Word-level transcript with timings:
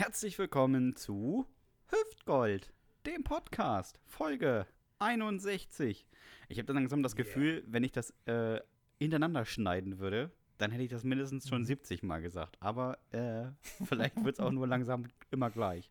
Herzlich 0.00 0.38
willkommen 0.38 0.96
zu 0.96 1.46
Hüftgold, 1.88 2.72
dem 3.04 3.22
Podcast, 3.22 4.00
Folge 4.06 4.66
61. 4.98 6.06
Ich 6.48 6.56
habe 6.56 6.64
dann 6.64 6.76
langsam 6.76 7.02
das 7.02 7.16
Gefühl, 7.16 7.62
wenn 7.66 7.84
ich 7.84 7.92
das 7.92 8.14
äh, 8.24 8.60
hintereinander 8.98 9.44
schneiden 9.44 9.98
würde, 9.98 10.30
dann 10.56 10.70
hätte 10.70 10.84
ich 10.84 10.88
das 10.88 11.04
mindestens 11.04 11.46
schon 11.46 11.66
70 11.66 12.02
Mal 12.02 12.22
gesagt. 12.22 12.56
Aber 12.60 12.96
äh, 13.10 13.48
vielleicht 13.84 14.24
wird 14.24 14.38
es 14.38 14.40
auch 14.40 14.50
nur 14.50 14.66
langsam 14.66 15.04
immer 15.30 15.50
gleich. 15.50 15.90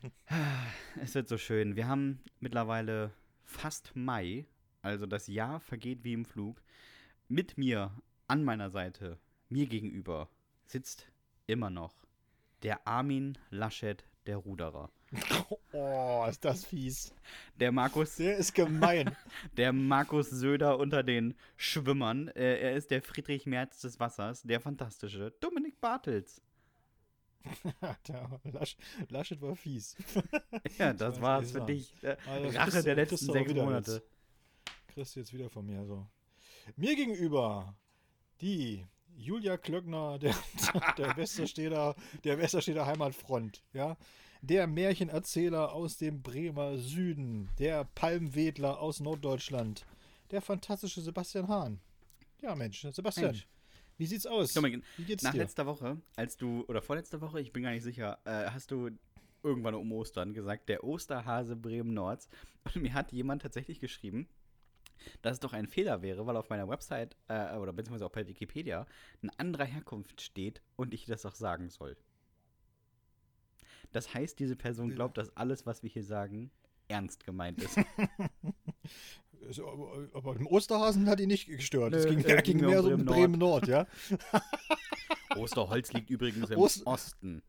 Es 1.02 1.14
wird 1.14 1.28
so 1.28 1.36
schön. 1.36 1.76
Wir 1.76 1.88
haben 1.88 2.20
mittlerweile 2.40 3.10
fast 3.44 3.94
Mai, 3.94 4.46
also 4.80 5.04
das 5.04 5.26
Jahr 5.26 5.60
vergeht 5.60 6.02
wie 6.02 6.14
im 6.14 6.24
Flug. 6.24 6.62
Mit 7.28 7.58
mir 7.58 7.92
an 8.26 8.42
meiner 8.42 8.70
Seite, 8.70 9.18
mir 9.50 9.66
gegenüber, 9.66 10.30
sitzt 10.64 11.12
immer 11.46 11.68
noch 11.68 12.05
der 12.66 12.84
Armin 12.84 13.38
Laschet, 13.50 14.04
der 14.26 14.38
Ruderer. 14.38 14.90
Oh, 15.72 16.26
ist 16.28 16.42
das 16.42 16.64
fies. 16.64 17.14
Der 17.60 17.70
Markus, 17.70 18.16
Der 18.16 18.38
ist 18.38 18.54
gemein. 18.54 19.14
der 19.56 19.72
Markus 19.74 20.30
Söder 20.30 20.78
unter 20.78 21.02
den 21.02 21.34
Schwimmern. 21.58 22.28
Äh, 22.28 22.58
er 22.60 22.72
ist 22.74 22.90
der 22.90 23.02
Friedrich 23.02 23.44
Merz 23.44 23.82
des 23.82 24.00
Wassers, 24.00 24.42
der 24.42 24.58
fantastische 24.60 25.32
Dominik 25.38 25.78
Bartels. 25.80 26.40
Lasch, 28.44 28.76
Laschet 29.10 29.40
war 29.42 29.54
fies. 29.54 29.94
Ja, 30.78 30.94
das 30.94 31.16
weiß 31.16 31.22
war's 31.22 31.52
für 31.52 31.60
dich. 31.60 31.94
Also, 32.26 32.58
Rache 32.58 32.82
der 32.82 32.94
letzten 32.94 33.32
sechs 33.32 33.52
Monate. 33.52 33.92
Jetzt. 33.92 34.08
Kriegst 34.88 35.14
du 35.14 35.20
jetzt 35.20 35.32
wieder 35.34 35.50
von 35.50 35.66
mir 35.66 35.84
so. 35.84 36.06
Mir 36.74 36.96
gegenüber 36.96 37.76
die 38.40 38.86
Julia 39.16 39.56
Klöckner 39.56 40.18
der, 40.18 40.34
der 40.98 41.16
Westersteder, 41.16 41.94
der 42.24 42.38
Westersteder 42.38 42.86
Heimatfront, 42.86 43.62
ja. 43.72 43.96
Der 44.42 44.66
Märchenerzähler 44.66 45.72
aus 45.72 45.96
dem 45.96 46.22
Bremer 46.22 46.76
Süden, 46.76 47.48
der 47.58 47.84
Palmwedler 47.94 48.78
aus 48.80 49.00
Norddeutschland, 49.00 49.84
der 50.30 50.42
fantastische 50.42 51.00
Sebastian 51.00 51.48
Hahn. 51.48 51.80
Ja, 52.42 52.54
Mensch, 52.54 52.86
Sebastian, 52.92 53.28
Mensch. 53.32 53.48
wie 53.96 54.06
sieht's 54.06 54.26
aus? 54.26 54.52
Dominik, 54.52 54.84
Wie 54.98 55.04
geht's 55.04 55.24
Nach 55.24 55.32
dir? 55.32 55.38
letzter 55.38 55.66
Woche, 55.66 55.96
als 56.16 56.36
du, 56.36 56.64
oder 56.68 56.82
vorletzter 56.82 57.20
Woche, 57.22 57.40
ich 57.40 57.52
bin 57.52 57.62
gar 57.62 57.70
nicht 57.70 57.82
sicher, 57.82 58.18
äh, 58.24 58.50
hast 58.50 58.70
du 58.70 58.90
irgendwann 59.42 59.74
um 59.74 59.90
Ostern 59.92 60.34
gesagt, 60.34 60.68
der 60.68 60.84
Osterhase 60.84 61.56
Bremen-Nords. 61.56 62.28
Und 62.64 62.76
mir 62.82 62.92
hat 62.92 63.12
jemand 63.12 63.42
tatsächlich 63.42 63.80
geschrieben, 63.80 64.28
dass 65.22 65.34
es 65.34 65.40
doch 65.40 65.52
ein 65.52 65.66
Fehler 65.66 66.02
wäre, 66.02 66.26
weil 66.26 66.36
auf 66.36 66.48
meiner 66.50 66.68
Website, 66.68 67.16
äh, 67.28 67.56
oder 67.56 67.72
beziehungsweise 67.72 68.06
auch 68.06 68.12
bei 68.12 68.26
Wikipedia, 68.26 68.86
ein 69.22 69.30
anderer 69.38 69.64
Herkunft 69.64 70.20
steht 70.20 70.62
und 70.76 70.94
ich 70.94 71.06
das 71.06 71.24
auch 71.26 71.34
sagen 71.34 71.68
soll. 71.70 71.96
Das 73.92 74.12
heißt, 74.14 74.38
diese 74.38 74.56
Person 74.56 74.90
glaubt, 74.90 75.16
dass 75.16 75.36
alles, 75.36 75.64
was 75.66 75.82
wir 75.82 75.90
hier 75.90 76.04
sagen, 76.04 76.50
ernst 76.88 77.24
gemeint 77.24 77.62
ist. 77.62 77.78
So, 79.50 79.68
aber, 79.68 80.08
aber 80.14 80.36
im 80.36 80.46
Osterhasen 80.46 81.08
hat 81.08 81.20
ihn 81.20 81.28
nicht 81.28 81.46
gestört. 81.46 81.94
Es 81.94 82.06
ging, 82.06 82.18
äh, 82.24 82.42
ging 82.42 82.58
mehr 82.58 82.80
um 82.80 82.84
so 82.86 82.94
um 82.94 83.04
Bremen 83.04 83.06
Bremen-Nord, 83.06 83.68
ja. 83.68 83.86
Osterholz 85.36 85.92
liegt 85.92 86.10
übrigens 86.10 86.50
im 86.50 86.58
Ost- 86.58 86.86
Osten. 86.86 87.42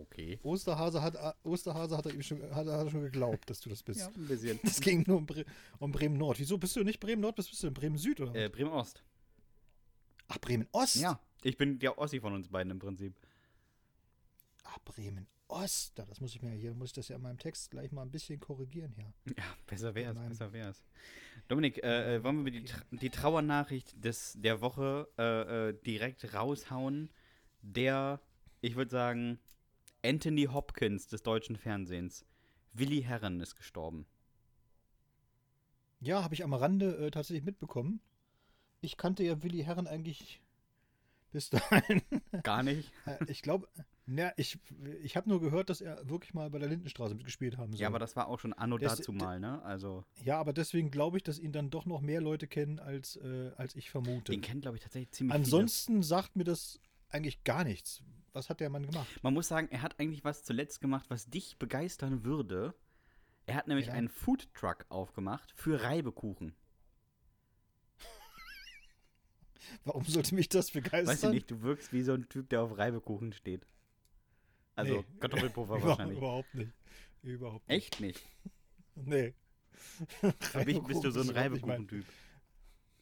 Okay. 0.00 0.38
Osterhase 0.42 1.02
hat, 1.02 1.36
Osterhase 1.44 1.96
hat 1.96 2.06
er 2.06 2.14
ihm 2.14 2.22
schon, 2.22 2.42
hat, 2.54 2.66
er 2.66 2.90
schon 2.90 3.02
geglaubt, 3.02 3.48
dass 3.48 3.60
du 3.60 3.68
das 3.68 3.82
bist. 3.82 4.00
Ja, 4.00 4.08
ein 4.08 4.26
bisschen. 4.26 4.58
Das 4.62 4.80
ging 4.80 5.04
nur 5.06 5.18
um, 5.18 5.26
Bre 5.26 5.44
um 5.78 5.92
Bremen-Nord. 5.92 6.38
Wieso 6.38 6.58
bist 6.58 6.76
du 6.76 6.84
nicht 6.84 7.00
Bremen-Nord, 7.00 7.36
bist, 7.36 7.50
bist 7.50 7.62
du 7.62 7.68
in 7.68 7.74
Bremen-Süd, 7.74 8.20
oder? 8.20 8.34
Äh, 8.34 8.48
Bremen-Ost. 8.48 9.02
Ach, 10.28 10.38
Bremen-Ost? 10.38 10.96
Ja, 10.96 11.20
ich 11.42 11.56
bin 11.56 11.78
der 11.78 11.98
Ossi 11.98 12.20
von 12.20 12.32
uns 12.32 12.48
beiden 12.48 12.70
im 12.72 12.78
Prinzip. 12.78 13.14
Ach, 14.64 14.78
Bremen-Ost. 14.84 15.98
Ja, 15.98 16.04
Das 16.04 16.20
muss 16.20 16.34
ich 16.34 16.42
mir 16.42 16.50
hier, 16.50 16.74
muss 16.74 16.88
ich 16.88 16.94
das 16.94 17.08
ja 17.08 17.16
in 17.16 17.22
meinem 17.22 17.38
Text 17.38 17.70
gleich 17.70 17.92
mal 17.92 18.02
ein 18.02 18.10
bisschen 18.10 18.40
korrigieren 18.40 18.92
hier. 18.92 19.12
Ja, 19.36 19.44
besser 19.66 19.94
wär's, 19.94 20.16
besser 20.28 20.52
wär's. 20.52 20.84
Dominik, 21.48 21.82
äh, 21.84 22.16
äh, 22.16 22.24
wollen 22.24 22.44
wir 22.44 22.52
die, 22.52 22.64
Tra 22.64 22.82
die 22.90 23.10
Trauernachricht 23.10 24.04
des, 24.04 24.34
der 24.36 24.60
Woche 24.60 25.08
äh, 25.18 25.68
äh, 25.68 25.74
direkt 25.84 26.34
raushauen? 26.34 27.10
Der, 27.62 28.20
ich 28.60 28.76
würde 28.76 28.90
sagen, 28.90 29.38
Anthony 30.06 30.44
Hopkins 30.44 31.06
des 31.08 31.22
deutschen 31.22 31.56
Fernsehens. 31.56 32.24
Willi 32.72 33.02
Herren 33.02 33.40
ist 33.40 33.56
gestorben. 33.56 34.06
Ja, 36.00 36.22
habe 36.22 36.34
ich 36.34 36.44
am 36.44 36.52
Rande 36.54 36.96
äh, 37.06 37.10
tatsächlich 37.10 37.44
mitbekommen. 37.44 38.00
Ich 38.80 38.96
kannte 38.96 39.24
ja 39.24 39.42
Willi 39.42 39.62
Herren 39.64 39.86
eigentlich 39.86 40.42
bis 41.32 41.50
dahin. 41.50 42.02
Gar 42.42 42.62
nicht. 42.62 42.92
Äh, 43.06 43.24
ich 43.28 43.42
glaube, 43.42 43.66
na, 44.04 44.32
ich, 44.36 44.58
ich 45.02 45.16
habe 45.16 45.28
nur 45.28 45.40
gehört, 45.40 45.70
dass 45.70 45.80
er 45.80 46.08
wirklich 46.08 46.34
mal 46.34 46.50
bei 46.50 46.58
der 46.58 46.68
Lindenstraße 46.68 47.14
mitgespielt 47.14 47.56
haben 47.56 47.72
soll. 47.72 47.80
Ja, 47.80 47.88
aber 47.88 47.98
das 47.98 48.14
war 48.14 48.28
auch 48.28 48.38
schon 48.38 48.52
anno 48.52 48.78
Das- 48.78 48.98
dazu 48.98 49.12
mal, 49.12 49.40
ne? 49.40 49.62
Also, 49.62 50.04
Ja, 50.22 50.38
aber 50.38 50.52
deswegen 50.52 50.90
glaube 50.90 51.16
ich, 51.16 51.22
dass 51.24 51.38
ihn 51.38 51.52
dann 51.52 51.70
doch 51.70 51.86
noch 51.86 52.00
mehr 52.02 52.20
Leute 52.20 52.46
kennen, 52.46 52.78
als, 52.78 53.16
äh, 53.16 53.50
als 53.56 53.74
ich 53.74 53.90
vermute. 53.90 54.32
den 54.32 54.42
kennt, 54.42 54.62
glaube 54.62 54.76
ich, 54.76 54.82
tatsächlich 54.82 55.10
ziemlich 55.12 55.34
Ansonsten 55.34 56.02
sagt 56.02 56.36
mir 56.36 56.44
das 56.44 56.78
eigentlich 57.08 57.42
gar 57.42 57.64
nichts. 57.64 58.02
Was 58.36 58.50
hat 58.50 58.60
der 58.60 58.68
Mann 58.68 58.84
gemacht? 58.86 59.08
Man 59.22 59.32
muss 59.32 59.48
sagen, 59.48 59.68
er 59.70 59.80
hat 59.80 59.98
eigentlich 59.98 60.22
was 60.22 60.44
zuletzt 60.44 60.82
gemacht, 60.82 61.06
was 61.08 61.30
dich 61.30 61.56
begeistern 61.58 62.22
würde. 62.22 62.74
Er 63.46 63.54
hat 63.54 63.66
nämlich 63.66 63.86
Ja. 63.86 63.94
einen 63.94 64.10
Foodtruck 64.10 64.84
aufgemacht 64.90 65.52
für 65.56 65.82
Reibekuchen. 65.82 66.54
Warum 69.84 70.04
sollte 70.04 70.34
mich 70.34 70.50
das 70.50 70.70
begeistern? 70.70 71.06
Weiß 71.06 71.22
ich 71.22 71.30
nicht, 71.30 71.50
du 71.50 71.62
wirkst 71.62 71.94
wie 71.94 72.02
so 72.02 72.12
ein 72.12 72.28
Typ, 72.28 72.50
der 72.50 72.60
auf 72.60 72.76
Reibekuchen 72.76 73.32
steht. 73.32 73.66
Also 74.74 74.96
Nee. 74.98 75.04
Kartoffelpuffer 75.18 75.82
wahrscheinlich. 75.82 76.18
Überhaupt 76.18 76.54
nicht. 76.54 76.72
Überhaupt 77.22 77.66
nicht. 77.68 77.76
Echt 77.76 78.00
nicht. 78.00 78.22
Nee. 78.96 79.34
Für 80.40 80.64
mich 80.64 80.80
bist 80.82 81.04
du 81.04 81.10
so 81.10 81.20
ein 81.20 81.28
Reibekuchen-Typ. 81.30 82.04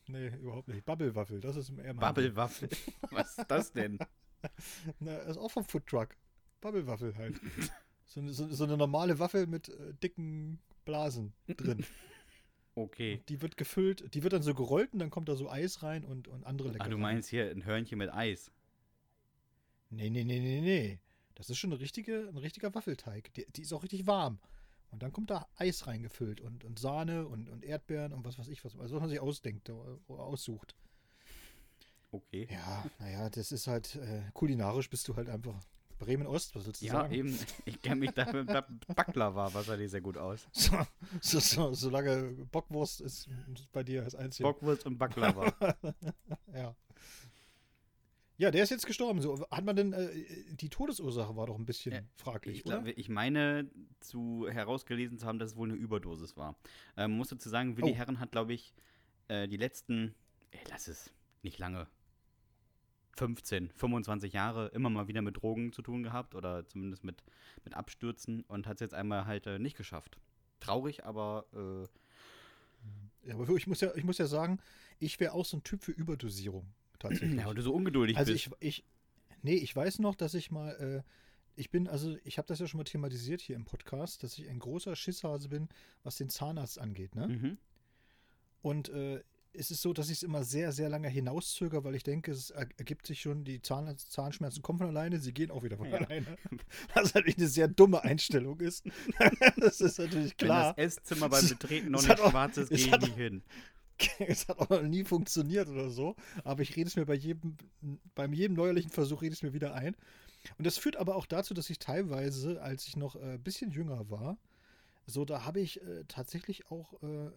Nee, 0.08 0.28
überhaupt 0.40 0.66
nicht. 0.68 0.84
Bubblewaffel, 0.84 1.40
das 1.40 1.54
ist 1.56 1.70
eher 1.70 1.94
mein. 1.94 1.96
Bubblewaffel. 2.14 2.68
Was 3.10 3.38
ist 3.38 3.48
das 3.48 3.72
denn? 3.72 3.98
Na, 5.00 5.16
ist 5.18 5.38
auch 5.38 5.50
vom 5.50 5.64
Foodtruck. 5.64 6.16
Bubblewaffel 6.60 7.16
halt. 7.16 7.40
so, 8.06 8.20
eine, 8.20 8.32
so, 8.32 8.48
so 8.48 8.64
eine 8.64 8.76
normale 8.76 9.18
Waffel 9.18 9.46
mit 9.46 9.68
äh, 9.68 9.94
dicken 10.02 10.60
Blasen 10.84 11.32
drin. 11.48 11.84
Okay. 12.76 13.22
Die 13.28 13.40
wird 13.40 13.56
gefüllt, 13.56 14.12
die 14.14 14.24
wird 14.24 14.32
dann 14.32 14.42
so 14.42 14.52
gerollt 14.52 14.92
und 14.92 14.98
dann 14.98 15.08
kommt 15.08 15.28
da 15.28 15.36
so 15.36 15.48
Eis 15.48 15.84
rein 15.84 16.04
und, 16.04 16.26
und 16.26 16.44
andere 16.44 16.70
Ah, 16.70 16.72
Leckereien. 16.72 16.90
du 16.90 16.98
meinst 16.98 17.28
hier 17.30 17.48
ein 17.48 17.64
Hörnchen 17.64 17.98
mit 17.98 18.12
Eis. 18.12 18.50
Nee, 19.90 20.10
nee, 20.10 20.24
nee, 20.24 20.40
nee, 20.40 20.60
nee. 20.60 20.98
Das 21.36 21.50
ist 21.50 21.58
schon 21.58 21.70
eine 21.70 21.80
richtige, 21.80 22.28
ein 22.28 22.36
richtiger 22.36 22.74
Waffelteig. 22.74 23.32
Die, 23.34 23.46
die 23.52 23.62
ist 23.62 23.72
auch 23.72 23.84
richtig 23.84 24.08
warm. 24.08 24.40
Und 24.90 25.04
dann 25.04 25.12
kommt 25.12 25.30
da 25.30 25.46
Eis 25.54 25.86
reingefüllt 25.86 26.40
und, 26.40 26.64
und 26.64 26.80
Sahne 26.80 27.28
und, 27.28 27.48
und 27.48 27.64
Erdbeeren 27.64 28.12
und 28.12 28.24
was 28.24 28.40
weiß 28.40 28.48
ich 28.48 28.64
was. 28.64 28.76
Also 28.76 28.96
was 28.96 29.00
man 29.02 29.10
sich 29.10 29.20
ausdenkt 29.20 29.70
oder 29.70 30.24
aussucht. 30.24 30.74
Okay. 32.14 32.46
Ja, 32.50 32.84
naja, 32.98 33.28
das 33.30 33.50
ist 33.52 33.66
halt, 33.66 33.96
äh, 33.96 34.22
kulinarisch 34.32 34.88
bist 34.88 35.08
du 35.08 35.16
halt 35.16 35.28
einfach 35.28 35.54
Bremen-Ost, 35.98 36.54
was 36.54 36.66
willst 36.66 36.82
du 36.82 36.86
Ja, 36.86 36.92
sagen? 36.92 37.14
eben. 37.14 37.38
Ich 37.64 37.80
kenne 37.82 37.96
mich 37.96 38.10
da 38.14 38.30
mit 38.32 38.46
Baklava, 38.94 39.52
was 39.54 39.66
sah 39.66 39.76
dir 39.76 39.88
sehr 39.88 40.00
gut 40.00 40.16
aus. 40.18 40.46
So, 40.52 40.76
so, 41.20 41.40
so, 41.40 41.74
solange 41.74 42.32
Bockwurst 42.52 43.00
ist, 43.00 43.28
ist 43.52 43.72
bei 43.72 43.82
dir 43.82 44.02
das 44.02 44.14
Einzige. 44.14 44.48
Bockwurst 44.48 44.86
und 44.86 44.98
Baklava. 44.98 45.52
Ja. 46.54 46.74
Ja, 48.36 48.50
der 48.50 48.64
ist 48.64 48.70
jetzt 48.70 48.86
gestorben. 48.86 49.20
So, 49.22 49.46
hat 49.48 49.64
man 49.64 49.76
denn, 49.76 49.92
äh, 49.92 50.08
die 50.54 50.68
Todesursache 50.68 51.36
war 51.36 51.46
doch 51.46 51.56
ein 51.56 51.66
bisschen 51.66 51.92
Ja, 51.94 52.00
fraglich, 52.16 52.58
Ich, 52.58 52.64
glaub, 52.64 52.84
ich 52.86 53.08
meine, 53.08 53.70
zu 54.00 54.48
herausgelesen 54.48 55.18
zu 55.18 55.26
haben, 55.26 55.38
dass 55.38 55.52
es 55.52 55.56
wohl 55.56 55.68
eine 55.70 55.78
Überdosis 55.78 56.36
war. 56.36 56.56
Ähm, 56.96 57.12
muss 57.12 57.28
dazu 57.28 57.48
sagen, 57.48 57.76
Willi 57.76 57.92
Oh. 57.92 57.94
Herren 57.94 58.18
hat, 58.18 58.32
glaube 58.32 58.52
ich, 58.52 58.74
äh, 59.28 59.46
die 59.46 59.56
letzten, 59.56 60.16
ey, 60.50 60.60
lass 60.68 60.88
es, 60.88 61.12
nicht 61.42 61.58
lange, 61.60 61.86
15, 63.16 63.70
25 63.76 64.32
Jahre 64.32 64.68
immer 64.68 64.90
mal 64.90 65.08
wieder 65.08 65.22
mit 65.22 65.36
Drogen 65.42 65.72
zu 65.72 65.82
tun 65.82 66.02
gehabt 66.02 66.34
oder 66.34 66.66
zumindest 66.66 67.04
mit, 67.04 67.22
mit 67.64 67.74
Abstürzen 67.74 68.42
und 68.42 68.66
hat 68.66 68.76
es 68.76 68.80
jetzt 68.80 68.94
einmal 68.94 69.26
halt 69.26 69.46
äh, 69.46 69.58
nicht 69.58 69.76
geschafft. 69.76 70.18
Traurig, 70.60 71.04
aber 71.04 71.46
äh, 71.52 73.28
Ja, 73.28 73.34
aber 73.34 73.48
ich 73.56 73.66
muss 73.66 73.80
ja, 73.80 73.94
ich 73.94 74.04
muss 74.04 74.18
ja 74.18 74.26
sagen, 74.26 74.58
ich 74.98 75.20
wäre 75.20 75.32
auch 75.32 75.44
so 75.44 75.56
ein 75.56 75.62
Typ 75.62 75.82
für 75.82 75.92
Überdosierung, 75.92 76.66
tatsächlich. 76.98 77.34
ja, 77.40 77.46
weil 77.46 77.54
du 77.54 77.62
so 77.62 77.72
ungeduldig 77.72 78.16
also 78.16 78.32
bist. 78.32 78.46
ich, 78.60 78.78
ich, 78.78 78.84
nee, 79.42 79.54
ich 79.56 79.74
weiß 79.74 80.00
noch, 80.00 80.14
dass 80.14 80.34
ich 80.34 80.50
mal, 80.50 80.70
äh, 80.72 81.02
ich 81.56 81.70
bin, 81.70 81.86
also 81.86 82.16
ich 82.24 82.38
habe 82.38 82.48
das 82.48 82.58
ja 82.58 82.66
schon 82.66 82.78
mal 82.78 82.84
thematisiert 82.84 83.40
hier 83.40 83.56
im 83.56 83.64
Podcast, 83.64 84.22
dass 84.22 84.38
ich 84.38 84.48
ein 84.48 84.58
großer 84.58 84.96
Schisshase 84.96 85.48
bin, 85.48 85.68
was 86.02 86.16
den 86.16 86.28
Zahnarzt 86.28 86.80
angeht, 86.80 87.14
ne? 87.14 87.28
mhm. 87.28 87.58
Und 88.62 88.88
äh, 88.88 89.22
es 89.56 89.70
ist 89.70 89.82
so, 89.82 89.92
dass 89.92 90.06
ich 90.08 90.18
es 90.18 90.22
immer 90.22 90.44
sehr, 90.44 90.72
sehr 90.72 90.88
lange 90.88 91.08
hinauszögere, 91.08 91.84
weil 91.84 91.94
ich 91.94 92.02
denke, 92.02 92.30
es 92.32 92.50
er- 92.50 92.68
ergibt 92.76 93.06
sich 93.06 93.20
schon, 93.20 93.44
die 93.44 93.62
Zahn 93.62 93.96
Zahnschmerzen 93.96 94.62
kommen 94.62 94.78
von 94.78 94.88
alleine, 94.88 95.18
sie 95.20 95.32
gehen 95.32 95.50
auch 95.50 95.62
wieder 95.62 95.76
von 95.76 95.88
Ja. 95.88 95.98
alleine. 95.98 96.36
Was 96.94 97.14
natürlich 97.14 97.38
eine 97.38 97.48
sehr 97.48 97.68
dumme 97.68 98.02
Einstellung 98.02 98.60
ist. 98.60 98.84
das 99.56 99.80
ist 99.80 99.98
natürlich 99.98 100.36
klar. 100.36 100.76
Wenn 100.76 100.84
das 100.86 100.96
Esszimmer 100.98 101.28
beim 101.28 101.48
Betreten 101.48 101.90
noch 101.92 102.02
nicht 102.06 102.18
schwarz 102.18 102.56
ist, 102.56 102.68
gehe 102.70 102.78
ich 102.78 102.90
nicht 102.90 103.14
hin. 103.16 103.42
es 104.18 104.48
hat 104.48 104.58
auch 104.58 104.70
noch 104.70 104.82
nie 104.82 105.04
funktioniert 105.04 105.68
oder 105.68 105.88
so, 105.88 106.16
aber 106.42 106.62
ich 106.62 106.74
rede 106.76 106.88
es 106.88 106.96
mir 106.96 107.06
bei 107.06 107.14
jedem, 107.14 107.56
beim 108.14 108.32
jedem 108.32 108.56
neuerlichen 108.56 108.90
Versuch 108.90 109.22
rede 109.22 109.32
ich 109.34 109.38
es 109.38 109.42
mir 109.44 109.52
wieder 109.52 109.74
ein. 109.74 109.94
Und 110.58 110.66
das 110.66 110.78
führt 110.78 110.96
aber 110.96 111.14
auch 111.16 111.26
dazu, 111.26 111.54
dass 111.54 111.70
ich 111.70 111.78
teilweise, 111.78 112.60
als 112.60 112.86
ich 112.88 112.96
noch 112.96 113.14
ein 113.16 113.36
äh, 113.36 113.38
bisschen 113.38 113.70
jünger 113.70 114.10
war, 114.10 114.36
so 115.06 115.24
da 115.24 115.44
habe 115.44 115.60
ich 115.60 115.80
äh, 115.82 116.04
tatsächlich 116.08 116.70
auch 116.70 116.94
äh, 117.02 117.30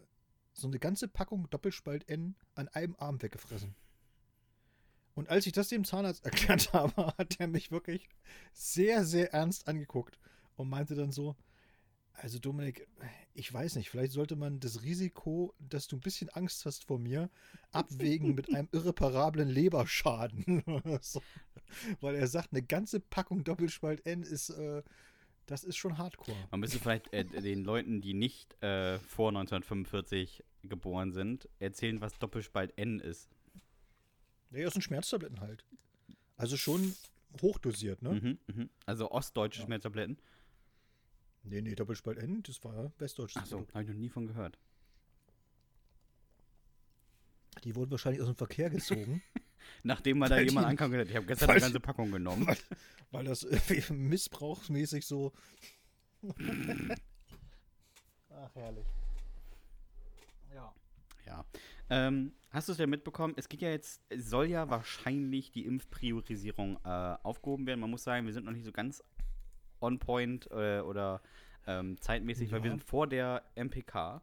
so 0.58 0.68
eine 0.68 0.78
ganze 0.78 1.08
Packung 1.08 1.48
Doppelspalt 1.50 2.08
N 2.08 2.34
an 2.54 2.68
einem 2.68 2.96
Arm 2.98 3.22
weggefressen. 3.22 3.74
Und 5.14 5.28
als 5.30 5.46
ich 5.46 5.52
das 5.52 5.68
dem 5.68 5.84
Zahnarzt 5.84 6.24
erklärt 6.24 6.72
habe, 6.72 7.06
hat 7.18 7.40
er 7.40 7.48
mich 7.48 7.70
wirklich 7.70 8.08
sehr, 8.52 9.04
sehr 9.04 9.32
ernst 9.32 9.68
angeguckt 9.68 10.18
und 10.56 10.68
meinte 10.68 10.94
dann 10.94 11.12
so, 11.12 11.36
also 12.12 12.38
Dominik, 12.40 12.88
ich 13.34 13.52
weiß 13.52 13.76
nicht, 13.76 13.90
vielleicht 13.90 14.12
sollte 14.12 14.34
man 14.34 14.58
das 14.58 14.82
Risiko, 14.82 15.54
dass 15.60 15.86
du 15.86 15.96
ein 15.96 16.00
bisschen 16.00 16.28
Angst 16.30 16.66
hast 16.66 16.84
vor 16.84 16.98
mir, 16.98 17.30
abwägen 17.70 18.34
mit 18.34 18.52
einem 18.52 18.68
irreparablen 18.72 19.48
Leberschaden. 19.48 20.64
so. 21.00 21.22
Weil 22.00 22.16
er 22.16 22.26
sagt, 22.26 22.52
eine 22.52 22.62
ganze 22.62 22.98
Packung 22.98 23.44
Doppelspalt 23.44 24.04
N 24.04 24.22
ist, 24.22 24.50
äh, 24.50 24.82
das 25.48 25.64
ist 25.64 25.76
schon 25.76 25.98
Hardcore. 25.98 26.36
Man 26.50 26.60
müsste 26.60 26.78
vielleicht 26.78 27.12
äh, 27.12 27.24
den 27.24 27.64
Leuten, 27.64 28.00
die 28.00 28.14
nicht 28.14 28.54
äh, 28.62 28.98
vor 29.00 29.28
1945 29.30 30.44
geboren 30.62 31.12
sind, 31.12 31.48
erzählen, 31.58 32.00
was 32.00 32.18
Doppelspalt 32.18 32.76
N 32.76 33.00
ist. 33.00 33.28
Ja, 34.50 34.64
das 34.64 34.74
sind 34.74 34.82
Schmerztabletten 34.82 35.40
halt. 35.40 35.64
Also 36.36 36.56
schon 36.56 36.94
hochdosiert, 37.42 38.02
ne? 38.02 38.12
Mhm, 38.12 38.38
mhm. 38.54 38.70
Also 38.86 39.10
ostdeutsche 39.10 39.60
Ja. 39.60 39.66
Schmerztabletten. 39.66 40.18
Nee, 41.44 41.62
nee, 41.62 41.74
Doppelspalt 41.74 42.18
N, 42.18 42.42
das 42.42 42.62
war 42.64 42.92
westdeutsches 42.98 43.42
Achso, 43.42 43.66
habe 43.72 43.82
ich 43.82 43.88
noch 43.88 43.96
nie 43.96 44.08
von 44.08 44.26
gehört. 44.26 44.58
Die 47.64 47.74
wurden 47.74 47.90
wahrscheinlich 47.90 48.20
aus 48.20 48.28
dem 48.28 48.36
Verkehr 48.36 48.70
gezogen, 48.70 49.22
Nachdem 49.82 50.18
mal 50.18 50.28
da 50.28 50.38
jemand 50.40 50.66
die- 50.66 50.70
ankam 50.70 50.86
und 50.86 50.92
gesagt 50.92 51.08
hat, 51.08 51.10
ich 51.10 51.16
habe 51.16 51.26
gestern 51.26 51.50
eine 51.50 51.60
ganze 51.60 51.80
Packung 51.80 52.10
genommen. 52.10 52.46
weil, 52.46 52.56
weil 53.10 53.24
das 53.24 53.46
missbrauchsmäßig 53.90 55.06
so. 55.06 55.32
Ach, 58.30 58.54
herrlich. 58.54 58.86
Ja. 60.54 60.74
Ja. 61.26 61.44
Ähm, 61.90 62.32
hast 62.50 62.68
du 62.68 62.72
es 62.72 62.78
ja 62.78 62.86
mitbekommen? 62.86 63.34
Es 63.36 63.48
geht 63.48 63.62
ja 63.62 63.70
jetzt, 63.70 64.00
es 64.08 64.28
soll 64.30 64.46
ja 64.46 64.68
wahrscheinlich 64.70 65.50
die 65.50 65.64
Impfpriorisierung 65.66 66.78
äh, 66.84 66.88
aufgehoben 67.22 67.66
werden. 67.66 67.80
Man 67.80 67.90
muss 67.90 68.04
sagen, 68.04 68.26
wir 68.26 68.32
sind 68.32 68.44
noch 68.46 68.52
nicht 68.52 68.64
so 68.64 68.72
ganz 68.72 69.02
on 69.80 69.98
point 69.98 70.50
äh, 70.50 70.80
oder 70.80 71.22
ähm, 71.66 72.00
zeitmäßig, 72.00 72.50
weil 72.52 72.62
wir 72.62 72.70
Ja. 72.70 72.76
sind 72.76 72.84
vor 72.84 73.06
der 73.06 73.42
MPK. 73.54 74.22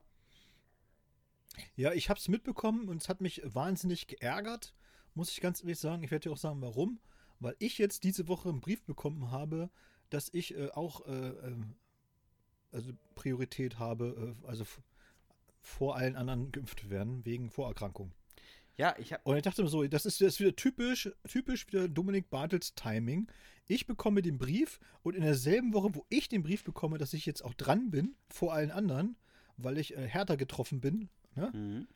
Ja, 1.75 1.93
ich 1.93 2.09
habe 2.09 2.19
es 2.19 2.27
mitbekommen 2.27 2.89
und 2.89 3.01
es 3.01 3.07
hat 3.09 3.21
mich 3.21 3.41
wahnsinnig 3.45 4.07
geärgert, 4.07 4.73
muss 5.15 5.31
ich 5.31 5.41
ganz 5.41 5.61
ehrlich 5.61 5.79
sagen. 5.79 6.03
Ich 6.03 6.11
werde 6.11 6.29
dir 6.29 6.33
auch 6.33 6.37
sagen, 6.37 6.61
warum. 6.61 6.99
Weil 7.39 7.55
ich 7.59 7.77
jetzt 7.77 8.03
diese 8.03 8.27
Woche 8.27 8.49
einen 8.49 8.61
Brief 8.61 8.83
bekommen 8.83 9.31
habe, 9.31 9.69
dass 10.09 10.29
ich 10.31 10.55
äh, 10.55 10.69
auch 10.71 11.05
äh, 11.07 11.11
ähm, 11.11 11.75
also 12.71 12.91
Priorität 13.15 13.79
habe, 13.79 14.35
äh, 14.43 14.47
also 14.47 14.65
vor 15.61 15.95
allen 15.95 16.15
anderen 16.15 16.51
geimpft 16.51 16.89
werden, 16.89 17.25
wegen 17.25 17.49
Vorerkrankung. 17.49 18.11
Ja, 18.77 18.95
ich 18.99 19.13
habe 19.13 19.23
Und 19.23 19.37
ich 19.37 19.43
dachte 19.43 19.63
mir 19.63 19.69
so, 19.69 19.83
das 19.87 20.05
ist, 20.05 20.19
das 20.21 20.33
ist 20.33 20.39
wieder 20.41 20.55
typisch, 20.55 21.09
typisch 21.27 21.65
wieder 21.67 21.87
Dominik 21.87 22.29
Bartels 22.29 22.75
Timing. 22.75 23.27
Ich 23.67 23.87
bekomme 23.87 24.21
den 24.21 24.37
Brief 24.37 24.79
und 25.01 25.15
in 25.15 25.23
derselben 25.23 25.73
Woche, 25.73 25.95
wo 25.95 26.05
ich 26.09 26.27
den 26.27 26.43
Brief 26.43 26.63
bekomme, 26.63 26.97
dass 26.97 27.13
ich 27.13 27.25
jetzt 27.25 27.43
auch 27.43 27.53
dran 27.53 27.89
bin, 27.89 28.15
vor 28.29 28.53
allen 28.53 28.71
anderen, 28.71 29.15
weil 29.57 29.77
ich 29.77 29.95
äh, 29.95 30.07
härter 30.07 30.37
getroffen 30.37 30.81
bin, 30.81 31.09
ne, 31.35 31.51
Mhm. 31.53 31.87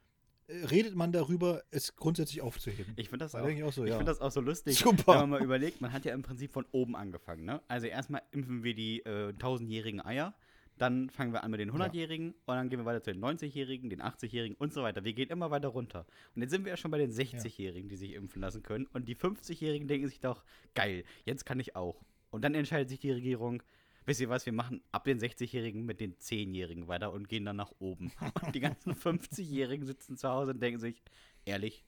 Redet 0.72 0.96
man 0.96 1.12
darüber, 1.12 1.64
es 1.72 1.96
grundsätzlich 1.96 2.42
aufzuheben. 2.42 2.94
Ich 2.96 3.10
finde 3.10 3.26
das, 3.26 3.34
Da 3.34 3.42
auch- 3.42 3.46
denke 3.46 3.62
ich 3.62 3.68
auch 3.68 3.74
so, 3.74 3.84
ich 3.84 3.90
ja. 3.92 3.98
find 3.98 4.08
das 4.10 4.20
auch 4.22 4.32
so 4.32 4.42
lustig, 4.42 4.78
Super. 4.80 5.14
wenn 5.14 5.20
man 5.22 5.30
mal 5.32 5.44
überlegt, 5.44 5.82
man 5.82 5.94
hat 5.94 6.06
ja 6.06 6.14
im 6.14 6.22
Prinzip 6.22 6.52
von 6.52 6.66
oben 6.72 6.96
angefangen. 6.96 7.46
Ne? 7.46 7.62
Also 7.68 7.88
erstmal 7.88 8.22
impfen 8.32 8.64
wir 8.64 8.74
die 8.74 9.00
äh, 9.06 9.30
1000-jährigen 9.34 10.04
Eier, 10.04 10.34
dann 10.78 11.10
fangen 11.10 11.34
wir 11.34 11.44
an 11.44 11.52
mit 11.52 11.60
den 11.60 11.72
100-jährigen 11.72 12.30
und 12.32 12.56
dann 12.56 12.70
gehen 12.70 12.80
wir 12.80 12.86
weiter 12.86 13.04
zu 13.04 13.12
den 13.12 13.22
90-jährigen, 13.22 13.90
den 13.90 14.02
80-jährigen 14.02 14.56
und 14.58 14.74
so 14.74 14.82
weiter. 14.82 15.04
Wir 15.04 15.12
gehen 15.14 15.30
immer 15.30 15.52
weiter 15.52 15.68
runter. 15.68 16.06
Und 16.36 16.42
jetzt 16.42 16.52
sind 16.52 16.64
wir 16.64 16.70
ja 16.72 16.78
schon 16.78 16.90
bei 16.90 16.98
den 16.98 17.12
60-jährigen, 17.12 17.90
die 17.90 17.98
sich 17.98 18.14
impfen 18.14 18.42
lassen 18.42 18.64
können. 18.64 18.86
Und 18.94 19.08
die 19.10 19.16
50-jährigen 19.16 19.88
denken 19.90 20.08
sich 20.08 20.22
doch, 20.22 20.44
geil, 20.76 21.04
jetzt 21.26 21.46
kann 21.46 21.60
ich 21.60 21.76
auch. 21.76 22.02
Und 22.32 22.44
dann 22.44 22.56
entscheidet 22.56 22.88
sich 22.90 23.00
die 23.00 23.12
Regierung, 23.12 23.62
wisst 24.06 24.22
ihr 24.22 24.30
was, 24.30 24.46
wir 24.46 24.54
machen 24.54 24.82
ab 24.92 25.04
den 25.04 25.20
60-Jährigen 25.20 25.86
mit 25.86 26.00
den 26.00 26.16
10-Jährigen 26.18 26.88
weiter 26.88 27.12
und 27.12 27.28
gehen 27.30 27.46
dann 27.46 27.56
nach 27.58 27.72
oben. 27.80 28.12
Und 28.44 28.56
die 28.56 28.60
ganzen 28.60 28.94
50-Jährigen 28.94 29.86
sitzen 29.86 30.18
zu 30.18 30.30
Hause 30.30 30.52
und 30.52 30.60
denken 30.62 30.80
sich, 30.80 31.02
ehrlich, 31.46 31.86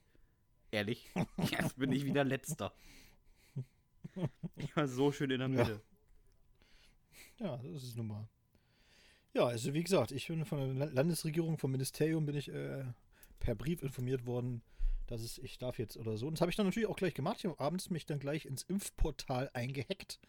ehrlich, 0.71 1.09
jetzt 1.51 1.77
bin 1.77 1.91
ich 1.91 2.05
wieder 2.05 2.23
letzter. 2.23 2.73
Ich 4.57 4.75
war 4.75 4.87
so 4.87 5.11
schön 5.11 5.31
in 5.31 5.39
der 5.39 5.49
Ja. 5.49 5.55
Mitte. 5.55 5.81
Ja, 7.39 7.57
das 7.57 7.83
ist 7.83 7.97
nun 7.97 8.07
mal. 8.07 8.27
Ja, 9.33 9.45
also 9.45 9.73
wie 9.73 9.83
gesagt, 9.83 10.11
ich 10.11 10.27
bin 10.27 10.45
von 10.45 10.59
der 10.59 10.87
La- 10.87 10.93
Landesregierung, 10.93 11.57
vom 11.57 11.71
Ministerium 11.71 12.25
bin 12.25 12.35
ich 12.35 12.49
äh, 12.49 12.83
per 13.39 13.55
Brief 13.55 13.81
informiert 13.81 14.25
worden, 14.25 14.61
dass 15.07 15.21
es, 15.21 15.37
ich 15.39 15.57
darf 15.57 15.79
jetzt 15.79 15.97
oder 15.97 16.17
so. 16.17 16.27
Und 16.27 16.33
das 16.33 16.41
habe 16.41 16.51
ich 16.51 16.57
dann 16.57 16.65
natürlich 16.65 16.89
auch 16.89 16.97
gleich 16.97 17.13
gemacht. 17.13 17.37
Ich 17.39 17.45
habe 17.45 17.59
abends 17.59 17.89
mich 17.89 18.05
dann 18.05 18.19
gleich 18.19 18.45
ins 18.45 18.63
Impfportal 18.63 19.49
eingehackt. 19.53 20.19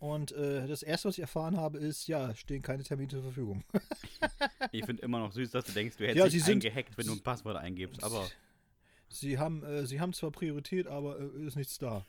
Und 0.00 0.32
äh, 0.32 0.66
das 0.66 0.82
erste, 0.82 1.08
was 1.08 1.16
ich 1.16 1.22
erfahren 1.22 1.56
habe, 1.56 1.78
ist, 1.78 2.08
ja, 2.08 2.34
stehen 2.34 2.62
keine 2.62 2.82
Termine 2.82 3.08
zur 3.08 3.22
Verfügung. 3.22 3.62
Ich 4.72 4.84
finde 4.84 5.02
immer 5.02 5.18
noch 5.18 5.32
süß, 5.32 5.50
dass 5.50 5.64
du 5.64 5.72
denkst, 5.72 5.96
du 5.96 6.04
hättest 6.04 6.18
Ja, 6.18 6.28
dich 6.28 6.44
sind- 6.44 6.64
eingehackt, 6.64 6.96
wenn 6.96 7.06
du 7.06 7.12
ein 7.12 7.22
Passwort 7.22 7.56
eingibst. 7.56 8.04
Aber 8.04 8.28
Sie 9.08 9.38
haben, 9.38 9.64
äh, 9.64 9.84
sie 9.86 10.00
haben 10.00 10.12
zwar 10.12 10.30
Priorität, 10.30 10.86
aber 10.86 11.18
äh, 11.18 11.46
ist 11.46 11.56
nichts 11.56 11.78
da. 11.78 12.06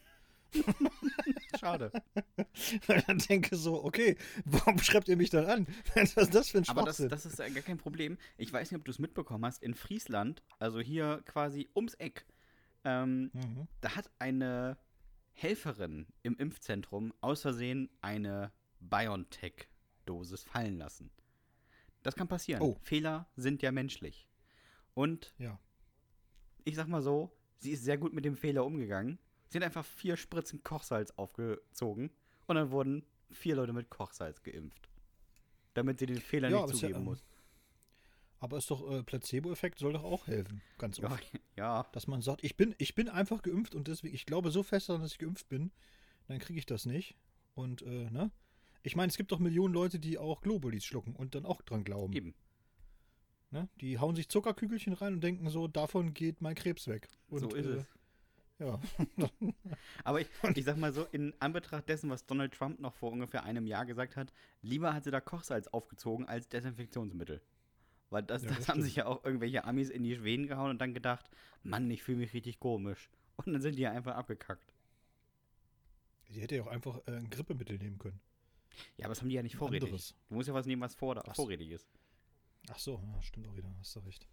schade. 1.58 1.90
Und 2.88 3.08
dann 3.08 3.18
denke 3.18 3.56
so, 3.56 3.84
okay, 3.84 4.16
warum 4.44 4.78
schreibt 4.78 5.08
ihr 5.08 5.16
mich 5.16 5.30
dann 5.30 5.46
an? 5.46 5.66
Was 5.94 6.14
ist 6.14 6.34
das 6.34 6.50
für 6.50 6.58
ein 6.58 6.68
Aber 6.68 6.82
das, 6.82 6.96
Schwachsinn? 6.96 7.08
das 7.08 7.26
ist 7.26 7.38
gar 7.38 7.48
kein 7.48 7.78
Problem. 7.78 8.18
Ich 8.36 8.52
weiß 8.52 8.70
nicht, 8.70 8.78
ob 8.78 8.84
du 8.84 8.90
es 8.90 8.98
mitbekommen 8.98 9.44
hast. 9.44 9.62
In 9.62 9.74
Friesland, 9.74 10.42
also 10.58 10.80
hier 10.80 11.22
quasi 11.24 11.68
ums 11.74 11.94
Eck, 11.94 12.26
ähm, 12.84 13.30
mhm. 13.32 13.66
da 13.80 13.96
hat 13.96 14.10
eine 14.18 14.76
Helferin 15.32 16.06
im 16.22 16.36
Impfzentrum 16.36 17.12
aus 17.20 17.42
Versehen 17.42 17.88
eine 18.00 18.52
BioNTech-Dosis 18.80 20.44
fallen 20.44 20.78
lassen. 20.78 21.10
Das 22.02 22.14
kann 22.16 22.28
passieren. 22.28 22.62
Oh. 22.62 22.76
Fehler 22.82 23.28
sind 23.36 23.62
ja 23.62 23.72
menschlich. 23.72 24.28
Und 24.94 25.34
Ja. 25.38 25.58
ich 26.64 26.74
sag 26.76 26.88
mal 26.88 27.02
so, 27.02 27.32
sie 27.58 27.72
ist 27.72 27.84
sehr 27.84 27.98
gut 27.98 28.12
mit 28.12 28.24
dem 28.24 28.36
Fehler 28.36 28.64
umgegangen. 28.64 29.18
Sie 29.48 29.58
hat 29.58 29.64
einfach 29.64 29.84
vier 29.84 30.16
Spritzen 30.16 30.62
Kochsalz 30.64 31.10
aufgezogen 31.12 32.10
und 32.46 32.56
dann 32.56 32.70
wurden 32.70 33.04
vier 33.30 33.56
Leute 33.56 33.72
mit 33.72 33.90
Kochsalz 33.90 34.42
geimpft. 34.42 34.88
Damit 35.74 35.98
sie 35.98 36.06
den 36.06 36.20
Fehler 36.20 36.50
Ja, 36.50 36.62
nicht 36.62 36.74
ist 36.74 36.80
ja, 36.82 36.88
zugeben 36.88 37.00
ähm, 37.00 37.04
muss. 37.04 37.24
Aber 38.42 38.58
ist 38.58 38.68
doch, 38.72 38.90
äh, 38.90 39.04
Placebo-Effekt 39.04 39.78
soll 39.78 39.92
doch 39.92 40.02
auch 40.02 40.26
helfen, 40.26 40.62
ganz 40.76 40.98
Ja, 40.98 41.12
oft. 41.12 41.32
ja, 41.56 41.86
Dass 41.92 42.08
man 42.08 42.22
sagt, 42.22 42.42
ich 42.42 42.56
bin, 42.56 42.74
ich 42.78 42.96
bin 42.96 43.08
einfach 43.08 43.40
geimpft 43.40 43.76
und 43.76 43.86
deswegen, 43.86 44.16
ich 44.16 44.26
glaube 44.26 44.50
so 44.50 44.64
fest 44.64 44.88
daran, 44.88 45.00
dass 45.00 45.12
ich 45.12 45.18
geimpft 45.18 45.48
bin, 45.48 45.70
dann 46.26 46.40
kriege 46.40 46.58
ich 46.58 46.66
das 46.66 46.84
nicht. 46.84 47.14
Und, 47.54 47.82
äh, 47.82 48.10
ne? 48.10 48.32
Ich 48.82 48.96
meine, 48.96 49.10
es 49.10 49.16
gibt 49.16 49.30
doch 49.30 49.38
Millionen 49.38 49.72
Leute, 49.72 50.00
die 50.00 50.18
auch 50.18 50.40
Globulis 50.40 50.84
schlucken 50.84 51.14
und 51.14 51.36
dann 51.36 51.46
auch 51.46 51.62
dran 51.62 51.84
glauben. 51.84 52.12
eben. 52.14 52.34
Ne? 53.52 53.68
Die 53.80 54.00
hauen 54.00 54.16
sich 54.16 54.28
Zuckerkügelchen 54.28 54.94
rein 54.94 55.14
und 55.14 55.20
denken 55.20 55.48
so, 55.48 55.68
davon 55.68 56.12
geht 56.12 56.40
mein 56.40 56.56
Krebs 56.56 56.88
weg. 56.88 57.06
Und, 57.28 57.38
so 57.42 57.54
ist 57.54 57.66
äh, 57.66 57.68
es. 57.68 57.86
Ja. 58.58 58.80
Aber 60.04 60.20
ich, 60.20 60.26
ich 60.56 60.64
sag 60.64 60.78
mal 60.78 60.92
so, 60.92 61.06
in 61.12 61.32
Anbetracht 61.38 61.88
dessen, 61.88 62.10
was 62.10 62.26
Donald 62.26 62.54
Trump 62.54 62.80
noch 62.80 62.94
vor 62.94 63.12
ungefähr 63.12 63.44
einem 63.44 63.68
Jahr 63.68 63.86
gesagt 63.86 64.16
hat, 64.16 64.32
lieber 64.62 64.94
hat 64.94 65.04
sie 65.04 65.12
da 65.12 65.20
Kochsalz 65.20 65.68
aufgezogen 65.68 66.26
als 66.26 66.48
Desinfektionsmittel. 66.48 67.40
Weil 68.12 68.22
das, 68.22 68.42
Ja, 68.42 68.50
das, 68.50 68.58
das 68.58 68.68
haben 68.68 68.82
sich 68.82 68.96
ja 68.96 69.06
auch 69.06 69.24
irgendwelche 69.24 69.64
Amis 69.64 69.88
in 69.88 70.02
die 70.02 70.22
Venen 70.22 70.46
gehauen 70.46 70.70
und 70.70 70.78
dann 70.80 70.92
gedacht, 70.92 71.30
Mann, 71.62 71.90
ich 71.90 72.02
fühle 72.02 72.18
mich 72.18 72.34
richtig 72.34 72.60
komisch. 72.60 73.08
Und 73.36 73.54
dann 73.54 73.62
sind 73.62 73.76
die 73.76 73.86
einfach 73.86 74.14
abgekackt. 74.14 74.74
Die 76.28 76.40
hätte 76.40 76.56
ja 76.56 76.62
auch 76.62 76.66
einfach 76.66 77.00
äh, 77.06 77.12
ein 77.12 77.30
Grippemittel 77.30 77.78
nehmen 77.78 77.98
können. 77.98 78.20
Ja, 78.98 79.06
aber 79.06 79.12
das 79.14 79.22
haben 79.22 79.30
die 79.30 79.34
ja 79.34 79.42
nicht 79.42 79.56
vorrätig. 79.56 79.84
anderes. 79.84 80.14
Du 80.28 80.34
musst 80.34 80.48
ja 80.48 80.54
was 80.54 80.66
nehmen, 80.66 80.82
was 80.82 80.94
vor, 80.94 81.22
Ach 81.26 81.34
vorrätig 81.34 81.70
ist. 81.70 81.88
Ach 82.70 82.78
so, 82.78 83.02
ja, 83.02 83.22
stimmt 83.22 83.48
auch 83.48 83.56
wieder, 83.56 83.74
hast 83.78 83.96
du 83.96 84.00
recht. 84.00 84.28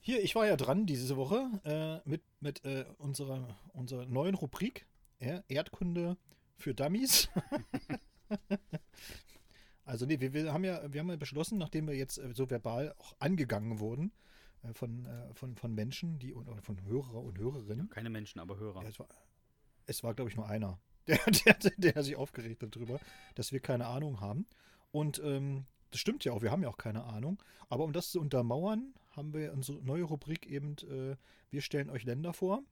Hier, 0.00 0.22
ich 0.22 0.34
war 0.34 0.44
ja 0.44 0.56
dran 0.56 0.84
diese 0.84 1.16
Woche 1.16 1.48
äh, 1.64 2.08
mit, 2.08 2.22
mit 2.40 2.64
äh, 2.64 2.86
unserer, 2.98 3.56
unserer 3.72 4.06
neuen 4.06 4.34
Rubrik 4.34 4.86
ja, 5.20 5.44
Erdkunde 5.46 6.16
für 6.56 6.74
Dummies. 6.74 7.28
also 9.84 10.06
nee, 10.06 10.20
wir, 10.20 10.32
wir, 10.32 10.52
haben 10.52 10.64
ja, 10.64 10.92
wir 10.92 11.00
haben 11.00 11.10
ja 11.10 11.16
beschlossen, 11.16 11.58
nachdem 11.58 11.88
wir 11.88 11.96
jetzt 11.96 12.18
äh, 12.18 12.32
so 12.34 12.50
verbal 12.50 12.94
auch 12.98 13.14
angegangen 13.18 13.80
wurden 13.80 14.12
äh, 14.62 14.72
von, 14.74 15.06
äh, 15.06 15.34
von, 15.34 15.56
von 15.56 15.74
Menschen, 15.74 16.18
die 16.18 16.34
oder 16.34 16.60
von 16.62 16.82
Hörer 16.84 17.22
und 17.22 17.38
Hörerinnen. 17.38 17.90
Keine 17.90 18.10
Menschen, 18.10 18.40
aber 18.40 18.58
Hörer. 18.58 18.82
Ja, 18.82 18.88
es 18.88 18.98
war, 18.98 19.08
es 19.86 20.02
war 20.02 20.14
glaube 20.14 20.30
ich, 20.30 20.36
nur 20.36 20.48
einer, 20.48 20.78
der, 21.06 21.18
der, 21.54 21.72
der 21.76 22.02
sich 22.02 22.16
aufgeregt 22.16 22.62
hat 22.62 22.76
darüber, 22.76 23.00
dass 23.34 23.52
wir 23.52 23.60
keine 23.60 23.86
Ahnung 23.86 24.20
haben. 24.20 24.46
Und 24.92 25.20
ähm, 25.24 25.66
das 25.90 26.00
stimmt 26.00 26.24
ja 26.24 26.32
auch, 26.32 26.42
wir 26.42 26.50
haben 26.50 26.62
ja 26.62 26.68
auch 26.68 26.78
keine 26.78 27.04
Ahnung. 27.04 27.42
Aber 27.68 27.84
um 27.84 27.92
das 27.92 28.10
zu 28.10 28.20
untermauern, 28.20 28.94
haben 29.10 29.34
wir 29.34 29.52
unsere 29.52 29.82
neue 29.82 30.04
Rubrik 30.04 30.46
eben, 30.46 30.76
äh, 30.88 31.16
wir 31.50 31.60
stellen 31.60 31.90
euch 31.90 32.04
Länder 32.04 32.32
vor. 32.32 32.62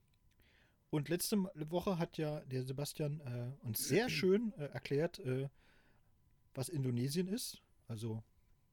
Und 0.90 1.08
letzte 1.08 1.36
Woche 1.70 1.98
hat 1.98 2.18
ja 2.18 2.40
der 2.40 2.64
Sebastian 2.64 3.20
äh, 3.20 3.66
uns 3.66 3.86
sehr 3.86 4.08
schön 4.10 4.52
äh, 4.58 4.66
erklärt, 4.66 5.18
äh, 5.20 5.48
was 6.54 6.68
Indonesien 6.68 7.28
ist. 7.28 7.62
Also, 7.88 8.22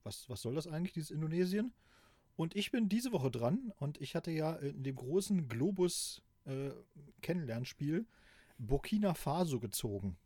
was, 0.03 0.29
was 0.29 0.41
soll 0.41 0.55
das 0.55 0.67
eigentlich, 0.67 0.93
dieses 0.93 1.11
Indonesien? 1.11 1.73
Und 2.35 2.55
ich 2.55 2.71
bin 2.71 2.87
diese 2.87 3.11
Woche 3.11 3.31
dran 3.31 3.73
und 3.79 3.99
ich 3.99 4.15
hatte 4.15 4.31
ja 4.31 4.53
in 4.55 4.83
dem 4.83 4.95
großen 4.95 5.47
Globus 5.47 6.21
äh, 6.45 6.69
Kennenlernspiel 7.21 8.05
Burkina 8.59 9.13
Faso 9.13 9.59
gezogen. 9.59 10.17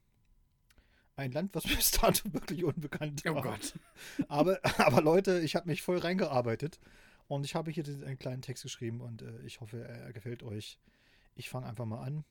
Ein 1.16 1.32
Land, 1.32 1.54
was 1.54 1.64
bis 1.64 1.92
dato 1.92 2.24
wirklich 2.34 2.64
unbekannt 2.64 3.24
Oh 3.28 3.36
war. 3.36 3.44
Gott. 3.44 3.74
Aber, 4.28 4.60
aber 4.80 5.02
Leute, 5.02 5.40
ich 5.42 5.56
habe 5.56 5.68
mich 5.68 5.82
voll 5.82 5.98
reingearbeitet 5.98 6.80
und 7.28 7.46
ich 7.46 7.56
habe 7.56 7.72
hier 7.72 7.86
einen 7.86 8.18
kleinen 8.18 8.42
Text 8.42 8.64
geschrieben 8.64 9.02
und 9.02 9.22
äh, 9.22 9.42
ich 9.44 9.62
hoffe, 9.62 9.84
er 9.84 10.14
gefällt 10.14 10.44
euch. 10.44 10.80
Ich 11.36 11.50
fange 11.50 11.68
einfach 11.68 11.86
mal 11.86 12.02
an. 12.02 12.26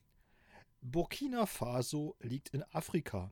Burkina 0.81 1.45
Faso 1.45 2.15
liegt 2.21 2.49
in 2.49 2.63
Afrika. 2.71 3.31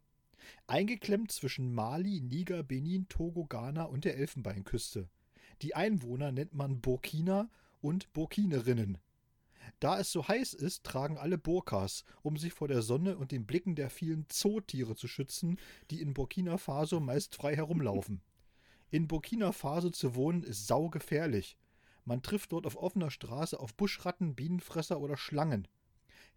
Eingeklemmt 0.68 1.32
zwischen 1.32 1.74
Mali, 1.74 2.22
Niger, 2.22 2.64
Benin, 2.64 3.08
Togo, 3.10 3.46
Ghana 3.46 3.84
und 3.84 4.06
der 4.06 4.18
Elfenbeinküste. 4.18 5.10
Die 5.62 5.76
Einwohner 5.76 6.32
nennt 6.32 6.54
man 6.54 6.82
Burkina 6.82 7.50
und 7.82 8.12
Burkinerinnen. 8.14 8.98
Da 9.80 10.00
es 10.00 10.12
so 10.12 10.28
heiß 10.28 10.54
ist, 10.54 10.84
tragen 10.84 11.18
alle 11.18 11.38
Burkas, 11.38 12.04
um 12.22 12.38
sich 12.38 12.54
vor 12.54 12.68
der 12.68 12.82
Sonne 12.82 13.18
und 13.18 13.32
den 13.32 13.46
Blicken 13.46 13.76
der 13.76 13.90
vielen 13.90 14.28
Zootiere 14.30 14.96
zu 14.96 15.08
schützen, 15.08 15.58
die 15.92 16.02
in 16.02 16.14
Burkina 16.14 16.58
Faso 16.58 17.00
meist 17.00 17.36
frei 17.36 17.56
herumlaufen. 17.56 18.22
In 18.90 19.08
Burkina 19.08 19.52
Faso 19.52 19.90
zu 19.90 20.16
wohnen 20.16 20.44
ist 20.44 20.68
saugefährlich. 20.68 21.58
Man 22.06 22.24
trifft 22.24 22.52
dort 22.52 22.66
auf 22.66 22.76
offener 22.76 23.12
Straße 23.12 23.60
auf 23.60 23.76
Buschratten, 23.76 24.36
Bienenfresser 24.36 25.00
oder 25.00 25.16
Schlangen. 25.16 25.68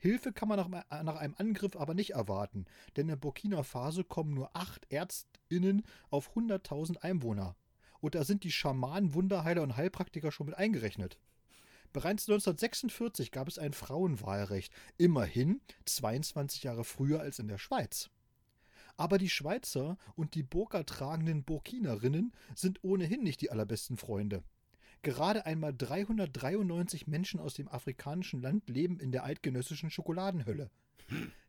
Hilfe 0.02 0.32
kann 0.32 0.49
man 0.49 0.59
nach, 0.59 1.02
nach 1.04 1.14
einem 1.14 1.37
Angriff 1.38 1.76
aber 1.76 1.94
nicht 1.94 2.14
erwarten, 2.14 2.64
denn 2.97 3.09
in 3.09 3.21
Burkina 3.21 3.62
Faso 3.62 4.02
kommen 4.02 4.35
nur 4.35 4.50
acht 4.52 4.90
ÄrztInnen 4.90 5.85
auf 6.11 6.35
100.000 6.35 6.97
Einwohner. 6.99 7.54
Und 8.00 8.16
da 8.16 8.25
sind 8.25 8.42
die 8.42 8.50
Schamanen, 8.50 9.14
Wunderheiler 9.14 9.62
und 9.62 9.76
Heilpraktiker 9.76 10.32
schon 10.32 10.47
mit 10.47 10.59
eingerechnet. 10.59 11.21
Bereits 11.92 12.28
1946 12.28 13.30
gab 13.30 13.47
es 13.47 13.61
ein 13.61 13.75
Frauenwahlrecht, 13.75 14.73
immerhin 14.99 15.61
22 15.85 16.64
Jahre 16.64 16.82
früher 16.82 17.21
als 17.21 17.38
in 17.38 17.47
der 17.47 17.59
Schweiz. 17.59 18.11
Aber 18.97 19.18
die 19.18 19.30
Schweizer 19.30 19.99
und 20.16 20.35
die 20.35 20.42
Burka 20.42 20.82
tragenden 20.82 21.44
Burkinerinnen 21.44 22.32
sind 22.56 22.82
ohnehin 22.82 23.23
nicht 23.23 23.40
die 23.40 23.52
allerbesten 23.52 23.97
Freunde. 23.97 24.42
Gerade 25.02 25.47
einmal 25.47 25.75
393 25.76 27.09
Menschen 27.09 27.40
aus 27.40 27.54
dem 27.54 27.68
afrikanischen 27.68 28.40
Land 28.40 28.68
leben 28.68 29.00
in 29.00 29.11
der 29.11 29.25
eidgenössischen 29.25 29.90
Schokoladenhölle. 29.90 30.71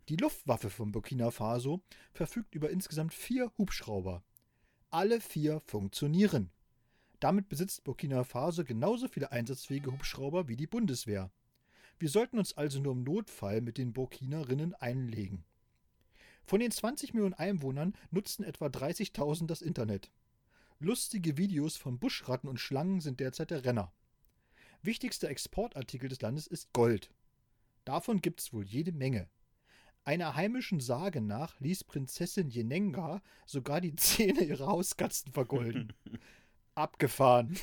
Die 0.10 0.15
Luftwaffe 0.15 0.72
von 0.72 0.91
Burkina 0.91 1.29
Faso 1.29 1.81
verfügt 2.13 2.55
über 2.55 2.72
insgesamt 2.72 3.13
vier 3.13 3.51
Hubschrauber. 3.57 4.24
Alle 4.89 5.22
vier 5.22 5.62
funktionieren. 5.62 6.51
Damit 7.19 7.48
besitzt 7.48 7.83
Burkina 7.83 8.24
Faso 8.24 8.65
genauso 8.65 9.07
viele 9.07 9.31
einsatzfähige 9.31 9.91
Hubschrauber 9.91 10.48
wie 10.48 10.57
die 10.57 10.67
Bundeswehr. 10.67 11.31
Wir 12.00 12.10
sollten 12.10 12.39
uns 12.39 12.57
also 12.57 12.81
nur 12.81 12.93
im 12.93 13.03
Notfall 13.03 13.62
mit 13.62 13.77
den 13.77 13.93
Burkinerinnen 13.93 14.74
einlegen. 14.74 15.45
Von 16.43 16.60
den 16.60 16.72
20 16.72 17.13
Millionen 17.13 17.36
Einwohnern 17.36 17.93
nutzen 18.12 18.43
etwa 18.43 18.65
30.000 18.65 19.45
das 19.45 19.62
Internet. 19.62 20.12
Lustige 20.84 21.38
Videos 21.38 21.78
von 21.78 21.98
Buschratten 21.98 22.50
und 22.50 22.60
Schlangen 22.60 23.00
sind 23.00 23.22
derzeit 23.22 23.52
der 23.52 23.63
Renner. 23.63 23.94
Wichtigster 24.82 25.30
Exportartikel 25.30 26.10
des 26.10 26.20
Landes 26.20 26.46
ist 26.46 26.74
Gold. 26.74 27.10
Davon 27.86 28.20
gibt's 28.20 28.52
wohl 28.52 28.66
jede 28.66 28.92
Menge. 28.92 29.30
Einer 30.04 30.36
heimischen 30.36 30.82
Sage 30.82 31.22
nach 31.22 31.58
ließ 31.62 31.86
Prinzessin 31.86 32.50
Jenenga 32.50 33.22
sogar 33.46 33.80
die 33.80 33.96
Zähne 33.96 34.42
ihrer 34.42 34.68
Hauskatzen 34.68 35.32
vergolden. 35.32 35.94
Abgefahren. 36.75 37.58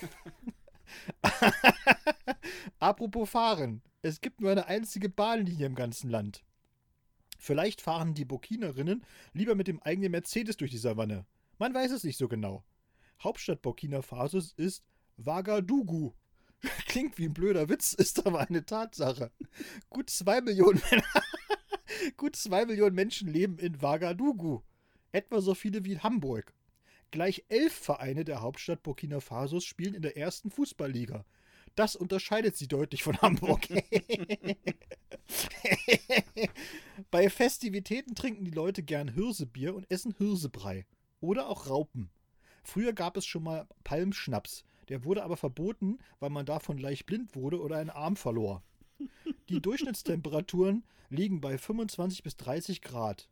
Apropos 2.79 3.29
fahren. 3.29 3.83
Es 4.01 4.23
gibt 4.23 4.41
nur 4.41 4.51
eine 4.51 4.65
einzige 4.65 5.11
Bahnlinie 5.11 5.67
im 5.67 5.75
ganzen 5.75 6.09
Land. 6.09 6.43
Vielleicht 7.39 7.83
fahren 7.83 8.15
die 8.15 8.25
Burkinerinnen 8.25 9.05
lieber 9.35 9.57
mit 9.57 9.69
dem 9.69 9.83
eigenen 9.83 10.13
Mercedes 10.13 10.57
durch 10.57 10.71
die 10.71 10.79
Savanne. 10.79 11.27
Man 11.59 11.75
weiß 11.75 11.91
es 11.91 12.03
nicht 12.03 12.17
so 12.17 12.27
genau. 12.27 12.65
Hauptstadt 13.23 13.63
Burkina 13.63 14.03
Fasos 14.03 14.53
ist 14.53 14.83
Ouagadougou. 15.19 16.15
Klingt 16.87 17.19
wie 17.19 17.27
ein 17.27 17.35
blöder 17.35 17.69
Witz, 17.69 17.93
ist 17.99 18.27
aber 18.27 18.41
eine 18.41 18.65
Tatsache. 18.65 19.31
Gut 19.89 20.11
zwei 20.11 20.41
Millionen, 20.41 20.81
Gut 22.17 22.37
zwei 22.37 22.65
Millionen 22.65 22.95
Menschen 22.95 23.29
leben 23.29 23.59
in 23.59 23.77
Ouagadougou. 23.77 24.63
Etwa 25.13 25.41
so 25.41 25.55
viele 25.55 25.85
wie 25.85 25.93
in 25.93 26.03
Hamburg. 26.03 26.55
Gleich 27.11 27.45
elf 27.49 27.75
Vereine 27.75 28.25
der 28.25 28.41
Hauptstadt 28.41 28.83
Burkina 28.83 29.21
Fasos 29.21 29.65
spielen 29.65 29.95
in 29.95 30.03
der 30.03 30.17
ersten 30.17 30.51
Fußballliga. 30.51 31.25
Das 31.75 31.97
unterscheidet 31.97 32.57
sie 32.57 32.69
deutlich 32.69 33.03
von 33.03 33.21
Hamburg. 33.21 33.67
Bei 37.11 37.29
Festivitäten 37.29 38.15
trinken 38.15 38.45
die 38.45 38.51
Leute 38.51 38.83
gern 38.83 39.09
Hirsebier 39.09 39.75
und 39.75 39.91
essen 39.91 40.15
Hirsebrei. 40.17 40.87
Oder 41.21 41.49
auch 41.49 41.69
Raupen. 41.69 42.11
Früher 42.63 42.93
gab 42.93 43.17
es 43.17 43.27
schon 43.27 43.45
mal 43.45 43.67
Palmschnaps. 43.85 44.65
Der 44.89 45.05
wurde 45.05 45.23
aber 45.23 45.37
verboten, 45.37 45.99
weil 46.19 46.31
man 46.31 46.47
davon 46.47 46.79
leicht 46.79 47.07
blind 47.07 47.35
wurde 47.35 47.61
oder 47.61 47.77
einen 47.77 47.91
Arm 47.91 48.17
verlor. 48.17 48.63
Die 49.49 49.61
Durchschnittstemperaturen 49.63 50.85
liegen 51.11 51.41
bei 51.41 51.59
25 51.59 52.23
bis 52.23 52.37
30 52.37 52.83
Grad. 52.83 53.29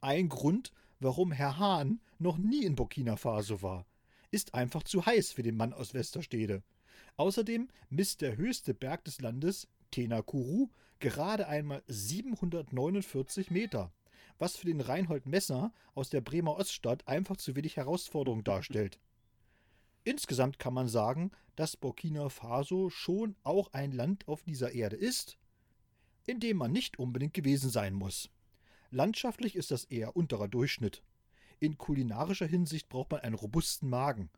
Ein 0.00 0.28
Grund, 0.28 0.72
warum 1.00 1.32
Herr 1.32 1.58
Hahn 1.58 2.00
noch 2.18 2.38
nie 2.38 2.64
in 2.64 2.76
Burkina 2.76 3.16
Faso 3.16 3.62
war. 3.62 3.86
Ist 4.30 4.54
einfach 4.54 4.82
zu 4.82 5.04
heiß 5.04 5.32
für 5.32 5.42
den 5.42 5.56
Mann 5.56 5.72
aus 5.72 5.94
Westerstede. 5.94 6.62
Außerdem 7.16 7.68
misst 7.90 8.22
der 8.22 8.36
höchste 8.36 8.72
Berg 8.72 9.04
des 9.04 9.20
Landes, 9.20 9.68
Tenakuru, 9.90 10.70
gerade 10.98 11.46
einmal 11.46 11.82
749 11.88 13.50
Meter, 13.50 13.92
was 14.38 14.56
für 14.56 14.66
den 14.66 14.80
Reinhold 14.80 15.26
Messer 15.26 15.72
aus 15.94 16.10
der 16.10 16.20
Bremer 16.20 16.56
Oststadt 16.56 17.06
einfach 17.08 17.36
zu 17.36 17.56
wenig 17.56 17.76
Herausforderung 17.76 18.44
darstellt. 18.44 18.98
Insgesamt 20.04 20.58
kann 20.58 20.74
man 20.74 20.88
sagen, 20.88 21.30
dass 21.54 21.76
Burkina 21.76 22.28
Faso 22.28 22.90
schon 22.90 23.36
auch 23.44 23.72
ein 23.72 23.92
Land 23.92 24.26
auf 24.26 24.42
dieser 24.42 24.72
Erde 24.72 24.96
ist, 24.96 25.38
in 26.26 26.40
dem 26.40 26.56
man 26.56 26.72
nicht 26.72 26.98
unbedingt 26.98 27.34
gewesen 27.34 27.70
sein 27.70 27.94
muss. 27.94 28.30
Landschaftlich 28.90 29.56
ist 29.56 29.70
das 29.70 29.84
eher 29.84 30.16
unterer 30.16 30.48
Durchschnitt. 30.48 31.02
In 31.60 31.78
kulinarischer 31.78 32.46
Hinsicht 32.46 32.88
braucht 32.88 33.10
man 33.12 33.20
einen 33.20 33.36
robusten 33.36 33.88
Magen. 33.88 34.30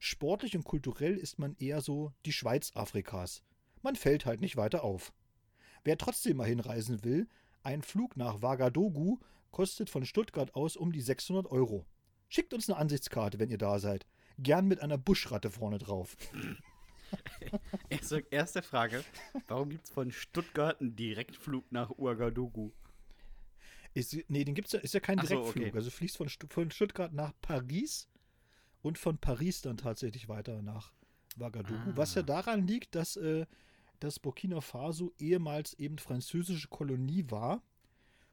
Sportlich 0.00 0.56
und 0.56 0.64
kulturell 0.64 1.16
ist 1.16 1.38
man 1.38 1.56
eher 1.58 1.80
so 1.80 2.12
die 2.26 2.32
Schweiz 2.32 2.72
Afrikas. 2.74 3.42
Man 3.82 3.96
fällt 3.96 4.26
halt 4.26 4.40
nicht 4.40 4.56
weiter 4.56 4.82
auf. 4.82 5.12
Wer 5.84 5.98
trotzdem 5.98 6.36
mal 6.36 6.46
hinreisen 6.48 7.04
will, 7.04 7.28
ein 7.62 7.82
Flug 7.82 8.16
nach 8.16 8.42
Ouagadougou 8.42 9.20
kostet 9.52 9.88
von 9.90 10.04
Stuttgart 10.04 10.54
aus 10.54 10.76
um 10.76 10.92
die 10.92 11.00
600 11.00 11.46
Euro. 11.46 11.86
Schickt 12.28 12.52
uns 12.54 12.68
eine 12.68 12.78
Ansichtskarte, 12.78 13.38
wenn 13.38 13.50
ihr 13.50 13.58
da 13.58 13.78
seid. 13.78 14.06
Gern 14.38 14.66
mit 14.66 14.80
einer 14.80 14.98
Buschratte 14.98 15.50
vorne 15.50 15.78
drauf. 15.78 16.16
Erste, 17.90 18.24
erste 18.30 18.62
Frage: 18.62 19.04
Warum 19.46 19.68
gibt 19.68 19.84
es 19.84 19.90
von 19.90 20.10
Stuttgart 20.10 20.80
einen 20.80 20.96
Direktflug 20.96 21.70
nach 21.70 21.90
Ouagadougou? 21.90 22.72
Ist, 23.92 24.16
nee, 24.28 24.44
den 24.44 24.54
gibt's 24.54 24.72
ja, 24.72 24.80
ist 24.80 24.94
ja 24.94 25.00
kein 25.00 25.18
Ach 25.18 25.24
so, 25.24 25.34
Direktflug. 25.34 25.66
okay. 25.66 25.76
Also 25.76 25.90
fließt 25.90 26.16
von, 26.16 26.30
von 26.30 26.70
Stuttgart 26.70 27.12
nach 27.12 27.34
Paris 27.42 28.08
und 28.80 28.96
von 28.96 29.18
Paris 29.18 29.60
dann 29.60 29.76
tatsächlich 29.76 30.30
weiter 30.30 30.62
nach 30.62 30.94
Ouagadougou. 31.38 31.90
Ah. 31.90 31.96
Was 31.96 32.14
ja 32.14 32.22
daran 32.22 32.66
liegt, 32.66 32.94
dass, 32.94 33.16
äh, 33.16 33.44
dass 34.00 34.18
Burkina 34.18 34.62
Faso 34.62 35.12
ehemals 35.18 35.74
eben 35.74 35.98
französische 35.98 36.68
Kolonie 36.68 37.26
war 37.28 37.62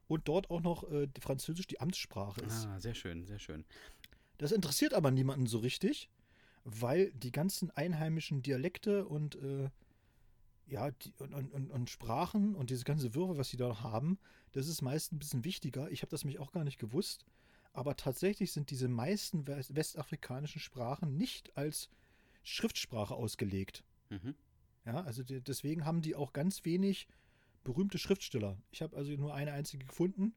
und 0.09 0.27
dort 0.27 0.49
auch 0.49 0.61
noch 0.61 0.91
äh, 0.91 1.07
die 1.07 1.21
Französisch 1.21 1.67
die 1.67 1.79
Amtssprache 1.79 2.41
ist. 2.41 2.65
Ah, 2.65 2.79
sehr 2.79 2.95
schön, 2.95 3.25
sehr 3.25 3.39
schön. 3.39 3.63
Das 4.37 4.51
interessiert 4.51 4.93
aber 4.93 5.11
niemanden 5.11 5.47
so 5.47 5.59
richtig, 5.59 6.09
weil 6.65 7.11
die 7.13 7.31
ganzen 7.31 7.71
einheimischen 7.71 8.41
Dialekte 8.41 9.05
und 9.05 9.35
äh, 9.35 9.69
ja, 10.67 10.91
die, 10.91 11.13
und, 11.19 11.33
und, 11.33 11.71
und, 11.71 11.89
Sprachen 11.89 12.55
und 12.55 12.69
diese 12.69 12.83
ganze 12.83 13.15
Wirre, 13.15 13.37
was 13.37 13.49
sie 13.49 13.57
da 13.57 13.81
haben, 13.81 14.19
das 14.51 14.67
ist 14.67 14.81
meist 14.81 15.13
ein 15.13 15.19
bisschen 15.19 15.43
wichtiger. 15.45 15.89
Ich 15.91 16.01
habe 16.01 16.11
das 16.11 16.25
mich 16.25 16.39
auch 16.39 16.51
gar 16.51 16.63
nicht 16.63 16.79
gewusst. 16.79 17.25
Aber 17.71 17.95
tatsächlich 17.95 18.51
sind 18.51 18.71
diese 18.71 18.87
meisten 18.87 19.47
west- 19.47 19.75
westafrikanischen 19.75 20.59
Sprachen 20.59 21.17
nicht 21.17 21.55
als 21.55 21.89
Schriftsprache 22.43 23.13
ausgelegt. 23.13 23.83
Mhm. 24.09 24.33
Ja, 24.85 25.03
also 25.03 25.21
die, 25.21 25.39
deswegen 25.41 25.85
haben 25.85 26.01
die 26.01 26.15
auch 26.15 26.33
ganz 26.33 26.65
wenig 26.65 27.07
berühmte 27.73 27.97
Schriftsteller. 27.97 28.57
Ich 28.71 28.81
habe 28.81 28.95
also 28.97 29.11
nur 29.13 29.33
eine 29.33 29.53
einzige 29.53 29.85
gefunden, 29.85 30.33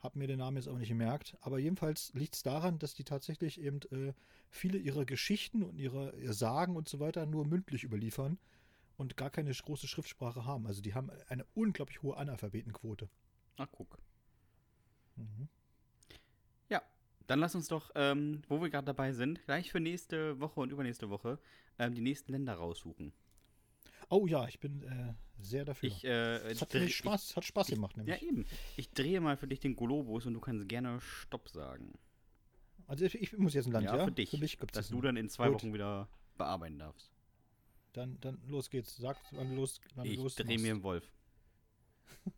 habe 0.00 0.18
mir 0.18 0.26
den 0.26 0.38
Namen 0.38 0.56
jetzt 0.56 0.68
aber 0.68 0.78
nicht 0.78 0.88
gemerkt. 0.88 1.36
Aber 1.40 1.58
jedenfalls 1.58 2.12
liegt 2.14 2.34
es 2.36 2.42
daran, 2.42 2.78
dass 2.78 2.94
die 2.94 3.04
tatsächlich 3.04 3.60
eben 3.60 3.80
äh, 3.90 4.12
viele 4.50 4.78
ihrer 4.78 5.04
Geschichten 5.04 5.62
und 5.62 5.78
ihre, 5.78 6.14
ihr 6.16 6.32
Sagen 6.32 6.76
und 6.76 6.88
so 6.88 7.00
weiter 7.00 7.26
nur 7.26 7.46
mündlich 7.46 7.84
überliefern 7.84 8.38
und 8.96 9.16
gar 9.16 9.30
keine 9.30 9.52
große 9.52 9.88
Schriftsprache 9.88 10.44
haben. 10.44 10.66
Also 10.66 10.82
die 10.82 10.94
haben 10.94 11.10
eine 11.28 11.44
unglaublich 11.54 12.02
hohe 12.02 12.16
Analphabetenquote. 12.16 13.08
Ach, 13.56 13.68
guck. 13.72 13.98
Mhm. 15.16 15.48
Dann 17.28 17.40
lass 17.40 17.54
uns 17.54 17.68
doch, 17.68 17.90
ähm, 17.94 18.40
wo 18.48 18.60
wir 18.62 18.70
gerade 18.70 18.86
dabei 18.86 19.12
sind, 19.12 19.44
gleich 19.44 19.70
für 19.70 19.80
nächste 19.80 20.40
Woche 20.40 20.60
und 20.60 20.72
übernächste 20.72 21.10
Woche 21.10 21.38
ähm, 21.78 21.94
die 21.94 22.00
nächsten 22.00 22.32
Länder 22.32 22.54
raussuchen. 22.54 23.12
Oh 24.10 24.26
ja, 24.26 24.46
ich 24.48 24.58
bin 24.58 24.82
äh, 24.84 25.14
sehr 25.38 25.64
dafür. 25.64 25.88
Ich, 25.88 26.04
äh, 26.04 26.36
es 26.50 26.60
hat, 26.62 26.72
dreh- 26.72 26.88
Spaß, 26.88 27.36
hat 27.36 27.44
Spaß 27.44 27.66
gemacht, 27.68 27.96
Ich, 27.98 28.06
ja, 28.06 28.14
nämlich. 28.16 28.22
eben. 28.22 28.46
Ich 28.76 28.90
drehe 28.90 29.20
mal 29.20 29.36
für 29.36 29.46
dich 29.46 29.60
den 29.60 29.76
Globus 29.76 30.24
und 30.26 30.34
du 30.34 30.40
kannst 30.40 30.68
gerne 30.68 31.00
Stopp 31.00 31.48
sagen. 31.48 31.92
Also 32.86 33.04
ich, 33.04 33.14
ich 33.16 33.36
muss 33.36 33.52
jetzt 33.54 33.66
ein 33.66 33.72
Land, 33.72 33.84
ja? 33.86 34.04
für 34.04 34.12
dich. 34.12 34.30
Für 34.30 34.38
mich 34.38 34.58
gibt's 34.58 34.74
dass 34.76 34.86
das 34.86 34.96
du 34.96 35.02
dann 35.02 35.16
in 35.18 35.28
zwei 35.28 35.48
Gut. 35.48 35.56
Wochen 35.56 35.74
wieder 35.74 36.08
bearbeiten 36.38 36.78
darfst. 36.78 37.10
Dann, 37.92 38.18
dann 38.20 38.40
los 38.46 38.70
geht's. 38.70 38.96
Sag, 38.96 39.18
wann 39.32 39.54
los, 39.56 39.80
wann 39.94 40.06
Ich 40.06 40.16
los. 40.16 40.34
drehe 40.36 40.58
mir 40.58 40.72
einen 40.72 40.82
Wolf. 40.82 41.12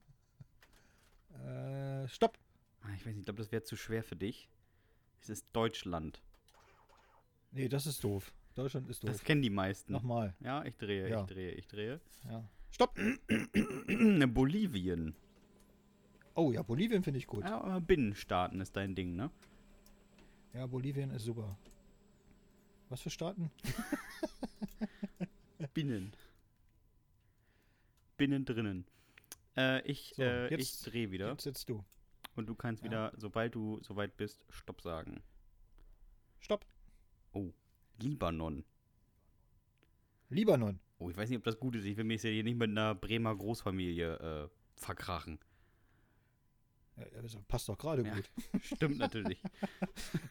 Äh, 1.45 2.09
stopp. 2.09 2.39
Ah, 2.83 2.89
Ich 2.97 3.01
weiß 3.01 3.07
nicht, 3.07 3.19
ich 3.21 3.25
glaube, 3.25 3.39
das 3.43 3.53
wäre 3.53 3.63
zu 3.63 3.77
schwer 3.77 4.03
für 4.03 4.17
dich. 4.17 4.49
Es 5.23 5.29
ist 5.29 5.47
Deutschland. 5.53 6.21
Nee, 7.53 7.69
das 7.69 7.87
ist 7.87 8.03
doof. 8.05 8.33
Deutschland 8.63 8.89
ist 8.89 9.03
doof. 9.03 9.11
Das 9.11 9.25
kennen 9.25 9.43
die 9.43 9.51
meisten. 9.51 9.93
Nochmal. 9.93 10.35
Ja, 10.41 10.65
ich 10.65 10.77
drehe, 10.77 11.09
Ja. 11.09 11.21
ich 11.23 11.27
drehe, 11.27 11.51
ich 11.53 11.67
drehe. 11.67 12.01
Ja. 12.29 12.49
Stopp. 12.71 12.97
Bolivien. 14.29 15.15
Oh 16.35 16.53
ja, 16.53 16.63
Bolivien 16.63 17.03
finde 17.03 17.19
ich 17.19 17.27
gut. 17.27 17.45
Ja, 17.45 17.61
aber 17.61 17.81
Binnenstaaten 17.81 18.61
ist 18.61 18.77
dein 18.77 18.95
Ding, 18.95 19.17
ne? 19.17 19.31
Ja, 20.55 20.67
Bolivien 20.67 21.11
ist 21.11 21.25
super. 21.25 21.59
Was 22.89 23.01
für 23.03 23.11
Staaten? 23.11 23.51
Binnen. 25.75 26.13
Binnen 28.17 28.45
drinnen. 28.45 28.85
Äh, 29.57 29.83
ich, 29.91 30.13
So, 30.17 30.23
äh, 30.23 30.51
jetzt- 30.51 30.85
ich 30.85 30.91
drehe 30.93 31.11
wieder. 31.11 31.31
Jetzt 31.31 31.45
setzt 31.45 31.69
du. 31.69 31.85
Und 32.37 32.49
du 32.49 32.55
kannst 32.55 32.83
Ja. 32.83 32.91
wieder, 32.91 33.13
sobald 33.17 33.55
du 33.55 33.81
soweit 33.83 34.17
bist, 34.17 34.45
Stopp 34.51 34.81
sagen. 34.83 35.23
Stopp. 36.41 36.65
Oh, 37.33 37.53
Libanon. 38.01 38.65
Libanon. 40.29 40.81
Oh, 40.99 41.11
ich 41.11 41.17
weiß 41.17 41.29
nicht, 41.31 41.39
ob 41.39 41.45
das 41.45 41.59
gut 41.59 41.77
ist. 41.77 41.85
Ich 41.85 41.97
will 41.97 42.05
mich 42.05 42.23
jetzt 42.23 42.31
hier 42.33 42.45
nicht 42.45 42.59
mit 42.59 42.71
einer 42.71 42.95
Bremer 42.95 43.35
Großfamilie 43.35 44.15
äh, 44.45 44.49
verkrachen. 44.77 45.39
Ja, 46.97 47.23
das 47.23 47.37
passt 47.49 47.69
doch 47.69 47.79
gerade 47.79 48.05
Ja. 48.05 48.15
gut. 48.15 48.31
Stimmt 48.63 48.99
natürlich. 48.99 49.41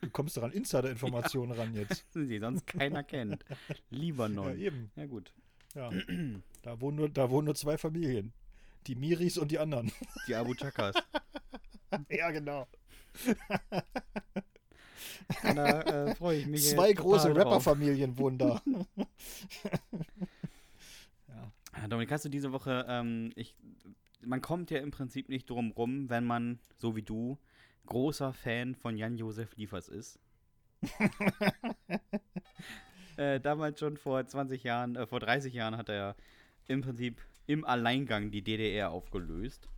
Du 0.02 0.10
kommst 0.12 0.38
doch 0.38 0.44
an 0.44 0.52
Insider-Informationen 0.52 1.52
ran 1.60 1.74
jetzt. 1.74 2.06
die 2.14 2.40
sonst 2.40 2.68
keiner 2.68 3.04
kennt. 3.04 3.44
Ja, 3.50 3.56
Libanon. 3.90 4.58
eben. 4.60 4.92
Ja, 4.96 5.06
gut. 5.08 5.34
Ja. 5.76 5.90
Da 6.62 6.80
wohnen, 6.82 6.98
nur, 6.98 7.10
da 7.10 7.30
wohnen 7.30 7.46
nur 7.46 7.56
zwei 7.56 7.78
Familien. 7.78 8.34
Die 8.88 8.96
Miris 8.96 9.38
und 9.38 9.52
die 9.52 9.60
anderen. 9.60 9.92
Die 10.28 10.36
Abu 10.36 10.54
Chakas. 10.54 10.96
ja, 12.10 12.32
genau. 12.32 12.68
Da 15.44 15.82
äh, 15.82 16.16
freue 16.16 16.40
ich 16.40 16.48
mich. 16.48 16.70
Zwei 16.70 16.94
große. 16.94 17.36
Rapperfamilien 17.36 18.18
wohnen 18.18 18.38
da. 18.38 18.62
ja. 21.28 21.88
Dominik, 21.88 22.12
hast 22.12 22.26
du 22.26 22.30
diese 22.30 22.52
Woche, 22.52 22.86
ähm, 22.88 23.32
ich, 23.36 23.56
man 24.22 24.42
kommt 24.42 24.72
ja 24.72 24.80
im 24.80 24.92
Prinzip 24.92 25.30
nicht 25.30 25.50
drum 25.50 25.72
rum, 25.72 26.10
wenn 26.10 26.26
man, 26.26 26.60
so 26.78 26.96
wie 26.96 27.04
du, 27.04 27.38
großer 27.86 28.34
Fan 28.34 28.76
von 28.76 28.98
Jan-Josef 28.98 29.56
Liefers 29.56 29.90
ist. 29.90 30.20
äh, 33.18 33.40
damals 33.40 33.80
schon 33.80 33.98
vor 33.98 34.26
20 34.26 34.64
Jahren, 34.64 34.96
äh, 34.96 35.08
vor 35.08 35.20
30 35.20 35.54
Jahren 35.54 35.78
hat 35.78 35.90
er 35.90 36.16
im 36.68 36.82
Prinzip 36.82 37.22
im 37.48 37.66
Alleingang 37.66 38.32
die 38.32 38.44
DDR 38.44 38.92
aufgelöst. 38.92 39.70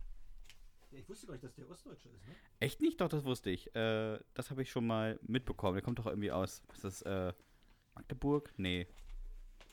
Ich 0.92 1.08
wusste 1.08 1.26
gar 1.26 1.34
nicht, 1.34 1.44
dass 1.44 1.54
der 1.54 1.68
Ostdeutsche 1.70 2.08
ist, 2.10 2.26
ne? 2.26 2.34
Echt 2.60 2.80
nicht? 2.80 3.00
Doch, 3.00 3.08
das 3.08 3.24
wusste 3.24 3.50
ich. 3.50 3.74
Äh, 3.74 4.18
das 4.34 4.50
habe 4.50 4.62
ich 4.62 4.70
schon 4.70 4.86
mal 4.86 5.18
mitbekommen. 5.22 5.74
Der 5.74 5.82
kommt 5.82 5.98
doch 5.98 6.06
irgendwie 6.06 6.30
aus, 6.32 6.62
ist 6.74 6.84
das, 6.84 7.02
äh, 7.02 7.32
Magdeburg? 7.94 8.52
Nee. 8.56 8.86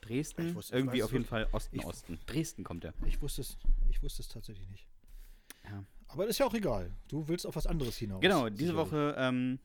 Dresden? 0.01 0.49
Ich 0.49 0.55
wusste- 0.55 0.75
irgendwie 0.77 1.03
auf 1.03 1.11
jeden 1.11 1.25
Fall 1.25 1.47
Osten, 1.51 1.75
Ich- 1.77 1.85
Osten. 1.85 2.19
Dresden 2.25 2.63
kommt 2.63 2.85
er. 2.85 2.93
Ich 3.05 3.21
wusste 3.21 3.41
es, 3.41 3.57
ich 3.89 4.01
wusste 4.01 4.21
es 4.21 4.29
tatsächlich 4.29 4.67
nicht. 4.69 4.87
Ja. 5.65 5.83
Aber 6.07 6.23
das 6.23 6.31
ist 6.31 6.39
ja 6.39 6.45
auch 6.45 6.53
egal. 6.53 6.91
Du 7.09 7.27
willst 7.27 7.45
auf 7.45 7.55
was 7.55 7.67
anderes 7.67 7.97
hinaus. 7.97 8.21
Genau, 8.21 8.47
diese 8.49 8.67
sicherlich. 8.71 8.77
Woche, 8.91 9.15
ähm, 9.17 9.59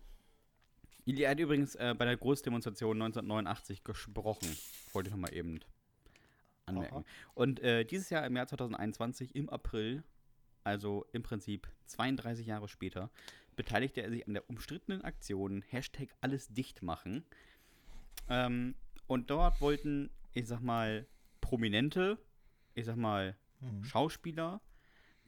er 1.06 1.30
hat 1.30 1.38
übrigens 1.38 1.74
äh, 1.76 1.94
bei 1.96 2.04
der 2.04 2.16
Großdemonstration 2.16 3.00
1989 3.00 3.84
gesprochen. 3.84 4.56
Wollte 4.92 5.08
ich 5.08 5.14
nochmal 5.14 5.32
eben 5.34 5.60
anmerken. 6.66 6.96
Aha. 6.96 7.04
Und 7.34 7.60
äh, 7.60 7.84
dieses 7.84 8.10
Jahr 8.10 8.26
im 8.26 8.36
Jahr 8.36 8.46
2021, 8.46 9.34
im 9.36 9.48
April, 9.50 10.02
also 10.64 11.06
im 11.12 11.22
Prinzip 11.22 11.68
32 11.86 12.46
Jahre 12.46 12.68
später, 12.68 13.10
beteiligte 13.56 14.02
er 14.02 14.10
sich 14.10 14.26
an 14.26 14.34
der 14.34 14.48
umstrittenen 14.50 15.02
Aktion 15.02 15.62
Hashtag 15.68 16.08
alles 16.20 16.48
dicht 16.48 16.82
machen. 16.82 17.24
Ähm, 18.28 18.74
und 19.06 19.30
dort 19.30 19.60
wollten, 19.60 20.10
ich 20.32 20.48
sag 20.48 20.60
mal, 20.60 21.06
Prominente, 21.40 22.18
ich 22.74 22.86
sag 22.86 22.96
mal, 22.96 23.36
Mhm. 23.64 23.84
Schauspieler 23.84 24.60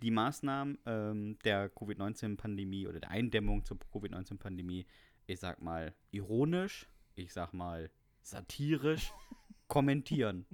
die 0.03 0.11
Maßnahmen 0.11 0.79
ähm, 0.85 1.39
der 1.45 1.71
Covid-19-Pandemie 1.71 2.87
oder 2.87 3.01
der 3.01 3.11
Eindämmung 3.11 3.65
zur 3.65 3.79
Covid-19-Pandemie, 3.79 4.87
ich 5.27 5.41
sag 5.41 5.63
mal, 5.63 5.95
ironisch, 6.11 6.87
ich 7.15 7.33
sag 7.33 7.55
mal, 7.55 7.91
satirisch 8.21 9.13
kommentieren. 9.69 10.45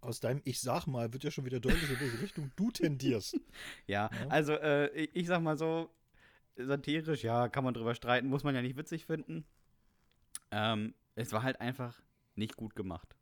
Aus 0.00 0.20
deinem 0.20 0.40
Ich 0.44 0.60
sag 0.60 0.86
mal 0.86 1.12
wird 1.12 1.24
ja 1.24 1.30
schon 1.30 1.44
wieder 1.44 1.60
deutlich, 1.60 1.90
in 1.90 2.00
welche 2.00 2.20
Richtung 2.22 2.50
du 2.56 2.70
tendierst. 2.70 3.38
Ja, 3.86 4.10
Ja. 4.12 4.28
also 4.28 4.52
äh, 4.54 4.88
ich, 4.96 5.10
ich 5.14 5.26
sag 5.26 5.42
mal 5.42 5.56
so, 5.58 5.90
satirisch, 6.56 7.22
ja, 7.22 7.48
kann 7.48 7.64
man 7.64 7.74
drüber 7.74 7.94
streiten, 7.94 8.28
muss 8.28 8.44
man 8.44 8.54
ja 8.54 8.62
nicht 8.62 8.76
witzig 8.76 9.06
finden. 9.06 9.44
Ähm, 10.50 10.94
es 11.14 11.32
war 11.32 11.42
halt 11.42 11.60
einfach 11.60 12.00
nicht 12.34 12.56
gut 12.56 12.74
gemacht. 12.74 13.14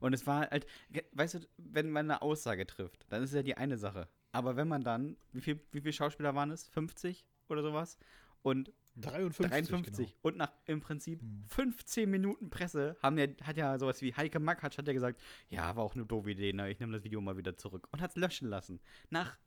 Und 0.00 0.12
es 0.12 0.26
war 0.26 0.48
halt, 0.50 0.66
weißt 1.12 1.34
du, 1.34 1.38
wenn 1.56 1.90
man 1.90 2.10
eine 2.10 2.22
Aussage 2.22 2.66
trifft, 2.66 3.06
dann 3.08 3.22
ist 3.22 3.32
ja 3.32 3.42
die 3.42 3.56
eine 3.56 3.78
Sache. 3.78 4.08
Aber 4.32 4.56
wenn 4.56 4.68
man 4.68 4.82
dann, 4.82 5.16
wie 5.32 5.40
viel, 5.40 5.60
wie 5.72 5.80
viele 5.80 5.92
Schauspieler 5.92 6.34
waren 6.34 6.50
es? 6.50 6.68
50 6.68 7.26
oder 7.48 7.62
sowas? 7.62 7.98
Und 8.42 8.72
53. 8.96 9.50
53 9.50 10.06
Genau. 10.08 10.18
und 10.22 10.36
nach 10.36 10.52
im 10.66 10.80
Prinzip 10.80 11.20
Hm. 11.20 11.44
15 11.48 12.10
Minuten 12.10 12.50
Presse 12.50 12.96
haben 13.02 13.18
ja, 13.18 13.26
hat 13.42 13.56
ja 13.56 13.78
sowas 13.78 14.00
wie 14.02 14.14
Heike 14.14 14.40
Makatsch 14.40 14.78
hat 14.78 14.86
ja 14.86 14.92
gesagt, 14.94 15.20
ja, 15.48 15.76
war 15.76 15.84
auch 15.84 15.94
eine 15.94 16.06
doofe 16.06 16.30
Idee, 16.30 16.52
ne? 16.52 16.70
ich 16.70 16.80
nehme 16.80 16.92
das 16.92 17.04
Video 17.04 17.20
mal 17.20 17.36
wieder 17.36 17.56
zurück 17.56 17.88
und 17.92 18.00
hat 18.00 18.10
es 18.10 18.16
löschen 18.16 18.48
lassen. 18.48 18.80
Nach 19.10 19.38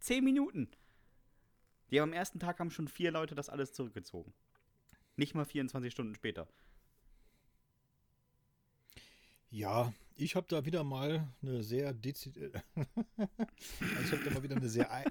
10 0.00 0.22
Minuten. 0.24 0.70
Die 1.90 2.00
am 2.00 2.12
ersten 2.12 2.38
Tag 2.40 2.58
haben 2.60 2.70
schon 2.70 2.88
vier 2.88 3.10
Leute 3.10 3.34
das 3.34 3.48
alles 3.48 3.72
zurückgezogen. 3.72 4.32
Nicht 5.16 5.34
mal 5.34 5.44
24 5.44 5.92
Stunden 5.92 6.14
später. 6.14 6.48
Ja, 9.50 9.92
ich 10.16 10.34
habe 10.34 10.46
da 10.48 10.64
wieder 10.64 10.82
mal 10.82 11.28
eine 11.42 11.62
sehr 11.62 11.92
dezidierte, 11.94 12.62
also 12.74 12.86
ich 14.04 14.12
habe 14.12 14.24
da 14.24 14.30
mal 14.32 14.42
wieder 14.42 14.56
eine 14.56 14.68
sehr, 14.68 14.92
ei- 14.92 15.04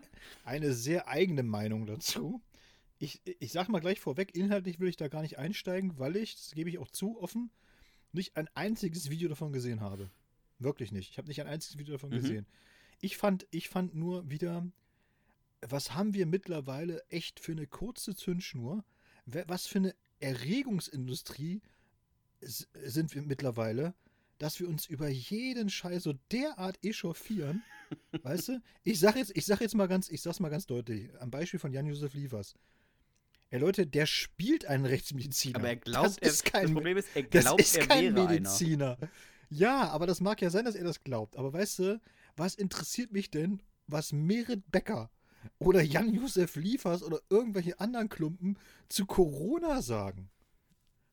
eine 0.43 0.73
sehr 0.73 1.07
eigene 1.07 1.43
Meinung 1.43 1.85
dazu. 1.85 2.41
Ich, 2.99 3.21
ich 3.39 3.51
sage 3.51 3.71
mal 3.71 3.79
gleich 3.79 3.99
vorweg, 3.99 4.35
inhaltlich 4.35 4.79
will 4.79 4.87
ich 4.87 4.97
da 4.97 5.07
gar 5.07 5.21
nicht 5.21 5.37
einsteigen, 5.37 5.99
weil 5.99 6.15
ich, 6.15 6.35
das 6.35 6.51
gebe 6.51 6.69
ich 6.69 6.77
auch 6.77 6.89
zu 6.89 7.19
offen, 7.21 7.51
nicht 8.11 8.37
ein 8.37 8.47
einziges 8.55 9.09
Video 9.09 9.27
davon 9.29 9.51
gesehen 9.51 9.81
habe. 9.81 10.09
Wirklich 10.59 10.91
nicht. 10.91 11.09
Ich 11.09 11.17
habe 11.17 11.27
nicht 11.27 11.41
ein 11.41 11.47
einziges 11.47 11.77
Video 11.77 11.93
davon 11.95 12.11
Mhm. 12.11 12.15
gesehen. 12.15 12.47
Ich 13.01 13.17
fand, 13.17 13.47
ich 13.51 13.67
fand 13.69 13.95
nur 13.95 14.29
wieder, 14.29 14.65
was 15.61 15.93
haben 15.93 16.13
wir 16.13 16.25
mittlerweile 16.25 17.03
echt 17.09 17.39
für 17.39 17.51
eine 17.51 17.67
kurze 17.67 18.15
Zündschnur? 18.15 18.85
Was 19.25 19.67
für 19.67 19.79
eine 19.79 19.95
Erregungsindustrie 20.19 21.61
sind 22.41 23.13
wir 23.15 23.21
mittlerweile, 23.21 23.93
dass 24.37 24.59
wir 24.59 24.67
uns 24.67 24.85
über 24.85 25.07
jeden 25.07 25.69
Scheiß 25.69 26.03
so 26.03 26.13
derart 26.31 26.77
echauffieren. 26.83 27.63
weißt 28.23 28.49
du? 28.49 28.61
Ich 28.83 28.99
sag 28.99 29.15
jetzt, 29.15 29.35
ich 29.35 29.45
sag 29.45 29.61
jetzt 29.61 29.75
mal 29.75 29.87
ganz, 29.87 30.09
ich 30.09 30.21
sag's 30.21 30.39
mal 30.39 30.49
ganz 30.49 30.65
deutlich, 30.65 31.09
am 31.19 31.31
Beispiel 31.31 31.59
von 31.59 31.71
Jan-Josef 31.71 32.13
Liefers. 32.13 32.55
Ey 33.53 33.59
Leute, 33.59 33.85
der 33.85 34.07
spielt 34.07 34.65
einen 34.65 34.87
Rechtsmediziner. 34.87 35.59
Aber 35.59 35.67
er 35.67 35.75
glaubt, 35.75 36.07
das 36.07 36.17
er, 36.17 36.27
ist 36.27 36.45
kein, 36.45 36.63
das 36.63 36.73
Problem 36.73 36.97
ist, 36.97 37.07
er 37.13 37.21
das 37.21 37.43
glaubt, 37.43 37.61
ist 37.61 37.77
er 37.77 37.85
kein 37.85 38.15
wäre 38.15 38.27
einer. 38.27 38.39
Mediziner. 38.39 38.97
Ja, 39.51 39.89
aber 39.89 40.07
das 40.07 40.21
mag 40.21 40.41
ja 40.41 40.49
sein, 40.49 40.65
dass 40.65 40.73
er 40.73 40.83
das 40.83 41.03
glaubt. 41.03 41.37
Aber 41.37 41.53
weißt 41.53 41.77
du, 41.77 42.01
was 42.35 42.55
interessiert 42.55 43.11
mich 43.11 43.29
denn, 43.29 43.61
was 43.85 44.11
Merit 44.11 44.71
Becker 44.71 45.11
oder 45.59 45.83
Jan-Josef 45.83 46.55
Liefers 46.55 47.03
oder 47.03 47.19
irgendwelche 47.29 47.79
anderen 47.79 48.09
Klumpen 48.09 48.57
zu 48.89 49.05
Corona 49.05 49.83
sagen? 49.83 50.31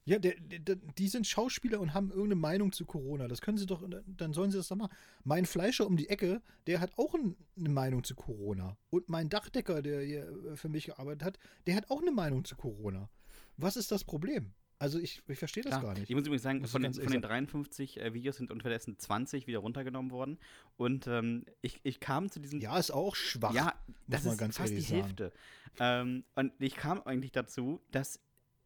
Ja, 0.04 0.18
der, 0.18 0.34
der, 0.40 0.76
die 0.76 1.08
sind 1.08 1.26
Schauspieler 1.26 1.80
und 1.80 1.94
haben 1.94 2.08
irgendeine 2.08 2.36
Meinung 2.36 2.72
zu 2.72 2.84
Corona. 2.84 3.28
Das 3.28 3.40
können 3.40 3.58
sie 3.58 3.66
doch, 3.66 3.86
dann 4.06 4.32
sollen 4.32 4.50
sie 4.50 4.56
das 4.56 4.68
doch 4.68 4.76
machen. 4.76 4.94
Mein 5.24 5.44
Fleischer 5.44 5.86
um 5.86 5.96
die 5.96 6.08
Ecke, 6.08 6.42
der 6.66 6.80
hat 6.80 6.92
auch 6.96 7.14
ein, 7.14 7.36
eine 7.56 7.68
Meinung 7.68 8.02
zu 8.02 8.14
Corona. 8.14 8.76
Und 8.88 9.08
mein 9.08 9.28
Dachdecker, 9.28 9.82
der 9.82 10.02
hier 10.02 10.56
für 10.56 10.68
mich 10.68 10.86
gearbeitet 10.86 11.22
hat, 11.22 11.38
der 11.66 11.76
hat 11.76 11.90
auch 11.90 12.00
eine 12.00 12.12
Meinung 12.12 12.44
zu 12.44 12.56
Corona. 12.56 13.10
Was 13.56 13.76
ist 13.76 13.92
das 13.92 14.04
Problem? 14.04 14.54
Also 14.80 14.98
ich, 14.98 15.20
ich 15.28 15.38
verstehe 15.38 15.62
das 15.62 15.72
Klar. 15.72 15.82
gar 15.82 15.92
nicht. 15.92 16.08
Ich 16.08 16.16
muss 16.16 16.24
übrigens 16.24 16.42
sagen, 16.42 16.64
ich 16.64 16.70
von 16.70 16.80
den, 16.80 16.94
von 16.94 17.12
den 17.12 17.20
53 17.20 18.00
äh, 18.00 18.14
Videos 18.14 18.38
sind 18.38 18.50
unterdessen 18.50 18.98
20 18.98 19.46
wieder 19.46 19.58
runtergenommen 19.58 20.10
worden. 20.10 20.38
Und 20.78 21.06
ähm, 21.06 21.44
ich, 21.60 21.80
ich 21.82 22.00
kam 22.00 22.30
zu 22.30 22.40
diesem 22.40 22.60
Ja, 22.60 22.78
ist 22.78 22.90
auch 22.90 23.14
schwach. 23.14 23.52
Ja, 23.52 23.74
das 24.06 24.24
man 24.24 24.32
ist 24.32 24.38
ganz 24.38 24.56
fast 24.56 24.72
die 24.72 24.80
sagen. 24.80 25.02
Hälfte. 25.02 25.32
Ähm, 25.78 26.24
und 26.34 26.54
ich 26.58 26.76
kam 26.76 27.02
eigentlich 27.02 27.30
dazu, 27.30 27.82
dass 27.90 28.20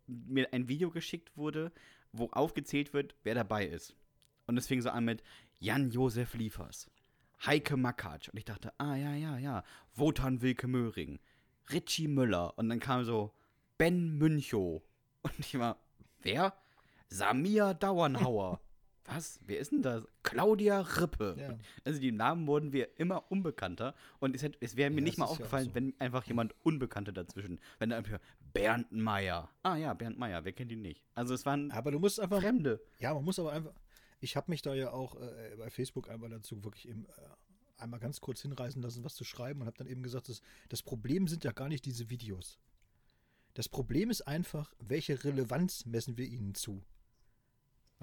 mir 0.06 0.52
ein 0.52 0.68
Video 0.68 0.90
geschickt 0.90 1.36
wurde, 1.36 1.72
wo 2.12 2.28
aufgezählt 2.30 2.92
wird, 2.92 3.14
wer 3.22 3.34
dabei 3.34 3.66
ist. 3.66 3.96
Und 4.46 4.56
es 4.56 4.66
fing 4.66 4.80
so 4.82 4.90
an 4.90 5.04
mit 5.04 5.22
Jan-Josef 5.58 6.34
Liefers, 6.34 6.90
Heike 7.44 7.76
Makatsch. 7.76 8.28
Und 8.28 8.38
ich 8.38 8.44
dachte, 8.44 8.72
ah 8.78 8.94
ja, 8.94 9.14
ja, 9.14 9.38
ja, 9.38 9.64
Wotan 9.94 10.42
Wilke 10.42 10.68
Möhring, 10.68 11.20
Richie 11.72 12.08
Müller. 12.08 12.56
Und 12.58 12.68
dann 12.68 12.80
kam 12.80 13.04
so 13.04 13.32
Ben 13.78 14.18
Münchow. 14.18 14.82
Und 15.22 15.38
ich 15.38 15.58
war, 15.58 15.78
wer? 16.20 16.54
Samir 17.08 17.74
Dauernhauer. 17.74 18.60
Was? 19.06 19.38
Wer 19.46 19.58
ist 19.58 19.70
denn 19.72 19.82
das? 19.82 20.06
Claudia 20.22 20.80
Rippe. 20.80 21.36
Ja. 21.38 21.58
Also 21.84 22.00
die 22.00 22.10
Namen 22.12 22.46
wurden 22.46 22.72
wir 22.72 22.98
immer 22.98 23.30
unbekannter 23.30 23.94
und 24.18 24.34
es, 24.34 24.42
hätte- 24.42 24.58
es 24.60 24.76
wäre 24.76 24.90
mir 24.90 25.00
Ja, 25.00 25.04
nicht 25.04 25.18
mal 25.18 25.26
aufgefallen, 25.26 25.66
so. 25.68 25.74
wenn 25.74 25.94
einfach 26.00 26.24
jemand 26.24 26.54
Unbekannter 26.64 27.12
dazwischen, 27.12 27.60
wenn 27.78 27.90
da 27.90 27.98
einfach 27.98 28.18
Bernd 28.54 28.90
Meier. 28.92 29.50
Ah 29.62 29.76
ja, 29.76 29.92
Bernd 29.94 30.18
Meier, 30.18 30.44
wer 30.44 30.52
kennt 30.52 30.72
ihn 30.72 30.80
nicht? 30.82 31.02
Also 31.14 31.34
es 31.34 31.44
waren 31.44 31.70
Aber 31.70 31.90
du 31.90 31.98
musst 31.98 32.18
einfach. 32.18 32.40
Fremde. 32.40 32.80
Ja, 32.98 33.12
man 33.12 33.24
muss 33.24 33.38
aber 33.38 33.52
einfach. 33.52 33.74
Ich 34.20 34.36
habe 34.36 34.50
mich 34.50 34.62
da 34.62 34.72
ja 34.74 34.90
auch 34.92 35.20
äh, 35.20 35.54
bei 35.58 35.68
Facebook 35.68 36.08
einmal 36.08 36.30
dazu 36.30 36.64
wirklich 36.64 36.88
eben 36.88 37.04
äh, 37.04 37.10
einmal 37.82 38.00
ganz 38.00 38.22
kurz 38.22 38.40
hinreißen 38.40 38.80
lassen, 38.80 39.04
was 39.04 39.14
zu 39.16 39.24
schreiben 39.24 39.60
und 39.60 39.66
habe 39.66 39.76
dann 39.76 39.86
eben 39.86 40.02
gesagt, 40.02 40.30
das, 40.30 40.40
das 40.70 40.82
Problem 40.82 41.28
sind 41.28 41.44
ja 41.44 41.52
gar 41.52 41.68
nicht 41.68 41.84
diese 41.84 42.08
Videos. 42.08 42.58
Das 43.52 43.68
Problem 43.68 44.08
ist 44.10 44.22
einfach, 44.22 44.72
welche 44.80 45.22
Relevanz 45.24 45.84
messen 45.84 46.16
wir 46.16 46.26
ihnen 46.26 46.54
zu? 46.54 46.82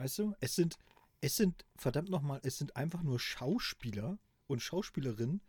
Weißt 0.02 0.18
du? 0.18 0.34
Es 0.40 0.56
sind, 0.56 0.78
es 1.22 1.36
sind, 1.36 1.64
verdammt 1.76 2.10
nochmal, 2.10 2.40
es 2.44 2.58
sind 2.58 2.76
einfach 2.76 3.04
nur 3.04 3.20
Schauspieler 3.20 4.18
und 4.48 4.60
Schauspielerinnen, 4.60 5.42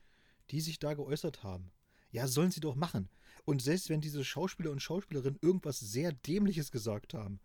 die 0.51 0.61
sich 0.61 0.79
da 0.79 0.93
geäußert 0.93 1.43
haben. 1.43 1.73
Ja, 2.11 2.27
sollen 2.29 2.51
sie 2.51 2.61
doch 2.61 2.75
machen. 2.75 3.09
Und 3.47 3.63
selbst 3.63 3.89
wenn 3.89 4.03
diese 4.03 4.25
Schauspieler 4.27 4.71
und 4.71 4.83
Schauspielerinnen 4.83 5.39
irgendwas 5.41 5.81
sehr 5.81 6.13
Dämliches 6.13 6.71
gesagt 6.71 7.15
haben, 7.15 7.41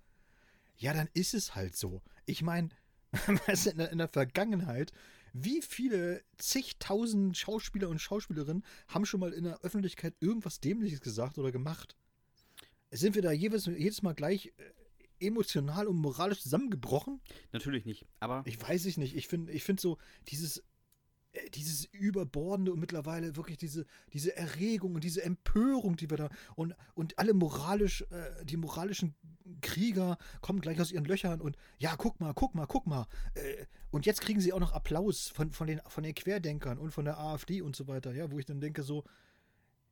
ja, 0.76 0.94
dann 0.94 1.08
ist 1.14 1.34
es 1.34 1.56
halt 1.56 1.78
so. 1.78 2.02
Ich 2.26 2.42
meine, 2.42 2.70
weißt 3.48 3.68
du, 3.68 3.70
in, 3.70 3.78
der- 3.78 3.92
in 3.94 3.98
der 4.00 4.10
Vergangenheit, 4.10 4.92
wie 5.32 5.62
viele 5.62 6.22
zigtausend 6.38 7.38
Schauspieler 7.38 7.88
und 7.88 8.00
Schauspielerinnen 8.02 8.66
haben 8.90 9.06
schon 9.06 9.22
mal 9.22 9.32
in 9.32 9.46
der 9.46 9.62
Öffentlichkeit 9.62 10.14
irgendwas 10.20 10.60
Dämliches 10.60 11.00
gesagt 11.00 11.38
oder 11.38 11.54
gemacht? 11.54 11.96
Sind 12.92 13.16
wir 13.16 13.22
da 13.22 13.32
jeweils, 13.32 13.66
jedes 13.68 14.02
Mal 14.02 14.14
gleich 14.14 14.48
äh, 14.58 14.64
emotional 15.20 15.88
und 15.88 15.98
moralisch 15.98 16.42
zusammengebrochen? 16.42 17.22
Natürlich 17.52 17.86
nicht, 17.86 18.06
aber 18.20 18.44
Ich 18.46 18.62
weiß 18.62 18.86
es 18.86 18.98
nicht. 18.98 19.16
Ich 19.16 19.28
finde 19.28 19.52
ich 19.52 19.64
find 19.64 19.80
so 19.80 19.98
dieses, 20.28 20.64
äh, 21.34 21.50
dieses 21.52 21.86
Überbordende 21.86 22.72
und 22.72 22.80
mittlerweile 22.80 23.36
wirklich 23.36 23.58
diese, 23.58 23.86
diese 24.14 24.36
Erregung 24.36 24.96
und 24.96 25.04
diese 25.04 25.24
Empörung, 25.24 25.96
die 25.96 26.10
wir 26.10 26.18
da 26.18 26.30
und, 26.56 26.76
und 26.94 27.18
alle 27.20 27.34
moralisch, 27.34 28.04
äh, 28.10 28.46
die 28.46 28.58
moralischen 28.58 29.16
Krieger 29.62 30.18
kommen 30.42 30.62
gleich 30.62 30.80
aus 30.82 30.92
ihren 30.92 31.06
Löchern 31.06 31.42
und 31.42 31.58
ja, 31.80 31.96
guck 31.98 32.20
mal, 32.20 32.34
guck 32.34 32.56
mal, 32.56 32.66
guck 32.66 32.88
mal. 32.88 33.08
Äh, 33.34 33.66
und 33.90 34.06
jetzt 34.06 34.22
kriegen 34.22 34.42
sie 34.42 34.54
auch 34.54 34.60
noch 34.60 34.74
Applaus 34.74 35.30
von, 35.30 35.52
von, 35.52 35.68
den, 35.68 35.82
von 35.88 36.04
den 36.04 36.14
Querdenkern 36.14 36.78
und 36.78 36.92
von 36.92 37.06
der 37.06 37.18
AfD 37.18 37.62
und 37.62 37.76
so 37.76 37.88
weiter, 37.88 38.14
ja, 38.14 38.32
wo 38.32 38.40
ich 38.40 38.46
dann 38.46 38.60
denke 38.60 38.84
so, 38.84 39.04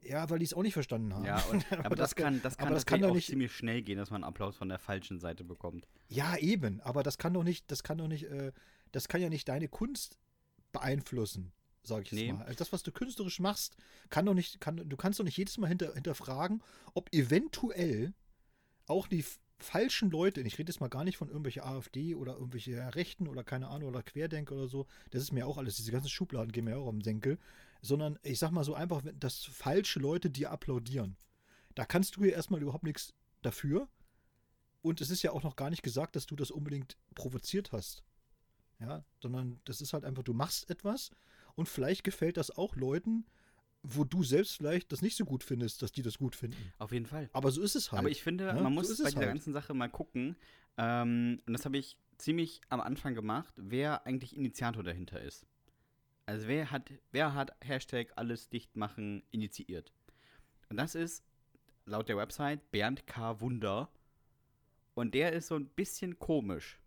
ja, 0.07 0.29
weil 0.29 0.39
die 0.39 0.45
es 0.45 0.53
auch 0.53 0.61
nicht 0.63 0.73
verstanden 0.73 1.13
haben. 1.13 1.25
ja, 1.25 1.39
und, 1.51 1.65
aber 1.85 1.95
das 1.95 2.15
kann, 2.15 2.41
das 2.41 2.57
kann, 2.57 2.67
aber 2.67 2.75
das 2.75 2.85
kann 2.85 3.01
doch 3.01 3.09
auch 3.09 3.15
nicht- 3.15 3.27
ziemlich 3.27 3.51
schnell 3.51 3.81
gehen, 3.81 3.97
dass 3.97 4.09
man 4.11 4.23
Applaus 4.23 4.55
von 4.55 4.69
der 4.69 4.79
falschen 4.79 5.19
Seite 5.19 5.43
bekommt. 5.43 5.87
Ja, 6.07 6.37
eben, 6.37 6.79
aber 6.81 7.03
das 7.03 7.17
kann 7.17 7.33
doch 7.33 7.43
nicht, 7.43 7.69
das 7.71 7.83
kann 7.83 7.97
doch 7.97 8.07
nicht, 8.07 8.25
äh, 8.25 8.51
das 8.91 9.07
kann 9.07 9.21
ja 9.21 9.29
nicht 9.29 9.47
deine 9.49 9.67
Kunst 9.67 10.17
beeinflussen, 10.71 11.51
sage 11.83 12.03
ich 12.03 12.11
jetzt 12.11 12.19
Nee. 12.21 12.33
mal. 12.33 12.43
Also 12.43 12.57
das, 12.57 12.73
was 12.73 12.83
du 12.83 12.91
künstlerisch 12.91 13.39
machst, 13.39 13.75
kann 14.09 14.25
doch 14.25 14.33
nicht, 14.33 14.59
kann, 14.61 14.77
du 14.87 14.97
kannst 14.97 15.19
doch 15.19 15.23
nicht 15.23 15.37
jedes 15.37 15.57
Mal 15.57 15.67
hinter, 15.67 15.93
hinterfragen, 15.93 16.61
ob 16.93 17.13
eventuell 17.13 18.13
auch 18.87 19.07
die 19.07 19.25
falschen 19.57 20.11
Leute, 20.11 20.41
ich 20.41 20.57
rede 20.59 20.69
jetzt 20.71 20.81
mal 20.81 20.89
gar 20.89 21.05
nicht 21.05 21.17
von 21.17 21.29
irgendwelche 21.29 21.63
AfD 21.63 22.13
oder 22.13 22.33
irgendwelche 22.33 22.93
Rechten 22.93 23.27
oder 23.27 23.43
keine 23.43 23.69
Ahnung 23.69 23.87
oder 23.89 24.03
Querdenker 24.03 24.55
oder 24.55 24.67
so, 24.67 24.85
das 25.11 25.21
ist 25.21 25.31
mir 25.31 25.47
auch 25.47 25.57
alles, 25.57 25.77
diese 25.77 25.91
ganzen 25.93 26.09
Schubladen 26.09 26.51
gehen 26.51 26.65
mir 26.65 26.77
auch 26.77 26.89
am 26.89 27.01
Senkel, 27.01 27.39
sondern 27.86 28.17
ich 28.24 28.39
sag 28.39 28.52
mal 28.52 28.63
so 28.63 28.74
einfach, 28.74 29.04
wenn- 29.04 29.19
dass 29.19 29.43
falsche 29.43 30.00
Leute 30.00 30.30
dir 30.30 30.52
applaudieren. 30.52 31.17
Da 31.76 31.86
kannst 31.86 32.15
du 32.15 32.24
ja 32.24 32.32
erstmal 32.32 32.62
überhaupt 32.62 32.84
nichts 32.84 33.13
dafür. 33.41 33.88
Und 34.82 35.02
es 35.02 35.10
ist 35.10 35.24
ja 35.24 35.32
auch 35.32 35.43
noch 35.43 35.56
gar 35.56 35.69
nicht 35.69 35.84
gesagt, 35.84 36.15
dass 36.15 36.26
du 36.26 36.36
das 36.36 36.52
unbedingt 36.52 36.98
provoziert 37.15 37.71
hast. 37.71 38.04
Ja, 38.80 39.06
sondern 39.21 39.60
das 39.65 39.82
ist 39.82 39.93
halt 39.93 40.04
einfach, 40.04 40.24
du 40.24 40.34
machst 40.34 40.69
etwas 40.69 41.10
und 41.56 41.69
vielleicht 41.69 42.04
gefällt 42.04 42.36
das 42.38 42.52
auch 42.52 42.76
Leuten, 42.76 43.26
wo 43.84 44.04
du 44.04 44.24
selbst 44.24 44.58
vielleicht 44.58 44.91
das 44.91 45.02
nicht 45.02 45.15
so 45.15 45.24
gut 45.26 45.43
findest, 45.43 45.82
dass 45.82 45.91
die 45.91 46.02
das 46.02 46.17
gut 46.17 46.36
finden. 46.36 46.74
Auf 46.78 46.91
jeden 46.91 47.06
Fall. 47.06 47.30
Aber 47.34 47.52
so 47.52 47.62
ist 47.62 47.76
es 47.76 47.91
halt. 47.91 48.00
Aber 48.00 48.10
ich 48.10 48.21
finde, 48.21 48.48
Ja, 48.48 48.54
man 48.54 48.63
so 48.63 48.69
muss 48.71 48.89
ist 48.89 48.98
bei 49.04 49.10
dieser 49.10 49.19
halt. 49.21 49.30
ganzen 49.30 49.54
Sache 49.54 49.74
mal 49.74 49.88
gucken, 49.89 50.36
ähm, 50.78 51.41
und 51.45 51.54
das 51.54 51.63
habe 51.65 51.78
ich 51.78 51.98
ziemlich 52.17 52.62
am 52.69 52.82
Anfang 52.82 53.15
gemacht, 53.15 53.54
wer 53.58 54.06
eigentlich 54.06 54.36
Initiator 54.36 54.84
dahinter 54.84 55.21
ist. 55.21 55.45
Also 56.25 56.47
wer 56.47 56.71
hat, 56.71 56.91
wer 57.11 57.33
hat 57.33 57.55
Hashtag 57.61 58.11
alles 58.15 58.49
dicht 58.49 58.75
machen 58.75 59.23
initiiert? 59.31 59.91
Und 60.69 60.77
das 60.77 60.95
ist 60.95 61.23
laut 61.85 62.09
der 62.09 62.17
Website 62.17 62.71
Bernd 62.71 63.05
K. 63.07 63.39
Wunder. 63.41 63.89
Und 64.95 65.13
der 65.13 65.33
ist 65.33 65.47
so 65.47 65.55
ein 65.55 65.67
bisschen 65.67 66.17
komisch. 66.19 66.79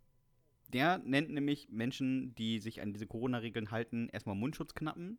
Der 0.73 0.99
nennt 0.99 1.31
nämlich 1.31 1.69
Menschen, 1.71 2.35
die 2.35 2.59
sich 2.59 2.81
an 2.81 2.93
diese 2.93 3.07
Corona-Regeln 3.07 3.71
halten, 3.71 4.09
erstmal 4.09 4.35
Mundschutz 4.35 4.75
knappen. 4.75 5.19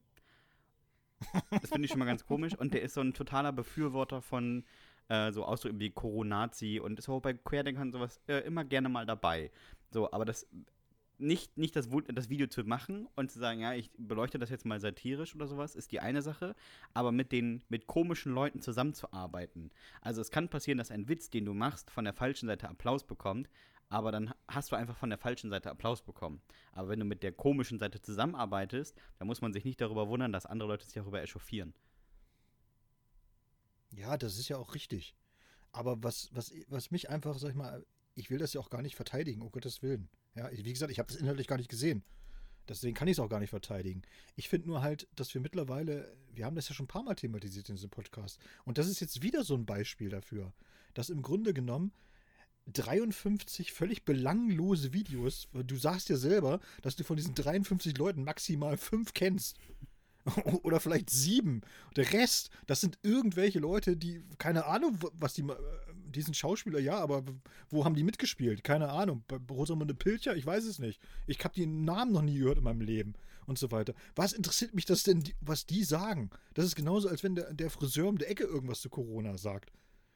Das 1.49 1.69
finde 1.69 1.85
ich 1.85 1.91
schon 1.91 1.99
mal 1.99 2.05
ganz 2.05 2.25
komisch. 2.25 2.55
Und 2.55 2.73
der 2.73 2.81
ist 2.81 2.93
so 2.93 3.01
ein 3.01 3.13
totaler 3.13 3.51
Befürworter 3.51 4.21
von 4.21 4.65
äh, 5.09 5.31
so 5.31 5.43
Ausdrücken 5.43 5.79
wie 5.79 5.89
Coronazi 5.89 6.79
und 6.79 6.99
ist 6.99 7.09
auch 7.09 7.21
bei 7.21 7.33
Querdenkern 7.33 7.91
sowas 7.91 8.21
äh, 8.27 8.39
immer 8.39 8.63
gerne 8.63 8.89
mal 8.89 9.05
dabei. 9.05 9.51
So, 9.91 10.11
aber 10.11 10.25
das 10.25 10.47
nicht, 11.19 11.57
nicht 11.57 11.75
das, 11.75 11.89
das 12.13 12.29
Video 12.29 12.47
zu 12.47 12.63
machen 12.63 13.07
und 13.15 13.31
zu 13.31 13.39
sagen, 13.39 13.59
ja, 13.59 13.73
ich 13.73 13.91
beleuchte 13.97 14.39
das 14.39 14.49
jetzt 14.49 14.65
mal 14.65 14.79
satirisch 14.79 15.35
oder 15.35 15.47
sowas, 15.47 15.75
ist 15.75 15.91
die 15.91 15.99
eine 15.99 16.21
Sache, 16.21 16.55
aber 16.93 17.11
mit 17.11 17.31
den 17.31 17.63
mit 17.69 17.87
komischen 17.87 18.33
Leuten 18.33 18.61
zusammenzuarbeiten. 18.61 19.71
Also 20.01 20.21
es 20.21 20.31
kann 20.31 20.49
passieren, 20.49 20.77
dass 20.77 20.91
ein 20.91 21.07
Witz, 21.09 21.29
den 21.29 21.45
du 21.45 21.53
machst, 21.53 21.91
von 21.91 22.05
der 22.05 22.13
falschen 22.13 22.47
Seite 22.47 22.69
Applaus 22.69 23.05
bekommt, 23.05 23.49
aber 23.89 24.11
dann 24.11 24.33
hast 24.47 24.71
du 24.71 24.75
einfach 24.75 24.95
von 24.95 25.09
der 25.09 25.17
falschen 25.17 25.49
Seite 25.49 25.71
Applaus 25.71 26.01
bekommen. 26.03 26.41
Aber 26.71 26.89
wenn 26.89 26.99
du 26.99 27.05
mit 27.05 27.23
der 27.23 27.31
komischen 27.31 27.79
Seite 27.79 28.01
zusammenarbeitest, 28.01 28.95
dann 29.17 29.27
muss 29.27 29.41
man 29.41 29.51
sich 29.51 29.65
nicht 29.65 29.81
darüber 29.81 30.07
wundern, 30.07 30.31
dass 30.31 30.45
andere 30.45 30.69
Leute 30.69 30.85
sich 30.85 30.93
darüber 30.93 31.21
echauffieren. 31.21 31.73
Ja, 33.91 34.17
das 34.17 34.37
ist 34.37 34.47
ja 34.47 34.57
auch 34.57 34.75
richtig. 34.75 35.15
Aber 35.71 36.03
was, 36.03 36.29
was, 36.33 36.53
was 36.67 36.91
mich 36.91 37.09
einfach, 37.09 37.37
sag 37.39 37.49
ich 37.49 37.55
mal, 37.55 37.83
ich 38.13 38.29
will 38.29 38.37
das 38.37 38.53
ja 38.53 38.61
auch 38.61 38.69
gar 38.69 38.81
nicht 38.81 38.95
verteidigen, 38.95 39.41
um 39.41 39.51
Gottes 39.51 39.81
Willen. 39.81 40.09
Ja, 40.39 40.49
wie 40.53 40.71
gesagt, 40.71 40.89
ich 40.89 40.99
habe 40.99 41.11
das 41.11 41.17
inhaltlich 41.17 41.47
gar 41.47 41.57
nicht 41.57 41.69
gesehen. 41.69 42.01
Deswegen 42.69 42.95
kann 42.95 43.09
ich 43.09 43.13
es 43.13 43.19
auch 43.19 43.27
gar 43.27 43.41
nicht 43.41 43.49
verteidigen. 43.49 44.03
Ich 44.37 44.47
finde 44.47 44.69
nur 44.69 44.81
halt, 44.81 45.05
dass 45.15 45.33
wir 45.33 45.41
mittlerweile, 45.41 46.15
wir 46.33 46.45
haben 46.45 46.55
das 46.55 46.69
ja 46.69 46.75
schon 46.75 46.85
ein 46.85 46.87
paar 46.87 47.03
Mal 47.03 47.15
thematisiert 47.15 47.67
in 47.67 47.75
diesem 47.75 47.89
Podcast. 47.89 48.39
Und 48.63 48.77
das 48.77 48.87
ist 48.87 49.01
jetzt 49.01 49.21
wieder 49.21 49.43
so 49.43 49.53
ein 49.55 49.65
Beispiel 49.65 50.07
dafür, 50.07 50.53
dass 50.93 51.09
im 51.09 51.21
Grunde 51.21 51.53
genommen 51.53 51.91
53 52.67 53.73
völlig 53.73 54.05
belanglose 54.05 54.93
Videos, 54.93 55.49
du 55.51 55.75
sagst 55.75 56.07
ja 56.07 56.15
selber, 56.15 56.61
dass 56.81 56.95
du 56.95 57.03
von 57.03 57.17
diesen 57.17 57.35
53 57.35 57.97
Leuten 57.97 58.23
maximal 58.23 58.77
fünf 58.77 59.13
kennst. 59.13 59.57
Oder 60.63 60.79
vielleicht 60.79 61.09
sieben. 61.09 61.61
Der 61.95 62.11
Rest, 62.13 62.49
das 62.67 62.81
sind 62.81 62.97
irgendwelche 63.03 63.59
Leute, 63.59 63.95
die, 63.97 64.21
keine 64.37 64.65
Ahnung, 64.65 64.97
was 65.13 65.33
die, 65.33 65.43
ma- 65.43 65.57
die 65.95 66.21
sind 66.21 66.35
Schauspieler, 66.35 66.79
ja, 66.79 66.97
aber 66.97 67.23
wo 67.69 67.85
haben 67.85 67.95
die 67.95 68.03
mitgespielt? 68.03 68.63
Keine 68.63 68.89
Ahnung. 68.89 69.23
Bei 69.27 69.37
Rosamunde 69.49 69.93
Pilcher? 69.93 70.35
Ich 70.35 70.45
weiß 70.45 70.65
es 70.65 70.79
nicht. 70.79 71.01
Ich 71.27 71.39
habe 71.43 71.53
den 71.55 71.85
Namen 71.85 72.11
noch 72.11 72.21
nie 72.21 72.37
gehört 72.37 72.57
in 72.57 72.63
meinem 72.63 72.81
Leben 72.81 73.13
und 73.45 73.57
so 73.57 73.71
weiter. 73.71 73.93
Was 74.15 74.33
interessiert 74.33 74.73
mich 74.75 74.85
das 74.85 75.03
denn, 75.03 75.23
was 75.41 75.65
die 75.65 75.83
sagen? 75.83 76.29
Das 76.53 76.65
ist 76.65 76.75
genauso, 76.75 77.09
als 77.09 77.23
wenn 77.23 77.35
der, 77.35 77.53
der 77.53 77.69
Friseur 77.69 78.07
um 78.07 78.17
der 78.17 78.29
Ecke 78.29 78.43
irgendwas 78.43 78.81
zu 78.81 78.89
Corona 78.89 79.37
sagt. 79.37 79.71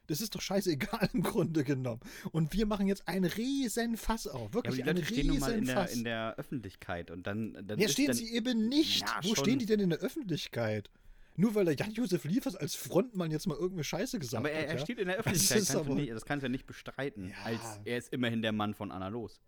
Das 0.06 0.20
ist 0.20 0.34
doch 0.34 0.40
scheißegal 0.42 1.08
im 1.14 1.22
Grunde 1.22 1.64
genommen. 1.64 2.00
Und 2.32 2.52
wir 2.52 2.66
machen 2.66 2.86
jetzt 2.86 3.08
einen 3.08 3.24
riesen 3.24 3.96
Fass 3.96 4.26
auf. 4.26 4.34
Ja, 4.40 4.44
aber 4.46 4.54
Wirklich 4.54 4.76
die 4.76 4.82
Leute 4.82 5.04
stehen 5.04 5.26
nun 5.28 5.38
mal 5.38 5.52
in 5.52 5.64
der, 5.66 5.88
in 5.90 6.04
der 6.04 6.36
Öffentlichkeit 6.36 7.10
und 7.10 7.26
dann. 7.26 7.54
dann 7.66 7.78
Ja, 7.78 7.88
stehen 7.88 8.08
dann, 8.08 8.16
sie 8.16 8.32
eben 8.34 8.68
nicht. 8.68 9.00
Ja, 9.00 9.20
Wo 9.22 9.34
schon. 9.34 9.44
stehen 9.44 9.58
die 9.58 9.66
denn 9.66 9.80
in 9.80 9.90
der 9.90 10.00
Öffentlichkeit? 10.00 10.90
Nur 11.36 11.54
weil 11.56 11.64
der 11.64 11.74
Jan-Josef 11.74 12.24
Liefers 12.24 12.54
als 12.54 12.74
Frontmann 12.76 13.30
jetzt 13.32 13.46
mal 13.48 13.54
irgendeine 13.54 13.82
Scheiße 13.82 14.18
gesagt 14.20 14.38
Aber 14.38 14.50
er, 14.52 14.60
hat. 14.62 14.68
er 14.68 14.74
ja? 14.76 14.80
steht 14.80 14.98
in 15.00 15.08
der 15.08 15.16
Das 15.16 15.26
Öffentlichkeit, 15.26 15.58
ist 15.58 15.68
kannst 15.72 15.86
du 15.86 15.90
aber- 15.90 16.00
nicht, 16.00 16.12
das 16.12 16.24
kannst 16.24 16.42
du 16.42 16.46
ja 16.46 16.50
nicht 16.50 16.66
bestreiten. 16.66 17.28
Ja. 17.30 17.36
Als 17.44 17.60
er 17.84 17.98
ist 17.98 18.12
immerhin 18.12 18.40
der 18.42 18.52
Mann 18.52 18.74
von 18.74 18.92
Anna 18.92 19.08
Los. 19.08 19.40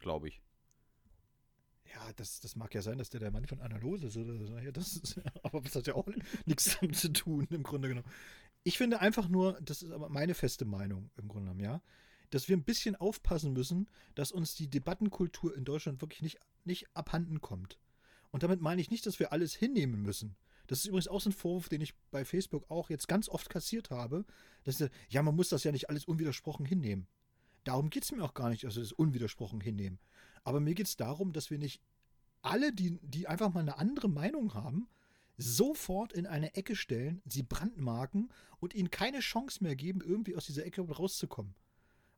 Glaube 0.00 0.28
ich. 0.28 0.42
Ja, 1.94 2.12
das, 2.16 2.40
das 2.40 2.54
mag 2.54 2.74
ja 2.74 2.82
sein, 2.82 2.98
dass 2.98 3.08
der 3.08 3.20
der 3.20 3.30
Mann 3.30 3.46
von 3.46 3.60
Analose 3.60 4.08
ist 4.08 4.16
oder 4.16 4.36
so. 4.44 4.58
Ja, 4.58 4.70
das 4.70 4.96
ist, 4.96 5.20
aber 5.42 5.60
das 5.62 5.74
hat 5.74 5.86
ja 5.86 5.94
auch 5.94 6.06
nichts 6.44 6.76
damit 6.78 6.96
zu 6.96 7.12
tun, 7.12 7.46
im 7.50 7.62
Grunde 7.62 7.88
genommen. 7.88 8.06
Ich 8.64 8.78
finde 8.78 9.00
einfach 9.00 9.28
nur, 9.28 9.58
das 9.62 9.82
ist 9.82 9.90
aber 9.92 10.08
meine 10.08 10.34
feste 10.34 10.64
Meinung 10.64 11.10
im 11.16 11.28
Grunde 11.28 11.50
genommen, 11.50 11.64
ja. 11.64 11.82
dass 12.30 12.48
wir 12.48 12.56
ein 12.56 12.64
bisschen 12.64 12.96
aufpassen 12.96 13.52
müssen, 13.52 13.88
dass 14.14 14.32
uns 14.32 14.54
die 14.54 14.68
Debattenkultur 14.68 15.56
in 15.56 15.64
Deutschland 15.64 16.00
wirklich 16.00 16.22
nicht, 16.22 16.38
nicht 16.64 16.86
abhanden 16.94 17.40
kommt. 17.40 17.78
Und 18.30 18.42
damit 18.42 18.60
meine 18.60 18.80
ich 18.80 18.90
nicht, 18.90 19.06
dass 19.06 19.18
wir 19.18 19.32
alles 19.32 19.54
hinnehmen 19.54 20.02
müssen. 20.02 20.36
Das 20.66 20.80
ist 20.80 20.84
übrigens 20.84 21.08
auch 21.08 21.20
so 21.20 21.30
ein 21.30 21.32
Vorwurf, 21.32 21.70
den 21.70 21.80
ich 21.80 21.94
bei 22.10 22.26
Facebook 22.26 22.70
auch 22.70 22.90
jetzt 22.90 23.08
ganz 23.08 23.28
oft 23.30 23.48
kassiert 23.48 23.90
habe. 23.90 24.26
Dass, 24.64 24.84
ja, 25.08 25.22
man 25.22 25.34
muss 25.34 25.48
das 25.48 25.64
ja 25.64 25.72
nicht 25.72 25.88
alles 25.88 26.04
unwidersprochen 26.04 26.66
hinnehmen. 26.66 27.06
Darum 27.64 27.90
geht 27.90 28.04
es 28.04 28.12
mir 28.12 28.22
auch 28.22 28.34
gar 28.34 28.50
nicht, 28.50 28.64
dass 28.64 28.76
wir 28.76 28.82
das 28.82 28.92
unwidersprochen 28.92 29.60
hinnehmen. 29.60 29.98
Aber 30.44 30.60
mir 30.60 30.74
geht 30.74 30.86
es 30.86 30.96
darum, 30.96 31.32
dass 31.32 31.50
wir 31.50 31.58
nicht 31.58 31.82
alle, 32.42 32.72
die, 32.72 32.98
die 33.02 33.26
einfach 33.26 33.52
mal 33.52 33.60
eine 33.60 33.78
andere 33.78 34.08
Meinung 34.08 34.54
haben, 34.54 34.88
sofort 35.38 36.12
in 36.12 36.26
eine 36.26 36.54
Ecke 36.54 36.76
stellen, 36.76 37.22
sie 37.24 37.44
brandmarken 37.44 38.30
und 38.58 38.74
ihnen 38.74 38.90
keine 38.90 39.20
Chance 39.20 39.62
mehr 39.62 39.76
geben, 39.76 40.00
irgendwie 40.04 40.36
aus 40.36 40.46
dieser 40.46 40.66
Ecke 40.66 40.82
rauszukommen. 40.82 41.54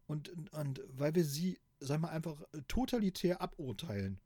Und, 0.06 0.30
und 0.52 0.80
weil 0.88 1.14
wir 1.14 1.24
sie, 1.24 1.60
sagen 1.78 2.02
wir 2.02 2.10
einfach, 2.10 2.42
totalitär 2.66 3.40
aburteilen. 3.40 4.18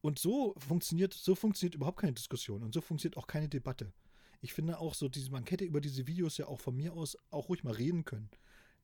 Und 0.00 0.18
so 0.18 0.54
funktioniert, 0.58 1.12
so 1.12 1.34
funktioniert 1.34 1.74
überhaupt 1.74 2.00
keine 2.00 2.12
Diskussion 2.12 2.62
und 2.62 2.72
so 2.72 2.80
funktioniert 2.80 3.16
auch 3.16 3.26
keine 3.26 3.48
Debatte. 3.48 3.92
Ich 4.40 4.52
finde 4.52 4.78
auch 4.78 4.94
so, 4.94 5.08
diese, 5.08 5.30
man 5.30 5.46
hätte 5.46 5.64
über 5.64 5.80
diese 5.80 6.06
Videos 6.06 6.36
ja 6.36 6.46
auch 6.46 6.60
von 6.60 6.76
mir 6.76 6.92
aus 6.92 7.18
auch 7.30 7.48
ruhig 7.48 7.64
mal 7.64 7.72
reden 7.72 8.04
können. 8.04 8.30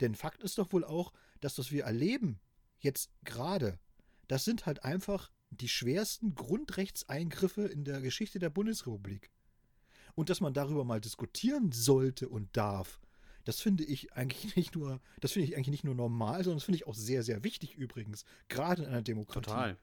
Denn 0.00 0.14
Fakt 0.14 0.42
ist 0.42 0.58
doch 0.58 0.72
wohl 0.72 0.84
auch, 0.84 1.12
dass 1.40 1.58
was 1.58 1.70
wir 1.70 1.84
erleben, 1.84 2.40
jetzt 2.80 3.10
gerade, 3.24 3.78
das 4.26 4.44
sind 4.44 4.66
halt 4.66 4.84
einfach 4.84 5.30
die 5.50 5.68
schwersten 5.68 6.34
Grundrechtseingriffe 6.34 7.62
in 7.62 7.84
der 7.84 8.00
Geschichte 8.00 8.38
der 8.38 8.50
Bundesrepublik. 8.50 9.30
Und 10.14 10.30
dass 10.30 10.40
man 10.40 10.54
darüber 10.54 10.84
mal 10.84 11.00
diskutieren 11.00 11.72
sollte 11.72 12.28
und 12.28 12.56
darf, 12.56 13.00
das 13.44 13.60
finde 13.60 13.84
ich 13.84 14.12
eigentlich 14.12 14.54
nicht 14.56 14.74
nur, 14.74 15.00
das 15.20 15.32
finde 15.32 15.48
ich 15.48 15.56
eigentlich 15.56 15.68
nicht 15.68 15.84
nur 15.84 15.94
normal, 15.94 16.44
sondern 16.44 16.58
das 16.58 16.64
finde 16.64 16.76
ich 16.76 16.86
auch 16.86 16.94
sehr, 16.94 17.22
sehr 17.22 17.44
wichtig 17.44 17.74
übrigens, 17.74 18.24
gerade 18.48 18.82
in 18.82 18.88
einer 18.88 19.02
Demokratie. 19.02 19.50
Total. 19.50 19.78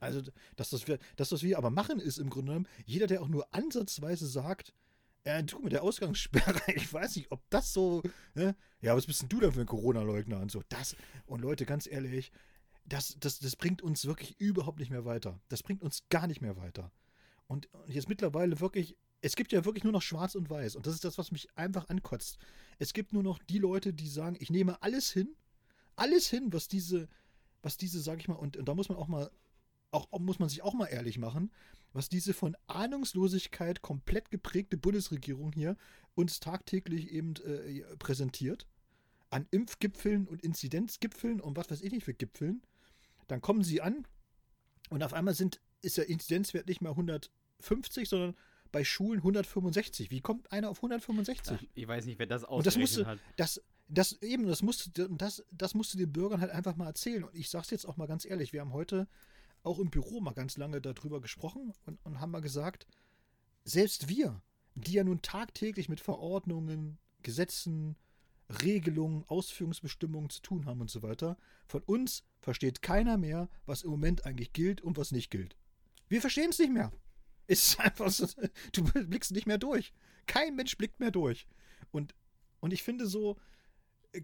Also, 0.00 0.20
dass 0.56 0.70
das, 0.70 0.86
wir, 0.86 0.98
das, 1.16 1.32
was 1.32 1.42
wir 1.42 1.56
aber 1.56 1.70
machen, 1.70 1.98
ist 1.98 2.18
im 2.18 2.28
Grunde 2.28 2.52
genommen, 2.52 2.68
jeder, 2.84 3.06
der 3.06 3.22
auch 3.22 3.28
nur 3.28 3.54
ansatzweise 3.54 4.26
sagt, 4.26 4.74
äh, 5.24 5.42
du 5.42 5.58
mit 5.60 5.72
der 5.72 5.82
Ausgangssperre, 5.82 6.60
ich 6.74 6.92
weiß 6.92 7.16
nicht, 7.16 7.32
ob 7.32 7.42
das 7.48 7.72
so, 7.72 8.02
ne? 8.34 8.54
ja, 8.82 8.94
was 8.94 9.06
bist 9.06 9.22
denn 9.22 9.30
du 9.30 9.40
denn 9.40 9.52
für 9.52 9.60
ein 9.60 9.66
Corona-Leugner 9.66 10.40
und 10.40 10.50
so, 10.50 10.62
das, 10.68 10.94
und 11.26 11.40
Leute, 11.40 11.64
ganz 11.64 11.86
ehrlich, 11.86 12.32
das, 12.84 13.16
das, 13.18 13.38
das 13.38 13.56
bringt 13.56 13.82
uns 13.82 14.04
wirklich 14.06 14.38
überhaupt 14.40 14.78
nicht 14.78 14.90
mehr 14.90 15.04
weiter. 15.04 15.40
Das 15.48 15.62
bringt 15.62 15.82
uns 15.82 16.04
gar 16.10 16.26
nicht 16.26 16.40
mehr 16.40 16.56
weiter. 16.56 16.92
Und 17.46 17.68
jetzt 17.86 18.08
mittlerweile 18.08 18.60
wirklich, 18.60 18.96
es 19.20 19.36
gibt 19.36 19.52
ja 19.52 19.64
wirklich 19.64 19.84
nur 19.84 19.92
noch 19.92 20.02
Schwarz 20.02 20.34
und 20.34 20.50
Weiß. 20.50 20.76
Und 20.76 20.86
das 20.86 20.94
ist 20.94 21.04
das, 21.04 21.18
was 21.18 21.32
mich 21.32 21.48
einfach 21.56 21.88
ankotzt. 21.88 22.38
Es 22.78 22.92
gibt 22.92 23.12
nur 23.12 23.22
noch 23.22 23.38
die 23.38 23.58
Leute, 23.58 23.92
die 23.92 24.08
sagen, 24.08 24.36
ich 24.38 24.50
nehme 24.50 24.82
alles 24.82 25.10
hin, 25.10 25.34
alles 25.96 26.28
hin, 26.28 26.52
was 26.52 26.68
diese, 26.68 27.08
was 27.62 27.76
diese, 27.76 28.00
sag 28.00 28.20
ich 28.20 28.28
mal, 28.28 28.34
und, 28.34 28.56
und 28.56 28.68
da 28.68 28.74
muss 28.74 28.88
man 28.88 28.98
auch 28.98 29.08
mal, 29.08 29.30
auch 29.90 30.08
muss 30.18 30.38
man 30.38 30.48
sich 30.48 30.62
auch 30.62 30.74
mal 30.74 30.86
ehrlich 30.86 31.18
machen, 31.18 31.50
was 31.92 32.08
diese 32.08 32.34
von 32.34 32.56
Ahnungslosigkeit 32.66 33.80
komplett 33.80 34.30
geprägte 34.30 34.76
Bundesregierung 34.76 35.52
hier 35.52 35.76
uns 36.14 36.40
tagtäglich 36.40 37.10
eben 37.10 37.34
äh, 37.36 37.82
präsentiert. 37.96 38.66
An 39.30 39.46
Impfgipfeln 39.50 40.28
und 40.28 40.42
Inzidenzgipfeln 40.42 41.40
und 41.40 41.56
was 41.56 41.70
weiß 41.70 41.80
ich 41.80 41.92
nicht 41.92 42.04
für 42.04 42.14
Gipfeln. 42.14 42.62
Dann 43.28 43.40
kommen 43.40 43.62
sie 43.62 43.80
an 43.80 44.06
und 44.90 45.02
auf 45.02 45.12
einmal 45.12 45.34
sind, 45.34 45.60
ist 45.82 45.96
der 45.98 46.08
Inzidenzwert 46.08 46.68
nicht 46.68 46.80
mehr 46.80 46.92
150, 46.92 48.08
sondern 48.08 48.36
bei 48.72 48.84
Schulen 48.84 49.18
165. 49.18 50.10
Wie 50.10 50.20
kommt 50.20 50.50
einer 50.52 50.70
auf 50.70 50.78
165? 50.78 51.60
Ja, 51.60 51.68
ich 51.74 51.88
weiß 51.88 52.06
nicht, 52.06 52.18
wer 52.18 52.26
das 52.26 52.44
ausgerechnet 52.44 52.58
und 52.58 52.66
das 52.66 52.76
musste, 52.76 53.06
hat. 53.06 53.18
Das, 53.36 53.62
das 53.88 54.22
eben, 54.22 54.46
das 54.46 54.62
musste, 54.62 55.08
das, 55.08 55.44
das 55.50 55.74
musste 55.74 55.96
den 55.96 56.12
Bürgern 56.12 56.40
halt 56.40 56.50
einfach 56.50 56.76
mal 56.76 56.86
erzählen. 56.86 57.24
Und 57.24 57.34
ich 57.34 57.50
sag's 57.50 57.70
jetzt 57.70 57.86
auch 57.86 57.96
mal 57.96 58.06
ganz 58.06 58.24
ehrlich, 58.24 58.52
wir 58.52 58.60
haben 58.60 58.72
heute 58.72 59.06
auch 59.62 59.78
im 59.78 59.90
Büro 59.90 60.20
mal 60.20 60.34
ganz 60.34 60.56
lange 60.56 60.80
darüber 60.80 61.20
gesprochen 61.20 61.72
und, 61.86 61.98
und 62.04 62.20
haben 62.20 62.32
mal 62.32 62.40
gesagt, 62.40 62.86
selbst 63.64 64.08
wir, 64.08 64.42
die 64.74 64.92
ja 64.92 65.04
nun 65.04 65.22
tagtäglich 65.22 65.88
mit 65.88 66.00
Verordnungen, 66.00 66.98
Gesetzen, 67.22 67.96
Regelungen, 68.62 69.24
Ausführungsbestimmungen 69.26 70.30
zu 70.30 70.42
tun 70.42 70.66
haben 70.66 70.80
und 70.80 70.90
so 70.90 71.02
weiter. 71.02 71.36
Von 71.66 71.82
uns 71.82 72.24
versteht 72.40 72.82
keiner 72.82 73.16
mehr, 73.16 73.48
was 73.66 73.82
im 73.82 73.90
Moment 73.90 74.26
eigentlich 74.26 74.52
gilt 74.52 74.80
und 74.80 74.96
was 74.96 75.12
nicht 75.12 75.30
gilt. 75.30 75.56
Wir 76.08 76.20
verstehen 76.20 76.50
es 76.50 76.58
nicht 76.58 76.72
mehr. 76.72 76.92
Es 77.46 77.68
ist 77.68 77.80
einfach 77.80 78.10
so, 78.10 78.26
du 78.72 78.84
blickst 78.84 79.32
nicht 79.32 79.46
mehr 79.46 79.58
durch. 79.58 79.92
Kein 80.26 80.56
Mensch 80.56 80.76
blickt 80.76 81.00
mehr 81.00 81.10
durch. 81.10 81.46
Und, 81.90 82.14
und 82.60 82.72
ich 82.72 82.82
finde 82.82 83.06
so, 83.06 83.36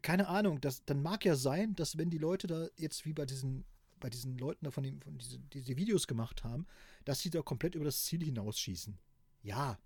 keine 0.03 0.29
Ahnung, 0.29 0.61
das, 0.61 0.85
dann 0.85 1.03
mag 1.03 1.25
ja 1.25 1.37
sein, 1.37 1.75
dass 1.75 1.99
wenn 1.99 2.11
die 2.11 2.19
Leute 2.19 2.47
da 2.47 2.69
jetzt 2.77 3.05
wie 3.05 3.13
bei 3.13 3.27
diesen, 3.27 3.65
bei 3.99 4.09
diesen 4.09 4.39
Leuten 4.39 4.65
da 4.65 4.71
von, 4.71 4.83
dem, 4.83 5.01
von 5.01 5.19
diese, 5.19 5.39
diese 5.39 5.77
Videos 5.77 6.07
gemacht 6.07 6.45
haben, 6.45 6.67
dass 7.05 7.21
sie 7.21 7.31
da 7.31 7.43
komplett 7.43 7.75
über 7.75 7.85
das 7.85 8.05
Ziel 8.05 8.25
hinausschießen. 8.25 8.99
Ja, 9.43 9.79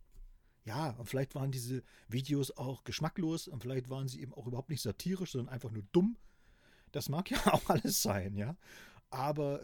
ja, 0.65 0.91
und 0.91 1.07
vielleicht 1.07 1.35
waren 1.35 1.53
diese 1.53 1.83
Videos 2.09 2.51
auch 2.57 2.85
geschmacklos 2.85 3.49
und 3.49 3.63
vielleicht 3.63 3.91
waren 3.91 4.09
sie 4.09 4.21
eben 4.21 4.33
auch 4.33 4.47
überhaupt 4.47 4.71
nicht 4.71 4.81
satirisch, 4.81 5.33
sondern 5.33 5.53
einfach 5.53 5.71
nur 5.71 5.85
dumm. 5.93 6.17
Das 6.93 7.09
mag 7.09 7.31
ja 7.31 7.53
auch 7.53 7.69
alles 7.69 8.03
sein, 8.03 8.37
ja. 8.37 8.57
Aber 9.11 9.61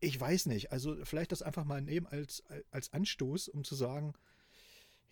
ich 0.00 0.18
weiß 0.18 0.46
nicht. 0.46 0.72
Also 0.72 0.96
vielleicht 1.04 1.32
das 1.32 1.42
einfach 1.42 1.64
mal 1.64 1.80
nehmen 1.80 2.06
als, 2.06 2.42
als 2.70 2.92
Anstoß, 2.92 3.48
um 3.48 3.64
zu 3.64 3.74
sagen, 3.74 4.14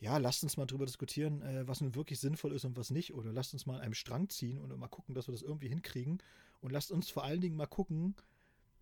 ja, 0.01 0.17
lasst 0.17 0.43
uns 0.43 0.57
mal 0.57 0.67
drüber 0.67 0.87
diskutieren, 0.87 1.43
äh, 1.43 1.69
was 1.69 1.83
nun 1.83 1.95
wirklich 1.95 2.19
sinnvoll 2.19 2.53
ist 2.53 2.65
und 2.65 2.77
was 2.77 2.91
nicht. 2.91 3.13
Oder 3.13 3.33
lasst 3.33 3.53
uns 3.53 3.67
mal 3.67 3.77
an 3.77 3.83
einem 3.83 3.95
Strang 3.95 4.31
ziehen 4.31 4.59
und 4.59 4.77
mal 4.79 4.89
gucken, 4.89 5.15
dass 5.15 5.29
wir 5.29 5.33
das 5.33 5.43
irgendwie 5.43 5.69
hinkriegen. 5.69 6.23
Und 6.61 6.73
lasst 6.73 6.91
uns 6.91 7.11
vor 7.11 7.25
allen 7.25 7.43
Dingen 7.43 7.57
mal 7.57 7.67
gucken, 7.67 8.17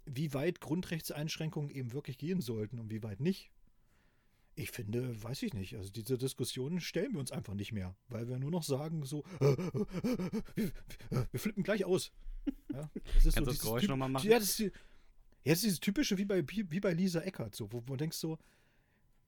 wie 0.07 0.33
weit 0.33 0.61
Grundrechtseinschränkungen 0.61 1.71
eben 1.71 1.93
wirklich 1.93 2.19
gehen 2.19 2.41
sollten 2.41 2.79
und 2.79 2.91
wie 2.91 3.03
weit 3.03 3.19
nicht. 3.19 3.51
Ich 4.59 4.73
finde, 4.73 5.23
weiß 5.23 5.45
ich 5.45 5.55
nicht. 5.55 5.77
Also 5.77 5.91
diese 5.91 6.19
Diskussionen 6.19 6.81
stellen 6.81 7.13
wir 7.13 7.21
uns 7.21 7.31
einfach 7.31 7.55
nicht 7.55 7.71
mehr, 7.71 7.97
weil 8.09 8.29
wir 8.29 8.41
nur 8.41 8.51
noch 8.51 8.65
sagen 8.65 9.05
so, 9.05 9.23
äh, 9.41 9.53
äh, 9.53 10.33
wir, 10.57 10.73
wir, 11.31 11.41
flippen 11.41 11.63
gleich 11.63 11.85
aus. 11.85 12.13
Ja, 12.73 12.91
das 13.15 13.27
ist 13.27 13.35
Kannst 13.35 13.37
so 13.37 13.45
das 13.45 13.59
Geräusch 13.59 13.89
nochmal 13.89 14.09
machen? 14.09 14.27
Ja, 14.27 14.39
das 14.39 14.59
ist, 14.59 14.59
ja, 14.59 14.71
das 15.45 15.59
ist 15.59 15.65
dieses 15.65 15.81
typische 15.81 16.17
wie 16.17 16.25
bei, 16.25 16.43
wie 16.49 16.81
bei 16.81 16.95
Lisa 16.95 17.21
Eckert, 17.21 17.55
so, 17.55 17.71
wo, 17.73 17.81
du 17.81 17.97
denkst 17.97 18.17
so, 18.17 18.39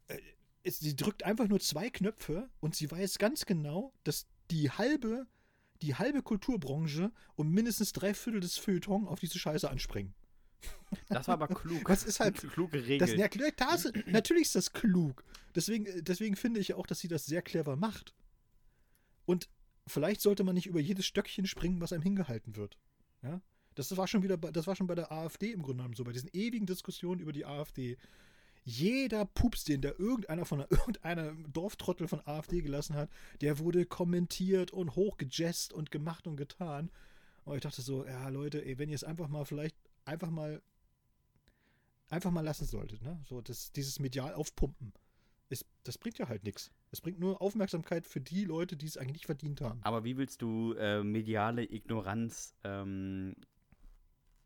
äh, 0.08 0.18
es, 0.62 0.78
sie 0.78 0.96
drückt 0.96 1.24
einfach 1.24 1.46
nur 1.46 1.60
zwei 1.60 1.90
Knöpfe 1.90 2.48
und 2.60 2.74
sie 2.74 2.90
weiß 2.90 3.18
ganz 3.18 3.44
genau, 3.44 3.92
dass 4.04 4.26
die 4.50 4.70
halbe, 4.70 5.26
die 5.82 5.96
halbe 5.96 6.22
Kulturbranche 6.22 7.12
und 7.34 7.50
mindestens 7.50 7.92
drei 7.92 8.14
Viertel 8.14 8.40
des 8.40 8.56
Feuilleton 8.56 9.06
auf 9.06 9.20
diese 9.20 9.38
Scheiße 9.38 9.68
anspringen. 9.68 10.14
Das 11.08 11.28
war 11.28 11.34
aber 11.34 11.48
klug. 11.48 11.86
Das 11.86 12.04
ist 12.04 12.20
halt 12.20 12.36
kluge 12.52 12.86
Regel. 12.86 12.98
Das, 12.98 13.14
ja, 13.14 13.28
das, 13.28 13.92
natürlich 14.06 14.44
ist 14.44 14.56
das 14.56 14.72
klug. 14.72 15.24
Deswegen, 15.54 15.86
äh, 15.86 16.02
deswegen 16.02 16.36
finde 16.36 16.60
ich 16.60 16.74
auch, 16.74 16.86
dass 16.86 17.00
sie 17.00 17.08
das 17.08 17.26
sehr 17.26 17.42
clever 17.42 17.76
macht. 17.76 18.14
Und 19.24 19.48
vielleicht 19.86 20.20
sollte 20.20 20.44
man 20.44 20.54
nicht 20.54 20.66
über 20.66 20.80
jedes 20.80 21.06
Stöckchen 21.06 21.46
springen, 21.46 21.80
was 21.80 21.92
einem 21.92 22.02
hingehalten 22.02 22.56
wird. 22.56 22.78
Ja? 23.22 23.40
Das 23.74 23.96
war 23.96 24.06
schon 24.08 24.22
wieder, 24.22 24.36
das 24.36 24.66
war 24.66 24.76
schon 24.76 24.86
bei 24.86 24.94
der 24.94 25.12
AfD 25.12 25.52
im 25.52 25.62
Grunde 25.62 25.78
genommen 25.78 25.94
so, 25.94 26.04
bei 26.04 26.12
diesen 26.12 26.30
ewigen 26.32 26.66
Diskussionen 26.66 27.20
über 27.20 27.32
die 27.32 27.46
AfD. 27.46 27.96
Jeder 28.64 29.24
Pups, 29.24 29.64
den 29.64 29.80
da 29.80 29.90
irgendeiner 29.90 30.44
von 30.44 30.60
irgendeiner 30.70 31.32
Dorftrottel 31.52 32.08
von 32.08 32.20
AfD 32.26 32.62
gelassen 32.62 32.94
hat, 32.94 33.10
der 33.40 33.58
wurde 33.58 33.86
kommentiert 33.86 34.70
und 34.70 34.96
hochgejazzt 34.96 35.72
und 35.72 35.90
gemacht 35.90 36.26
und 36.26 36.36
getan. 36.36 36.90
Und 37.44 37.56
ich 37.56 37.62
dachte 37.62 37.82
so, 37.82 38.04
ja 38.04 38.28
Leute, 38.28 38.64
ey, 38.64 38.78
wenn 38.78 38.90
ihr 38.90 38.94
es 38.94 39.04
einfach 39.04 39.28
mal 39.28 39.44
vielleicht 39.44 39.76
einfach 40.04 40.30
mal 40.30 40.62
einfach 42.08 42.30
mal 42.30 42.40
lassen 42.40 42.66
solltet. 42.66 43.02
Ne? 43.02 43.20
So, 43.28 43.40
das, 43.40 43.72
dieses 43.72 44.00
medial 44.00 44.34
aufpumpen. 44.34 44.92
Ist, 45.48 45.64
das 45.84 45.98
bringt 45.98 46.18
ja 46.18 46.28
halt 46.28 46.44
nichts. 46.44 46.70
Es 46.90 47.00
bringt 47.00 47.18
nur 47.18 47.40
Aufmerksamkeit 47.40 48.06
für 48.06 48.20
die 48.20 48.44
Leute, 48.44 48.76
die 48.76 48.86
es 48.86 48.96
eigentlich 48.96 49.14
nicht 49.14 49.26
verdient 49.26 49.60
haben. 49.60 49.80
Aber 49.82 50.04
wie 50.04 50.16
willst 50.16 50.42
du 50.42 50.74
äh, 50.74 51.02
mediale 51.02 51.64
Ignoranz 51.64 52.54
ähm, 52.64 53.34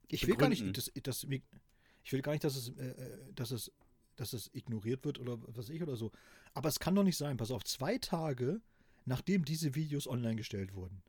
ich 0.09 0.27
will 0.27 0.37
gar 0.37 0.49
nicht, 0.49 0.77
das, 0.77 0.93
das, 1.03 1.25
ich 1.25 2.12
will 2.12 2.23
gar 2.23 2.33
nicht, 2.33 2.45
dass 2.45 2.57
es, 2.57 2.69
äh, 2.77 2.90
äh, 2.90 3.33
dass 3.35 3.51
es, 3.51 3.73
dass 4.17 4.33
es 4.33 4.51
ignoriert 4.55 5.05
wird 5.05 5.19
oder 5.19 5.38
was 5.57 5.71
ich 5.71 5.83
oder 5.83 5.97
so. 5.97 6.12
Aber 6.53 6.69
es 6.69 6.79
kann 6.79 6.95
doch 6.95 7.03
nicht 7.03 7.17
sein. 7.17 7.37
Pass 7.37 7.51
auf, 7.51 7.64
zwei 7.64 7.99
Tage 7.99 8.61
nachdem 9.07 9.45
diese 9.45 9.75
Videos 9.75 10.07
online 10.07 10.37
gestellt 10.37 10.75
wurden, 10.75 11.03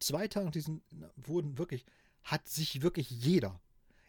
zwei 0.00 0.28
Tage 0.28 0.46
nach 0.46 0.52
diesen 0.52 0.82
wurden 1.16 1.58
wirklich, 1.58 1.84
hat 2.22 2.48
sich 2.48 2.82
wirklich 2.82 3.10
jeder, 3.10 3.60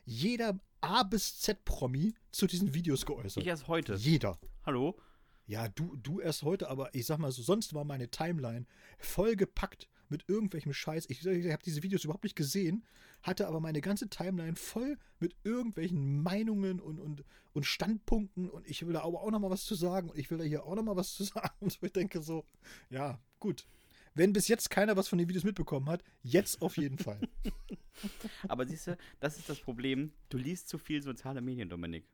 jeder 0.09 0.59
A 0.81 1.03
bis 1.03 1.39
Z 1.39 1.63
Promi 1.65 2.15
zu 2.31 2.47
diesen 2.47 2.73
Videos 2.73 3.05
geäußert. 3.05 3.43
Ich 3.43 3.47
erst 3.47 3.67
heute. 3.67 3.95
Jeder. 3.95 4.39
Hallo? 4.65 4.99
Ja, 5.45 5.67
du, 5.67 5.95
du 5.97 6.19
erst 6.19 6.43
heute, 6.43 6.69
aber 6.69 6.93
ich 6.95 7.05
sag 7.05 7.19
mal 7.19 7.31
so, 7.31 7.41
sonst 7.41 7.73
war 7.73 7.83
meine 7.83 8.09
Timeline 8.09 8.65
vollgepackt 8.97 9.87
mit 10.09 10.25
irgendwelchem 10.27 10.73
Scheiß. 10.73 11.05
Ich, 11.09 11.25
ich 11.25 11.51
habe 11.51 11.63
diese 11.63 11.83
Videos 11.83 12.03
überhaupt 12.03 12.23
nicht 12.23 12.35
gesehen, 12.35 12.83
hatte 13.21 13.47
aber 13.47 13.59
meine 13.59 13.81
ganze 13.81 14.09
Timeline 14.09 14.55
voll 14.55 14.97
mit 15.19 15.35
irgendwelchen 15.43 16.23
Meinungen 16.23 16.79
und, 16.79 16.99
und, 16.99 17.23
und 17.53 17.65
Standpunkten 17.65 18.49
und 18.49 18.67
ich 18.67 18.85
will 18.85 18.93
da 18.93 19.01
aber 19.01 19.21
auch 19.21 19.29
noch 19.29 19.39
mal 19.39 19.51
was 19.51 19.65
zu 19.65 19.75
sagen 19.75 20.09
und 20.09 20.17
ich 20.17 20.31
will 20.31 20.39
da 20.39 20.43
hier 20.43 20.65
auch 20.65 20.75
noch 20.75 20.83
mal 20.83 20.95
was 20.95 21.13
zu 21.13 21.23
sagen 21.23 21.53
und 21.59 21.77
ich 21.81 21.93
denke 21.93 22.21
so, 22.21 22.45
ja, 22.89 23.19
gut. 23.39 23.67
wenn 24.15 24.33
bis 24.33 24.47
jetzt 24.47 24.71
keiner 24.71 24.97
was 24.97 25.07
von 25.07 25.19
den 25.19 25.29
Videos 25.29 25.43
mitbekommen 25.43 25.89
hat, 25.89 26.03
jetzt 26.23 26.63
auf 26.63 26.77
jeden 26.77 26.97
Fall. 26.97 27.19
Aber 28.47 28.65
siehst 28.65 28.87
du, 28.87 28.97
das 29.19 29.37
ist 29.37 29.49
das 29.49 29.59
Problem. 29.59 30.11
Du 30.29 30.37
liest 30.37 30.69
zu 30.69 30.77
viel 30.77 31.01
soziale 31.01 31.41
Medien, 31.41 31.69
Dominik. 31.69 32.05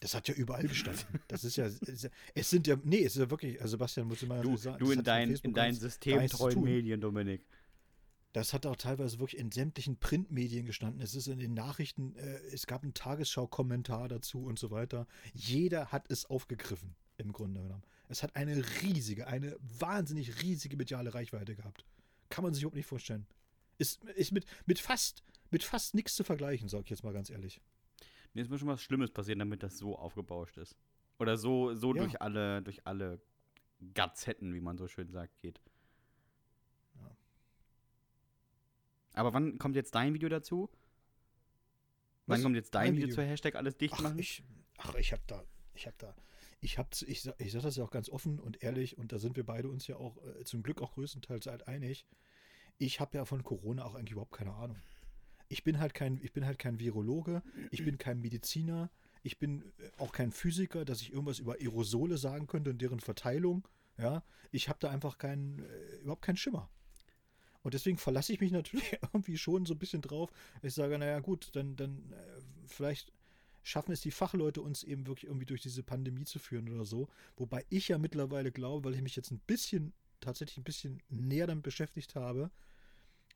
Das 0.00 0.14
hat 0.14 0.28
ja 0.28 0.34
überall 0.34 0.66
gestanden. 0.66 1.04
Das 1.28 1.44
ist 1.44 1.56
ja, 1.56 1.66
es 2.34 2.50
sind 2.50 2.66
ja, 2.66 2.76
nee, 2.84 3.04
es 3.04 3.16
ist 3.16 3.20
ja 3.22 3.30
wirklich, 3.30 3.60
also 3.60 3.72
Sebastian, 3.72 4.06
muss 4.06 4.22
ich 4.22 4.28
mal 4.28 4.42
du, 4.42 4.56
sagen. 4.56 4.78
Du 4.78 4.90
in, 4.90 5.02
dein, 5.02 5.30
in 5.30 5.54
deinen 5.54 5.74
systemtreuen 5.74 6.62
Medien, 6.62 7.00
Dominik. 7.00 7.42
Das 8.34 8.52
hat 8.52 8.66
auch 8.66 8.76
teilweise 8.76 9.20
wirklich 9.20 9.40
in 9.40 9.52
sämtlichen 9.52 9.96
Printmedien 9.96 10.66
gestanden. 10.66 11.00
Es 11.00 11.14
ist 11.14 11.28
in 11.28 11.38
den 11.38 11.54
Nachrichten, 11.54 12.16
äh, 12.16 12.38
es 12.52 12.66
gab 12.66 12.82
einen 12.82 12.92
Tagesschau-Kommentar 12.92 14.08
dazu 14.08 14.44
und 14.44 14.58
so 14.58 14.72
weiter. 14.72 15.06
Jeder 15.32 15.92
hat 15.92 16.10
es 16.10 16.26
aufgegriffen, 16.26 16.96
im 17.16 17.32
Grunde 17.32 17.62
genommen. 17.62 17.84
Es 18.08 18.24
hat 18.24 18.34
eine 18.34 18.62
riesige, 18.82 19.28
eine 19.28 19.56
wahnsinnig 19.78 20.42
riesige 20.42 20.76
mediale 20.76 21.14
Reichweite 21.14 21.54
gehabt. 21.54 21.84
Kann 22.28 22.42
man 22.42 22.52
sich 22.52 22.64
überhaupt 22.64 22.76
nicht 22.76 22.88
vorstellen. 22.88 23.26
Ist, 23.78 24.04
ist 24.04 24.32
mit, 24.32 24.46
mit 24.66 24.78
fast, 24.78 25.22
mit 25.50 25.62
fast 25.62 25.94
nichts 25.94 26.14
zu 26.14 26.24
vergleichen, 26.24 26.68
sag 26.68 26.82
ich 26.82 26.90
jetzt 26.90 27.04
mal 27.04 27.12
ganz 27.12 27.30
ehrlich. 27.30 27.60
Mir 28.32 28.42
ist 28.42 28.50
mir 28.50 28.58
schon 28.58 28.68
was 28.68 28.82
Schlimmes 28.82 29.10
passiert, 29.10 29.40
damit 29.40 29.62
das 29.62 29.78
so 29.78 29.96
aufgebauscht 29.96 30.56
ist. 30.58 30.76
Oder 31.18 31.36
so, 31.36 31.74
so 31.74 31.94
ja. 31.94 32.02
durch 32.02 32.20
alle, 32.20 32.62
durch 32.62 32.86
alle 32.86 33.20
Gazetten, 33.94 34.54
wie 34.54 34.60
man 34.60 34.76
so 34.78 34.88
schön 34.88 35.10
sagt, 35.10 35.38
geht. 35.38 35.60
Aber 39.14 39.32
wann 39.32 39.58
kommt 39.58 39.76
jetzt 39.76 39.94
dein 39.94 40.12
Video 40.12 40.28
dazu? 40.28 40.68
Wann 42.26 42.38
Was? 42.38 42.42
kommt 42.42 42.56
jetzt 42.56 42.74
dein 42.74 42.94
Video, 42.94 43.04
Video 43.04 43.14
zur 43.14 43.24
Hashtag 43.24 43.54
alles 43.54 43.76
dicht 43.76 43.92
machen? 44.00 44.14
Ach, 44.14 44.18
ich, 44.18 44.42
ach, 44.78 44.94
ich 44.96 45.12
hab 45.12 45.26
da, 45.26 45.44
ich 45.74 45.86
hab 45.86 45.96
da, 45.98 46.16
ich 46.60 46.78
hab, 46.78 46.90
ich, 47.02 47.30
ich 47.38 47.52
sag 47.52 47.62
das 47.62 47.76
ja 47.76 47.84
auch 47.84 47.90
ganz 47.90 48.08
offen 48.08 48.40
und 48.40 48.62
ehrlich 48.62 48.98
und 48.98 49.12
da 49.12 49.18
sind 49.18 49.36
wir 49.36 49.44
beide 49.44 49.68
uns 49.68 49.86
ja 49.86 49.96
auch 49.96 50.16
äh, 50.26 50.44
zum 50.44 50.62
Glück 50.62 50.82
auch 50.82 50.94
größtenteils 50.94 51.46
halt 51.46 51.68
einig. 51.68 52.06
Ich 52.78 53.00
habe 53.00 53.16
ja 53.16 53.24
von 53.24 53.42
Corona 53.42 53.84
auch 53.84 53.94
eigentlich 53.94 54.12
überhaupt 54.12 54.32
keine 54.32 54.54
Ahnung. 54.54 54.76
Ich 55.48 55.62
bin 55.62 55.78
halt 55.78 55.94
kein, 55.94 56.18
ich 56.22 56.32
bin 56.32 56.46
halt 56.46 56.58
kein 56.58 56.80
Virologe, 56.80 57.42
ich 57.70 57.84
bin 57.84 57.98
kein 57.98 58.20
Mediziner, 58.20 58.90
ich 59.22 59.38
bin 59.38 59.62
äh, 59.78 59.90
auch 59.98 60.12
kein 60.12 60.32
Physiker, 60.32 60.84
dass 60.84 61.00
ich 61.00 61.12
irgendwas 61.12 61.38
über 61.38 61.54
Aerosole 61.54 62.18
sagen 62.18 62.46
könnte 62.46 62.70
und 62.70 62.80
deren 62.80 63.00
Verteilung. 63.00 63.66
Ja, 63.96 64.24
ich 64.50 64.68
habe 64.68 64.78
da 64.80 64.90
einfach 64.90 65.18
keinen, 65.18 65.60
äh, 65.60 65.96
überhaupt 66.02 66.22
keinen 66.22 66.36
Schimmer. 66.36 66.68
Und 67.62 67.74
deswegen 67.74 67.96
verlasse 67.96 68.32
ich 68.32 68.40
mich 68.40 68.52
natürlich 68.52 68.92
irgendwie 69.12 69.38
schon 69.38 69.66
so 69.66 69.74
ein 69.74 69.78
bisschen 69.78 70.02
drauf. 70.02 70.30
Ich 70.62 70.74
sage, 70.74 70.98
naja, 70.98 71.20
gut, 71.20 71.50
dann, 71.54 71.76
dann 71.76 72.12
äh, 72.12 72.40
vielleicht 72.66 73.12
schaffen 73.62 73.92
es 73.92 74.02
die 74.02 74.10
Fachleute 74.10 74.60
uns 74.60 74.82
eben 74.82 75.06
wirklich 75.06 75.28
irgendwie 75.28 75.46
durch 75.46 75.62
diese 75.62 75.82
Pandemie 75.82 76.24
zu 76.24 76.38
führen 76.38 76.68
oder 76.68 76.84
so. 76.84 77.08
Wobei 77.36 77.64
ich 77.70 77.88
ja 77.88 77.98
mittlerweile 77.98 78.52
glaube, 78.52 78.84
weil 78.84 78.94
ich 78.94 79.02
mich 79.02 79.16
jetzt 79.16 79.30
ein 79.30 79.40
bisschen, 79.46 79.94
tatsächlich 80.24 80.58
ein 80.58 80.64
bisschen 80.64 81.02
näher 81.08 81.46
damit 81.46 81.62
beschäftigt 81.62 82.14
habe, 82.14 82.50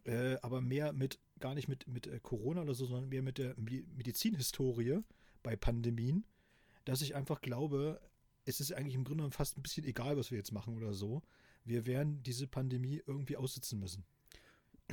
äh, 0.05 0.37
aber 0.43 0.61
mehr 0.61 0.93
mit, 0.93 1.19
gar 1.39 1.55
nicht 1.55 1.69
mit, 1.69 1.87
mit 1.87 2.07
äh, 2.07 2.21
Corona 2.21 2.63
oder 2.63 2.75
so, 2.75 2.87
sondern 2.87 3.09
mehr 3.09 3.23
mit 3.23 3.39
der 3.39 3.55
Medizinhistorie 3.57 5.01
bei 5.43 5.57
Pandemien, 5.57 6.25
dass 6.85 7.03
ich 7.03 7.15
einfach 7.15 7.41
glaube, 7.41 8.01
es 8.45 8.61
ist 8.61 8.73
eigentlich 8.73 8.95
im 8.95 9.05
Grunde 9.05 9.31
fast 9.31 9.59
ein 9.59 9.63
bisschen 9.63 9.85
egal, 9.85 10.17
was 10.17 10.31
wir 10.31 10.39
jetzt 10.39 10.53
machen 10.53 10.77
oder 10.77 10.95
so. 10.95 11.23
Wir 11.65 11.87
werden 11.87 12.23
diese 12.23 12.47
Pandemie 12.47 13.03
irgendwie 13.07 13.37
aussitzen 13.37 13.79
müssen. 13.79 14.05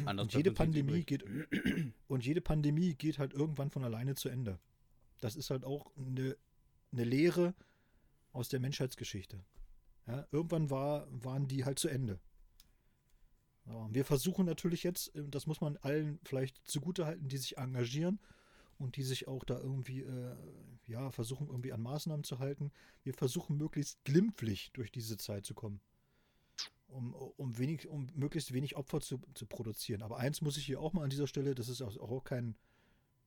Anders 0.04 0.26
und 0.26 0.34
jede 0.34 0.52
Pandemie 0.52 1.04
geht 1.06 1.24
und 2.08 2.26
jede 2.26 2.42
Pandemie 2.42 2.96
geht 2.96 3.18
halt 3.18 3.34
irgendwann 3.34 3.72
von 3.72 3.86
alleine 3.86 4.16
zu 4.16 4.28
Ende. 4.28 4.60
Das 5.22 5.38
ist 5.38 5.50
halt 5.50 5.64
auch 5.64 5.90
eine, 5.96 6.36
eine 6.92 7.04
Lehre 7.06 7.56
aus 8.34 8.50
der 8.50 8.60
Menschheitsgeschichte. 8.60 9.40
Ja, 10.08 10.28
irgendwann 10.32 10.70
war, 10.70 11.08
waren 11.10 11.48
die 11.48 11.66
halt 11.66 11.80
zu 11.80 11.88
Ende. 11.88 12.20
Ja, 13.66 13.88
wir 13.92 14.06
versuchen 14.06 14.46
natürlich 14.46 14.84
jetzt, 14.84 15.16
äh, 15.16 15.28
das 15.28 15.48
muss 15.48 15.62
man 15.62 15.78
allen 15.78 16.20
vielleicht 16.24 16.68
zugutehalten, 16.68 17.28
die 17.28 17.38
sich 17.38 17.58
engagieren 17.58 18.20
und 18.78 18.98
die 18.98 19.04
sich 19.04 19.28
auch 19.28 19.44
da 19.44 19.60
irgendwie, 19.60 20.02
äh, 20.02 20.36
ja, 20.88 21.10
versuchen 21.10 21.48
irgendwie 21.48 21.74
an 21.74 21.82
Maßnahmen 21.82 22.24
zu 22.24 22.40
halten. 22.40 22.72
Wir 23.04 23.14
versuchen 23.14 23.58
möglichst 23.58 24.04
glimpflich 24.04 24.72
durch 24.74 24.92
diese 24.92 25.18
Zeit 25.18 25.46
zu 25.46 25.56
kommen 25.56 25.82
um, 26.88 27.14
um, 27.14 27.58
wenig, 27.58 27.88
um 27.88 28.08
möglichst 28.16 28.54
wenig 28.54 28.76
Opfer 28.76 29.02
zu, 29.02 29.20
zu 29.34 29.46
produzieren. 29.46 30.02
Aber 30.02 30.18
eins 30.18 30.42
muss 30.42 30.58
ich 30.58 30.66
hier 30.66 30.80
auch 30.80 30.94
mal 30.94 31.04
an 31.04 31.10
dieser 31.10 31.28
Stelle, 31.28 31.56
das 31.56 31.70
ist 31.70 31.82
auch, 31.82 31.98
auch 31.98 32.24
kein, 32.24 32.56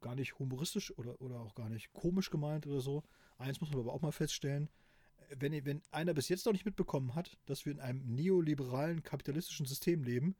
gar 0.01 0.14
nicht 0.14 0.38
humoristisch 0.38 0.97
oder, 0.99 1.21
oder 1.21 1.41
auch 1.41 1.55
gar 1.55 1.69
nicht 1.69 1.93
komisch 1.93 2.31
gemeint 2.31 2.67
oder 2.67 2.81
so. 2.81 3.03
Eins 3.37 3.61
muss 3.61 3.71
man 3.71 3.81
aber 3.81 3.93
auch 3.93 4.01
mal 4.01 4.12
feststellen, 4.12 4.69
wenn, 5.37 5.65
wenn 5.65 5.83
einer 5.91 6.15
bis 6.15 6.29
jetzt 6.29 6.47
noch 6.47 6.53
nicht 6.53 6.65
mitbekommen 6.65 7.15
hat, 7.15 7.37
dass 7.47 7.65
wir 7.65 7.73
in 7.73 7.81
einem 7.81 8.03
neoliberalen 8.15 9.03
kapitalistischen 9.03 9.67
System 9.67 10.03
leben, 10.03 10.37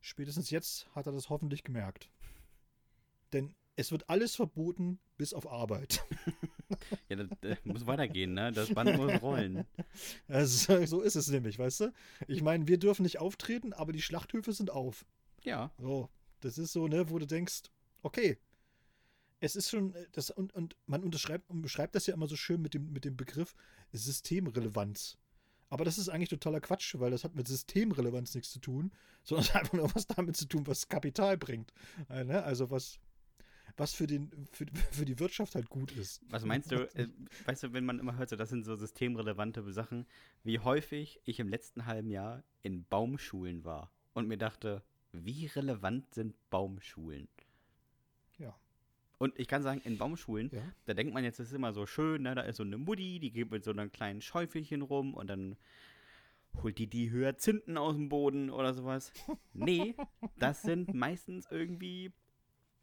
spätestens 0.00 0.50
jetzt 0.50 0.88
hat 0.94 1.06
er 1.06 1.12
das 1.12 1.28
hoffentlich 1.28 1.64
gemerkt. 1.64 2.10
Denn 3.32 3.54
es 3.76 3.92
wird 3.92 4.08
alles 4.08 4.36
verboten, 4.36 4.98
bis 5.16 5.32
auf 5.32 5.50
Arbeit. 5.50 6.04
ja, 7.08 7.16
das, 7.16 7.28
das, 7.40 7.64
muss 7.64 7.86
weitergehen, 7.86 8.34
ne? 8.34 8.52
Das 8.52 8.72
Band 8.74 8.96
muss 8.96 9.22
rollen. 9.22 9.66
Also, 10.28 10.84
so 10.86 11.00
ist 11.00 11.16
es 11.16 11.28
nämlich, 11.28 11.58
weißt 11.58 11.80
du? 11.80 11.92
Ich 12.28 12.42
meine, 12.42 12.68
wir 12.68 12.78
dürfen 12.78 13.02
nicht 13.02 13.18
auftreten, 13.18 13.72
aber 13.72 13.92
die 13.92 14.02
Schlachthöfe 14.02 14.52
sind 14.52 14.70
auf. 14.70 15.04
Ja. 15.42 15.72
So, 15.78 16.08
das 16.40 16.58
ist 16.58 16.72
so, 16.72 16.88
ne, 16.88 17.10
wo 17.10 17.18
du 17.18 17.26
denkst, 17.26 17.64
okay, 18.02 18.38
es 19.40 19.56
ist 19.56 19.70
schon, 19.70 19.94
das, 20.12 20.30
und, 20.30 20.54
und 20.54 20.76
man 20.86 21.02
unterschreibt 21.02 21.48
und 21.50 21.62
beschreibt 21.62 21.94
das 21.94 22.06
ja 22.06 22.14
immer 22.14 22.26
so 22.26 22.36
schön 22.36 22.60
mit 22.60 22.74
dem, 22.74 22.92
mit 22.92 23.04
dem 23.04 23.16
Begriff 23.16 23.54
Systemrelevanz. 23.92 25.16
Aber 25.70 25.84
das 25.84 25.98
ist 25.98 26.08
eigentlich 26.08 26.28
totaler 26.28 26.60
Quatsch, 26.60 26.96
weil 26.98 27.10
das 27.10 27.24
hat 27.24 27.34
mit 27.34 27.48
Systemrelevanz 27.48 28.34
nichts 28.34 28.50
zu 28.50 28.58
tun, 28.58 28.92
sondern 29.24 29.44
es 29.44 29.54
hat 29.54 29.62
einfach 29.62 29.74
nur 29.74 29.94
was 29.94 30.06
damit 30.06 30.36
zu 30.36 30.46
tun, 30.46 30.66
was 30.66 30.88
Kapital 30.88 31.38
bringt. 31.38 31.72
Äh, 32.08 32.24
ne? 32.24 32.42
Also 32.42 32.70
was, 32.70 32.98
was 33.76 33.94
für, 33.94 34.06
den, 34.06 34.30
für, 34.52 34.66
für 34.90 35.04
die 35.06 35.18
Wirtschaft 35.18 35.54
halt 35.54 35.70
gut 35.70 35.92
ist. 35.92 36.20
Was 36.28 36.44
meinst 36.44 36.70
du, 36.70 36.76
äh, 36.94 37.08
weißt 37.46 37.62
du, 37.62 37.72
wenn 37.72 37.86
man 37.86 37.98
immer 37.98 38.16
hört, 38.16 38.28
so, 38.28 38.36
das 38.36 38.50
sind 38.50 38.64
so 38.64 38.76
systemrelevante 38.76 39.72
Sachen, 39.72 40.06
wie 40.44 40.58
häufig 40.58 41.20
ich 41.24 41.40
im 41.40 41.48
letzten 41.48 41.86
halben 41.86 42.10
Jahr 42.10 42.44
in 42.62 42.84
Baumschulen 42.84 43.64
war 43.64 43.90
und 44.12 44.28
mir 44.28 44.38
dachte, 44.38 44.82
wie 45.12 45.46
relevant 45.46 46.14
sind 46.14 46.36
Baumschulen? 46.50 47.28
Und 49.20 49.38
ich 49.38 49.48
kann 49.48 49.62
sagen, 49.62 49.82
in 49.84 49.98
Baumschulen, 49.98 50.48
ja. 50.50 50.62
da 50.86 50.94
denkt 50.94 51.12
man 51.12 51.22
jetzt, 51.24 51.38
das 51.38 51.48
ist 51.48 51.52
immer 51.52 51.74
so 51.74 51.84
schön, 51.84 52.22
ne? 52.22 52.34
da 52.34 52.40
ist 52.40 52.56
so 52.56 52.62
eine 52.62 52.78
Mutti, 52.78 53.20
die 53.20 53.30
geht 53.30 53.50
mit 53.50 53.62
so 53.64 53.70
einem 53.70 53.92
kleinen 53.92 54.22
Schäufelchen 54.22 54.80
rum 54.80 55.12
und 55.12 55.28
dann 55.28 55.56
holt 56.62 56.78
die 56.78 56.86
die 56.86 57.10
Hyazinthen 57.12 57.76
aus 57.76 57.96
dem 57.96 58.08
Boden 58.08 58.48
oder 58.48 58.72
sowas. 58.72 59.12
nee, 59.52 59.94
das 60.38 60.62
sind 60.62 60.94
meistens 60.94 61.46
irgendwie 61.50 62.14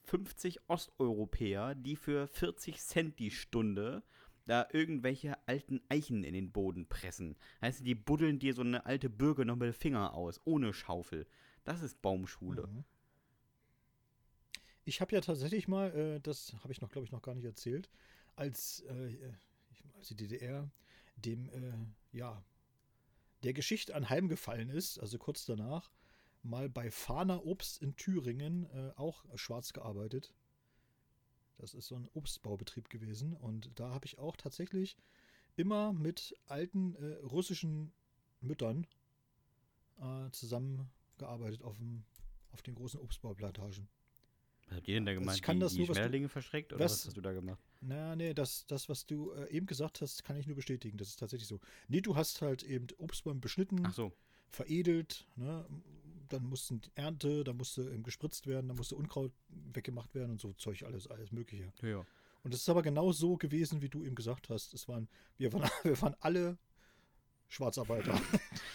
50 0.04 0.60
Osteuropäer, 0.70 1.74
die 1.74 1.96
für 1.96 2.28
40 2.28 2.82
Cent 2.82 3.18
die 3.18 3.32
Stunde 3.32 4.04
da 4.46 4.68
irgendwelche 4.72 5.36
alten 5.48 5.82
Eichen 5.90 6.24
in 6.24 6.36
den 6.36 6.52
Boden 6.52 6.86
pressen. 6.88 7.36
Heißt, 7.64 7.84
die 7.84 7.96
buddeln 7.96 8.38
dir 8.38 8.54
so 8.54 8.62
eine 8.62 8.86
alte 8.86 9.10
Bürger 9.10 9.44
noch 9.44 9.56
mit 9.56 9.70
dem 9.70 9.74
Finger 9.74 10.14
aus, 10.14 10.40
ohne 10.46 10.72
Schaufel. 10.72 11.26
Das 11.64 11.82
ist 11.82 12.00
Baumschule. 12.04 12.68
Mhm. 12.68 12.84
Ich 14.88 15.02
habe 15.02 15.14
ja 15.14 15.20
tatsächlich 15.20 15.68
mal, 15.68 15.94
äh, 15.94 16.22
das 16.22 16.54
habe 16.64 16.72
ich 16.72 16.80
noch, 16.80 16.90
glaube 16.90 17.04
ich, 17.04 17.12
noch 17.12 17.22
gar 17.22 17.36
nicht 17.36 17.44
erzählt, 17.44 17.90
als, 18.38 18.80
äh, 18.88 19.34
als 19.98 20.08
die 20.08 20.16
DDR 20.16 20.72
dem, 21.18 21.50
äh, 21.50 22.18
ja, 22.18 22.42
der 23.44 23.52
Geschichte 23.52 23.94
anheimgefallen 23.94 24.70
ist, 24.70 24.98
also 24.98 25.18
kurz 25.18 25.46
danach, 25.46 25.92
mal 26.42 26.70
bei 26.70 26.90
Fahner 26.90 27.46
Obst 27.46 27.82
in 27.82 27.98
Thüringen 27.98 28.64
äh, 28.72 28.94
auch 28.96 29.26
schwarz 29.36 29.74
gearbeitet. 29.74 30.34
Das 31.58 31.74
ist 31.74 31.88
so 31.88 31.96
ein 31.96 32.08
Obstbaubetrieb 32.14 32.90
gewesen. 32.90 33.34
Und 33.34 33.78
da 33.78 33.90
habe 33.90 34.06
ich 34.06 34.20
auch 34.20 34.38
tatsächlich 34.38 34.96
immer 35.58 35.92
mit 35.92 36.34
alten 36.46 36.96
äh, 36.96 37.16
russischen 37.26 37.92
Müttern 38.40 38.88
äh, 40.00 40.32
zusammengearbeitet 40.32 41.62
auf, 41.64 41.76
dem, 41.76 42.06
auf 42.52 42.62
den 42.62 42.76
großen 42.76 43.02
Obstbauplantagen. 43.02 43.90
Was 44.68 44.78
habt 44.78 44.88
ihr 44.88 44.96
denn 44.96 45.06
da 45.06 45.14
gemacht? 45.14 45.30
Also 45.30 45.38
ich 45.38 45.44
kann 45.44 45.58
die, 45.58 45.62
das 45.62 45.74
die 45.74 45.80
nur, 45.80 45.88
Schmetterlinge 45.88 46.30
verschreckt 46.30 46.74
oder 46.74 46.84
was, 46.84 46.92
was, 46.92 47.08
hast 47.08 47.18
du 47.18 47.22
da 47.22 47.32
gemacht? 47.32 47.60
Naja, 47.82 48.16
nee, 48.16 48.34
das, 48.34 48.66
das 48.68 48.90
was 48.90 49.06
du 49.06 49.32
äh, 49.32 49.50
eben 49.50 49.66
gesagt 49.66 50.02
hast, 50.02 50.24
kann 50.24 50.38
ich 50.38 50.48
nur 50.48 50.56
bestätigen. 50.56 50.98
Das 50.98 51.08
ist 51.08 51.20
tatsächlich 51.20 51.48
so. 51.48 51.60
Nee, 51.88 52.02
du 52.02 52.16
hast 52.16 52.42
halt 52.42 52.64
eben 52.64 52.88
Obstbäume 52.98 53.40
beschnitten, 53.40 53.90
so. 53.92 54.12
veredelt, 54.50 55.26
ne, 55.36 55.66
dann 56.28 56.44
mussten 56.44 56.82
Ernte, 56.96 57.44
da 57.44 57.54
musste 57.54 58.00
gespritzt 58.02 58.48
werden, 58.48 58.68
da 58.68 58.74
musste 58.74 58.96
Unkraut 58.96 59.32
weggemacht 59.50 60.14
werden 60.14 60.32
und 60.32 60.42
so 60.42 60.54
Zeug, 60.54 60.84
alles, 60.84 61.08
alles 61.08 61.32
Mögliche. 61.32 61.72
Ja. 61.82 62.06
Und 62.44 62.54
es 62.54 62.62
ist 62.62 62.70
aber 62.70 62.82
genau 62.82 63.12
so 63.12 63.38
gewesen, 63.38 63.82
wie 63.82 63.90
du 63.90 64.04
eben 64.04 64.16
gesagt 64.16 64.50
hast. 64.50 64.74
Es 64.74 64.88
waren, 64.88 65.08
wir 65.38 65.54
waren, 65.54 65.70
wir 65.84 66.02
waren 66.02 66.16
alle 66.20 66.58
Schwarzarbeiter. 67.48 68.14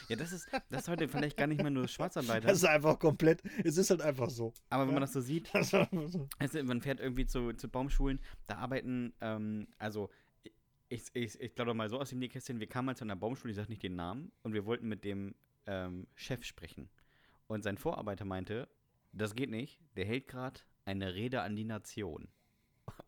Ja, 0.08 0.16
das 0.16 0.32
ist, 0.32 0.48
das 0.68 0.82
ist 0.82 0.88
heute 0.88 1.08
vielleicht 1.08 1.38
gar 1.38 1.46
nicht 1.46 1.62
mehr 1.62 1.70
nur 1.70 1.88
Schwarzarbeiter. 1.88 2.48
Das 2.48 2.58
ist 2.58 2.64
einfach 2.64 2.98
komplett, 2.98 3.42
es 3.64 3.78
ist 3.78 3.88
halt 3.88 4.02
einfach 4.02 4.28
so. 4.28 4.52
Aber 4.68 4.82
wenn 4.82 4.90
ja. 4.90 4.94
man 4.94 5.00
das 5.02 5.12
so 5.12 5.20
sieht, 5.20 5.54
also, 5.54 5.86
man 6.64 6.82
fährt 6.82 7.00
irgendwie 7.00 7.24
zu, 7.24 7.52
zu 7.54 7.68
Baumschulen, 7.68 8.20
da 8.46 8.56
arbeiten, 8.56 9.14
ähm, 9.20 9.68
also 9.78 10.10
ich, 10.88 11.04
ich, 11.14 11.40
ich 11.40 11.54
glaube 11.54 11.72
mal 11.72 11.88
so 11.88 11.98
aus 11.98 12.10
dem 12.10 12.18
Nähkästchen, 12.18 12.60
wir 12.60 12.66
kamen 12.66 12.86
mal 12.86 12.96
zu 12.96 13.04
einer 13.04 13.16
Baumschule, 13.16 13.52
ich 13.52 13.56
sage 13.56 13.70
nicht 13.70 13.82
den 13.82 13.96
Namen, 13.96 14.32
und 14.42 14.52
wir 14.52 14.66
wollten 14.66 14.88
mit 14.88 15.04
dem 15.04 15.34
ähm, 15.66 16.06
Chef 16.14 16.44
sprechen. 16.44 16.90
Und 17.46 17.62
sein 17.62 17.78
Vorarbeiter 17.78 18.24
meinte, 18.24 18.68
das 19.12 19.34
geht 19.34 19.50
nicht, 19.50 19.80
der 19.96 20.04
hält 20.04 20.28
gerade 20.28 20.60
eine 20.84 21.14
Rede 21.14 21.42
an 21.42 21.56
die 21.56 21.64
Nation. 21.64 22.28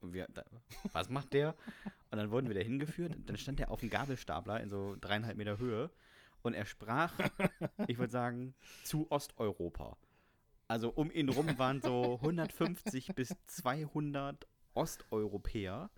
Wir, 0.01 0.29
was 0.93 1.11
macht 1.11 1.33
der? 1.33 1.55
Und 2.15 2.19
dann 2.19 2.31
wurden 2.31 2.47
wir 2.47 2.55
da 2.55 2.61
hingeführt. 2.61 3.17
Dann 3.27 3.37
stand 3.37 3.59
er 3.59 3.73
auf 3.73 3.81
dem 3.81 3.91
Gabelstapler 3.91 4.61
in 4.61 4.71
so 4.71 4.97
dreieinhalb 5.01 5.37
Meter 5.37 5.59
Höhe. 5.59 5.91
Und 6.43 6.55
er 6.55 6.65
sprach, 6.65 7.13
ich 7.89 7.99
würde 7.99 8.13
sagen, 8.13 8.55
zu 8.85 9.11
Osteuropa. 9.11 9.97
Also 10.69 10.91
um 10.91 11.11
ihn 11.11 11.29
rum 11.29 11.59
waren 11.59 11.83
so 11.83 12.15
150 12.23 13.17
bis 13.17 13.35
200 13.47 14.47
Osteuropäer, 14.75 15.91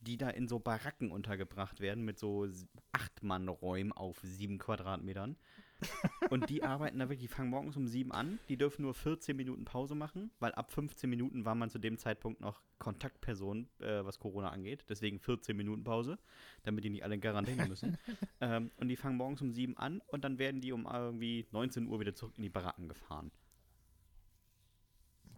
die 0.00 0.18
da 0.18 0.28
in 0.28 0.48
so 0.48 0.58
Baracken 0.58 1.10
untergebracht 1.10 1.80
werden 1.80 2.04
mit 2.04 2.18
so 2.18 2.46
Acht-Mann-Räumen 2.92 3.92
auf 3.92 4.18
sieben 4.22 4.58
Quadratmetern. 4.58 5.34
Und 6.30 6.48
die 6.50 6.62
arbeiten 6.62 6.98
da 6.98 7.04
wirklich, 7.08 7.28
die 7.28 7.34
fangen 7.34 7.50
morgens 7.50 7.76
um 7.76 7.86
sieben 7.86 8.10
an, 8.12 8.38
die 8.48 8.56
dürfen 8.56 8.82
nur 8.82 8.94
14 8.94 9.36
Minuten 9.36 9.64
Pause 9.64 9.94
machen, 9.94 10.30
weil 10.38 10.52
ab 10.52 10.70
15 10.72 11.10
Minuten 11.10 11.44
war 11.44 11.54
man 11.54 11.68
zu 11.68 11.78
dem 11.78 11.98
Zeitpunkt 11.98 12.40
noch 12.40 12.62
Kontaktperson, 12.78 13.68
äh, 13.80 14.04
was 14.04 14.18
Corona 14.18 14.48
angeht. 14.50 14.84
Deswegen 14.88 15.18
14 15.18 15.56
Minuten 15.56 15.84
Pause, 15.84 16.18
damit 16.62 16.84
die 16.84 16.90
nicht 16.90 17.04
alle 17.04 17.14
in 17.16 17.20
Quarantäne 17.20 17.66
müssen. 17.68 17.98
ähm, 18.40 18.70
und 18.76 18.88
die 18.88 18.96
fangen 18.96 19.16
morgens 19.16 19.42
um 19.42 19.50
sieben 19.52 19.76
an 19.76 20.00
und 20.06 20.24
dann 20.24 20.38
werden 20.38 20.60
die 20.60 20.72
um 20.72 20.86
irgendwie 20.86 21.46
19 21.50 21.86
Uhr 21.86 22.00
wieder 22.00 22.14
zurück 22.14 22.34
in 22.36 22.42
die 22.44 22.50
Baracken 22.50 22.88
gefahren. 22.88 23.30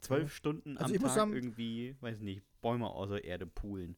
Zwölf 0.01 0.33
Stunden 0.35 0.77
Also 0.77 0.91
am 0.91 0.95
ich 0.95 1.01
muss 1.01 1.11
Tag 1.11 1.17
sagen- 1.17 1.33
irgendwie, 1.33 1.97
weiß 2.01 2.21
nicht, 2.21 2.43
Bäume 2.61 2.89
aus 2.89 3.09
der 3.09 3.25
Erde 3.25 3.47
poolen. 3.47 3.97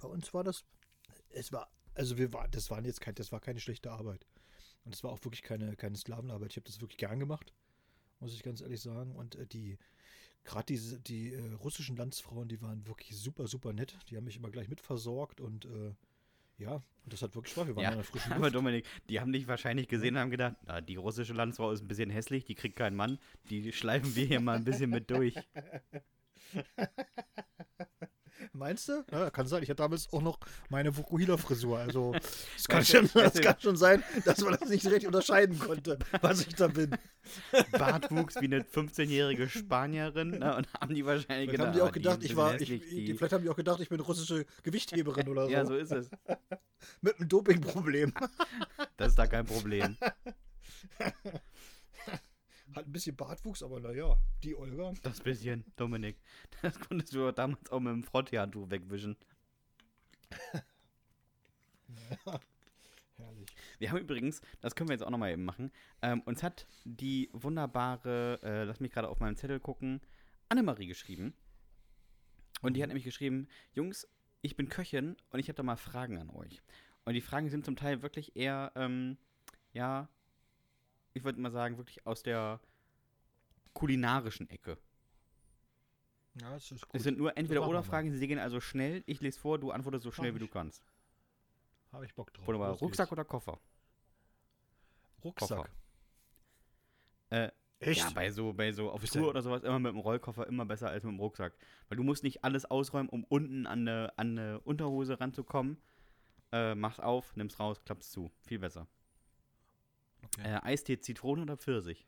Bei 0.00 0.08
uns 0.08 0.32
war 0.34 0.42
das, 0.42 0.64
es 1.28 1.52
war, 1.52 1.70
also 1.94 2.16
wir 2.18 2.32
waren, 2.32 2.50
das 2.50 2.70
waren 2.70 2.84
jetzt 2.84 3.00
kein, 3.00 3.14
das 3.14 3.30
war 3.30 3.40
keine 3.40 3.60
schlechte 3.60 3.90
Arbeit. 3.92 4.26
Und 4.84 4.94
es 4.94 5.04
war 5.04 5.12
auch 5.12 5.22
wirklich 5.24 5.42
keine, 5.42 5.76
keine 5.76 5.96
Sklavenarbeit. 5.96 6.50
Ich 6.52 6.56
habe 6.56 6.66
das 6.66 6.80
wirklich 6.80 6.98
gern 6.98 7.20
gemacht, 7.20 7.52
muss 8.20 8.34
ich 8.34 8.42
ganz 8.42 8.60
ehrlich 8.60 8.80
sagen. 8.80 9.14
Und 9.14 9.36
äh, 9.36 9.46
die, 9.46 9.78
gerade 10.44 10.66
diese, 10.66 10.98
die 11.00 11.32
äh, 11.32 11.52
russischen 11.54 11.96
Landsfrauen, 11.96 12.48
die 12.48 12.60
waren 12.62 12.86
wirklich 12.86 13.16
super, 13.16 13.46
super 13.46 13.72
nett. 13.72 13.96
Die 14.08 14.16
haben 14.16 14.24
mich 14.24 14.36
immer 14.36 14.50
gleich 14.50 14.68
mitversorgt 14.68 15.40
und 15.40 15.64
äh, 15.66 15.94
ja, 16.58 16.74
und 17.04 17.12
das 17.12 17.22
hat 17.22 17.34
wirklich 17.34 17.52
Spaß. 17.52 17.66
Wir 17.66 17.76
waren 17.76 17.82
Ja, 17.82 17.90
in 17.90 17.96
der 17.96 18.04
frischen 18.04 18.32
Aber 18.32 18.42
Luft. 18.44 18.54
Dominik, 18.54 18.86
die 19.08 19.20
haben 19.20 19.32
dich 19.32 19.46
wahrscheinlich 19.48 19.88
gesehen 19.88 20.14
und 20.14 20.20
haben 20.20 20.30
gedacht, 20.30 20.56
na, 20.66 20.80
die 20.80 20.96
russische 20.96 21.32
Landsfrau 21.32 21.72
ist 21.72 21.80
ein 21.82 21.88
bisschen 21.88 22.10
hässlich, 22.10 22.44
die 22.44 22.54
kriegt 22.54 22.76
keinen 22.76 22.96
Mann, 22.96 23.18
die 23.50 23.72
schleifen 23.72 24.14
wir 24.14 24.26
hier 24.26 24.40
mal 24.40 24.56
ein 24.56 24.64
bisschen 24.64 24.90
mit 24.90 25.10
durch. 25.10 25.34
Meinst 28.52 28.88
du? 28.88 29.04
Ja, 29.10 29.30
kann 29.30 29.46
sein. 29.46 29.62
Ich 29.62 29.70
hatte 29.70 29.82
damals 29.82 30.12
auch 30.12 30.22
noch 30.22 30.38
meine 30.68 30.96
Vokuhila-Frisur. 30.96 31.78
Also, 31.78 32.14
es 32.56 32.68
kann, 32.68 32.84
schon, 32.84 33.08
das 33.14 33.40
kann 33.40 33.56
schon 33.60 33.76
sein, 33.76 34.02
dass 34.24 34.40
man 34.40 34.56
das 34.58 34.68
nicht 34.68 34.86
recht 34.86 35.06
unterscheiden 35.06 35.58
konnte, 35.58 35.98
was 36.20 36.46
ich 36.46 36.54
da 36.54 36.68
bin. 36.68 36.96
Bartwuchs 37.72 38.36
wie 38.40 38.46
eine 38.46 38.60
15-jährige 38.62 39.48
Spanierin 39.48 40.30
ne, 40.30 40.56
und 40.56 40.72
haben 40.74 40.94
die 40.94 41.04
wahrscheinlich 41.06 41.50
Vielleicht 41.50 41.50
gedacht, 41.50 41.66
haben 41.68 41.74
die 41.74 41.80
auch 41.82 41.88
ah, 41.88 41.90
gedacht, 41.90 42.18
ist 42.22 42.30
ich 42.30 42.36
war, 42.36 42.60
ich, 42.60 42.68
die, 42.68 42.78
die- 42.80 43.14
vielleicht 43.14 43.32
haben 43.32 43.44
die 43.44 43.50
auch 43.50 43.56
gedacht, 43.56 43.80
ich 43.80 43.88
bin 43.88 44.00
russische 44.00 44.44
Gewichtheberin 44.62 45.28
oder 45.28 45.46
so. 45.46 45.50
Ja, 45.50 45.64
so 45.64 45.76
ist 45.76 45.92
es. 45.92 46.10
Mit 47.00 47.18
einem 47.18 47.28
Dopingproblem. 47.28 48.12
Das 48.96 49.08
ist 49.10 49.18
da 49.18 49.26
kein 49.26 49.46
Problem. 49.46 49.96
Hat 52.74 52.86
ein 52.86 52.92
bisschen 52.92 53.16
Bartwuchs, 53.16 53.62
aber 53.62 53.80
naja, 53.80 54.16
die 54.42 54.54
Olga. 54.54 54.92
Das 55.02 55.20
bisschen, 55.20 55.64
Dominik. 55.76 56.16
Das 56.62 56.78
konntest 56.80 57.14
du 57.14 57.32
damals 57.32 57.70
auch 57.70 57.80
mit 57.80 57.92
dem 57.92 58.02
Frottee-Handtuch 58.02 58.70
wegwischen. 58.70 59.16
Herrlich. 63.16 63.48
Wir 63.78 63.90
haben 63.90 63.98
übrigens, 63.98 64.40
das 64.60 64.74
können 64.74 64.88
wir 64.88 64.94
jetzt 64.94 65.02
auch 65.02 65.10
nochmal 65.10 65.32
eben 65.32 65.44
machen, 65.44 65.70
ähm, 66.00 66.22
uns 66.22 66.42
hat 66.42 66.66
die 66.84 67.28
wunderbare, 67.32 68.40
äh, 68.42 68.64
lass 68.64 68.80
mich 68.80 68.92
gerade 68.92 69.08
auf 69.08 69.20
meinem 69.20 69.36
Zettel 69.36 69.60
gucken, 69.60 70.00
Annemarie 70.48 70.86
geschrieben. 70.86 71.34
Und 72.62 72.74
die 72.74 72.82
hat 72.82 72.88
nämlich 72.88 73.04
geschrieben, 73.04 73.48
Jungs, 73.74 74.08
ich 74.40 74.56
bin 74.56 74.68
Köchin 74.68 75.16
und 75.30 75.40
ich 75.40 75.48
habe 75.48 75.56
da 75.56 75.62
mal 75.62 75.76
Fragen 75.76 76.18
an 76.18 76.30
euch. 76.30 76.62
Und 77.04 77.14
die 77.14 77.20
Fragen 77.20 77.50
sind 77.50 77.64
zum 77.64 77.76
Teil 77.76 78.02
wirklich 78.02 78.36
eher, 78.36 78.72
ähm, 78.76 79.18
ja, 79.72 80.08
ich 81.14 81.24
würde 81.24 81.40
mal 81.40 81.50
sagen, 81.50 81.76
wirklich 81.76 82.04
aus 82.06 82.22
der 82.22 82.60
kulinarischen 83.72 84.48
Ecke. 84.50 84.78
Ja, 86.40 86.50
das 86.54 86.70
ist 86.70 86.86
gut. 86.88 86.94
Es 86.94 87.02
sind 87.02 87.18
nur 87.18 87.36
entweder 87.36 87.66
oder. 87.66 87.82
Fragen, 87.82 88.16
sie 88.16 88.26
gehen 88.26 88.38
also 88.38 88.60
schnell, 88.60 89.02
ich 89.06 89.20
lese 89.20 89.38
vor, 89.38 89.58
du 89.58 89.70
antwortest 89.70 90.04
so 90.04 90.10
schnell 90.10 90.34
wie 90.34 90.38
du 90.38 90.48
kannst. 90.48 90.82
Habe 91.92 92.06
ich 92.06 92.14
Bock 92.14 92.32
drauf. 92.32 92.46
Wunderbar. 92.46 92.70
Los 92.70 92.80
Rucksack 92.80 93.08
geht's. 93.08 93.12
oder 93.12 93.24
Koffer? 93.24 93.60
Rucksack. 95.22 95.58
Koffer. 95.58 95.70
Äh, 97.30 97.50
Echt? 97.80 98.00
Ja, 98.00 98.10
bei 98.10 98.30
so, 98.30 98.52
bei 98.52 98.72
so 98.72 98.90
auf 98.90 99.04
Tour 99.04 99.28
oder 99.28 99.42
sowas 99.42 99.62
immer 99.64 99.78
mit 99.78 99.92
dem 99.92 99.98
Rollkoffer 99.98 100.46
immer 100.46 100.64
besser 100.64 100.88
als 100.88 101.02
mit 101.02 101.12
dem 101.12 101.20
Rucksack. 101.20 101.52
Weil 101.88 101.96
du 101.96 102.04
musst 102.04 102.22
nicht 102.22 102.44
alles 102.44 102.64
ausräumen, 102.64 103.08
um 103.08 103.24
unten 103.24 103.66
an 103.66 103.80
eine, 103.80 104.12
an 104.16 104.38
eine 104.38 104.60
Unterhose 104.60 105.20
ranzukommen. 105.20 105.78
Äh, 106.52 106.74
mach's 106.74 107.00
auf, 107.00 107.34
nimm's 107.36 107.58
raus, 107.58 107.82
klapp's 107.84 108.10
zu. 108.10 108.30
Viel 108.46 108.60
besser. 108.60 108.86
Okay. 110.24 110.42
Äh, 110.44 110.60
Eistee, 110.62 110.98
Zitrone 111.00 111.42
oder 111.42 111.56
Pfirsich? 111.56 112.06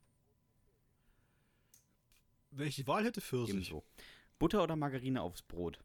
Wenn 2.51 2.69
ich 2.69 2.77
die 2.77 2.87
Wahl 2.87 3.05
hätte, 3.05 3.21
Pfirsich. 3.21 3.55
Ebenso. 3.55 3.85
Butter 4.39 4.63
oder 4.63 4.77
Margarine 4.77 5.21
aufs 5.21 5.43
Brot? 5.43 5.81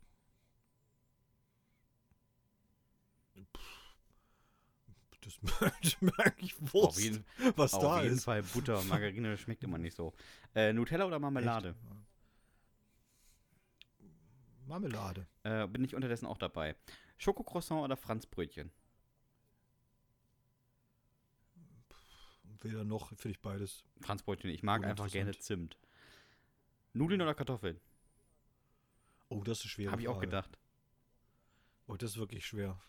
Das 5.21 5.37
merke 6.01 6.45
ich 6.45 6.55
Wurst, 6.73 6.97
Auf 6.97 6.99
jeden, 6.99 7.25
was 7.55 7.73
auf 7.73 7.81
da 7.81 8.01
jeden 8.03 8.15
ist. 8.15 8.23
Fall 8.23 8.41
Butter. 8.41 8.81
Margarine 8.83 9.37
schmeckt 9.37 9.63
immer 9.63 9.77
nicht 9.77 9.95
so. 9.95 10.13
Äh, 10.55 10.73
Nutella 10.73 11.05
oder 11.05 11.19
Marmelade? 11.19 11.69
Echt? 11.69 11.77
Marmelade. 14.67 15.27
Äh, 15.43 15.67
bin 15.67 15.83
ich 15.83 15.95
unterdessen 15.95 16.25
auch 16.25 16.37
dabei. 16.37 16.75
Schokocroissant 17.17 17.81
oder 17.83 17.97
Franzbrötchen? 17.97 18.71
Weder 22.61 22.83
noch, 22.83 23.09
finde 23.09 23.29
ich 23.31 23.39
beides. 23.39 23.83
Franzbrötchen, 24.01 24.49
ich 24.49 24.63
mag 24.63 24.83
einfach 24.83 25.09
gerne. 25.09 25.31
Zimt. 25.37 25.77
Nudeln 26.93 27.21
oder 27.21 27.33
Kartoffeln? 27.33 27.79
Oh, 29.29 29.43
das 29.43 29.59
ist 29.59 29.67
schwer. 29.71 29.91
Habe 29.91 30.01
ich 30.01 30.07
auch 30.07 30.19
gedacht. 30.19 30.57
Oh, 31.87 31.95
das 31.95 32.11
ist 32.11 32.17
wirklich 32.17 32.45
schwer. 32.45 32.81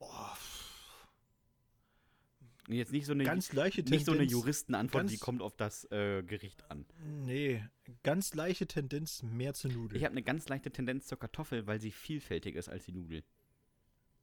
Oh, 0.00 0.26
Jetzt 2.68 2.92
nicht 2.92 3.06
so 3.06 3.12
eine, 3.12 3.24
ganz 3.24 3.52
leichte 3.54 3.80
nicht 3.82 4.04
so 4.04 4.12
eine 4.12 4.18
Tendenz. 4.20 4.32
Juristenantwort, 4.32 5.04
die 5.04 5.14
ganz- 5.14 5.20
kommt 5.20 5.40
auf 5.40 5.56
das 5.56 5.84
äh, 5.90 6.22
Gericht 6.22 6.70
an. 6.70 6.84
Nee, 7.24 7.64
ganz 8.02 8.34
leichte 8.34 8.66
Tendenz 8.66 9.22
mehr 9.22 9.54
zu 9.54 9.68
Nudeln. 9.68 9.96
Ich 9.96 10.04
habe 10.04 10.12
eine 10.12 10.22
ganz 10.22 10.48
leichte 10.50 10.70
Tendenz 10.70 11.06
zur 11.06 11.18
Kartoffel, 11.18 11.66
weil 11.66 11.80
sie 11.80 11.90
vielfältig 11.90 12.56
ist 12.56 12.68
als 12.68 12.84
die 12.84 12.92
Nudel. 12.92 13.24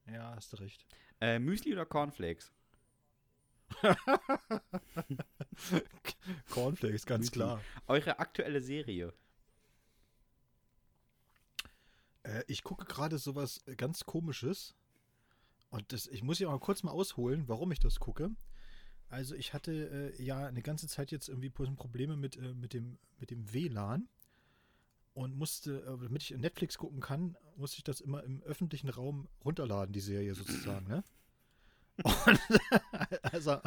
ja, 0.06 0.36
hast 0.36 0.54
du 0.54 0.58
recht. 0.58 0.86
Äh, 1.22 1.40
Müsli 1.40 1.74
oder 1.74 1.88
Cornflakes? 1.88 2.52
Cornflakes, 6.50 7.06
ganz 7.06 7.32
klar. 7.32 7.62
Eure 7.88 8.20
aktuelle 8.20 8.62
Serie? 8.62 9.14
Äh, 12.24 12.44
ich 12.48 12.64
gucke 12.64 12.86
gerade 12.86 13.18
sowas 13.18 13.64
ganz 13.78 14.06
komisches. 14.06 14.76
Und 15.70 15.92
das, 15.92 16.08
ich 16.08 16.24
muss 16.24 16.40
ja 16.40 16.50
mal 16.50 16.60
kurz 16.60 16.84
mal 16.84 16.92
ausholen, 16.92 17.48
warum 17.48 17.72
ich 17.72 17.80
das 17.80 18.00
gucke. 18.00 18.32
Also 19.10 19.36
ich 19.36 19.54
hatte 19.54 20.14
äh, 20.18 20.24
ja 20.24 20.46
eine 20.46 20.62
ganze 20.62 20.88
Zeit 20.88 21.12
jetzt 21.12 21.30
irgendwie 21.30 21.50
Probleme 21.50 22.16
mit, 22.16 22.38
äh, 22.38 22.54
mit, 22.54 22.74
dem, 22.74 22.98
mit 23.20 23.32
dem 23.32 23.54
WLAN 23.54 24.08
und 25.14 25.36
musste, 25.36 25.82
äh, 25.82 26.04
damit 26.04 26.24
ich 26.24 26.32
Netflix 26.32 26.78
gucken 26.78 27.00
kann, 27.00 27.38
musste 27.56 27.78
ich 27.78 27.84
das 27.84 28.02
immer 28.02 28.24
im 28.24 28.42
öffentlichen 28.44 28.90
Raum 28.90 29.28
runterladen, 29.44 29.94
die 29.94 30.00
Serie 30.00 30.36
sozusagen, 30.36 30.88
ne? 30.88 31.04
Und, 32.04 32.40
also, 33.24 33.60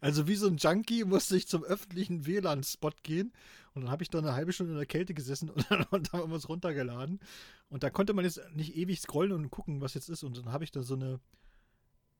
also 0.00 0.26
wie 0.28 0.36
so 0.36 0.46
ein 0.46 0.56
Junkie 0.56 1.04
musste 1.04 1.36
ich 1.36 1.48
zum 1.48 1.64
öffentlichen 1.64 2.26
WLAN-Spot 2.26 2.92
gehen 3.02 3.32
und 3.74 3.82
dann 3.82 3.90
habe 3.90 4.02
ich 4.02 4.10
da 4.10 4.18
eine 4.18 4.34
halbe 4.34 4.52
Stunde 4.52 4.72
in 4.72 4.78
der 4.78 4.86
Kälte 4.86 5.14
gesessen 5.14 5.50
und 5.50 5.70
dann 5.70 5.84
und 5.84 6.12
haben 6.12 6.30
wir 6.30 6.36
es 6.36 6.48
runtergeladen. 6.48 7.20
Und 7.68 7.82
da 7.82 7.90
konnte 7.90 8.14
man 8.14 8.24
jetzt 8.24 8.40
nicht 8.54 8.76
ewig 8.76 9.00
scrollen 9.00 9.32
und 9.32 9.50
gucken, 9.50 9.80
was 9.80 9.94
jetzt 9.94 10.08
ist. 10.08 10.24
Und 10.24 10.36
dann 10.36 10.52
habe 10.52 10.64
ich 10.64 10.72
da 10.72 10.82
so 10.82 10.94
eine, 10.94 11.20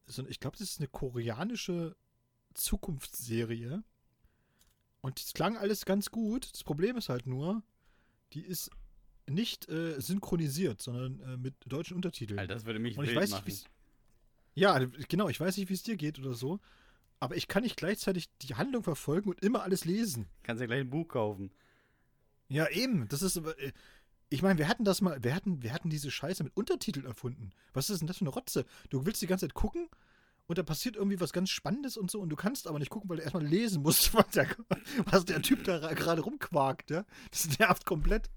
so 0.07 0.23
eine 0.23 0.31
ich 0.31 0.39
glaube, 0.39 0.57
das 0.57 0.71
ist 0.71 0.81
eine 0.81 0.89
koreanische 0.89 1.97
Zukunftsserie. 2.55 3.83
Und 5.01 5.19
es 5.19 5.33
klang 5.33 5.57
alles 5.57 5.85
ganz 5.85 6.11
gut. 6.11 6.53
Das 6.53 6.63
Problem 6.63 6.97
ist 6.97 7.09
halt 7.09 7.27
nur, 7.27 7.63
die 8.33 8.43
ist 8.43 8.71
nicht 9.29 9.69
äh, 9.69 10.01
synchronisiert, 10.01 10.81
sondern 10.81 11.21
äh, 11.21 11.37
mit 11.37 11.55
deutschen 11.67 11.97
Untertiteln. 11.97 12.39
Alter, 12.39 12.55
das 12.55 12.65
würde 12.65 12.79
mich 12.79 12.97
Und 12.97 13.09
ich 13.09 13.15
weiß 13.15 13.31
nicht, 13.31 13.33
machen. 13.33 13.47
wie's. 13.47 13.65
Ja, 14.55 14.79
genau, 15.09 15.29
ich 15.29 15.41
weiß 15.41 15.57
nicht, 15.57 15.69
wie 15.69 15.75
es 15.75 15.83
dir 15.83 15.97
geht 15.97 16.19
oder 16.19 16.35
so. 16.35 16.61
Aber 17.21 17.37
ich 17.37 17.49
kann 17.49 17.63
nicht 17.63 17.77
gleichzeitig 17.77 18.29
die 18.43 18.55
Handlung 18.55 18.83
verfolgen 18.83 19.29
und 19.31 19.43
immer 19.43 19.63
alles 19.63 19.85
lesen. 19.85 20.27
Kannst 20.43 20.61
ja 20.61 20.67
gleich 20.67 20.81
ein 20.81 20.91
Buch 20.91 21.07
kaufen. 21.09 21.51
Ja, 22.49 22.69
eben. 22.69 23.07
Das 23.09 23.23
ist. 23.23 23.37
aber, 23.37 23.59
äh, 23.59 23.73
Ich 24.31 24.43
meine, 24.43 24.59
wir 24.59 24.69
hatten 24.69 24.85
das 24.85 25.01
mal, 25.01 25.23
wir 25.23 25.35
hatten, 25.35 25.63
wir 25.63 25.73
hatten 25.73 25.91
diese 25.91 26.11
Scheiße 26.11 26.43
mit 26.45 26.57
Untertiteln 26.57 27.05
erfunden. 27.07 27.51
Was 27.75 27.91
ist 27.91 28.01
denn 28.01 28.07
das 28.09 28.19
für 28.19 28.23
eine 28.23 28.31
Rotze? 28.31 28.65
Du 28.89 29.05
willst 29.07 29.21
die 29.23 29.27
ganze 29.27 29.47
Zeit 29.47 29.55
gucken 29.55 29.89
und 30.47 30.57
da 30.59 30.63
passiert 30.63 30.97
irgendwie 30.97 31.21
was 31.21 31.33
ganz 31.33 31.51
Spannendes 31.51 31.97
und 31.97 32.11
so 32.11 32.21
und 32.21 32.29
du 32.31 32.37
kannst 32.37 32.67
aber 32.67 32.79
nicht 32.79 32.91
gucken, 32.91 33.09
weil 33.11 33.19
du 33.19 33.23
erstmal 33.23 33.45
lesen 33.47 33.83
musst, 33.83 34.15
was 34.15 34.29
der, 34.29 34.49
was 35.07 35.25
der 35.27 35.43
Typ 35.43 35.65
da 35.65 35.77
ra- 35.79 35.95
gerade 35.95 36.23
rumquakt, 36.23 36.91
ja. 36.91 37.05
Das 37.31 37.59
nervt 37.59 37.85
komplett. 37.87 38.31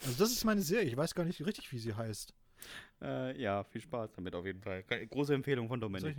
Also 0.00 0.14
das 0.18 0.32
ist 0.32 0.44
meine 0.44 0.62
Serie. 0.62 0.88
Ich 0.88 0.96
weiß 0.96 1.14
gar 1.14 1.24
nicht 1.24 1.44
richtig, 1.46 1.70
wie 1.72 1.78
sie 1.78 1.94
heißt. 1.94 2.34
Äh, 3.00 3.40
ja, 3.40 3.64
viel 3.64 3.80
Spaß 3.80 4.12
damit 4.12 4.34
auf 4.34 4.44
jeden 4.44 4.60
Fall. 4.60 4.82
Große 4.82 5.34
Empfehlung 5.34 5.68
von 5.68 5.80
Soll 5.80 5.88
Dominik. 5.90 6.16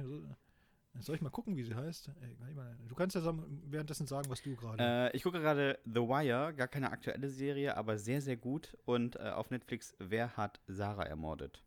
ich, 0.97 1.05
soll 1.05 1.15
ich 1.15 1.21
mal 1.21 1.29
gucken, 1.29 1.55
wie 1.57 1.63
sie 1.63 1.75
heißt? 1.75 2.09
Ich 2.49 2.55
mal- 2.55 2.77
Du 2.87 2.95
kannst 2.95 3.15
ja 3.15 3.33
währenddessen 3.65 4.07
sagen, 4.07 4.29
was 4.29 4.41
du 4.41 4.55
gerade. 4.55 4.81
Äh, 5.11 5.15
ich 5.15 5.23
gucke 5.23 5.39
gerade 5.39 5.79
The 5.85 6.01
Wire, 6.01 6.53
gar 6.53 6.67
keine 6.67 6.91
aktuelle 6.91 7.29
Serie, 7.29 7.75
aber 7.77 7.97
sehr, 7.97 8.21
sehr 8.21 8.37
gut. 8.37 8.77
Und 8.85 9.15
äh, 9.17 9.29
auf 9.29 9.49
Netflix, 9.49 9.93
wer 9.99 10.35
hat 10.37 10.59
Sarah 10.67 11.03
ermordet? 11.03 11.63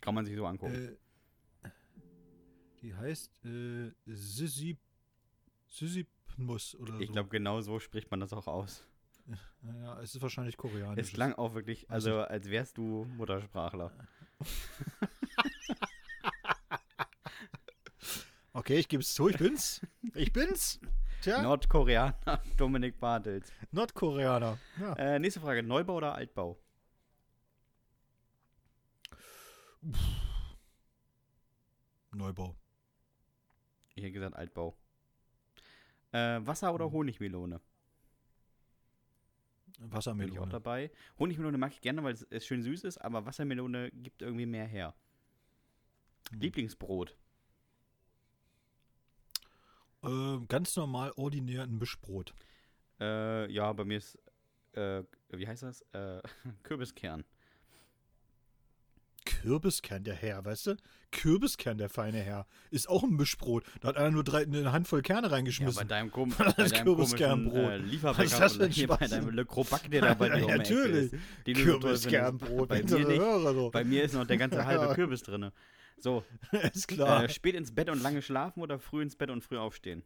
Kann 0.00 0.14
man 0.14 0.24
sich 0.24 0.36
so 0.36 0.46
angucken. 0.46 0.96
Äh, 1.64 1.70
die 2.82 2.94
heißt 2.94 3.44
äh, 3.44 3.90
Sissy 4.06 4.78
Sisyphmus 5.66 6.74
oder 6.76 6.98
ich 7.00 7.08
so. 7.08 7.12
glaube, 7.12 7.28
genau 7.28 7.60
so 7.60 7.78
spricht 7.80 8.10
man 8.10 8.20
das 8.20 8.32
auch 8.32 8.46
aus. 8.46 8.86
Ja, 9.62 10.00
es 10.00 10.14
ist 10.14 10.22
wahrscheinlich 10.22 10.56
koreanisch. 10.56 11.06
Es 11.08 11.12
klang 11.12 11.34
auch 11.34 11.54
wirklich, 11.54 11.90
Also- 11.90 12.20
als 12.22 12.48
wärst 12.48 12.78
du 12.78 13.04
Muttersprachler. 13.16 13.92
Okay, 18.52 18.78
ich 18.78 18.88
gebe 18.88 19.02
es 19.02 19.14
zu, 19.14 19.28
ich 19.28 19.36
bin's. 19.38 19.80
Ich 20.14 20.32
bin's. 20.32 20.80
Tja, 21.22 21.42
Nordkoreaner 21.42 22.14
Dominik 22.56 22.98
Bartels. 22.98 23.52
Nordkoreaner. 23.70 24.58
Ja. 24.80 24.94
Äh, 24.94 25.18
nächste 25.20 25.40
Frage: 25.40 25.62
Neubau 25.62 25.96
oder 25.96 26.14
Altbau? 26.14 26.58
Neubau. 32.12 32.56
Ich 33.94 34.02
hätte 34.02 34.12
gesagt 34.12 34.36
Altbau. 34.36 34.76
Äh, 36.12 36.40
Wasser 36.46 36.72
oder 36.72 36.90
Honigmelone? 36.90 37.60
Bin 39.78 39.86
ich 39.86 39.92
auch 39.92 39.96
Wassermelone. 39.96 40.50
dabei. 40.50 40.90
Honigmelone 41.18 41.56
mag 41.56 41.72
ich 41.72 41.80
gerne, 41.80 42.02
weil 42.02 42.12
es, 42.12 42.26
es 42.30 42.46
schön 42.46 42.62
süß 42.62 42.84
ist, 42.84 42.98
aber 42.98 43.26
Wassermelone 43.26 43.90
gibt 43.92 44.22
irgendwie 44.22 44.46
mehr 44.46 44.66
her. 44.66 44.94
Hm. 46.30 46.40
Lieblingsbrot. 46.40 47.16
Äh, 50.02 50.38
ganz 50.48 50.76
normal, 50.76 51.12
ordinär 51.16 51.62
ein 51.62 51.78
Mischbrot. 51.78 52.34
Äh, 53.00 53.50
ja, 53.52 53.72
bei 53.72 53.84
mir 53.84 53.98
ist, 53.98 54.18
äh, 54.72 55.04
wie 55.30 55.46
heißt 55.46 55.62
das? 55.62 55.82
Äh, 55.92 56.22
Kürbiskern. 56.62 57.24
Kürbiskern, 59.42 60.04
der 60.04 60.14
Herr, 60.14 60.44
weißt 60.44 60.66
du? 60.68 60.76
Kürbiskern, 61.10 61.78
der 61.78 61.88
feine 61.88 62.18
Herr. 62.18 62.46
Ist 62.70 62.88
auch 62.88 63.02
ein 63.02 63.10
Mischbrot. 63.10 63.64
Da 63.80 63.88
hat 63.88 63.96
einer 63.96 64.10
nur 64.10 64.24
drei, 64.24 64.42
eine 64.42 64.72
Handvoll 64.72 65.02
Kerne 65.02 65.22
Ja, 65.22 65.28
bei 65.30 65.36
reingeschmissen. 65.36 65.88
deinem, 65.88 66.10
kom 66.10 66.30
bei 66.38 66.44
deinem 66.52 66.84
Kürbiskernbrot. 66.84 67.70
äh, 67.70 67.76
Lieferbäcker 67.78 68.24
Was 68.24 68.32
ist 68.32 68.40
das 68.40 68.56
oder 68.56 68.66
hier 68.68 68.86
bei 68.88 69.06
deinem 69.06 69.30
Le 69.30 69.44
Crobac, 69.46 69.90
der 69.90 70.00
da 70.02 70.14
bei 70.14 70.28
dir 70.38 70.46
Ja, 70.48 70.56
natürlich. 70.56 71.12
Kürbiskernbrot, 71.44 72.68
Bei 72.68 72.82
mir 72.82 73.06
nicht. 73.06 73.20
So. 73.20 73.70
Bei 73.70 73.84
mir 73.84 74.04
ist 74.04 74.14
noch 74.14 74.26
der 74.26 74.36
ganze 74.38 74.64
halbe 74.66 74.84
Ja. 74.88 74.94
Kürbis 74.94 75.22
drin. 75.22 75.50
So, 76.00 76.24
ist 76.72 76.86
klar. 76.88 77.24
äh, 77.24 77.28
spät 77.28 77.54
ins 77.54 77.74
Bett 77.74 77.90
und 77.90 78.02
lange 78.02 78.22
schlafen 78.22 78.60
oder 78.62 78.78
früh 78.78 79.02
ins 79.02 79.16
Bett 79.16 79.30
und 79.30 79.42
früh 79.42 79.58
aufstehen? 79.58 80.02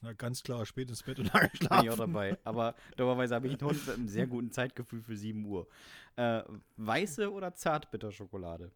Na, 0.00 0.12
ganz 0.12 0.42
klar, 0.42 0.64
spät 0.64 0.88
ins 0.88 1.02
Bett 1.02 1.18
und 1.18 1.32
lange 1.32 1.48
Bin 1.48 1.60
ich 1.60 1.66
schlafen. 1.66 1.90
auch 1.90 1.96
dabei. 1.96 2.38
Aber 2.44 2.74
dummerweise 2.96 3.34
habe 3.34 3.48
ich 3.48 3.54
einen 3.54 3.68
Hund 3.68 3.86
mit 3.86 3.96
einem 3.96 4.08
sehr 4.08 4.26
guten 4.26 4.52
Zeitgefühl 4.52 5.02
für 5.02 5.16
7 5.16 5.44
Uhr. 5.44 5.66
Äh, 6.16 6.42
weiße 6.76 7.32
oder 7.32 7.54
Zartbitterschokolade? 7.54 8.70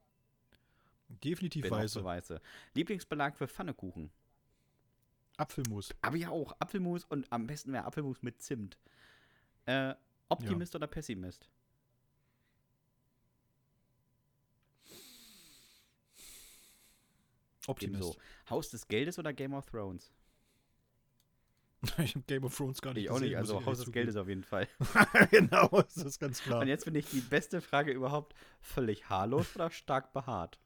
Definitiv 1.08 1.70
weiße. 1.70 2.02
weiße. 2.02 2.40
Lieblingsbelag 2.74 3.36
für 3.36 3.46
Pfannekuchen? 3.46 4.10
Apfelmus. 5.36 5.94
Aber 6.02 6.16
ja 6.16 6.30
auch 6.30 6.54
Apfelmus 6.58 7.04
und 7.04 7.30
am 7.30 7.46
besten 7.46 7.72
wäre 7.72 7.84
Apfelmus 7.84 8.22
mit 8.22 8.42
Zimt. 8.42 8.76
Äh, 9.66 9.94
Optimist 10.28 10.74
oder 10.74 10.86
Pessimist? 10.86 11.48
Optimist. 17.66 18.02
Ebenso. 18.02 18.16
Haus 18.50 18.70
des 18.70 18.88
Geldes 18.88 19.18
oder 19.18 19.32
Game 19.32 19.54
of 19.54 19.66
Thrones? 19.66 20.10
ich 21.99 22.14
habe 22.14 22.24
Game 22.26 22.45
of 22.45 22.57
Thrones 22.57 22.80
gar 22.80 22.95
nicht 22.95 23.05
Ich 23.05 23.11
auch 23.11 23.18
nicht, 23.18 23.30
gesehen, 23.30 23.41
muss 23.41 23.51
also 23.51 23.61
ich 23.61 23.66
Haus 23.66 23.78
des 23.80 23.93
Geldes 23.93 24.16
auf 24.16 24.28
jeden 24.28 24.45
Fall. 24.45 24.68
genau, 25.30 25.68
das 25.83 25.97
ist 25.97 26.20
ganz 26.20 26.41
klar. 26.41 26.61
Und 26.61 26.68
jetzt 26.68 26.85
finde 26.85 27.01
ich 27.01 27.11
die 27.11 27.20
beste 27.20 27.61
Frage 27.61 27.93
überhaupt: 27.93 28.35
völlig 28.61 29.09
haarlos 29.09 29.55
oder 29.57 29.70
stark 29.70 30.12
behaart? 30.12 30.59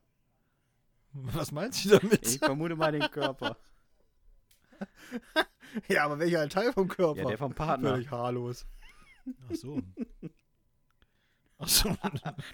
Was 1.13 1.53
meinst 1.53 1.85
du 1.85 1.99
damit? 1.99 2.27
Ich 2.27 2.39
vermute 2.39 2.77
mal 2.77 2.93
den 2.93 3.11
Körper. 3.11 3.57
ja, 5.89 6.05
aber 6.05 6.19
welcher 6.19 6.47
Teil 6.51 6.73
vom 6.75 6.89
Körper? 6.89 7.23
Ja, 7.23 7.29
der 7.29 7.39
vom 7.39 7.55
Partner. 7.55 7.93
Völlig 7.93 8.11
haarlos. 8.11 8.67
Ach 9.49 9.55
so. 9.55 9.83
Ach 11.59 11.69
so. 11.69 11.97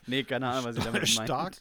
Nee, 0.06 0.22
keine 0.22 0.48
Ahnung, 0.48 0.66
was 0.66 0.76
ich 0.76 0.84
damit 0.84 1.02
meine. 1.02 1.06
stark, 1.06 1.56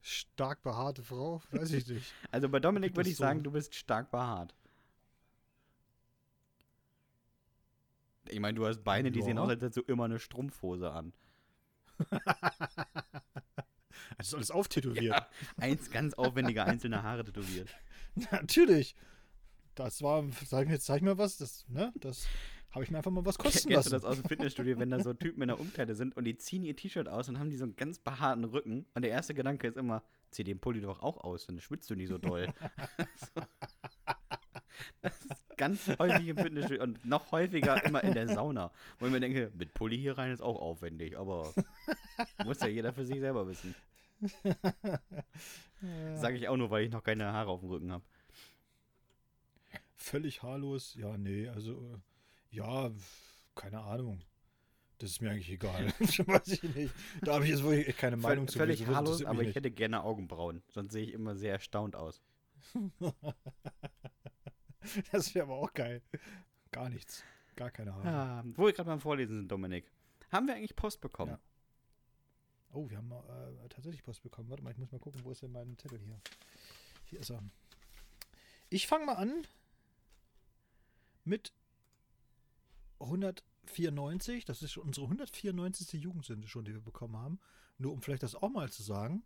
stark 0.00 0.62
behaarte 0.62 1.02
Frau? 1.02 1.42
Weiß 1.50 1.70
ich 1.72 1.86
nicht. 1.86 2.14
Also 2.30 2.48
bei 2.48 2.58
Dominik 2.58 2.96
würde 2.96 3.10
ich 3.10 3.16
so? 3.16 3.24
sagen, 3.24 3.42
du 3.42 3.50
bist 3.50 3.74
stark 3.74 4.10
behaart. 4.10 4.54
Ich 8.30 8.40
meine, 8.40 8.54
du 8.54 8.66
hast 8.66 8.82
Beine, 8.84 9.10
die 9.10 9.22
sehen 9.22 9.36
Ja. 9.36 9.42
aus, 9.42 9.50
als 9.50 9.62
hättest 9.62 9.76
du 9.78 9.92
immer 9.92 10.04
eine 10.04 10.18
Strumpfhose 10.18 10.90
an. 10.90 11.12
Das 14.18 14.28
ist 14.28 14.34
alles 14.34 14.50
auftätowiert. 14.50 15.04
Ja, 15.04 15.26
eins 15.58 15.90
ganz 15.90 16.14
aufwendige 16.14 16.64
einzelne 16.64 17.02
Haare 17.02 17.24
tätowiert. 17.24 17.68
Natürlich. 18.30 18.94
Das 19.74 20.00
war, 20.02 20.24
sag 20.46 20.64
ich 20.64 20.68
mir 20.70 20.78
zeig 20.78 21.02
mir 21.02 21.18
was, 21.18 21.36
das, 21.36 21.66
ne, 21.68 21.92
das 21.96 22.26
habe 22.70 22.82
ich 22.84 22.90
mir 22.90 22.98
einfach 22.98 23.10
mal 23.10 23.24
was 23.26 23.36
kosten 23.36 23.68
Kennst 23.68 23.68
du 23.68 23.72
lassen. 23.74 23.90
das 23.90 24.04
aus 24.04 24.16
dem 24.20 24.24
Fitnessstudio, 24.28 24.78
wenn 24.78 24.90
da 24.90 25.00
so 25.02 25.12
Typen 25.12 25.42
in 25.42 25.48
der 25.48 25.60
Umkleide 25.60 25.94
sind 25.94 26.16
und 26.16 26.24
die 26.24 26.36
ziehen 26.38 26.62
ihr 26.64 26.74
T-Shirt 26.76 27.08
aus 27.08 27.28
und 27.28 27.38
haben 27.38 27.50
die 27.50 27.56
so 27.56 27.64
einen 27.64 27.76
ganz 27.76 27.98
behaarten 27.98 28.44
Rücken 28.44 28.86
und 28.94 29.02
der 29.02 29.10
erste 29.10 29.34
Gedanke 29.34 29.66
ist 29.68 29.76
immer, 29.76 30.02
zieh 30.30 30.44
den 30.44 30.60
Pulli 30.60 30.80
doch 30.80 31.00
auch 31.00 31.18
aus, 31.18 31.46
dann 31.46 31.60
schwitzt 31.60 31.90
du 31.90 31.94
nie 31.94 32.06
so 32.06 32.16
doll. 32.18 32.46
so. 33.34 33.42
Das 35.02 35.24
ist 35.24 35.56
ganz 35.56 35.88
häufig 35.98 36.28
im 36.28 36.36
Fitnessstudio 36.36 36.82
und 36.82 37.04
noch 37.04 37.32
häufiger 37.32 37.84
immer 37.84 38.02
in 38.04 38.14
der 38.14 38.28
Sauna, 38.28 38.70
wo 38.98 39.06
ich 39.06 39.12
mir 39.12 39.20
denke, 39.20 39.50
mit 39.54 39.74
Pulli 39.74 39.98
hier 39.98 40.18
rein 40.18 40.32
ist 40.32 40.40
auch 40.40 40.60
aufwendig, 40.60 41.18
aber 41.18 41.52
muss 42.44 42.60
ja 42.60 42.68
jeder 42.68 42.92
für 42.92 43.04
sich 43.04 43.20
selber 43.20 43.46
wissen. 43.46 43.74
Sage 46.14 46.36
ich 46.36 46.48
auch 46.48 46.56
nur, 46.56 46.70
weil 46.70 46.84
ich 46.84 46.92
noch 46.92 47.02
keine 47.02 47.32
Haare 47.32 47.50
auf 47.50 47.60
dem 47.60 47.68
Rücken 47.68 47.92
habe. 47.92 48.04
Völlig 49.96 50.42
haarlos, 50.42 50.94
ja, 50.94 51.16
nee, 51.18 51.48
also, 51.48 52.00
ja, 52.50 52.90
keine 53.54 53.80
Ahnung. 53.80 54.22
Das 54.98 55.10
ist 55.10 55.20
mir 55.20 55.30
eigentlich 55.30 55.50
egal. 55.50 55.86
Weiß 56.26 56.48
ich 56.48 56.62
nicht. 56.62 56.94
Da 57.20 57.34
habe 57.34 57.44
ich 57.44 57.50
jetzt 57.50 57.64
echt 57.64 57.98
keine 57.98 58.16
Meinung 58.16 58.48
zu. 58.48 58.58
Völlig 58.58 58.86
haarlos, 58.86 59.24
aber 59.24 59.42
ich 59.42 59.54
hätte 59.54 59.70
gerne 59.70 60.02
Augenbrauen, 60.02 60.62
sonst 60.70 60.92
sehe 60.92 61.04
ich 61.04 61.12
immer 61.12 61.36
sehr 61.36 61.52
erstaunt 61.52 61.96
aus. 61.96 62.22
Das 65.12 65.34
wäre 65.34 65.46
aber 65.46 65.56
auch 65.56 65.72
geil. 65.72 66.02
Gar 66.72 66.88
nichts. 66.90 67.22
Gar 67.54 67.70
keine 67.70 67.94
Haare. 67.94 68.06
Ja, 68.06 68.44
wo 68.56 68.66
wir 68.66 68.72
gerade 68.72 68.88
beim 68.88 69.00
Vorlesen 69.00 69.38
sind, 69.38 69.48
Dominik. 69.50 69.90
Haben 70.30 70.46
wir 70.46 70.54
eigentlich 70.54 70.76
Post 70.76 71.00
bekommen? 71.00 71.32
Ja. 71.32 71.40
Oh, 72.72 72.90
wir 72.90 72.98
haben 72.98 73.10
äh, 73.10 73.68
tatsächlich 73.68 74.02
Post 74.02 74.22
bekommen. 74.22 74.50
Warte 74.50 74.62
mal, 74.62 74.70
ich 74.70 74.78
muss 74.78 74.92
mal 74.92 74.98
gucken, 74.98 75.24
wo 75.24 75.30
ist 75.30 75.42
denn 75.42 75.52
mein 75.52 75.78
Zettel 75.78 75.98
hier? 75.98 76.20
Hier 77.04 77.20
ist 77.20 77.30
er. 77.30 77.42
Ich 78.68 78.86
fange 78.86 79.06
mal 79.06 79.14
an 79.14 79.46
mit 81.24 81.52
194. 82.98 84.44
Das 84.44 84.62
ist 84.62 84.76
unsere 84.76 85.06
194. 85.06 86.02
Jugendsünde 86.02 86.48
schon, 86.48 86.64
die 86.64 86.74
wir 86.74 86.80
bekommen 86.80 87.16
haben. 87.16 87.40
Nur 87.78 87.92
um 87.92 88.02
vielleicht 88.02 88.22
das 88.22 88.34
auch 88.34 88.50
mal 88.50 88.70
zu 88.70 88.82
sagen. 88.82 89.22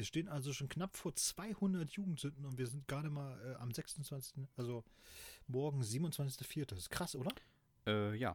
Wir 0.00 0.06
stehen 0.06 0.28
also 0.28 0.54
schon 0.54 0.70
knapp 0.70 0.96
vor 0.96 1.14
200 1.14 1.90
Jugendsünden 1.90 2.46
und 2.46 2.56
wir 2.56 2.66
sind 2.66 2.88
gerade 2.88 3.10
mal 3.10 3.38
äh, 3.44 3.56
am 3.56 3.70
26. 3.70 4.48
Also 4.56 4.82
morgen 5.46 5.82
27.04. 5.82 6.64
Das 6.64 6.78
ist 6.78 6.88
krass, 6.88 7.14
oder? 7.14 7.30
Äh, 7.86 8.16
ja. 8.16 8.34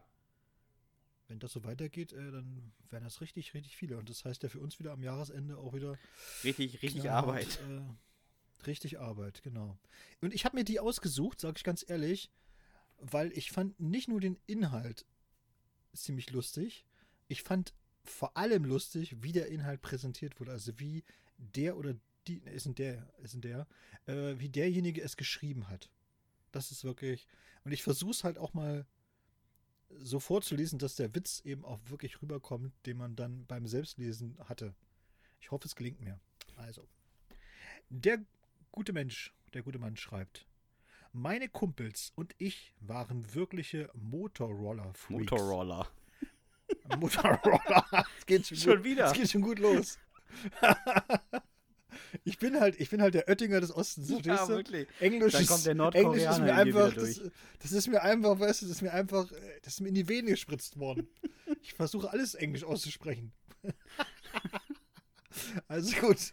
Wenn 1.26 1.40
das 1.40 1.50
so 1.50 1.64
weitergeht, 1.64 2.12
äh, 2.12 2.30
dann 2.30 2.72
wären 2.88 3.02
das 3.02 3.20
richtig, 3.20 3.52
richtig 3.52 3.76
viele. 3.76 3.98
Und 3.98 4.08
das 4.08 4.24
heißt 4.24 4.44
ja 4.44 4.48
für 4.48 4.60
uns 4.60 4.78
wieder 4.78 4.92
am 4.92 5.02
Jahresende 5.02 5.58
auch 5.58 5.74
wieder 5.74 5.98
Richtig, 6.44 6.74
richtig 6.82 7.02
knallhart, 7.02 7.24
Arbeit. 7.26 7.58
Äh, 7.68 8.66
richtig 8.68 9.00
Arbeit, 9.00 9.42
genau. 9.42 9.76
Und 10.20 10.34
ich 10.34 10.44
habe 10.44 10.54
mir 10.54 10.64
die 10.64 10.78
ausgesucht, 10.78 11.40
sage 11.40 11.54
ich 11.56 11.64
ganz 11.64 11.84
ehrlich, 11.88 12.30
weil 12.98 13.32
ich 13.32 13.50
fand 13.50 13.80
nicht 13.80 14.06
nur 14.06 14.20
den 14.20 14.38
Inhalt 14.46 15.04
ziemlich 15.94 16.30
lustig, 16.30 16.86
ich 17.26 17.42
fand 17.42 17.74
vor 18.04 18.36
allem 18.36 18.64
lustig, 18.64 19.20
wie 19.20 19.32
der 19.32 19.48
Inhalt 19.48 19.82
präsentiert 19.82 20.38
wurde. 20.38 20.52
Also 20.52 20.78
wie 20.78 21.02
der 21.38 21.76
oder 21.76 21.94
die, 22.26 22.38
ist 22.38 22.66
ein 22.66 22.74
der, 22.74 23.06
ist 23.22 23.34
ein 23.34 23.40
der, 23.40 23.66
äh, 24.06 24.38
wie 24.38 24.48
derjenige 24.48 25.02
es 25.02 25.16
geschrieben 25.16 25.68
hat. 25.68 25.90
Das 26.52 26.70
ist 26.70 26.84
wirklich. 26.84 27.26
Und 27.64 27.72
ich 27.72 27.82
versuche 27.82 28.10
es 28.10 28.24
halt 28.24 28.38
auch 28.38 28.54
mal 28.54 28.86
so 29.90 30.20
vorzulesen, 30.20 30.78
dass 30.78 30.96
der 30.96 31.14
Witz 31.14 31.40
eben 31.44 31.64
auch 31.64 31.80
wirklich 31.86 32.20
rüberkommt, 32.22 32.72
den 32.86 32.96
man 32.96 33.16
dann 33.16 33.46
beim 33.46 33.66
Selbstlesen 33.66 34.36
hatte. 34.44 34.74
Ich 35.40 35.50
hoffe, 35.50 35.66
es 35.66 35.76
gelingt 35.76 36.00
mir. 36.00 36.18
Also, 36.56 36.88
Der 37.88 38.24
gute 38.72 38.92
Mensch, 38.92 39.34
der 39.54 39.62
gute 39.62 39.78
Mann 39.78 39.96
schreibt. 39.96 40.46
Meine 41.12 41.48
Kumpels 41.48 42.12
und 42.14 42.34
ich 42.38 42.74
waren 42.80 43.34
wirkliche 43.34 43.90
Motorroller-Freaks. 43.94 45.30
Motorroller. 45.30 45.88
Motorroller. 46.98 48.06
Es 48.18 48.26
geht 48.26 48.46
schon, 48.46 48.56
Schon 48.56 48.76
gut, 48.76 48.84
wieder. 48.84 49.06
Es 49.06 49.12
geht 49.12 49.30
schon 49.30 49.42
gut 49.42 49.58
los. 49.58 49.98
ich 52.24 52.38
bin 52.38 52.60
halt, 52.60 52.78
ich 52.80 52.90
bin 52.90 53.02
halt 53.02 53.14
der 53.14 53.28
Oettinger 53.28 53.60
des 53.60 53.74
Ostens, 53.74 54.08
verstehst 54.08 54.38
Ja, 54.38 54.46
du? 54.46 54.52
wirklich. 54.52 54.86
Englisch 55.00 55.32
Dann 55.32 55.42
ist, 55.42 55.48
kommt 55.48 55.66
der 55.66 55.72
Englisch 55.72 56.22
ist 56.22 56.38
Nordkoreaner 56.38 56.44
mir 56.44 56.54
einfach, 56.54 56.94
das, 56.94 57.14
durch. 57.16 57.32
das 57.60 57.72
ist 57.72 57.88
mir 57.88 58.02
einfach, 58.02 58.38
weißt 58.38 58.62
du, 58.62 58.66
das 58.66 58.76
ist 58.76 58.82
mir 58.82 58.92
einfach, 58.92 59.30
äh, 59.32 59.60
das 59.62 59.74
ist 59.74 59.80
mir 59.80 59.88
in 59.88 59.94
die 59.94 60.08
Venen 60.08 60.28
gespritzt 60.28 60.78
worden. 60.78 61.08
Ich 61.62 61.74
versuche 61.74 62.10
alles 62.10 62.34
Englisch 62.34 62.64
auszusprechen. 62.64 63.32
also 65.68 65.96
gut, 66.00 66.32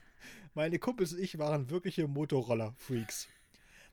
meine 0.54 0.80
Kumpels 0.80 1.14
und 1.14 1.20
ich 1.20 1.38
waren 1.38 1.70
wirkliche 1.70 2.08
Motorroller-Freaks. 2.08 3.28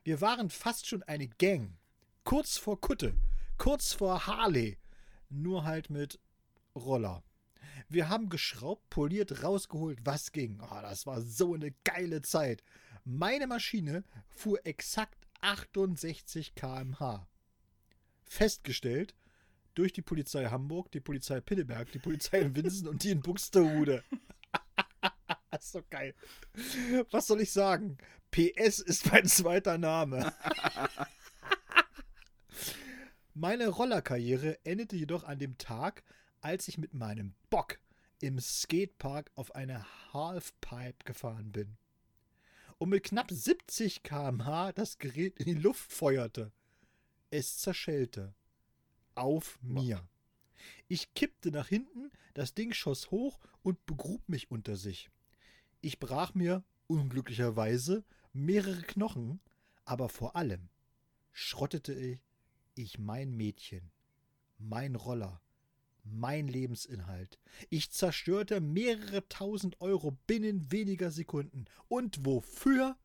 Wir 0.05 0.21
waren 0.21 0.51
fast 0.51 0.87
schon 0.87 1.03
eine 1.05 1.29
Gang. 1.29 1.77
Kurz 2.25 2.59
vor 2.59 2.81
Kutte, 2.81 3.15
kurz 3.59 3.93
vor 3.93 4.27
Harley, 4.27 4.79
nur 5.29 5.65
halt 5.65 5.91
mit 5.91 6.19
Roller. 6.75 7.23
Wir 7.89 8.09
haben 8.09 8.29
geschraubt, 8.29 8.89
poliert, 8.91 9.43
rausgeholt, 9.43 10.01
was 10.05 10.33
ging. 10.33 10.61
Oh, 10.63 10.81
das 10.83 11.07
war 11.07 11.21
so 11.21 11.55
eine 11.55 11.73
geile 11.85 12.23
Zeit. 12.23 12.63
Meine 13.05 13.47
Maschine 13.47 14.05
fuhr 14.29 14.65
exakt 14.65 15.27
68 15.41 16.55
km/h. 16.55 17.27
Festgestellt 18.25 19.15
durch 19.75 19.93
die 19.93 20.03
Polizei 20.03 20.47
Hamburg, 20.47 20.91
die 20.93 21.01
Polizei 21.01 21.41
Pinneberg, 21.41 21.91
die 21.93 21.99
Polizei 21.99 22.41
in 22.41 22.55
Winsen 22.55 22.89
und 22.89 23.03
die 23.03 23.11
in 23.11 23.21
Buxtehude. 23.21 24.05
das 25.51 25.65
ist 25.65 25.73
so 25.73 25.83
geil. 25.89 26.15
Was 27.11 27.27
soll 27.27 27.41
ich 27.41 27.53
sagen? 27.53 27.99
PS 28.31 28.81
ist 28.81 29.11
mein 29.11 29.27
zweiter 29.27 29.79
Name. 29.79 30.33
Meine 33.35 33.69
Rollerkarriere 33.69 34.59
endete 34.65 34.97
jedoch 34.97 35.25
an 35.25 35.39
dem 35.39 35.57
Tag, 35.57 36.03
als 36.41 36.69
ich 36.69 36.79
mit 36.79 36.95
meinem 36.95 37.35
Bock 37.51 37.79
im 38.21 38.39
Skatepark 38.39 39.31
auf 39.35 39.55
eine 39.55 39.87
Halfpipe 40.13 41.05
gefahren 41.05 41.53
bin 41.53 41.77
und 42.81 42.89
mit 42.89 43.05
knapp 43.05 43.31
70 43.31 44.03
km/h 44.03 44.73
das 44.73 44.99
Gerät 44.99 45.39
in 45.39 45.45
die 45.47 45.63
Luft 45.63 45.93
feuerte. 45.93 46.51
Es 47.31 47.59
zerschellte. 47.59 48.35
Auf 49.15 49.59
mir. 49.61 50.09
Ich 50.89 51.13
kippte 51.15 51.51
nach 51.51 51.69
hinten, 51.69 52.11
das 52.33 52.55
Ding 52.55 52.73
schoss 52.73 53.11
hoch 53.11 53.39
und 53.63 53.85
begrub 53.85 54.27
mich 54.29 54.51
unter 54.51 54.77
sich. 54.77 55.11
Ich 55.83 55.99
brach 55.99 56.35
mir, 56.35 56.65
unglücklicherweise, 56.87 58.05
mehrere 58.33 58.83
Knochen, 58.83 59.41
aber 59.85 60.09
vor 60.09 60.37
allem 60.37 60.71
schrottete 61.33 61.93
ich, 61.93 62.25
ich 62.75 62.99
mein 62.99 63.37
Mädchen, 63.37 63.91
mein 64.59 64.95
Roller, 64.95 65.43
mein 66.13 66.49
Lebensinhalt. 66.49 67.39
Ich 67.69 67.91
zerstörte 67.91 68.61
mehrere 68.61 69.27
tausend 69.29 69.81
Euro 69.81 70.13
binnen 70.27 70.71
weniger 70.71 71.11
Sekunden. 71.11 71.65
Und 71.89 72.25
wofür? 72.25 72.97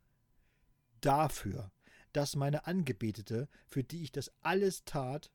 Dafür, 1.01 1.71
dass 2.13 2.35
meine 2.35 2.65
Angebetete, 2.65 3.47
für 3.67 3.83
die 3.83 4.03
ich 4.03 4.11
das 4.11 4.31
alles 4.41 4.85
tat, 4.85 5.31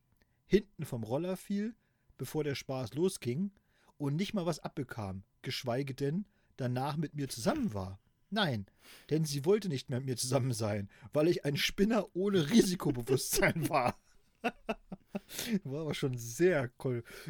hinten 0.46 0.84
vom 0.84 1.04
Roller 1.04 1.36
fiel, 1.36 1.74
bevor 2.18 2.44
der 2.44 2.54
Spaß 2.54 2.94
losging 2.94 3.52
und 3.96 4.16
nicht 4.16 4.34
mal 4.34 4.46
was 4.46 4.58
abbekam, 4.58 5.22
geschweige 5.42 5.94
denn 5.94 6.26
danach 6.56 6.96
mit 6.96 7.14
mir 7.14 7.28
zusammen 7.28 7.72
war. 7.74 8.00
Nein, 8.30 8.66
denn 9.10 9.24
sie 9.24 9.44
wollte 9.44 9.68
nicht 9.68 9.90
mehr 9.90 9.98
mit 9.98 10.08
mir 10.08 10.16
zusammen 10.16 10.52
sein, 10.52 10.88
weil 11.12 11.28
ich 11.28 11.44
ein 11.44 11.56
Spinner 11.56 12.14
ohne 12.14 12.50
Risikobewusstsein 12.50 13.68
war. 13.68 14.00
War 15.64 15.82
aber 15.82 15.95
schon 15.95 16.16
sehr, 16.18 16.70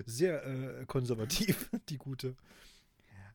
sehr 0.07 0.47
äh, 0.47 0.87
konservativ, 0.87 1.71
die 1.89 1.99
gute. 1.99 2.37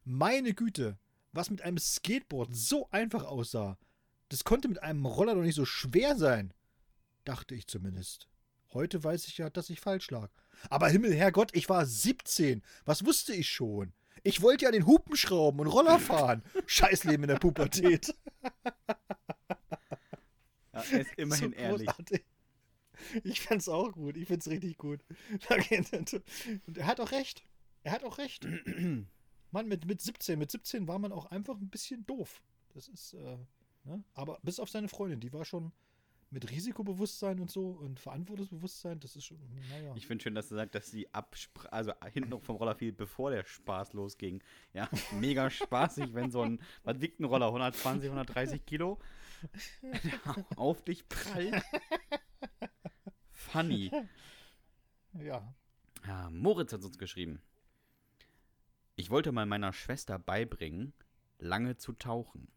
Meine 0.03 0.53
Güte, 0.53 0.97
was 1.31 1.49
mit 1.49 1.61
einem 1.61 1.77
Skateboard 1.77 2.55
so 2.55 2.87
einfach 2.91 3.23
aussah, 3.23 3.77
das 4.29 4.43
konnte 4.43 4.67
mit 4.67 4.81
einem 4.81 5.05
Roller 5.05 5.35
doch 5.35 5.41
nicht 5.41 5.55
so 5.55 5.65
schwer 5.65 6.15
sein. 6.15 6.53
Dachte 7.25 7.55
ich 7.55 7.67
zumindest. 7.67 8.27
Heute 8.73 9.03
weiß 9.03 9.27
ich 9.27 9.37
ja, 9.37 9.49
dass 9.49 9.69
ich 9.69 9.79
falsch 9.79 10.11
lag. 10.11 10.29
Aber 10.69 10.89
Himmel, 10.89 11.13
Herrgott, 11.13 11.55
ich 11.55 11.69
war 11.69 11.85
17. 11.85 12.61
Was 12.85 13.05
wusste 13.05 13.33
ich 13.33 13.49
schon? 13.49 13.93
Ich 14.23 14.41
wollte 14.41 14.65
ja 14.65 14.71
den 14.71 14.85
Hupen 14.85 15.15
schrauben 15.15 15.59
und 15.59 15.67
Roller 15.67 15.99
fahren. 15.99 16.43
Scheißleben 16.65 17.23
in 17.23 17.29
der 17.29 17.37
Pubertät. 17.39 18.13
Ja, 20.73 20.81
er 20.91 20.99
ist 21.01 21.13
immerhin 21.17 21.51
So 21.51 21.57
ehrlich. 21.57 21.87
großartig. 21.87 22.25
Ich 23.23 23.41
find's 23.41 23.69
auch 23.69 23.91
gut. 23.91 24.17
Ich 24.17 24.27
find's 24.27 24.47
richtig 24.47 24.77
gut. 24.77 25.01
Und 26.67 26.77
er 26.77 26.87
hat 26.87 26.99
auch 26.99 27.11
recht. 27.11 27.43
Er 27.83 27.91
hat 27.91 28.03
auch 28.03 28.17
recht. 28.17 28.45
Mann, 29.51 29.67
mit, 29.67 29.85
mit 29.85 30.01
17, 30.01 30.37
mit 30.37 30.51
17 30.51 30.87
war 30.87 30.99
man 30.99 31.11
auch 31.11 31.27
einfach 31.27 31.55
ein 31.55 31.69
bisschen 31.69 32.05
doof. 32.05 32.41
Das 32.73 32.87
ist, 32.87 33.13
äh, 33.13 33.37
ne? 33.83 34.03
Aber 34.13 34.39
bis 34.43 34.59
auf 34.59 34.69
seine 34.69 34.89
Freundin, 34.89 35.19
die 35.19 35.31
war 35.31 35.45
schon 35.45 35.71
mit 36.31 36.51
Risikobewusstsein 36.51 37.39
und 37.39 37.49
so 37.49 37.69
und 37.69 37.99
Verantwortungsbewusstsein, 37.99 38.99
das 38.99 39.15
ist 39.15 39.25
schon, 39.25 39.39
naja. 39.69 39.93
Ich 39.95 40.07
finde 40.07 40.23
schön, 40.23 40.35
dass 40.35 40.49
du 40.49 40.55
sagst, 40.55 40.75
dass 40.75 40.91
sie 40.91 41.07
abspr 41.13 41.71
also 41.71 41.93
hinten 42.11 42.31
noch 42.31 42.43
vom 42.43 42.57
Roller 42.57 42.75
fiel, 42.75 42.91
bevor 42.91 43.31
der 43.31 43.45
Spaß 43.45 43.93
losging. 43.93 44.43
Ja, 44.73 44.89
mega 45.19 45.49
spaßig, 45.49 46.13
wenn 46.13 46.31
so 46.31 46.41
ein, 46.41 46.59
was 46.83 46.99
wiegt 46.99 47.19
ein 47.19 47.25
Roller? 47.25 47.47
120, 47.47 48.09
130 48.09 48.65
Kilo? 48.65 48.99
Auf 50.57 50.83
dich 50.83 51.07
prallt. 51.07 51.63
Funny. 53.55 53.89
Ja. 55.17 55.55
Ja, 56.05 56.29
Moritz 56.29 56.73
hat 56.73 56.83
uns 56.83 56.97
geschrieben. 56.97 57.41
Ich 58.97 59.09
wollte 59.09 59.31
mal 59.31 59.45
meiner 59.45 59.71
Schwester 59.71 60.19
beibringen, 60.19 60.91
lange 61.39 61.77
zu 61.77 61.93
tauchen. 61.93 62.49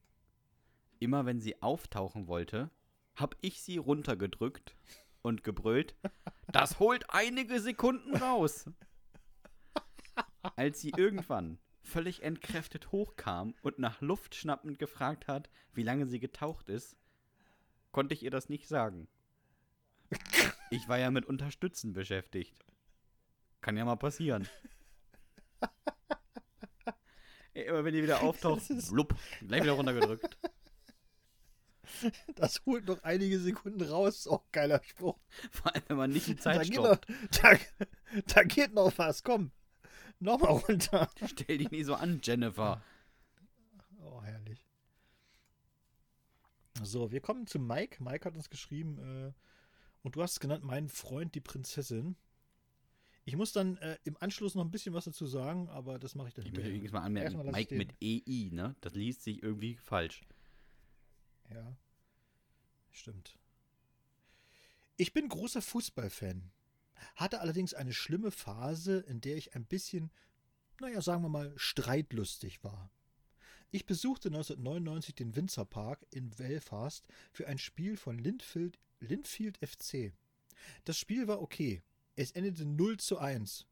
Immer 0.99 1.25
wenn 1.25 1.41
sie 1.41 1.63
auftauchen 1.63 2.27
wollte, 2.27 2.69
hab 3.15 3.37
ich 3.43 3.63
sie 3.63 3.77
runtergedrückt 3.77 4.75
und 5.23 5.45
gebrüllt, 5.45 5.95
das 6.49 6.81
holt 6.81 7.05
einige 7.11 7.61
Sekunden 7.61 8.17
raus. 8.17 8.69
Als 10.57 10.81
sie 10.81 10.91
irgendwann 10.97 11.61
völlig 11.81 12.25
entkräftet 12.25 12.91
hochkam 12.91 13.55
und 13.63 13.79
nach 13.79 14.01
Luft 14.01 14.35
schnappend 14.35 14.81
gefragt 14.81 15.29
hat, 15.29 15.49
wie 15.75 15.85
lange 15.85 16.09
sie 16.09 16.19
getaucht 16.19 16.69
ist, 16.69 16.97
konnte 17.93 18.15
ich 18.15 18.25
ihr 18.25 18.33
das 18.33 18.49
nicht 18.49 18.67
sagen. 18.67 19.07
Ich 20.71 20.89
war 20.89 20.99
ja 20.99 21.11
mit 21.11 21.27
Unterstützen 21.27 21.93
beschäftigt. 21.93 22.65
Kann 23.61 23.77
ja 23.77 23.85
mal 23.85 23.97
passieren. 23.97 24.49
Ey, 27.55 27.65
Immer 27.67 27.85
wenn 27.85 27.95
die 27.95 28.03
wieder 28.03 28.23
auftaucht, 28.23 28.63
blub, 28.91 29.15
gleich 29.47 29.63
wieder 29.63 29.73
runtergedrückt. 29.73 30.39
Das 32.37 32.65
holt 32.67 32.87
noch 32.87 33.03
einige 33.03 33.41
Sekunden 33.41 33.83
raus. 33.83 34.19
Ist 34.19 34.29
auch 34.29 34.43
ein 34.45 34.53
geiler 34.53 34.81
Spruch. 34.85 35.19
Vor 35.51 35.75
allem, 35.75 35.83
wenn 35.89 35.97
man 35.97 36.11
nicht 36.11 36.27
die 36.29 36.37
Da 36.37 36.43
Zeit 36.43 36.67
geht, 36.69 36.77
noch, 36.77 36.85
stoppt. 36.85 37.09
da, 37.43 37.55
da 38.35 38.43
geht 38.45 38.75
noch 38.75 38.97
was. 38.99 39.23
Komm. 39.25 39.51
Nochmal 40.21 40.53
runter. 40.53 41.11
Stell 41.27 41.59
dich 41.59 41.71
nie 41.71 41.83
so 41.83 41.95
an, 41.95 42.21
Jennifer. 42.23 42.83
Oh, 44.03 44.23
herrlich. 44.23 44.65
So, 46.83 47.11
wir 47.11 47.21
kommen 47.21 47.47
zu 47.47 47.59
Mike. 47.59 48.03
Mike 48.03 48.25
hat 48.27 48.37
uns 48.37 48.51
geschrieben, 48.51 48.99
äh, 48.99 49.33
und 50.09 50.17
du 50.17 50.23
hast 50.23 50.33
es 50.33 50.41
genannt, 50.41 50.65
mein 50.65 50.89
Freund, 50.89 51.35
die 51.35 51.43
Prinzessin. 51.43 52.17
Ich 53.27 53.37
muss 53.37 53.53
dann 53.53 53.77
äh, 53.77 53.99
im 54.05 54.17
Anschluss 54.17 54.55
noch 54.55 54.65
ein 54.65 54.71
bisschen 54.71 54.95
was 54.95 55.05
dazu 55.05 55.27
sagen, 55.27 55.69
aber 55.69 55.99
das 55.99 56.15
mache 56.15 56.29
ich 56.29 56.35
dann 56.35 56.47
Ich 56.47 56.53
möchte 56.53 56.71
übrigens 56.71 56.93
mal 56.93 57.03
anmerken, 57.03 57.35
Erstmal 57.35 57.53
Mike 57.53 57.75
mit 57.75 57.93
EI, 58.03 58.49
ne? 58.51 58.75
Das 58.81 58.95
liest 58.95 59.23
sich 59.23 59.43
irgendwie 59.43 59.77
falsch. 59.77 60.23
Ja, 61.51 61.77
stimmt. 62.91 63.37
Ich 64.97 65.13
bin 65.13 65.29
großer 65.29 65.61
Fußballfan. 65.61 66.53
Hatte 67.15 67.43
allerdings 67.43 67.75
eine 67.75 67.93
schlimme 67.93 68.31
Phase, 68.31 69.01
in 69.01 69.21
der 69.21 69.37
ich 69.37 69.55
ein 69.55 69.67
bisschen, 69.67 70.11
naja, 70.81 71.03
sagen 71.03 71.23
wir 71.23 71.29
mal, 71.29 71.53
streitlustig 71.57 72.65
war. 72.65 72.91
Ich 73.73 73.85
besuchte 73.85 74.31
1999 74.31 75.15
den 75.15 75.37
Windsor 75.37 75.67
Park 75.67 76.07
in 76.13 76.31
Belfast 76.31 77.07
für 77.31 77.47
ein 77.47 77.59
Spiel 77.59 77.99
von 77.99 78.17
Linfield, 78.17 78.79
Linfield 79.01 79.59
FC. 79.59 80.13
Das 80.85 80.99
Spiel 80.99 81.29
war 81.29 81.41
okay. 81.41 81.83
Es 82.17 82.33
endete 82.33 82.65
0 82.65 82.99
zu 82.99 83.19
1. 83.19 83.67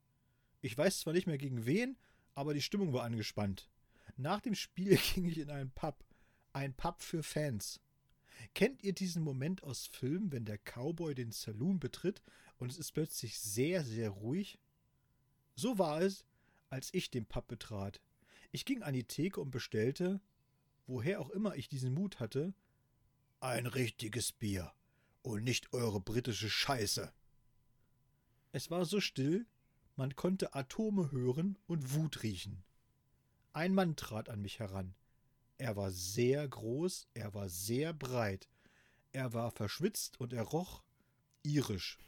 Ich 0.60 0.76
weiß 0.76 1.00
zwar 1.00 1.12
nicht 1.12 1.26
mehr 1.26 1.38
gegen 1.38 1.66
wen, 1.66 1.96
aber 2.34 2.54
die 2.54 2.62
Stimmung 2.62 2.92
war 2.92 3.04
angespannt. 3.04 3.68
Nach 4.16 4.40
dem 4.40 4.54
Spiel 4.54 4.96
ging 5.14 5.26
ich 5.26 5.38
in 5.38 5.50
einen 5.50 5.70
Pub. 5.70 6.04
Ein 6.52 6.74
Pub 6.74 7.02
für 7.02 7.22
Fans. 7.22 7.80
Kennt 8.54 8.82
ihr 8.82 8.92
diesen 8.92 9.22
Moment 9.22 9.62
aus 9.62 9.86
Filmen, 9.86 10.32
wenn 10.32 10.44
der 10.44 10.58
Cowboy 10.58 11.14
den 11.14 11.32
Saloon 11.32 11.80
betritt 11.80 12.22
und 12.58 12.70
es 12.70 12.78
ist 12.78 12.92
plötzlich 12.92 13.38
sehr, 13.38 13.84
sehr 13.84 14.10
ruhig? 14.10 14.58
So 15.54 15.78
war 15.78 16.02
es, 16.02 16.24
als 16.70 16.92
ich 16.92 17.10
den 17.10 17.26
Pub 17.26 17.46
betrat. 17.46 18.00
Ich 18.52 18.64
ging 18.64 18.82
an 18.82 18.94
die 18.94 19.04
Theke 19.04 19.40
und 19.40 19.50
bestellte 19.50 20.20
woher 20.86 21.20
auch 21.20 21.30
immer 21.30 21.56
ich 21.56 21.68
diesen 21.68 21.94
Mut 21.94 22.20
hatte, 22.20 22.54
ein 23.40 23.66
richtiges 23.66 24.32
Bier 24.32 24.72
und 25.26 25.42
nicht 25.42 25.72
eure 25.72 26.00
britische 26.00 26.48
Scheiße. 26.48 27.12
Es 28.52 28.70
war 28.70 28.84
so 28.84 29.00
still, 29.00 29.44
man 29.96 30.14
konnte 30.14 30.54
Atome 30.54 31.10
hören 31.10 31.58
und 31.66 31.94
Wut 31.94 32.22
riechen. 32.22 32.62
Ein 33.52 33.74
Mann 33.74 33.96
trat 33.96 34.28
an 34.28 34.40
mich 34.40 34.60
heran. 34.60 34.94
Er 35.58 35.74
war 35.74 35.90
sehr 35.90 36.46
groß, 36.46 37.08
er 37.14 37.34
war 37.34 37.48
sehr 37.48 37.92
breit, 37.92 38.48
er 39.12 39.32
war 39.32 39.50
verschwitzt 39.50 40.20
und 40.20 40.32
er 40.32 40.42
roch 40.42 40.84
irisch. 41.42 41.98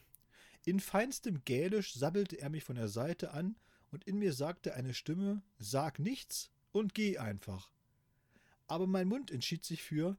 In 0.64 0.78
feinstem 0.78 1.44
Gälisch 1.44 1.94
sabbelte 1.94 2.36
er 2.36 2.50
mich 2.50 2.62
von 2.62 2.76
der 2.76 2.88
Seite 2.88 3.32
an, 3.32 3.56
und 3.90 4.04
in 4.04 4.18
mir 4.18 4.34
sagte 4.34 4.74
eine 4.74 4.92
Stimme 4.94 5.42
Sag 5.58 5.98
nichts 5.98 6.50
und 6.72 6.94
geh 6.94 7.18
einfach. 7.18 7.72
Aber 8.66 8.86
mein 8.86 9.08
Mund 9.08 9.30
entschied 9.30 9.64
sich 9.64 9.82
für 9.82 10.18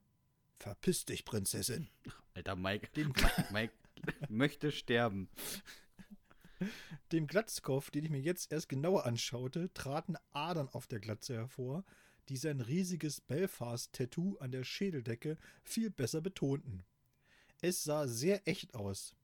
Verpiss 0.58 1.06
dich, 1.06 1.24
Prinzessin. 1.24 1.88
Alter, 2.40 2.56
Mike, 2.56 2.88
Mike 3.50 3.74
möchte 4.28 4.72
sterben. 4.72 5.28
Dem 7.12 7.26
Glatzkopf, 7.26 7.90
den 7.90 8.04
ich 8.04 8.10
mir 8.10 8.20
jetzt 8.20 8.50
erst 8.52 8.68
genauer 8.68 9.04
anschaute, 9.04 9.72
traten 9.74 10.16
Adern 10.32 10.68
auf 10.68 10.86
der 10.86 11.00
Glatze 11.00 11.34
hervor, 11.34 11.84
die 12.28 12.36
sein 12.36 12.60
riesiges 12.60 13.20
Belfast-Tattoo 13.20 14.38
an 14.38 14.52
der 14.52 14.64
Schädeldecke 14.64 15.36
viel 15.62 15.90
besser 15.90 16.20
betonten. 16.20 16.82
Es 17.60 17.84
sah 17.84 18.06
sehr 18.06 18.46
echt 18.48 18.74
aus. 18.74 19.14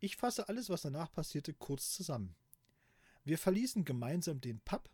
Ich 0.00 0.16
fasse 0.16 0.48
alles, 0.48 0.70
was 0.70 0.82
danach 0.82 1.12
passierte, 1.12 1.52
kurz 1.52 1.92
zusammen. 1.92 2.34
Wir 3.24 3.38
verließen 3.38 3.84
gemeinsam 3.84 4.40
den 4.40 4.60
Pub. 4.60 4.88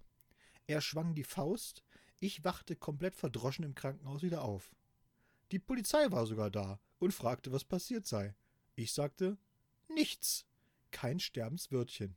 Er 0.66 0.80
schwang 0.80 1.14
die 1.14 1.24
Faust. 1.24 1.84
Ich 2.18 2.44
wachte 2.44 2.76
komplett 2.76 3.14
verdroschen 3.14 3.64
im 3.64 3.74
Krankenhaus 3.74 4.22
wieder 4.22 4.42
auf. 4.42 4.74
Die 5.52 5.58
Polizei 5.58 6.10
war 6.10 6.26
sogar 6.26 6.50
da 6.50 6.80
und 6.98 7.12
fragte, 7.12 7.52
was 7.52 7.64
passiert 7.64 8.06
sei. 8.06 8.34
Ich 8.74 8.92
sagte, 8.92 9.38
nichts. 9.88 10.46
Kein 10.90 11.20
Sterbenswörtchen. 11.20 12.16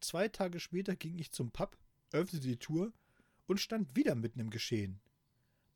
Zwei 0.00 0.28
Tage 0.28 0.60
später 0.60 0.96
ging 0.96 1.18
ich 1.18 1.32
zum 1.32 1.50
Pub, 1.50 1.78
öffnete 2.12 2.46
die 2.46 2.58
Tour 2.58 2.92
und 3.46 3.60
stand 3.60 3.96
wieder 3.96 4.14
mitten 4.14 4.40
im 4.40 4.50
Geschehen. 4.50 5.00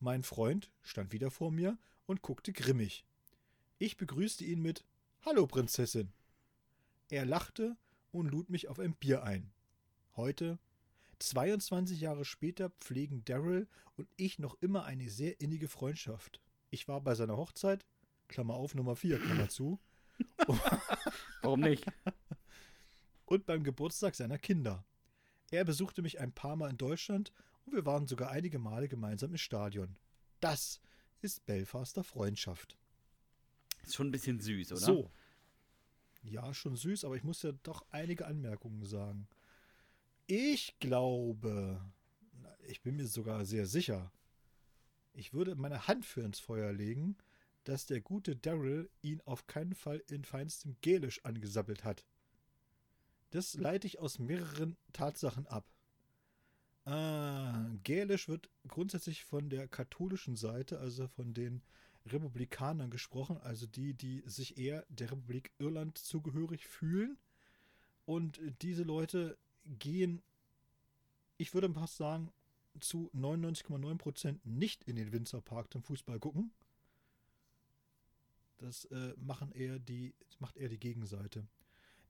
Mein 0.01 0.23
Freund 0.23 0.71
stand 0.83 1.13
wieder 1.13 1.31
vor 1.31 1.51
mir 1.51 1.79
und 2.07 2.23
guckte 2.23 2.53
grimmig. 2.53 3.05
Ich 3.79 3.97
begrüßte 3.97 4.45
ihn 4.45 4.61
mit 4.61 4.85
Hallo, 5.23 5.47
Prinzessin. 5.47 6.13
Er 7.11 7.25
lachte 7.25 7.77
und 8.13 8.29
lud 8.29 8.51
mich 8.51 8.69
auf 8.69 8.79
ein 8.79 8.95
Bier 8.95 9.23
ein. 9.23 9.53
Heute, 10.17 10.59
22 11.19 12.01
Jahre 12.01 12.25
später, 12.25 12.71
pflegen 12.81 13.25
Daryl 13.25 13.69
und 13.97 14.09
ich 14.17 14.39
noch 14.39 14.57
immer 14.61 14.85
eine 14.85 15.11
sehr 15.11 15.41
innige 15.41 15.69
Freundschaft. 15.69 16.41
Ich 16.71 16.87
war 16.87 17.01
bei 17.01 17.15
seiner 17.15 17.37
Hochzeit, 17.37 17.85
Klammer 18.29 18.55
auf, 18.55 18.75
Nummer 18.75 18.97
4, 18.97 19.19
Klammer 19.19 19.49
zu. 19.49 19.81
Warum 21.43 21.61
nicht? 21.61 21.85
Und 23.25 23.47
beim 23.47 23.63
Geburtstag 23.63 24.15
seiner 24.15 24.39
Kinder. 24.39 24.85
Er 25.51 25.65
besuchte 25.65 26.03
mich 26.03 26.21
ein 26.21 26.33
paar 26.33 26.57
Mal 26.57 26.71
in 26.71 26.77
Deutschland 26.77 27.33
und 27.65 27.75
wir 27.75 27.87
waren 27.87 28.07
sogar 28.07 28.31
einige 28.31 28.59
Male 28.59 28.89
gemeinsam 28.89 29.31
im 29.31 29.39
Stadion. 29.39 29.97
Das 30.41 30.81
ist 31.21 31.47
Belfaster 31.47 32.05
Freundschaft. 32.05 32.77
Ist 33.83 33.95
schon 33.95 34.09
ein 34.09 34.13
bisschen 34.13 34.41
süß, 34.41 34.73
oder? 34.73 34.81
So. 34.81 35.11
Ja, 36.23 36.53
schon 36.53 36.77
süß, 36.77 37.05
aber 37.05 37.17
ich 37.17 37.25
muss 37.25 37.43
ja 37.43 37.53
doch 37.63 37.85
einige 37.91 38.27
Anmerkungen 38.27 38.85
sagen. 38.85 39.29
Ich 40.27 40.79
glaube, 40.79 41.81
ich 42.67 42.83
bin 42.83 42.97
mir 42.97 43.07
sogar 43.07 43.47
sehr 43.47 43.67
sicher, 43.67 44.13
ich 45.15 45.33
würde 45.33 45.57
meine 45.57 45.89
Hand 45.89 46.05
für 46.05 46.21
ins 46.21 46.39
Feuer 46.39 46.73
legen, 46.73 47.17
dass 47.65 47.87
der 47.87 48.01
gute 48.01 48.37
Daryl 48.37 48.91
ihn 49.03 49.21
auf 49.25 49.47
keinen 49.47 49.75
Fall 49.75 50.03
in 50.09 50.25
feinstem 50.25 50.77
Gälisch 50.81 51.25
angesabbelt 51.25 51.85
hat. 51.85 52.05
Das 53.31 53.55
leite 53.55 53.87
ich 53.87 53.99
aus 53.99 54.19
mehreren 54.19 54.77
Tatsachen 54.93 55.47
ab. 55.47 55.67
Ah, 56.85 57.67
Gälisch 57.85 58.29
wird 58.29 58.49
grundsätzlich 58.67 59.25
von 59.25 59.51
der 59.51 59.69
katholischen 59.69 60.37
Seite, 60.37 60.79
also 60.79 61.07
von 61.09 61.35
den 61.35 61.63
Republikanern 62.07 62.91
gesprochen, 62.91 63.37
also 63.39 63.67
die, 63.67 63.93
die 63.93 64.23
sich 64.27 64.57
eher 64.57 64.87
der 64.89 65.11
Republik 65.11 65.53
Irland 65.59 65.99
zugehörig 65.99 66.67
fühlen. 66.67 67.19
Und 68.07 68.41
diese 68.63 68.85
Leute 68.85 69.37
gehen, 69.79 70.23
ich 71.37 71.53
würde 71.53 71.71
fast 71.75 71.99
sagen, 71.99 72.33
zu 72.81 73.11
99,9% 73.15 74.39
nicht 74.45 74.85
in 74.85 74.97
den 74.97 75.13
Windsor 75.13 75.43
Park 75.43 75.73
zum 75.73 75.83
Fußball 75.83 76.19
gucken. 76.19 76.53
Das 78.59 78.85
äh, 78.87 79.15
machen 79.17 79.53
eher 79.53 79.79
die, 79.79 80.15
macht 80.39 80.57
eher 80.57 80.69
die 80.69 80.79
Gegenseite. 80.79 81.47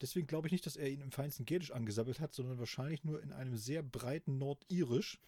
Deswegen 0.00 0.26
glaube 0.26 0.46
ich 0.48 0.52
nicht, 0.52 0.64
dass 0.66 0.76
er 0.76 0.88
ihn 0.88 1.00
im 1.00 1.10
feinsten 1.10 1.44
Gälisch 1.44 1.72
angesammelt 1.72 2.20
hat, 2.20 2.32
sondern 2.32 2.58
wahrscheinlich 2.58 3.04
nur 3.04 3.22
in 3.22 3.32
einem 3.32 3.56
sehr 3.56 3.82
breiten 3.82 4.38
Nordirisch. 4.38 5.18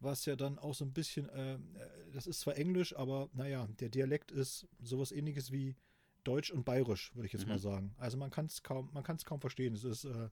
Was 0.00 0.26
ja 0.26 0.36
dann 0.36 0.60
auch 0.60 0.74
so 0.74 0.84
ein 0.84 0.92
bisschen, 0.92 1.28
äh, 1.30 1.54
äh 1.54 1.58
das 2.12 2.28
ist 2.28 2.40
zwar 2.40 2.56
Englisch, 2.56 2.94
aber 2.96 3.28
naja, 3.32 3.66
der 3.80 3.88
Dialekt 3.88 4.30
ist 4.30 4.68
sowas 4.80 5.10
ähnliches 5.10 5.50
wie 5.50 5.74
Deutsch 6.22 6.50
und 6.50 6.64
Bayerisch, 6.64 7.14
würde 7.14 7.26
ich 7.26 7.32
jetzt 7.32 7.44
mhm. 7.44 7.52
mal 7.52 7.58
sagen. 7.58 7.94
Also 7.98 8.16
man 8.16 8.30
kann 8.30 8.46
es 8.46 8.62
kaum, 8.62 8.90
man 8.92 9.02
kann 9.02 9.16
es 9.16 9.24
kaum 9.24 9.40
verstehen. 9.40 9.74
Es 9.74 9.82
ist, 9.82 10.04
äh, 10.04 10.28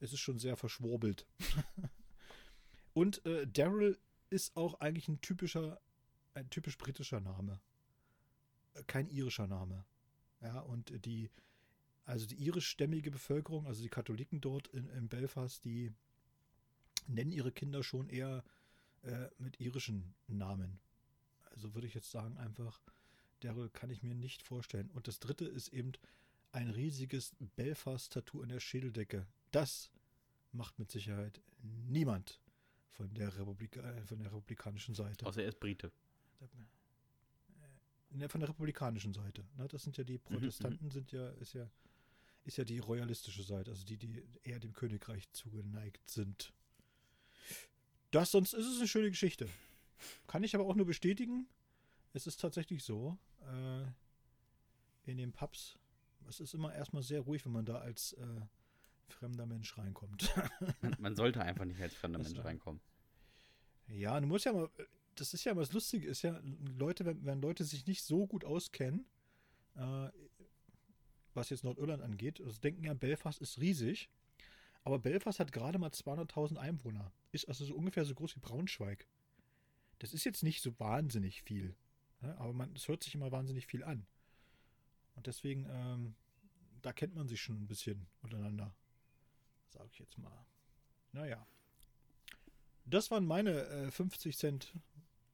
es 0.00 0.12
ist 0.12 0.20
schon 0.20 0.38
sehr 0.38 0.56
verschwurbelt. 0.56 1.26
und 2.92 3.24
äh, 3.24 3.46
Daryl 3.46 3.98
ist 4.30 4.56
auch 4.56 4.80
eigentlich 4.80 5.08
ein 5.08 5.20
typischer, 5.20 5.80
ein 6.34 6.50
typisch 6.50 6.76
britischer 6.76 7.20
Name. 7.20 7.60
Kein 8.86 9.08
irischer 9.08 9.46
Name. 9.46 9.84
Ja, 10.40 10.60
und 10.60 11.04
die, 11.04 11.30
also 12.04 12.26
die 12.26 12.42
irischstämmige 12.44 13.10
Bevölkerung, 13.10 13.66
also 13.66 13.82
die 13.82 13.88
Katholiken 13.88 14.40
dort 14.40 14.68
in, 14.68 14.88
in 14.90 15.08
Belfast, 15.08 15.64
die 15.64 15.92
nennen 17.06 17.32
ihre 17.32 17.52
Kinder 17.52 17.82
schon 17.82 18.08
eher 18.08 18.44
äh, 19.02 19.28
mit 19.38 19.60
irischen 19.60 20.14
Namen. 20.26 20.80
Also 21.50 21.74
würde 21.74 21.86
ich 21.86 21.94
jetzt 21.94 22.10
sagen, 22.10 22.36
einfach, 22.38 22.80
Daryl 23.40 23.68
kann 23.70 23.90
ich 23.90 24.02
mir 24.02 24.14
nicht 24.14 24.42
vorstellen. 24.42 24.90
Und 24.90 25.08
das 25.08 25.20
dritte 25.20 25.44
ist 25.44 25.68
eben 25.68 25.92
ein 26.52 26.70
riesiges 26.70 27.34
Belfast-Tattoo 27.56 28.42
an 28.42 28.48
der 28.48 28.60
Schädeldecke. 28.60 29.26
Das 29.50 29.90
macht 30.52 30.78
mit 30.78 30.90
Sicherheit 30.90 31.40
niemand 31.62 32.40
von 32.90 33.12
der, 33.14 33.36
Republik, 33.36 33.76
äh, 33.76 34.04
von 34.06 34.18
der 34.18 34.28
republikanischen 34.28 34.94
Seite. 34.94 35.26
Außer 35.26 35.42
er 35.42 35.48
ist 35.48 35.60
Brite. 35.60 35.92
Ne, 38.14 38.28
von 38.28 38.40
der 38.40 38.50
republikanischen 38.50 39.14
Seite. 39.14 39.44
Ne? 39.56 39.68
Das 39.68 39.82
sind 39.82 39.96
ja 39.96 40.04
die 40.04 40.18
mhm, 40.18 40.22
Protestanten, 40.24 40.86
mhm. 40.86 40.90
sind 40.90 41.12
ja, 41.12 41.28
ist 41.30 41.54
ja, 41.54 41.68
ist 42.44 42.58
ja 42.58 42.64
die 42.64 42.78
royalistische 42.78 43.42
Seite, 43.42 43.70
also 43.70 43.84
die, 43.84 43.96
die 43.96 44.22
eher 44.42 44.60
dem 44.60 44.72
Königreich 44.72 45.30
zugeneigt 45.32 46.10
sind. 46.10 46.52
Das, 48.10 48.30
sonst 48.30 48.52
ist 48.52 48.66
es 48.66 48.78
eine 48.78 48.88
schöne 48.88 49.10
Geschichte. 49.10 49.48
Kann 50.26 50.44
ich 50.44 50.54
aber 50.54 50.66
auch 50.66 50.74
nur 50.74 50.86
bestätigen. 50.86 51.48
Es 52.12 52.26
ist 52.26 52.40
tatsächlich 52.40 52.84
so, 52.84 53.16
äh, 53.40 53.84
in 55.10 55.16
den 55.16 55.32
Pubs, 55.32 55.78
es 56.28 56.40
ist 56.40 56.54
immer 56.54 56.74
erstmal 56.74 57.02
sehr 57.02 57.20
ruhig, 57.20 57.44
wenn 57.46 57.52
man 57.52 57.64
da 57.64 57.78
als 57.78 58.12
äh, 58.14 58.40
fremder 59.08 59.46
Mensch 59.46 59.76
reinkommt. 59.78 60.30
man, 60.80 60.96
man, 60.98 61.16
sollte 61.16 61.40
einfach 61.42 61.64
nicht 61.64 61.80
als 61.80 61.94
fremder 61.94 62.18
das 62.18 62.32
Mensch 62.32 62.44
reinkommen. 62.44 62.80
Ja, 63.88 64.20
du 64.20 64.26
musst 64.26 64.44
ja 64.44 64.52
mal, 64.52 64.70
das 65.16 65.34
ist 65.34 65.44
ja 65.44 65.56
was 65.56 65.72
Lustige, 65.72 66.08
ist 66.08 66.22
ja, 66.22 66.40
Leute, 66.76 67.04
wenn, 67.04 67.24
wenn 67.24 67.40
Leute 67.40 67.64
sich 67.64 67.86
nicht 67.86 68.02
so 68.02 68.26
gut 68.26 68.44
auskennen, 68.44 69.06
äh, 69.74 70.08
was 71.34 71.50
jetzt 71.50 71.64
Nordirland 71.64 72.02
angeht, 72.02 72.40
also 72.40 72.60
denken 72.60 72.84
ja, 72.84 72.94
Belfast 72.94 73.40
ist 73.40 73.58
riesig, 73.58 74.10
aber 74.84 74.98
Belfast 74.98 75.38
hat 75.38 75.52
gerade 75.52 75.78
mal 75.78 75.90
200.000 75.90 76.56
Einwohner, 76.56 77.12
ist 77.30 77.48
also 77.48 77.64
so 77.64 77.74
ungefähr 77.74 78.04
so 78.04 78.14
groß 78.14 78.36
wie 78.36 78.40
Braunschweig. 78.40 79.06
Das 79.98 80.12
ist 80.12 80.24
jetzt 80.24 80.42
nicht 80.42 80.62
so 80.62 80.78
wahnsinnig 80.80 81.42
viel, 81.42 81.76
ne? 82.20 82.36
aber 82.38 82.52
man, 82.52 82.74
es 82.74 82.88
hört 82.88 83.04
sich 83.04 83.14
immer 83.14 83.30
wahnsinnig 83.30 83.66
viel 83.66 83.84
an. 83.84 84.06
Und 85.14 85.26
deswegen, 85.26 85.66
ähm, 85.70 86.14
da 86.80 86.92
kennt 86.92 87.14
man 87.14 87.28
sich 87.28 87.40
schon 87.40 87.62
ein 87.62 87.66
bisschen 87.66 88.06
untereinander, 88.22 88.74
sage 89.68 89.88
ich 89.92 89.98
jetzt 89.98 90.18
mal. 90.18 90.46
Naja. 91.12 91.46
Das 92.84 93.10
waren 93.10 93.24
meine 93.24 93.66
äh, 93.66 93.90
50 93.90 94.36
Cent 94.36 94.72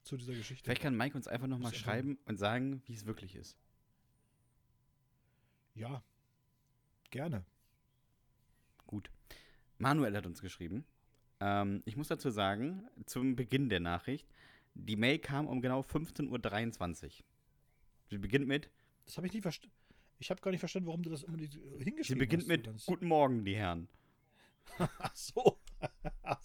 zu 0.09 0.17
dieser 0.17 0.35
Geschichte. 0.35 0.65
Vielleicht 0.65 0.83
kann 0.83 0.97
Mike 0.97 1.17
uns 1.17 1.29
einfach 1.29 1.47
nochmal 1.47 1.75
schreiben 1.75 2.19
und 2.25 2.39
sagen, 2.39 2.83
wie 2.87 2.95
es 2.95 3.07
wirklich 3.07 3.37
ist. 3.37 3.57
Ja, 5.75 6.03
gerne. 7.11 7.45
Gut. 8.87 9.11
Manuel 9.77 10.17
hat 10.17 10.27
uns 10.27 10.41
geschrieben. 10.41 10.85
Ähm, 11.41 11.83
ich 11.85 11.97
muss 11.97 12.09
dazu 12.09 12.31
sagen, 12.31 12.89
zum 13.07 13.37
Beginn 13.37 13.69
der 13.69 13.81
Nachricht, 13.81 14.27
die 14.75 14.97
Mail 14.97 15.19
kam 15.19 15.47
um 15.47 15.61
genau 15.61 15.83
15.23 15.83 17.05
Uhr. 17.05 17.11
Sie 18.11 18.19
beginnt 18.19 18.49
mit. 18.49 18.71
Das 19.05 19.17
habe 19.19 19.27
ich 19.27 19.35
nie 19.35 19.43
verstanden. 19.43 19.75
Ich 20.19 20.31
habe 20.31 20.41
gar 20.41 20.51
nicht 20.51 20.61
verstanden, 20.61 20.89
warum 20.89 21.03
du 21.03 21.11
das 21.11 21.23
immer 21.23 21.39
hingeschrieben 21.39 21.99
hast. 21.99 22.09
Sie 22.09 22.15
beginnt 22.17 22.43
hast, 22.43 22.49
mit 22.49 22.87
Guten 22.87 23.07
Morgen, 23.07 23.45
die 23.45 23.55
Herren. 23.55 23.89
Ach 24.79 25.15
so. 25.15 25.61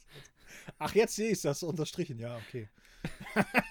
Ach, 0.77 0.95
jetzt 0.95 1.15
sehe 1.15 1.27
ich 1.27 1.33
es, 1.33 1.41
das 1.41 1.63
unterstrichen, 1.63 2.19
ja, 2.19 2.37
okay. 2.37 2.69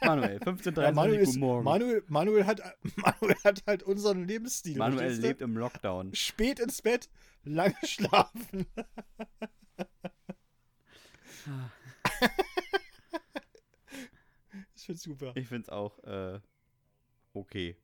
Manuel, 0.03 0.39
15.30 0.39 0.83
Ja, 0.83 0.93
Manuel, 0.93 1.21
ist, 1.21 1.37
Morgen. 1.37 1.65
Manuel, 1.65 2.05
Manuel, 2.09 2.47
hat, 2.47 2.61
Manuel 2.97 3.37
hat 3.45 3.63
halt 3.67 3.83
unseren 3.83 4.27
Lebensstil. 4.27 4.77
Manuel 4.77 5.13
lebt 5.13 5.41
im 5.41 5.57
Lockdown. 5.57 6.15
Spät 6.15 6.59
ins 6.61 6.83
Bett, 6.83 7.09
lange 7.45 7.75
schlafen. 7.85 8.67
ich 14.75 14.83
find's 14.85 15.03
super. 15.03 15.33
Ich 15.37 15.49
find's 15.49 15.69
auch 15.69 15.99
äh, 16.05 16.41
okay. 17.35 17.77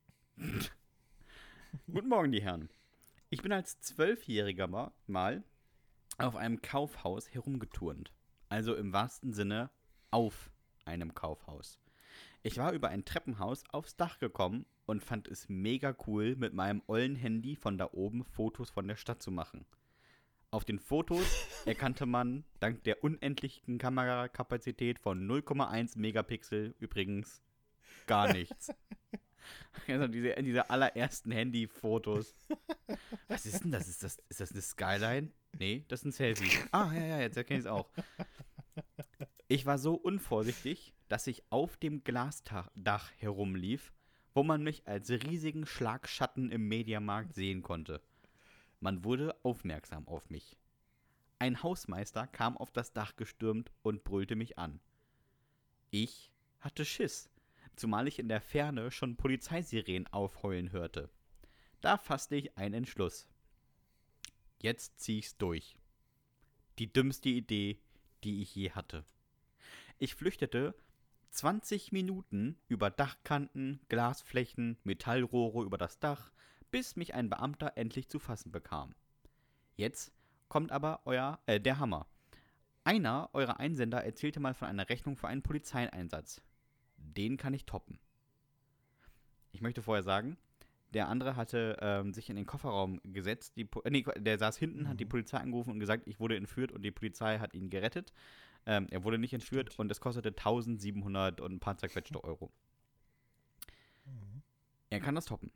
Guten 1.91 2.09
Morgen, 2.09 2.31
die 2.31 2.41
Herren. 2.41 2.69
Ich 3.29 3.41
bin 3.41 3.51
als 3.51 3.79
Zwölfjähriger 3.81 4.67
ma- 4.67 4.93
mal 5.07 5.43
auf 6.17 6.35
einem 6.35 6.61
Kaufhaus 6.61 7.33
herumgeturnt. 7.33 8.11
Also 8.49 8.75
im 8.75 8.91
wahrsten 8.93 9.33
Sinne 9.33 9.69
auf 10.11 10.49
einem 10.89 11.13
Kaufhaus. 11.13 11.79
Ich 12.41 12.57
war 12.57 12.73
über 12.73 12.89
ein 12.89 13.05
Treppenhaus 13.05 13.63
aufs 13.71 13.95
Dach 13.95 14.19
gekommen 14.19 14.65
und 14.85 15.03
fand 15.03 15.27
es 15.27 15.49
mega 15.49 15.95
cool, 16.07 16.35
mit 16.35 16.53
meinem 16.53 16.81
ollen 16.87 17.15
Handy 17.15 17.55
von 17.55 17.77
da 17.77 17.89
oben 17.91 18.23
Fotos 18.23 18.69
von 18.69 18.87
der 18.87 18.95
Stadt 18.95 19.21
zu 19.21 19.31
machen. 19.31 19.65
Auf 20.51 20.65
den 20.65 20.79
Fotos 20.79 21.45
erkannte 21.65 22.05
man 22.05 22.43
dank 22.59 22.83
der 22.83 23.03
unendlichen 23.03 23.77
Kamerakapazität 23.77 24.99
von 24.99 25.29
0,1 25.29 25.99
Megapixel 25.99 26.73
übrigens 26.79 27.41
gar 28.07 28.31
nichts. 28.33 28.69
Also 29.87 30.07
diese, 30.07 30.35
diese 30.43 30.69
allerersten 30.69 31.31
Handyfotos. 31.31 32.35
Was 33.27 33.45
ist 33.45 33.63
denn 33.63 33.71
das? 33.71 33.87
Ist 33.87 34.03
das, 34.03 34.19
ist 34.29 34.41
das 34.41 34.51
eine 34.51 34.61
Skyline? 34.61 35.31
Nee, 35.57 35.85
das 35.87 36.01
ist 36.01 36.05
ein 36.05 36.11
Selfie. 36.11 36.51
Ah, 36.71 36.91
ja, 36.93 37.05
ja, 37.05 37.19
jetzt 37.21 37.37
erkenne 37.37 37.59
ich 37.59 37.65
es 37.65 37.71
auch. 37.71 37.89
Ich 39.51 39.65
war 39.65 39.79
so 39.79 39.95
unvorsichtig, 39.95 40.93
dass 41.07 41.25
ich 41.25 41.41
auf 41.49 41.75
dem 41.75 42.03
Glasdach 42.03 43.11
herumlief, 43.17 43.91
wo 44.35 44.43
man 44.43 44.61
mich 44.61 44.87
als 44.87 45.09
riesigen 45.09 45.65
Schlagschatten 45.65 46.51
im 46.51 46.67
Mediamarkt 46.67 47.33
sehen 47.33 47.63
konnte. 47.63 47.99
Man 48.79 49.03
wurde 49.03 49.35
aufmerksam 49.43 50.07
auf 50.07 50.29
mich. 50.29 50.55
Ein 51.39 51.63
Hausmeister 51.63 52.27
kam 52.27 52.57
auf 52.57 52.71
das 52.71 52.93
Dach 52.93 53.15
gestürmt 53.15 53.71
und 53.81 54.03
brüllte 54.03 54.35
mich 54.35 54.59
an. 54.59 54.79
Ich 55.89 56.31
hatte 56.59 56.85
Schiss, 56.85 57.31
zumal 57.75 58.07
ich 58.07 58.19
in 58.19 58.29
der 58.29 58.41
Ferne 58.41 58.91
schon 58.91 59.17
Polizeisirenen 59.17 60.05
aufheulen 60.13 60.71
hörte. 60.71 61.09
Da 61.81 61.97
fasste 61.97 62.35
ich 62.35 62.55
einen 62.55 62.75
Entschluss. 62.75 63.27
Jetzt 64.59 64.99
zieh 64.99 65.17
ich's 65.17 65.37
durch. 65.37 65.75
Die 66.77 66.93
dümmste 66.93 67.29
Idee, 67.29 67.79
die 68.23 68.43
ich 68.43 68.53
je 68.53 68.69
hatte. 68.69 69.05
Ich 70.01 70.15
flüchtete 70.15 70.73
20 71.31 71.91
Minuten 71.91 72.57
über 72.69 72.89
Dachkanten, 72.89 73.81
Glasflächen, 73.89 74.77
Metallrohre 74.85 75.65
über 75.65 75.77
das 75.77 75.99
Dach, 75.99 76.31
bis 76.71 76.95
mich 76.95 77.13
ein 77.13 77.29
Beamter 77.29 77.73
endlich 77.75 78.07
zu 78.07 78.17
fassen 78.17 78.49
bekam. 78.51 78.95
Jetzt 79.75 80.13
kommt 80.47 80.71
aber 80.71 81.01
euer, 81.03 81.39
äh, 81.47 81.59
der 81.59 81.79
Hammer. 81.79 82.07
Einer 82.85 83.29
eurer 83.33 83.59
Einsender 83.59 84.03
erzählte 84.03 84.39
mal 84.39 84.53
von 84.53 84.69
einer 84.69 84.87
Rechnung 84.87 85.17
für 85.17 85.27
einen 85.27 85.43
Polizeieinsatz. 85.43 86.41
Den 86.95 87.35
kann 87.35 87.53
ich 87.53 87.65
toppen. 87.65 87.99
Ich 89.51 89.61
möchte 89.61 89.81
vorher 89.81 90.03
sagen, 90.03 90.37
der 90.93 91.09
andere 91.09 91.35
hatte 91.35 91.77
ähm, 91.81 92.13
sich 92.13 92.29
in 92.29 92.37
den 92.37 92.45
Kofferraum 92.45 93.01
gesetzt. 93.03 93.57
Die, 93.57 93.67
äh, 93.83 93.89
nee, 93.89 94.05
der 94.17 94.39
saß 94.39 94.57
hinten, 94.57 94.87
hat 94.87 94.99
die 94.99 95.05
Mhm. 95.05 95.09
Polizei 95.09 95.37
angerufen 95.39 95.71
und 95.71 95.79
gesagt, 95.79 96.07
ich 96.07 96.19
wurde 96.19 96.37
entführt 96.37 96.71
und 96.71 96.83
die 96.83 96.91
Polizei 96.91 97.37
hat 97.39 97.53
ihn 97.53 97.69
gerettet. 97.69 98.13
Ähm, 98.65 98.87
er 98.89 99.03
wurde 99.03 99.17
nicht 99.17 99.33
entführt 99.33 99.67
Stimmt. 99.67 99.79
und 99.79 99.91
es 99.91 100.01
kostete 100.01 100.29
1700 100.29 101.41
und 101.41 101.53
ein 101.53 101.59
paar 101.59 101.77
zerquetschte 101.77 102.23
Euro. 102.23 102.51
Mhm. 104.05 104.41
Er 104.89 104.99
kann 104.99 105.15
das 105.15 105.25
toppen. 105.25 105.51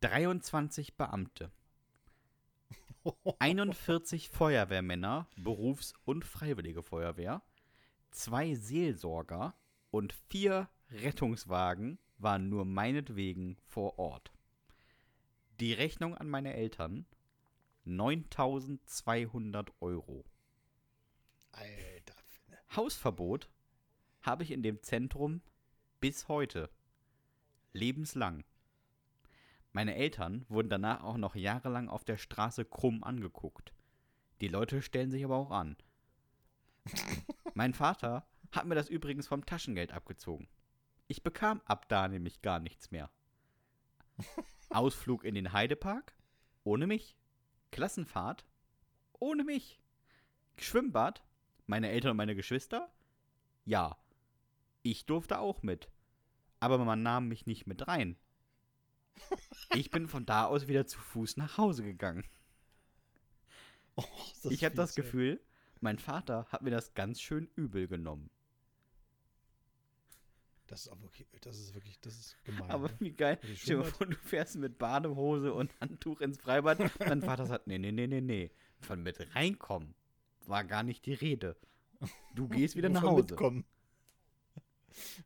23 0.00 0.96
Beamte, 0.96 1.50
41 3.38 4.28
Feuerwehrmänner, 4.28 5.26
Berufs- 5.36 5.94
und 6.04 6.24
Freiwillige 6.24 6.82
Feuerwehr, 6.82 7.42
zwei 8.10 8.54
Seelsorger 8.54 9.54
und 9.90 10.12
vier 10.12 10.68
Rettungswagen 10.90 11.98
waren 12.18 12.48
nur 12.48 12.64
meinetwegen 12.64 13.56
vor 13.64 13.98
Ort. 13.98 14.32
Die 15.60 15.72
Rechnung 15.72 16.16
an 16.16 16.28
meine 16.28 16.54
Eltern 16.54 17.06
9200 17.84 19.72
Euro. 19.80 20.24
Alter. 21.56 22.14
Hausverbot 22.76 23.48
habe 24.22 24.42
ich 24.42 24.50
in 24.50 24.62
dem 24.62 24.82
Zentrum 24.82 25.42
bis 26.00 26.28
heute. 26.28 26.70
Lebenslang. 27.72 28.44
Meine 29.72 29.94
Eltern 29.96 30.46
wurden 30.48 30.68
danach 30.68 31.02
auch 31.02 31.16
noch 31.16 31.34
jahrelang 31.34 31.88
auf 31.88 32.04
der 32.04 32.16
Straße 32.16 32.64
krumm 32.64 33.02
angeguckt. 33.02 33.74
Die 34.40 34.48
Leute 34.48 34.82
stellen 34.82 35.10
sich 35.10 35.24
aber 35.24 35.36
auch 35.36 35.50
an. 35.50 35.76
mein 37.54 37.74
Vater 37.74 38.26
hat 38.52 38.66
mir 38.66 38.74
das 38.74 38.88
übrigens 38.88 39.26
vom 39.26 39.44
Taschengeld 39.44 39.92
abgezogen. 39.92 40.48
Ich 41.08 41.22
bekam 41.22 41.60
ab 41.64 41.88
da 41.88 42.08
nämlich 42.08 42.42
gar 42.42 42.60
nichts 42.60 42.90
mehr. 42.90 43.10
Ausflug 44.70 45.24
in 45.24 45.34
den 45.34 45.52
Heidepark? 45.52 46.14
Ohne 46.62 46.86
mich. 46.86 47.16
Klassenfahrt? 47.72 48.44
Ohne 49.18 49.44
mich. 49.44 49.80
Schwimmbad? 50.56 51.24
Meine 51.66 51.90
Eltern 51.90 52.12
und 52.12 52.16
meine 52.18 52.34
Geschwister? 52.34 52.90
Ja. 53.64 53.96
Ich 54.82 55.06
durfte 55.06 55.38
auch 55.38 55.62
mit. 55.62 55.88
Aber 56.60 56.78
man 56.78 57.02
nahm 57.02 57.28
mich 57.28 57.46
nicht 57.46 57.66
mit 57.66 57.86
rein. 57.88 58.16
Ich 59.74 59.90
bin 59.90 60.06
von 60.06 60.24
da 60.24 60.44
aus 60.44 60.68
wieder 60.68 60.86
zu 60.86 61.00
Fuß 61.00 61.36
nach 61.36 61.58
Hause 61.58 61.82
gegangen. 61.82 62.22
Oh, 63.96 64.04
ich 64.50 64.64
habe 64.64 64.76
das. 64.76 64.94
Gefühl, 64.94 65.40
mein 65.80 65.98
Vater 65.98 66.46
hat 66.50 66.62
mir 66.62 66.70
das 66.70 66.94
ganz 66.94 67.20
schön 67.20 67.48
übel 67.56 67.88
genommen. 67.88 68.30
Das 70.68 70.82
ist 70.82 70.88
aber 70.88 71.02
wirklich, 71.02 71.26
das 71.40 71.58
ist 71.58 71.74
wirklich, 71.74 72.00
das 72.00 72.14
ist 72.14 72.44
gemein. 72.44 72.70
Aber 72.70 72.88
ne? 72.88 72.96
wie 73.00 73.12
geil. 73.12 73.40
Stell 73.56 73.78
dir 73.78 73.84
vor, 73.84 74.06
du 74.06 74.16
fährst 74.16 74.56
mit 74.56 74.78
Badehose 74.78 75.52
und 75.52 75.72
Handtuch 75.80 76.20
ins 76.20 76.38
Freibad. 76.38 76.78
Mein 77.00 77.22
Vater 77.22 77.46
sagt, 77.46 77.66
nee, 77.66 77.78
nee, 77.78 77.90
nee, 77.90 78.06
nee, 78.06 78.20
nee. 78.20 78.50
Von 78.80 79.02
mit 79.02 79.34
reinkommen 79.34 79.94
war 80.48 80.64
gar 80.64 80.82
nicht 80.82 81.06
die 81.06 81.14
Rede. 81.14 81.56
Du 82.34 82.48
gehst 82.48 82.76
wieder 82.76 82.88
nach 82.88 83.02
Hause. 83.02 83.22
Mitkommen. 83.22 83.64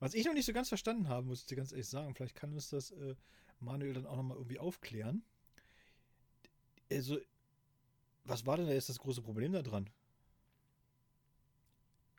Was 0.00 0.14
ich 0.14 0.24
noch 0.24 0.34
nicht 0.34 0.46
so 0.46 0.52
ganz 0.52 0.68
verstanden 0.68 1.08
habe, 1.08 1.26
muss 1.26 1.40
ich 1.40 1.46
dir 1.46 1.56
ganz 1.56 1.70
ehrlich 1.70 1.88
sagen, 1.88 2.14
vielleicht 2.14 2.34
kann 2.34 2.52
uns 2.52 2.70
das 2.70 2.90
äh, 2.90 3.14
Manuel 3.60 3.94
dann 3.94 4.06
auch 4.06 4.16
nochmal 4.16 4.36
irgendwie 4.36 4.58
aufklären. 4.58 5.24
Also, 6.90 7.18
was 8.24 8.44
war 8.44 8.56
denn 8.56 8.66
da 8.66 8.72
jetzt 8.72 8.88
das 8.88 8.98
große 8.98 9.22
Problem 9.22 9.52
da 9.52 9.62
dran? 9.62 9.88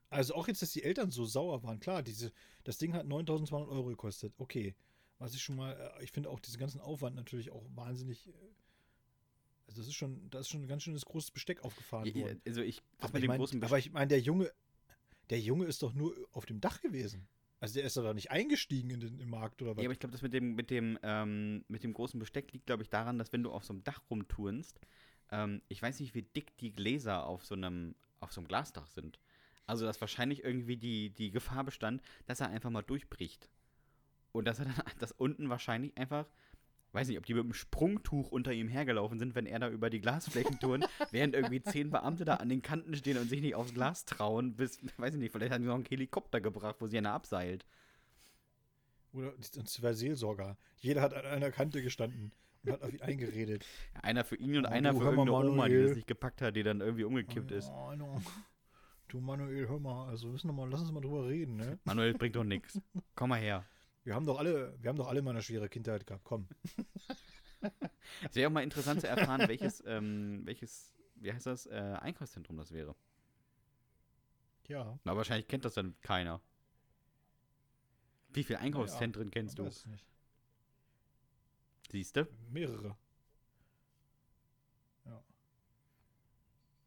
Also 0.09 0.35
auch 0.35 0.47
jetzt, 0.47 0.61
dass 0.61 0.71
die 0.71 0.83
Eltern 0.83 1.11
so 1.11 1.25
sauer 1.25 1.63
waren. 1.63 1.79
Klar, 1.79 2.03
diese, 2.03 2.31
das 2.63 2.77
Ding 2.77 2.93
hat 2.93 3.05
9200 3.05 3.67
Euro 3.69 3.89
gekostet. 3.89 4.33
Okay. 4.37 4.75
Was 5.17 5.33
ich 5.33 5.41
schon 5.41 5.55
mal, 5.55 5.73
äh, 5.73 6.03
ich 6.03 6.11
finde 6.11 6.29
auch 6.29 6.39
diesen 6.39 6.59
ganzen 6.59 6.79
Aufwand 6.81 7.15
natürlich 7.15 7.51
auch 7.51 7.63
wahnsinnig. 7.75 8.29
Also 9.67 9.81
das 9.81 9.87
ist 9.87 9.95
schon, 9.95 10.29
da 10.29 10.39
ist 10.39 10.49
schon 10.49 10.61
ein 10.61 10.67
ganz 10.67 10.83
schönes 10.83 11.05
großes 11.05 11.31
Besteck 11.31 11.63
aufgefahren 11.63 12.05
Ja, 12.05 12.15
worden. 12.15 12.41
Also 12.45 12.61
ich, 12.61 12.81
das 12.97 13.09
Aber 13.09 13.19
mit 13.19 13.29
ich 13.29 13.35
großen 13.37 13.63
aber 13.63 13.77
ich 13.77 13.91
meine, 13.91 14.07
der 14.07 14.19
Junge, 14.19 14.51
der 15.29 15.39
Junge 15.39 15.65
ist 15.65 15.81
doch 15.83 15.93
nur 15.93 16.15
auf 16.31 16.45
dem 16.45 16.59
Dach 16.61 16.81
gewesen. 16.81 17.27
Also 17.59 17.75
der 17.75 17.85
ist 17.85 17.95
doch 17.95 18.13
nicht 18.13 18.29
eingestiegen 18.29 18.89
in 18.89 18.99
den 18.99 19.19
im 19.19 19.29
Markt 19.29 19.61
oder 19.61 19.71
was? 19.71 19.81
Ja, 19.81 19.87
aber 19.87 19.93
ich 19.93 19.99
glaube, 19.99 20.11
das 20.11 20.21
mit 20.21 20.33
dem, 20.33 20.55
mit 20.55 20.69
dem, 20.69 20.99
ähm, 21.01 21.63
mit 21.69 21.83
dem 21.83 21.93
großen 21.93 22.19
Besteck 22.19 22.51
liegt, 22.51 22.65
glaube 22.65 22.83
ich, 22.83 22.89
daran, 22.89 23.17
dass 23.17 23.31
wenn 23.31 23.41
du 23.41 23.51
auf 23.51 23.63
so 23.63 23.71
einem 23.71 23.85
Dach 23.85 24.01
rumturnst, 24.09 24.81
ähm, 25.31 25.61
ich 25.69 25.81
weiß 25.81 25.99
nicht, 26.01 26.13
wie 26.13 26.23
dick 26.23 26.57
die 26.57 26.73
Gläser 26.73 27.25
auf 27.25 27.45
so 27.45 27.55
einem, 27.55 27.95
auf 28.19 28.33
so 28.33 28.41
einem 28.41 28.49
Glasdach 28.49 28.87
sind. 28.87 29.17
Also, 29.65 29.85
dass 29.85 30.01
wahrscheinlich 30.01 30.43
irgendwie 30.43 30.75
die, 30.75 31.09
die 31.11 31.31
Gefahr 31.31 31.63
bestand, 31.63 32.01
dass 32.25 32.41
er 32.41 32.49
einfach 32.49 32.69
mal 32.69 32.81
durchbricht. 32.81 33.49
Und 34.33 34.45
dass 34.45 34.59
er 34.59 34.65
dann, 34.65 34.75
dass 34.99 35.13
unten 35.13 35.49
wahrscheinlich 35.49 35.97
einfach, 35.97 36.27
weiß 36.93 37.07
nicht, 37.07 37.17
ob 37.17 37.25
die 37.25 37.33
mit 37.33 37.43
einem 37.43 37.53
Sprungtuch 37.53 38.31
unter 38.31 38.53
ihm 38.53 38.67
hergelaufen 38.67 39.19
sind, 39.19 39.35
wenn 39.35 39.45
er 39.45 39.59
da 39.59 39.69
über 39.69 39.89
die 39.89 39.99
Glasflächen 39.99 40.59
turnt, 40.59 40.87
während 41.11 41.35
irgendwie 41.35 41.61
zehn 41.61 41.89
Beamte 41.89 42.25
da 42.25 42.35
an 42.35 42.49
den 42.49 42.61
Kanten 42.61 42.95
stehen 42.95 43.17
und 43.17 43.29
sich 43.29 43.41
nicht 43.41 43.55
aufs 43.55 43.73
Glas 43.73 44.05
trauen, 44.05 44.55
bis, 44.55 44.79
weiß 44.97 45.15
ich 45.15 45.19
nicht, 45.19 45.31
vielleicht 45.31 45.51
haben 45.53 45.63
sie 45.63 45.67
noch 45.67 45.75
einen 45.75 45.85
Helikopter 45.85 46.39
gebracht, 46.41 46.75
wo 46.79 46.87
sie 46.87 46.97
einer 46.97 47.11
abseilt. 47.13 47.65
Oder 49.11 49.33
zwei 49.39 49.93
Seelsorger. 49.93 50.57
Jeder 50.77 51.01
hat 51.01 51.13
an 51.13 51.25
einer 51.25 51.51
Kante 51.51 51.81
gestanden 51.83 52.31
und 52.63 52.71
hat 52.71 52.81
auf 52.81 52.91
ihn 52.93 53.01
eingeredet. 53.01 53.65
Einer 54.01 54.23
für 54.23 54.35
ihn 54.35 54.57
und 54.57 54.65
Oh, 54.65 54.69
einer 54.69 54.93
für 54.93 55.03
irgendeine 55.03 55.31
Oma, 55.31 55.43
die 55.43 55.55
Manuel. 55.55 55.87
das 55.87 55.95
nicht 55.95 56.07
gepackt 56.07 56.41
hat, 56.41 56.55
die 56.55 56.63
dann 56.63 56.81
irgendwie 56.81 57.03
umgekippt 57.03 57.51
ist. 57.51 57.69
Oh, 57.69 57.93
no. 57.95 58.21
Du 59.09 59.19
Manuel, 59.19 59.67
hör 59.67 59.79
mal, 59.79 60.07
also 60.09 60.29
müssen 60.29 60.47
wir 60.47 60.53
mal, 60.53 60.67
lass 60.69 60.81
uns 60.81 60.91
mal 60.91 61.01
drüber 61.01 61.27
reden, 61.27 61.57
ne? 61.57 61.77
Manuel 61.83 62.15
bringt 62.15 62.35
doch 62.35 62.43
nichts. 62.43 62.81
Komm 63.15 63.29
mal 63.29 63.39
her. 63.39 63.65
Wir 64.03 64.15
haben 64.15 64.25
doch 64.25 64.37
alle, 64.39 64.75
wir 64.81 64.89
haben 64.89 64.97
doch 64.97 65.07
alle 65.07 65.21
mal 65.21 65.31
eine 65.31 65.41
schwere 65.41 65.69
Kindheit 65.69 66.05
gehabt. 66.05 66.23
Komm. 66.25 66.47
Es 68.29 68.35
wäre 68.35 68.49
auch 68.49 68.53
mal 68.53 68.63
interessant 68.63 69.01
zu 69.01 69.07
erfahren, 69.07 69.41
welches, 69.47 69.81
ähm, 69.85 70.41
welches, 70.45 70.93
wie 71.15 71.31
heißt 71.31 71.45
das, 71.45 71.65
äh, 71.67 71.97
Einkaufszentrum 72.01 72.57
das 72.57 72.71
wäre. 72.71 72.95
Ja. 74.67 74.99
Aber 75.05 75.17
wahrscheinlich 75.17 75.47
kennt 75.47 75.63
das 75.65 75.73
dann 75.73 75.95
keiner. 76.01 76.41
Wie 78.29 78.43
viele 78.43 78.59
Einkaufszentren 78.59 79.29
kennst 79.31 79.59
du? 79.59 79.65
Weiß 79.65 79.85
nicht. 79.85 80.05
Siehst 81.91 82.15
du? 82.17 82.27
Mehrere. 82.49 82.97
Ja. 85.05 85.23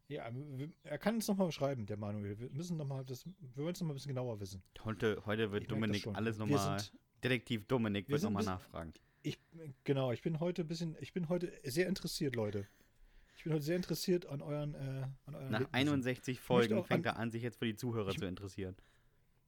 Ja, 0.09 0.31
wir- 0.35 0.73
er 0.83 0.99
kann 0.99 1.15
uns 1.15 1.29
nochmal 1.29 1.51
schreiben, 1.53 1.87
der 1.87 1.97
Manuel. 1.97 2.39
Wir 2.39 2.51
müssen 2.51 2.77
noch 2.77 2.87
mal 2.87 3.05
das, 3.05 3.25
wir 3.27 3.63
wollen 3.65 3.73
es 3.75 3.81
nochmal 3.81 3.95
ein 3.95 3.97
bisschen 3.97 4.09
genauer 4.11 4.41
wissen. 4.41 4.63
Heute, 4.85 5.23
heute 5.25 5.45
Ich 5.45 5.51
wird 5.53 5.63
das 5.65 5.69
Dominik 5.69 6.07
alles 6.09 6.39
nochmal. 6.39 6.83
Detektiv 7.23 7.67
Dominik 7.67 8.09
wir 8.09 8.15
wird 8.15 8.23
nochmal 8.23 8.45
nachfragen. 8.45 8.93
Ich, 9.23 9.39
genau, 9.85 10.13
ich 10.13 10.23
bin 10.23 10.39
heute 10.41 10.63
ein 10.63 10.69
bisschen, 10.69 10.97
ich 11.01 11.13
bin 11.13 11.29
heute 11.29 11.53
sehr 11.65 11.89
interessiert, 11.89 12.37
Leute. 12.37 12.67
Ich 13.37 13.45
bin 13.45 13.53
heute 13.53 13.65
sehr 13.65 13.77
interessiert 13.77 14.27
an 14.27 14.41
euren, 14.43 14.75
äh, 14.75 14.79
an 15.27 15.35
euren 15.35 15.51
Nach 15.51 15.61
Erlebnissen. 15.61 15.75
61 15.75 16.41
Folgen 16.41 16.85
fängt 16.85 17.07
an- 17.07 17.15
er 17.15 17.19
an, 17.19 17.31
sich 17.31 17.43
jetzt 17.43 17.59
für 17.59 17.67
die 17.67 17.77
Zuhörer 17.77 18.11
Ich- 18.11 18.19
zu 18.19 18.25
interessieren. 18.27 18.77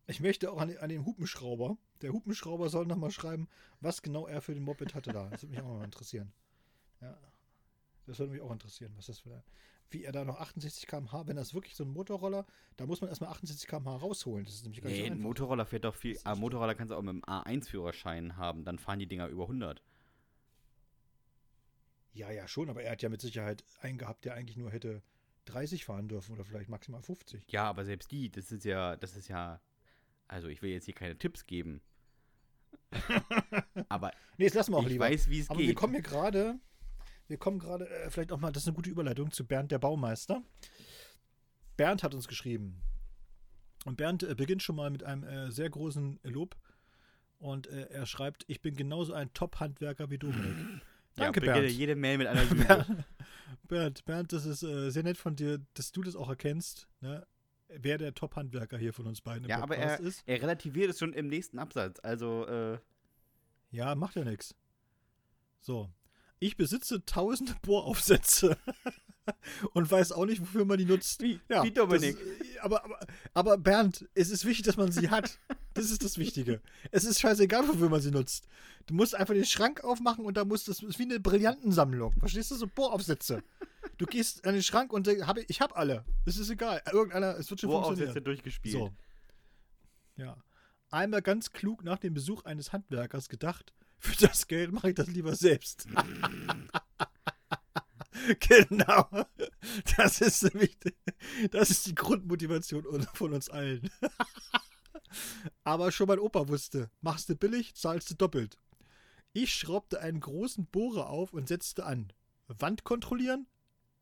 Ich 0.06 0.20
möchte 0.20 0.50
auch 0.50 0.58
an, 0.58 0.74
an 0.78 0.88
den 0.88 1.04
Hupenschrauber. 1.04 1.76
Der 2.00 2.12
Hupenschrauber 2.12 2.70
soll 2.70 2.86
nochmal 2.86 3.10
schreiben, 3.10 3.46
was 3.80 4.00
genau 4.02 4.26
er 4.26 4.40
für 4.40 4.54
den 4.54 4.62
Moped 4.62 4.94
hatte 4.94 5.12
da. 5.12 5.28
Das 5.28 5.42
würde 5.42 5.50
mich 5.54 5.60
auch 5.60 5.76
mal 5.78 5.84
interessieren. 5.84 6.32
Ja. 7.02 7.18
Das 8.06 8.18
würde 8.18 8.32
mich 8.32 8.40
auch 8.40 8.50
interessieren, 8.50 8.92
was 8.96 9.06
das 9.06 9.18
für. 9.20 9.42
Wie 9.90 10.04
er 10.04 10.12
da 10.12 10.24
noch 10.24 10.38
68 10.40 10.86
km/h, 10.86 11.26
wenn 11.26 11.36
das 11.36 11.54
wirklich 11.54 11.74
so 11.74 11.82
ein 11.84 11.90
Motorroller, 11.90 12.44
da 12.76 12.84
muss 12.86 13.00
man 13.00 13.08
erstmal 13.08 13.30
68 13.30 13.66
km/h 13.68 13.96
rausholen. 13.96 14.44
Das 14.44 14.54
ist 14.54 14.64
nämlich 14.64 14.82
gar 14.82 14.90
nicht 14.90 15.00
Nee, 15.00 15.10
ein. 15.10 15.18
Motorroller 15.20 15.64
fährt 15.64 15.84
doch 15.84 15.94
viel. 15.94 16.18
Ah, 16.24 16.34
Motorroller 16.34 16.74
kannst 16.74 16.90
du 16.92 16.96
auch 16.96 17.02
mit 17.02 17.14
dem 17.14 17.24
A1-Führerschein 17.24 18.36
haben. 18.36 18.64
Dann 18.64 18.78
fahren 18.78 18.98
die 18.98 19.06
Dinger 19.06 19.28
über 19.28 19.44
100. 19.44 19.82
Ja, 22.12 22.30
ja, 22.30 22.48
schon, 22.48 22.68
aber 22.68 22.82
er 22.82 22.92
hat 22.92 23.02
ja 23.02 23.08
mit 23.08 23.20
Sicherheit 23.20 23.64
einen 23.80 23.96
gehabt, 23.98 24.24
der 24.24 24.34
eigentlich 24.34 24.56
nur 24.56 24.70
hätte 24.70 25.02
30 25.46 25.84
fahren 25.84 26.08
dürfen 26.08 26.32
oder 26.34 26.44
vielleicht 26.44 26.68
maximal 26.68 27.00
50. 27.00 27.50
Ja, 27.50 27.64
aber 27.64 27.84
selbst 27.84 28.10
die, 28.10 28.30
das 28.30 28.50
ist 28.52 28.64
ja, 28.64 28.96
das 28.96 29.16
ist 29.16 29.28
ja. 29.28 29.60
Also 30.26 30.48
ich 30.48 30.60
will 30.60 30.70
jetzt 30.70 30.84
hier 30.84 30.94
keine 30.94 31.16
Tipps 31.16 31.46
geben. 31.46 31.80
aber 33.88 34.12
Nee, 34.36 34.44
das 34.46 34.54
lassen 34.54 34.72
wir 34.72 34.78
auch 34.78 34.82
ich 34.82 34.88
lieber. 34.90 35.06
weiß, 35.06 35.28
wie 35.30 35.40
es 35.40 35.48
Aber 35.48 35.58
geht. 35.58 35.68
wir 35.68 35.74
kommen 35.74 35.94
hier 35.94 36.02
gerade, 36.02 36.58
wir 37.28 37.36
kommen 37.36 37.58
gerade, 37.58 37.88
äh, 37.88 38.10
vielleicht 38.10 38.32
auch 38.32 38.40
mal, 38.40 38.50
das 38.50 38.64
ist 38.64 38.68
eine 38.68 38.76
gute 38.76 38.90
Überleitung 38.90 39.30
zu 39.30 39.46
Bernd, 39.46 39.70
der 39.70 39.78
Baumeister. 39.78 40.42
Bernd 41.76 42.02
hat 42.02 42.14
uns 42.14 42.26
geschrieben. 42.26 42.80
Und 43.84 43.96
Bernd 43.96 44.22
äh, 44.22 44.34
beginnt 44.34 44.62
schon 44.62 44.76
mal 44.76 44.90
mit 44.90 45.04
einem 45.04 45.22
äh, 45.24 45.50
sehr 45.52 45.70
großen 45.70 46.18
Lob. 46.24 46.56
Und 47.38 47.68
äh, 47.68 47.88
er 47.90 48.06
schreibt, 48.06 48.44
ich 48.48 48.60
bin 48.60 48.74
genauso 48.74 49.12
ein 49.12 49.32
Top-Handwerker 49.32 50.10
wie 50.10 50.18
Dominik. 50.18 50.82
Danke, 51.14 51.44
ja, 51.44 51.54
Bernd. 51.54 51.70
jede 51.70 51.94
Mail 51.94 52.18
mit 52.18 52.26
einer 52.26 52.44
Lüge. 52.50 52.64
Bernd, 52.64 53.04
Bernd, 53.68 54.04
Bernd, 54.04 54.32
das 54.32 54.44
ist 54.44 54.62
äh, 54.62 54.90
sehr 54.90 55.04
nett 55.04 55.16
von 55.16 55.36
dir, 55.36 55.60
dass 55.74 55.92
du 55.92 56.02
das 56.02 56.16
auch 56.16 56.28
erkennst, 56.28 56.88
ne? 57.00 57.26
wer 57.68 57.98
der 57.98 58.14
Top-Handwerker 58.14 58.78
hier 58.78 58.92
von 58.92 59.06
uns 59.06 59.20
beiden 59.20 59.44
im 59.44 59.50
ja, 59.50 59.58
aber 59.60 59.74
Podcast 59.76 60.00
er, 60.00 60.06
ist. 60.06 60.22
er 60.26 60.42
relativiert 60.42 60.90
es 60.90 60.98
schon 60.98 61.12
im 61.12 61.28
nächsten 61.28 61.58
Absatz. 61.58 62.00
Also, 62.02 62.46
äh, 62.46 62.78
Ja, 63.70 63.94
macht 63.94 64.16
ja 64.16 64.24
nichts. 64.24 64.54
So. 65.60 65.90
Ich 66.40 66.56
besitze 66.56 67.04
tausende 67.04 67.54
Bohraufsätze 67.62 68.56
und 69.72 69.90
weiß 69.90 70.12
auch 70.12 70.24
nicht, 70.26 70.40
wofür 70.40 70.64
man 70.64 70.78
die 70.78 70.84
nutzt. 70.84 71.20
wie, 71.22 71.40
Ja, 71.48 71.62
wie 71.64 71.72
Dominik. 71.72 72.16
Das, 72.16 72.46
ist- 72.48 72.58
aber, 72.60 72.84
aber, 72.84 72.98
aber 73.34 73.58
Bernd, 73.58 74.08
es 74.14 74.30
ist 74.30 74.44
wichtig, 74.44 74.64
dass 74.66 74.76
man 74.76 74.92
sie 74.92 75.10
hat. 75.10 75.38
Das 75.74 75.90
ist 75.90 76.02
das 76.04 76.16
Wichtige. 76.18 76.60
Es 76.90 77.04
ist 77.04 77.20
scheißegal, 77.20 77.66
wofür 77.68 77.88
man 77.88 78.00
sie 78.00 78.10
nutzt. 78.10 78.46
Du 78.86 78.94
musst 78.94 79.14
einfach 79.14 79.34
den 79.34 79.44
Schrank 79.44 79.84
aufmachen 79.84 80.24
und 80.24 80.36
da 80.36 80.44
muss 80.44 80.64
das 80.64 80.82
ist 80.82 80.98
wie 80.98 81.02
eine 81.04 81.20
Brillantensammlung. 81.20 82.12
Verstehst 82.18 82.50
du? 82.50 82.54
So 82.56 82.66
Bohraufsätze. 82.66 83.42
Du 83.96 84.06
gehst 84.06 84.46
an 84.46 84.54
den 84.54 84.62
Schrank 84.62 84.92
und 84.92 85.06
äh, 85.08 85.22
hab, 85.22 85.38
ich- 85.38 85.50
ich 85.50 85.60
hab 85.60 85.76
alle. 85.76 86.04
Es 86.24 86.36
ist 86.38 86.50
egal. 86.50 86.82
Irgendeiner, 86.92 87.36
es 87.36 87.50
wird 87.50 87.60
schon 87.60 87.70
Bohraufsätze 87.70 88.22
durchgespielt. 88.22 88.72
So. 88.74 88.90
Ja. 90.16 90.36
Einmal 90.90 91.20
ganz 91.22 91.52
klug 91.52 91.84
nach 91.84 91.98
dem 91.98 92.14
Besuch 92.14 92.44
eines 92.44 92.72
Handwerkers 92.72 93.28
gedacht, 93.28 93.74
für 93.98 94.16
das 94.26 94.46
Geld 94.46 94.72
mache 94.72 94.90
ich 94.90 94.94
das 94.94 95.08
lieber 95.08 95.34
selbst. 95.36 95.86
genau. 98.40 99.08
Das 99.96 100.20
ist 100.20 100.42
nämlich, 100.42 100.76
das 101.50 101.70
ist 101.70 101.86
die 101.86 101.94
Grundmotivation 101.94 102.86
un- 102.86 103.06
von 103.14 103.32
uns 103.32 103.48
allen. 103.50 103.90
Aber 105.64 105.92
schon 105.92 106.08
mein 106.08 106.18
Opa 106.18 106.48
wusste, 106.48 106.90
machst 107.00 107.28
du 107.28 107.36
billig, 107.36 107.74
zahlst 107.74 108.10
du 108.10 108.14
doppelt. 108.14 108.58
Ich 109.32 109.54
schraubte 109.54 110.00
einen 110.00 110.20
großen 110.20 110.66
Bohrer 110.66 111.08
auf 111.10 111.32
und 111.32 111.48
setzte 111.48 111.84
an. 111.86 112.12
Wand 112.48 112.84
kontrollieren? 112.84 113.46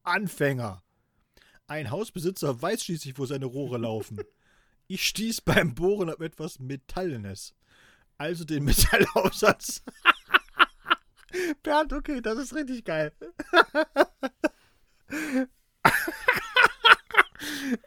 Anfänger. 0.02 0.82
Ein 1.66 1.90
Hausbesitzer 1.90 2.62
weiß 2.62 2.84
schließlich, 2.84 3.18
wo 3.18 3.26
seine 3.26 3.46
Rohre 3.46 3.78
laufen. 3.78 4.20
Ich 4.86 5.06
stieß 5.06 5.40
beim 5.40 5.74
Bohren 5.74 6.10
auf 6.10 6.20
etwas 6.20 6.60
Metallenes. 6.60 7.54
Also 8.18 8.44
den 8.44 8.64
Metallaufsatz. 8.64 9.82
Bernd, 11.62 11.92
okay, 11.92 12.20
das 12.20 12.38
ist 12.38 12.54
richtig 12.54 12.84
geil. 12.84 13.12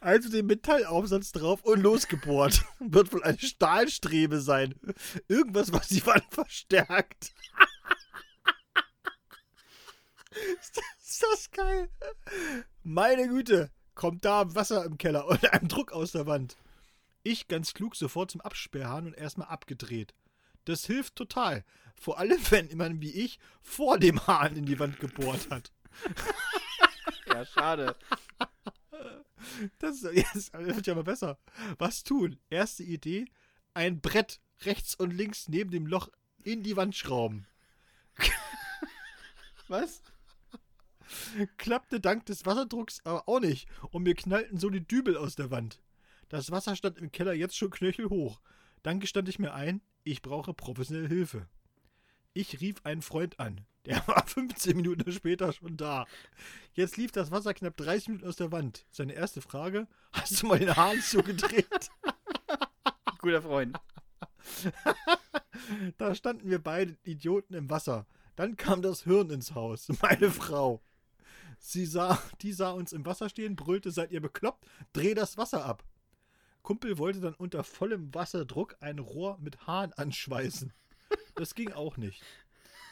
Also 0.01 0.29
den 0.29 0.45
Metallaufsatz 0.45 1.31
drauf 1.31 1.63
und 1.63 1.81
losgebohrt. 1.81 2.63
Wird 2.79 3.13
wohl 3.13 3.23
eine 3.23 3.37
Stahlstrebe 3.37 4.41
sein. 4.41 4.75
Irgendwas, 5.27 5.71
was 5.71 5.87
die 5.87 6.05
Wand 6.05 6.25
verstärkt. 6.31 7.33
Ist 10.59 10.77
das, 10.77 10.83
ist 11.01 11.23
das 11.23 11.51
geil? 11.51 11.89
Meine 12.83 13.27
Güte, 13.27 13.71
kommt 13.95 14.25
da 14.25 14.53
Wasser 14.53 14.85
im 14.85 14.97
Keller 14.97 15.27
und 15.27 15.51
ein 15.51 15.67
Druck 15.67 15.91
aus 15.91 16.11
der 16.11 16.25
Wand. 16.25 16.55
Ich 17.29 17.47
ganz 17.47 17.75
klug 17.75 17.95
sofort 17.95 18.31
zum 18.31 18.41
Absperrhahn 18.41 19.05
und 19.05 19.13
erstmal 19.13 19.49
abgedreht. 19.49 20.15
Das 20.65 20.87
hilft 20.87 21.15
total. 21.15 21.63
Vor 21.93 22.17
allem, 22.17 22.39
wenn 22.49 22.69
jemand 22.69 23.01
wie 23.01 23.11
ich 23.11 23.37
vor 23.61 23.99
dem 23.99 24.25
Hahn 24.25 24.55
in 24.55 24.65
die 24.65 24.79
Wand 24.79 24.99
gebohrt 24.99 25.51
hat. 25.51 25.71
Ja, 27.27 27.45
schade. 27.45 27.95
Das, 29.77 30.01
das 30.01 30.51
wird 30.53 30.87
ja 30.87 30.95
mal 30.95 31.03
besser. 31.03 31.37
Was 31.77 32.03
tun? 32.03 32.39
Erste 32.49 32.81
Idee: 32.81 33.25
ein 33.75 34.01
Brett 34.01 34.41
rechts 34.61 34.95
und 34.95 35.11
links 35.11 35.47
neben 35.47 35.69
dem 35.69 35.85
Loch 35.85 36.09
in 36.43 36.63
die 36.63 36.75
Wand 36.75 36.95
schrauben. 36.95 37.45
Was? 39.67 40.01
Klappte 41.57 41.99
dank 41.99 42.25
des 42.25 42.47
Wasserdrucks 42.47 43.01
aber 43.03 43.29
auch 43.29 43.39
nicht 43.39 43.69
und 43.91 44.03
mir 44.03 44.15
knallten 44.15 44.57
so 44.57 44.71
die 44.71 44.85
Dübel 44.85 45.15
aus 45.15 45.35
der 45.35 45.51
Wand. 45.51 45.79
Das 46.29 46.51
Wasser 46.51 46.75
stand 46.75 46.97
im 46.99 47.11
Keller 47.11 47.33
jetzt 47.33 47.57
schon 47.57 47.71
knöchelhoch. 47.71 48.39
Dann 48.83 48.99
gestand 48.99 49.27
ich 49.27 49.39
mir 49.39 49.53
ein, 49.53 49.81
ich 50.03 50.21
brauche 50.21 50.53
professionelle 50.53 51.07
Hilfe. 51.07 51.47
Ich 52.33 52.61
rief 52.61 52.77
einen 52.85 53.01
Freund 53.01 53.39
an. 53.39 53.65
Der 53.85 53.95
war 54.07 54.25
15 54.25 54.77
Minuten 54.77 55.11
später 55.11 55.51
schon 55.51 55.75
da. 55.75 56.05
Jetzt 56.73 56.97
lief 56.97 57.11
das 57.11 57.31
Wasser 57.31 57.53
knapp 57.53 57.75
30 57.77 58.07
Minuten 58.09 58.27
aus 58.27 58.35
der 58.35 58.51
Wand. 58.51 58.85
Seine 58.91 59.13
erste 59.13 59.41
Frage: 59.41 59.87
Hast 60.11 60.41
du 60.41 60.47
mal 60.47 60.59
den 60.59 60.75
Hahn 60.75 61.01
zugedreht? 61.01 61.89
Guter 63.17 63.41
Freund. 63.41 63.77
Da 65.97 66.15
standen 66.15 66.49
wir 66.49 66.59
beide 66.59 66.95
Idioten 67.03 67.53
im 67.55 67.69
Wasser. 67.69 68.05
Dann 68.35 68.55
kam 68.55 68.81
das 68.81 69.03
Hirn 69.03 69.29
ins 69.31 69.55
Haus, 69.55 69.89
meine 70.01 70.31
Frau. 70.31 70.81
Sie 71.57 71.85
sah, 71.85 72.21
die 72.41 72.53
sah 72.53 72.71
uns 72.71 72.93
im 72.93 73.05
Wasser 73.05 73.27
stehen, 73.27 73.57
brüllte, 73.57 73.91
seid 73.91 74.11
ihr 74.11 74.21
bekloppt? 74.21 74.65
Dreh 74.93 75.13
das 75.13 75.37
Wasser 75.37 75.65
ab. 75.65 75.83
Kumpel 76.61 76.97
wollte 76.97 77.21
dann 77.21 77.33
unter 77.33 77.63
vollem 77.63 78.13
Wasserdruck 78.13 78.75
ein 78.79 78.99
Rohr 78.99 79.37
mit 79.39 79.67
Hahn 79.67 79.93
anschweißen. 79.93 80.73
Das 81.35 81.55
ging 81.55 81.71
auch 81.71 81.97
nicht. 81.97 82.21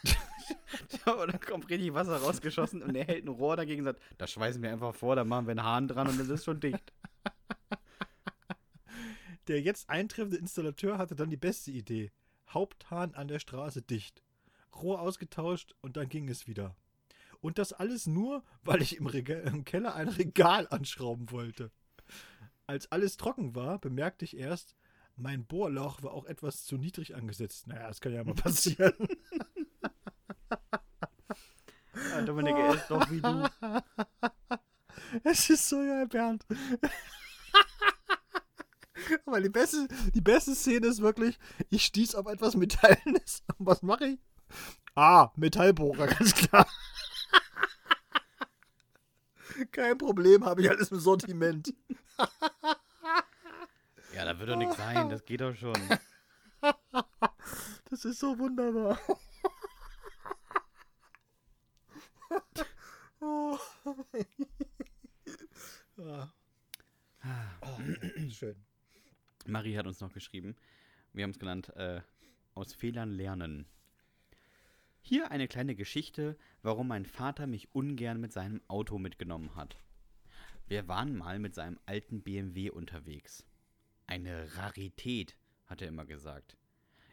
Und 1.06 1.34
dann 1.34 1.40
kommt 1.40 1.70
richtig 1.70 1.94
Wasser 1.94 2.18
rausgeschossen 2.18 2.82
und 2.82 2.96
er 2.96 3.06
hält 3.06 3.26
ein 3.26 3.30
Rohr 3.30 3.58
dagegen 3.58 3.82
und 3.82 3.86
sagt, 3.86 4.02
das 4.18 4.32
schweißen 4.32 4.62
wir 4.62 4.72
einfach 4.72 4.96
vor, 4.96 5.16
da 5.16 5.26
machen 5.26 5.48
wir 5.48 5.52
einen 5.52 5.64
Hahn 5.64 5.88
dran 5.88 6.08
und 6.08 6.18
dann 6.18 6.26
ist 6.26 6.32
es 6.32 6.46
schon 6.46 6.60
dicht. 6.60 6.94
Der 9.48 9.62
jetzt 9.62 9.90
eintreffende 9.90 10.38
Installateur 10.38 10.98
hatte 10.98 11.16
dann 11.16 11.30
die 11.30 11.38
beste 11.38 11.72
Idee. 11.72 12.12
Haupthahn 12.50 13.14
an 13.16 13.28
der 13.28 13.40
Straße 13.40 13.82
dicht. 13.82 14.24
Rohr 14.76 15.02
ausgetauscht 15.02 15.76
und 15.82 15.98
dann 15.98 16.10
ging 16.10 16.30
es 16.30 16.48
wieder. 16.48 16.76
Und 17.40 17.58
das 17.58 17.74
alles 17.74 18.08
nur, 18.08 18.44
weil 18.64 18.82
ich 18.82 18.98
im, 18.98 19.08
Rega 19.08 19.40
im 19.40 19.64
Keller 19.64 19.96
ein 19.96 20.10
Regal 20.10 20.68
anschrauben 20.70 21.32
wollte. 21.32 21.72
Als 22.68 22.92
alles 22.92 23.16
trocken 23.16 23.56
war, 23.56 23.80
bemerkte 23.80 24.26
ich 24.26 24.36
erst, 24.36 24.76
mein 25.16 25.46
Bohrloch 25.46 26.04
war 26.04 26.12
auch 26.12 26.26
etwas 26.26 26.66
zu 26.66 26.78
niedrig 26.78 27.16
angesetzt. 27.16 27.68
Naja, 27.68 27.88
das 27.88 28.02
kann 28.02 28.14
ja 28.14 28.26
mal 28.26 28.36
passieren. 28.36 28.94
Ja, 32.12 32.22
Dominik, 32.26 32.58
er 32.58 32.76
ist 32.76 32.90
doch 32.90 33.10
wie 33.10 33.22
du. 33.22 33.50
Es 35.24 35.50
ist 35.50 35.70
so 35.70 35.78
geil, 35.78 36.06
Bernd. 36.08 36.46
Aber 39.26 39.40
die 39.40 39.48
beste, 39.48 39.88
die 40.14 40.22
beste 40.22 40.54
Szene 40.54 40.88
ist 40.88 41.02
wirklich, 41.02 41.40
ich 41.70 41.86
stieß 41.86 42.16
auf 42.16 42.28
etwas 42.28 42.58
Metallenes. 42.58 43.42
Was 43.58 43.82
mache 43.84 44.08
ich? 44.08 44.20
Ah, 44.96 45.30
Metallbohrer, 45.38 46.08
ganz 46.08 46.34
klar. 46.34 46.68
Kein 49.72 49.98
Problem, 49.98 50.46
habe 50.46 50.62
ich 50.62 50.70
alles 50.70 50.92
im 50.92 51.00
Sortiment. 51.00 51.74
Ja, 54.16 54.26
da 54.26 54.40
wird 54.40 54.50
doch 54.50 54.56
nichts 54.56 54.78
sein, 54.78 55.10
das 55.10 55.24
geht 55.26 55.42
doch 55.42 55.54
schon. 55.56 55.76
Das 57.90 58.04
ist 58.04 58.20
so 58.20 58.40
wunderbar. 58.40 59.00
oh. 63.20 63.60
Ah, 67.22 67.48
schön. 68.32 68.56
Marie 69.46 69.78
hat 69.78 69.86
uns 69.86 70.02
noch 70.02 70.14
geschrieben, 70.14 70.56
wir 71.14 71.24
haben 71.24 71.32
es 71.32 71.40
genannt, 71.40 71.70
äh, 71.76 72.02
aus 72.56 72.74
Fehlern 72.74 73.12
lernen. 73.12 73.68
Hier 75.10 75.32
eine 75.32 75.48
kleine 75.48 75.74
Geschichte, 75.74 76.38
warum 76.64 76.90
mein 76.90 77.06
Vater 77.06 77.48
mich 77.48 77.74
ungern 77.74 78.20
mit 78.20 78.34
seinem 78.34 78.62
Auto 78.68 78.98
mitgenommen 78.98 79.56
hat. 79.56 79.78
Wir 80.68 80.90
waren 80.90 81.16
mal 81.16 81.40
mit 81.40 81.56
seinem 81.56 81.80
alten 81.86 82.24
BMW 82.24 82.72
unterwegs. 82.72 83.46
Eine 84.06 84.58
Rarität, 84.58 85.38
hat 85.66 85.82
er 85.82 85.88
immer 85.88 86.04
gesagt. 86.04 86.58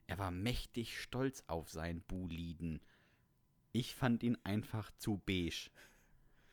Er 0.09 0.19
war 0.19 0.33
mächtig 0.33 1.01
stolz 1.01 1.45
auf 1.47 1.71
sein 1.71 2.03
Buliden. 2.03 2.81
Ich 3.71 3.95
fand 3.95 4.25
ihn 4.25 4.39
einfach 4.43 4.91
zu 4.99 5.23
beige. 5.25 5.71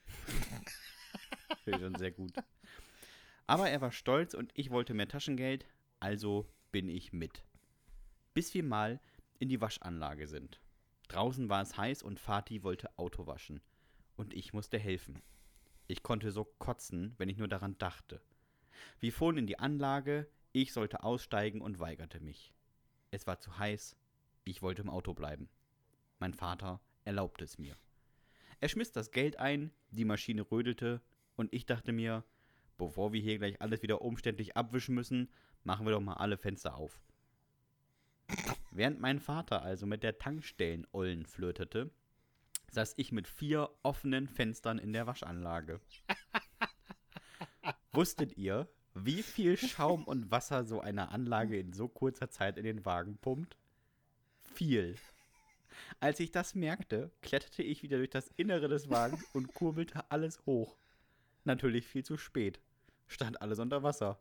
Finde 1.64 1.80
schon 1.80 1.96
sehr 1.96 2.12
gut. 2.12 2.34
Aber 3.48 3.68
er 3.68 3.82
war 3.82 3.92
stolz 3.92 4.36
und 4.36 4.52
ich 4.54 4.70
wollte 4.70 4.94
mehr 4.94 5.08
Taschengeld, 5.08 5.66
also 6.00 6.48
bin 6.72 6.88
ich 6.88 7.14
mit. 7.14 7.44
Bis 8.36 8.54
wir 8.54 8.64
mal 8.64 9.00
in 9.40 9.50
die 9.50 9.60
Waschanlage 9.60 10.28
sind. 10.28 10.62
Draußen 11.12 11.50
war 11.50 11.62
es 11.62 11.76
heiß 11.76 12.04
und 12.04 12.22
Fatih 12.22 12.64
wollte 12.64 12.98
Auto 12.98 13.28
waschen. 13.28 13.60
Und 14.16 14.34
ich 14.34 14.54
musste 14.54 14.80
helfen. 14.80 15.22
Ich 15.88 16.04
konnte 16.04 16.32
so 16.32 16.46
kotzen, 16.46 17.16
wenn 17.18 17.28
ich 17.28 17.38
nur 17.38 17.50
daran 17.50 17.78
dachte. 17.78 18.22
Wir 19.02 19.12
fuhren 19.12 19.38
in 19.38 19.46
die 19.46 19.60
Anlage, 19.60 20.30
ich 20.54 20.72
sollte 20.72 21.04
aussteigen 21.04 21.60
und 21.60 21.80
weigerte 21.80 22.22
mich. 22.22 22.54
Es 23.12 23.28
war 23.28 23.42
zu 23.42 23.58
heiß, 23.58 23.98
ich 24.46 24.62
wollte 24.62 24.84
im 24.84 24.90
Auto 24.90 25.14
bleiben. 25.14 25.50
Mein 26.20 26.34
Vater 26.34 26.80
erlaubte 27.04 27.44
es 27.44 27.58
mir. 27.58 27.76
Er 28.62 28.70
schmiss 28.70 28.94
das 28.94 29.12
Geld 29.12 29.38
ein, 29.38 29.74
die 29.90 30.06
Maschine 30.06 30.50
rödelte, 30.50 31.02
und 31.36 31.54
ich 31.54 31.66
dachte 31.66 31.92
mir, 31.92 32.24
bevor 32.78 33.12
wir 33.12 33.20
hier 33.20 33.38
gleich 33.38 33.62
alles 33.62 33.82
wieder 33.82 34.02
umständlich 34.02 34.56
abwischen 34.56 34.96
müssen, 34.96 35.30
machen 35.66 35.86
wir 35.86 35.92
doch 35.92 36.00
mal 36.00 36.14
alle 36.14 36.38
Fenster 36.38 36.76
auf. 36.78 37.02
Während 38.72 39.02
mein 39.02 39.20
Vater 39.20 39.62
also 39.62 39.86
mit 39.86 40.02
der 40.02 40.18
Tankstellen-Ollen 40.18 41.26
flirtete, 41.26 41.92
saß 42.72 42.94
ich 42.96 43.12
mit 43.12 43.28
vier 43.28 43.70
offenen 43.84 44.30
Fenstern 44.30 44.80
in 44.80 44.94
der 44.94 45.08
Waschanlage. 45.08 45.82
Wusstet 47.92 48.38
ihr, 48.38 48.70
wie 48.94 49.24
viel 49.24 49.58
Schaum 49.58 50.06
und 50.06 50.32
Wasser 50.32 50.64
so 50.64 50.80
eine 50.80 51.10
Anlage 51.10 51.60
in 51.60 51.74
so 51.74 51.90
kurzer 51.90 52.30
Zeit 52.30 52.58
in 52.58 52.64
den 52.64 52.86
Wagen 52.86 53.18
pumpt? 53.18 53.58
Viel. 54.40 54.96
Als 56.00 56.22
ich 56.22 56.32
das 56.32 56.56
merkte, 56.56 57.12
kletterte 57.22 57.64
ich 57.64 57.84
wieder 57.84 57.98
durch 57.98 58.10
das 58.10 58.32
Innere 58.38 58.70
des 58.70 58.90
Wagens 58.90 59.24
und 59.34 59.54
kurbelte 59.54 60.10
alles 60.10 60.46
hoch. 60.46 60.78
Natürlich 61.44 61.88
viel 61.88 62.06
zu 62.06 62.18
spät. 62.18 62.62
Stand 63.08 63.42
alles 63.42 63.60
unter 63.60 63.84
Wasser. 63.84 64.20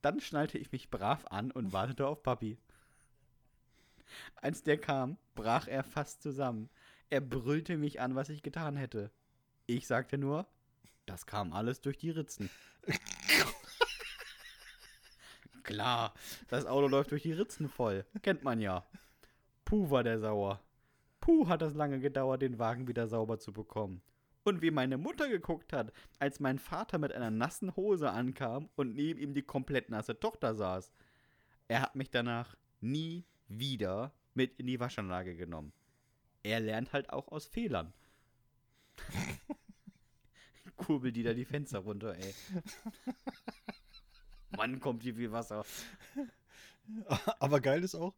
Dann 0.00 0.20
schnallte 0.20 0.56
ich 0.56 0.72
mich 0.72 0.90
brav 0.90 1.26
an 1.26 1.50
und 1.50 1.72
wartete 1.72 2.06
auf 2.06 2.22
Papi. 2.22 2.56
Als 4.36 4.62
der 4.62 4.78
kam, 4.78 5.18
brach 5.34 5.68
er 5.68 5.84
fast 5.84 6.22
zusammen. 6.22 6.68
Er 7.10 7.20
brüllte 7.20 7.76
mich 7.76 8.00
an, 8.00 8.14
was 8.14 8.28
ich 8.28 8.42
getan 8.42 8.76
hätte. 8.76 9.10
Ich 9.66 9.86
sagte 9.86 10.18
nur, 10.18 10.46
das 11.06 11.26
kam 11.26 11.52
alles 11.52 11.80
durch 11.80 11.98
die 11.98 12.10
Ritzen. 12.10 12.50
Klar, 15.62 16.14
das 16.48 16.66
Auto 16.66 16.86
läuft 16.86 17.10
durch 17.10 17.22
die 17.22 17.32
Ritzen 17.32 17.68
voll. 17.68 18.04
Kennt 18.22 18.44
man 18.44 18.60
ja. 18.60 18.86
Puh 19.64 19.90
war 19.90 20.04
der 20.04 20.20
sauer. 20.20 20.60
Puh 21.20 21.48
hat 21.48 21.62
es 21.62 21.74
lange 21.74 21.98
gedauert, 21.98 22.42
den 22.42 22.60
Wagen 22.60 22.86
wieder 22.86 23.08
sauber 23.08 23.40
zu 23.40 23.52
bekommen. 23.52 24.00
Und 24.44 24.62
wie 24.62 24.70
meine 24.70 24.96
Mutter 24.96 25.28
geguckt 25.28 25.72
hat, 25.72 25.92
als 26.20 26.38
mein 26.38 26.60
Vater 26.60 26.98
mit 26.98 27.12
einer 27.12 27.32
nassen 27.32 27.74
Hose 27.74 28.10
ankam 28.10 28.68
und 28.76 28.94
neben 28.94 29.18
ihm 29.18 29.34
die 29.34 29.42
komplett 29.42 29.90
nasse 29.90 30.20
Tochter 30.20 30.54
saß. 30.54 30.92
Er 31.66 31.82
hat 31.82 31.96
mich 31.96 32.10
danach 32.10 32.54
nie 32.80 33.24
wieder 33.48 34.12
mit 34.34 34.58
in 34.58 34.66
die 34.66 34.80
Waschanlage 34.80 35.36
genommen. 35.36 35.72
Er 36.42 36.60
lernt 36.60 36.92
halt 36.92 37.10
auch 37.10 37.28
aus 37.28 37.46
Fehlern. 37.46 37.92
Kurbel 40.76 41.12
die 41.12 41.22
da 41.22 41.32
die 41.32 41.44
Fenster 41.44 41.80
runter, 41.80 42.16
ey. 42.16 42.34
Mann, 44.50 44.80
kommt 44.80 45.02
hier 45.02 45.14
viel 45.14 45.32
Wasser. 45.32 45.64
Aber 47.40 47.60
geil 47.60 47.82
ist 47.82 47.94
auch, 47.94 48.14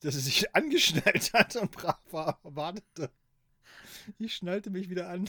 dass 0.00 0.14
er 0.14 0.20
sich 0.20 0.54
angeschnallt 0.54 1.32
hat 1.32 1.56
und 1.56 1.72
brav 1.72 2.00
war, 2.10 2.38
wartete. 2.42 3.10
Ich 4.18 4.34
schnallte 4.34 4.70
mich 4.70 4.90
wieder 4.90 5.08
an. 5.08 5.28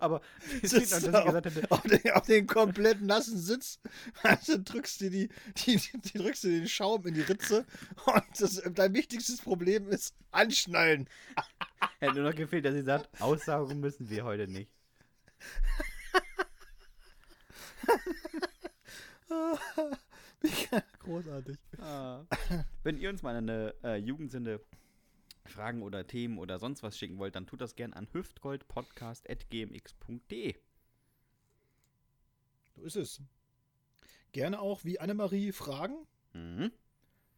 Aber 0.00 0.20
Sitzt 0.62 0.92
dass 0.92 1.02
ich 1.04 1.14
auf, 1.14 1.24
gesagt 1.24 1.46
hätte, 1.46 1.70
auf, 1.70 1.82
den, 1.82 2.10
auf 2.12 2.26
den 2.26 2.46
komplett 2.46 3.02
nassen 3.02 3.38
Sitz. 3.38 3.80
Also 4.22 4.56
drückst 4.62 5.00
du 5.00 5.10
die, 5.10 5.28
die, 5.58 5.80
die, 6.04 6.18
drückst 6.18 6.44
du 6.44 6.48
den 6.48 6.68
Schaum 6.68 7.06
in 7.06 7.14
die 7.14 7.22
Ritze 7.22 7.64
und 8.06 8.24
das, 8.38 8.62
dein 8.72 8.94
wichtigstes 8.94 9.40
Problem 9.40 9.88
ist 9.88 10.14
anschnallen. 10.30 11.08
hätte 11.98 12.14
nur 12.14 12.30
noch 12.30 12.36
gefehlt, 12.36 12.64
dass 12.64 12.74
sie 12.74 12.82
sagt, 12.82 13.08
aussaugen 13.20 13.80
müssen 13.80 14.08
wir 14.10 14.24
heute 14.24 14.48
nicht. 14.48 14.70
Großartig. 21.00 21.56
Ah. 21.78 22.24
Wenn 22.82 22.98
ihr 22.98 23.10
uns 23.10 23.22
mal 23.22 23.36
eine 23.36 23.74
äh, 23.84 23.96
Jugendsünde 23.96 24.60
Fragen 25.46 25.82
oder 25.82 26.06
Themen 26.06 26.38
oder 26.38 26.58
sonst 26.58 26.82
was 26.82 26.98
schicken 26.98 27.18
wollt, 27.18 27.36
dann 27.36 27.46
tut 27.46 27.60
das 27.60 27.74
gern 27.74 27.92
an 27.92 28.08
hüftgoldpodcast.gmx.de. 28.12 30.54
So 32.74 32.82
ist 32.82 32.96
es. 32.96 33.20
Gerne 34.32 34.60
auch 34.60 34.84
wie 34.84 34.98
Annemarie 35.00 35.52
Fragen, 35.52 36.06
Mhm. 36.34 36.70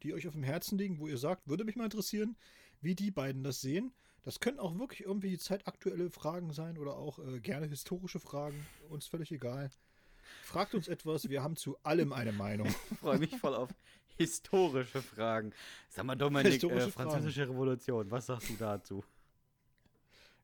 die 0.03 0.13
euch 0.13 0.27
auf 0.27 0.33
dem 0.33 0.43
Herzen 0.43 0.77
liegen, 0.77 0.99
wo 0.99 1.07
ihr 1.07 1.17
sagt, 1.17 1.47
würde 1.47 1.63
mich 1.63 1.77
mal 1.77 1.85
interessieren, 1.85 2.35
wie 2.81 2.95
die 2.95 3.11
beiden 3.11 3.43
das 3.43 3.61
sehen. 3.61 3.93
Das 4.23 4.41
können 4.41 4.59
auch 4.59 4.77
wirklich 4.77 5.01
irgendwie 5.01 5.37
zeitaktuelle 5.37 6.09
Fragen 6.09 6.51
sein 6.51 6.77
oder 6.77 6.97
auch 6.97 7.19
äh, 7.19 7.39
gerne 7.39 7.67
historische 7.67 8.19
Fragen. 8.19 8.65
Uns 8.89 9.07
völlig 9.07 9.31
egal. 9.31 9.71
Fragt 10.43 10.75
uns 10.75 10.89
etwas, 10.89 11.29
wir 11.29 11.41
haben 11.41 11.55
zu 11.55 11.77
allem 11.83 12.11
eine 12.11 12.33
Meinung. 12.33 12.67
Ich 12.91 12.97
freue 12.99 13.19
mich 13.19 13.37
voll 13.37 13.55
auf 13.55 13.69
historische 14.19 15.01
Fragen. 15.01 15.53
Sag 15.87 16.05
mal, 16.05 16.15
Dominik, 16.15 16.45
äh, 16.45 16.51
Historische 16.51 16.91
französische 16.91 17.49
Revolution, 17.49 18.11
was 18.11 18.25
sagst 18.25 18.49
du 18.49 18.53
dazu? 18.59 19.03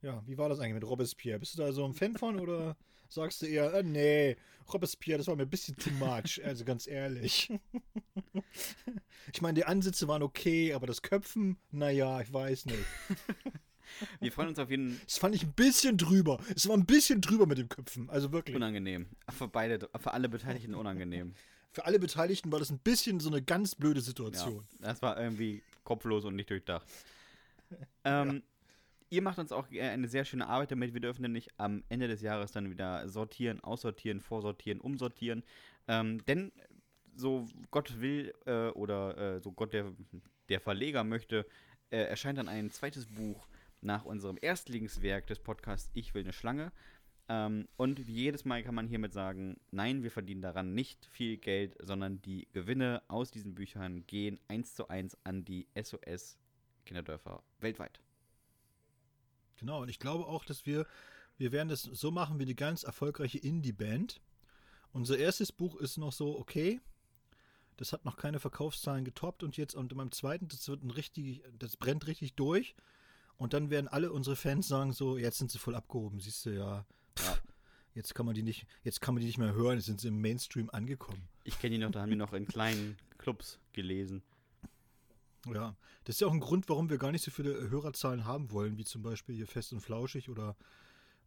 Ja, 0.01 0.23
wie 0.25 0.37
war 0.37 0.49
das 0.49 0.59
eigentlich 0.59 0.75
mit 0.75 0.87
Robespierre? 0.87 1.39
Bist 1.39 1.57
du 1.57 1.61
da 1.61 1.71
so 1.73 1.83
ein 1.85 1.93
Fan 1.93 2.15
von 2.17 2.39
oder 2.39 2.77
sagst 3.09 3.41
du 3.41 3.47
eher, 3.47 3.73
äh, 3.73 3.83
nee, 3.83 4.37
Robespierre, 4.73 5.17
das 5.17 5.27
war 5.27 5.35
mir 5.35 5.43
ein 5.43 5.49
bisschen 5.49 5.75
too 5.75 5.91
much, 5.91 6.41
also 6.43 6.63
ganz 6.63 6.87
ehrlich. 6.87 7.51
ich 9.33 9.41
meine, 9.41 9.55
die 9.55 9.65
Ansätze 9.65 10.07
waren 10.07 10.23
okay, 10.23 10.73
aber 10.73 10.87
das 10.87 11.01
Köpfen, 11.01 11.57
naja, 11.71 12.21
ich 12.21 12.31
weiß 12.31 12.65
nicht. 12.67 12.79
Wir 14.19 14.31
freuen 14.31 14.49
uns 14.49 14.59
auf 14.59 14.69
jeden 14.71 14.99
Das 15.05 15.19
fand 15.19 15.35
ich 15.35 15.43
ein 15.43 15.53
bisschen 15.53 15.97
drüber. 15.97 16.39
Es 16.55 16.67
war 16.67 16.75
ein 16.75 16.85
bisschen 16.85 17.21
drüber 17.21 17.45
mit 17.45 17.59
dem 17.59 17.69
Köpfen, 17.69 18.09
also 18.09 18.31
wirklich. 18.31 18.55
unangenehm. 18.55 19.07
Für 19.29 19.47
beide, 19.47 19.89
für 19.99 20.11
alle 20.11 20.27
Beteiligten 20.27 20.73
unangenehm. 20.73 21.35
Für 21.75 21.85
alle 21.85 21.99
Beteiligten 21.99 22.53
war 22.53 22.59
das 22.59 22.71
ein 22.71 22.79
bisschen 22.79 23.19
so 23.19 23.29
eine 23.29 23.41
ganz 23.41 23.75
blöde 23.75 23.99
Ja, 23.99 24.05
Situation. 24.05 24.65
das 24.79 25.01
war 25.01 25.19
irgendwie 25.19 25.61
kopflos 25.83 26.23
und 26.23 26.35
nicht 26.35 26.49
durchdacht. 26.49 26.87
Ähm, 28.05 28.43
Ihr 29.09 29.23
macht 29.23 29.39
uns 29.39 29.51
auch 29.51 29.71
äh, 29.71 29.81
eine 29.81 30.07
sehr 30.07 30.23
schöne 30.23 30.47
Arbeit 30.47 30.71
damit. 30.71 30.93
Wir 30.93 31.01
dürfen 31.01 31.23
nämlich 31.23 31.49
am 31.57 31.83
Ende 31.89 32.07
des 32.07 32.21
Jahres 32.21 32.51
dann 32.51 32.69
wieder 32.69 33.09
sortieren, 33.09 33.59
aussortieren, 33.63 34.21
vorsortieren, 34.21 34.79
umsortieren. 34.79 35.43
Ähm, 35.87 36.23
denn 36.25 36.51
so 37.15 37.47
Gott 37.71 37.99
will 37.99 38.33
äh, 38.45 38.67
oder 38.69 39.17
äh, 39.17 39.39
so 39.41 39.51
Gott 39.51 39.73
der, 39.73 39.91
der 40.49 40.59
Verleger 40.59 41.03
möchte, 41.03 41.47
äh, 41.89 42.03
erscheint 42.03 42.37
dann 42.37 42.47
ein 42.47 42.69
zweites 42.69 43.07
Buch 43.07 43.47
nach 43.81 44.05
unserem 44.05 44.37
Erstlingswerk 44.39 45.25
des 45.27 45.39
Podcasts 45.39 45.89
Ich 45.93 46.13
will 46.13 46.23
eine 46.23 46.33
Schlange. 46.33 46.71
Ähm, 47.27 47.67
und 47.75 47.99
jedes 48.07 48.45
Mal 48.45 48.63
kann 48.63 48.75
man 48.75 48.87
hiermit 48.87 49.13
sagen, 49.13 49.59
nein, 49.71 50.03
wir 50.03 50.11
verdienen 50.11 50.41
daran 50.41 50.73
nicht 50.73 51.05
viel 51.05 51.37
Geld, 51.37 51.75
sondern 51.79 52.21
die 52.21 52.47
Gewinne 52.53 53.01
aus 53.07 53.31
diesen 53.31 53.55
Büchern 53.55 54.05
gehen 54.05 54.39
eins 54.47 54.75
zu 54.75 54.87
eins 54.89 55.17
an 55.23 55.43
die 55.43 55.67
SOS 55.81 56.37
Kinderdörfer 56.85 57.43
weltweit. 57.59 57.99
Genau, 59.57 59.81
und 59.81 59.89
ich 59.89 59.99
glaube 59.99 60.27
auch, 60.27 60.45
dass 60.45 60.65
wir, 60.65 60.85
wir 61.37 61.51
werden 61.51 61.69
das 61.69 61.81
so 61.81 62.11
machen 62.11 62.39
wie 62.39 62.43
eine 62.43 62.55
ganz 62.55 62.83
erfolgreiche 62.83 63.39
Indie-Band. 63.39 64.21
Unser 64.91 65.17
erstes 65.17 65.51
Buch 65.51 65.75
ist 65.77 65.97
noch 65.97 66.13
so 66.13 66.37
okay. 66.37 66.79
Das 67.77 67.91
hat 67.91 68.05
noch 68.05 68.15
keine 68.15 68.39
Verkaufszahlen 68.39 69.03
getoppt 69.03 69.43
und 69.43 69.57
jetzt 69.57 69.75
und 69.75 69.95
beim 69.95 70.11
zweiten, 70.11 70.47
das 70.47 70.67
wird 70.69 70.83
ein 70.83 70.91
richtig, 70.91 71.43
das 71.57 71.75
brennt 71.75 72.07
richtig 72.07 72.35
durch. 72.35 72.75
Und 73.37 73.53
dann 73.53 73.69
werden 73.69 73.89
alle 73.89 74.13
unsere 74.13 74.37
Fans 74.37 74.67
sagen 74.67 74.93
so, 74.93 75.17
jetzt 75.17 75.39
sind 75.39 75.51
sie 75.51 75.59
voll 75.59 75.75
abgehoben, 75.75 76.21
siehst 76.21 76.45
du 76.45 76.51
ja. 76.51 76.85
Pff, 77.17 77.25
Ja. 77.27 77.37
Jetzt 77.93 78.13
kann 78.13 78.25
man 78.25 78.35
die 78.35 78.43
nicht, 78.43 78.67
jetzt 78.83 78.99
kann 78.99 79.13
man 79.13 79.21
die 79.21 79.27
nicht 79.27 79.37
mehr 79.37 79.53
hören, 79.53 79.77
jetzt 79.77 79.85
sind 79.85 80.01
sie 80.01 80.09
im 80.09 80.19
Mainstream 80.19 80.69
angekommen. 80.69 81.29
Ich 81.45 81.57
kenne 81.59 81.77
die 81.77 81.81
noch, 81.81 81.91
da 81.91 82.01
haben 82.01 82.09
die 82.09 82.17
noch 82.17 82.33
in 82.33 82.45
kleinen 82.45 82.97
Clubs 83.17 83.57
gelesen. 83.71 84.21
Ja, 85.47 85.77
das 86.03 86.15
ist 86.15 86.19
ja 86.19 86.27
auch 86.27 86.33
ein 86.33 86.41
Grund, 86.41 86.67
warum 86.67 86.89
wir 86.89 86.97
gar 86.97 87.11
nicht 87.13 87.23
so 87.23 87.31
viele 87.31 87.69
Hörerzahlen 87.69 88.25
haben 88.25 88.51
wollen, 88.51 88.77
wie 88.77 88.83
zum 88.83 89.01
Beispiel 89.01 89.35
hier 89.35 89.47
Fest 89.47 89.71
und 89.71 89.79
Flauschig 89.79 90.29
oder, 90.29 90.57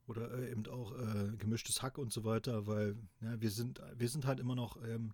oder 0.06 0.30
äh, 0.38 0.50
eben 0.50 0.66
auch 0.66 0.92
äh, 0.92 1.36
gemischtes 1.38 1.82
Hack 1.82 1.96
und 1.96 2.12
so 2.12 2.24
weiter, 2.24 2.66
weil 2.66 2.96
ja, 3.22 3.40
wir 3.40 3.50
sind, 3.50 3.80
wir 3.96 4.08
sind 4.08 4.26
halt 4.26 4.38
immer 4.38 4.54
noch, 4.54 4.76
ähm, 4.84 5.12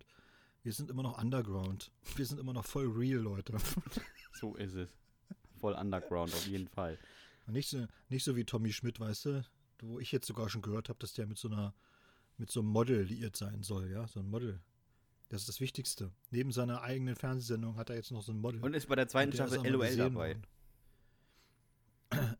wir 0.63 0.73
sind 0.73 0.89
immer 0.89 1.03
noch 1.03 1.21
Underground. 1.21 1.91
Wir 2.15 2.25
sind 2.25 2.39
immer 2.39 2.51
noch 2.51 2.65
voll 2.65 2.87
real, 2.87 3.19
Leute. 3.21 3.55
So 4.33 4.55
ist 4.55 4.73
es. 4.73 4.89
Voll 5.61 5.73
Underground, 5.75 6.33
auf 6.33 6.45
jeden 6.47 6.67
Fall. 6.67 6.99
Nicht 7.47 7.69
so, 7.69 7.87
nicht 8.09 8.25
so 8.25 8.35
wie 8.35 8.43
Tommy 8.43 8.73
Schmidt, 8.73 8.99
weißt 8.99 9.25
du, 9.25 9.45
wo 9.79 9.99
ich 9.99 10.11
jetzt 10.11 10.27
sogar 10.27 10.49
schon 10.49 10.61
gehört 10.61 10.89
habe, 10.89 10.99
dass 10.99 11.13
der 11.13 11.27
mit 11.27 11.37
so 11.37 11.47
einer, 11.47 11.73
mit 12.37 12.51
so 12.51 12.61
einem 12.61 12.69
Model 12.69 13.03
liiert 13.03 13.35
sein 13.35 13.63
soll, 13.63 13.89
ja, 13.91 14.07
so 14.07 14.19
ein 14.19 14.29
Model. 14.29 14.61
Das 15.29 15.41
ist 15.41 15.49
das 15.49 15.59
Wichtigste. 15.59 16.11
Neben 16.29 16.51
seiner 16.51 16.81
eigenen 16.81 17.15
Fernsehsendung 17.15 17.77
hat 17.77 17.89
er 17.89 17.95
jetzt 17.95 18.11
noch 18.11 18.21
so 18.21 18.31
ein 18.31 18.39
Model. 18.39 18.63
Und 18.63 18.73
ist 18.73 18.87
bei 18.87 18.95
der 18.95 19.07
zweiten 19.07 19.31
Und 19.31 19.35
Staffel 19.35 19.67
LOL 19.67 19.95
dabei. 19.95 20.37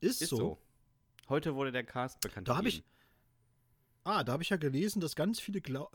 Ist, 0.00 0.22
Ist 0.22 0.30
so. 0.30 0.36
so. 0.36 0.58
Heute 1.28 1.54
wurde 1.54 1.72
der 1.72 1.84
Cast 1.84 2.20
bekannt. 2.20 2.48
Da 2.48 2.56
habe 2.56 2.68
ich, 2.68 2.84
ah, 4.04 4.22
da 4.22 4.32
habe 4.32 4.42
ich 4.42 4.50
ja 4.50 4.56
gelesen, 4.56 5.00
dass 5.00 5.16
ganz 5.16 5.40
viele 5.40 5.60
glau 5.60 5.90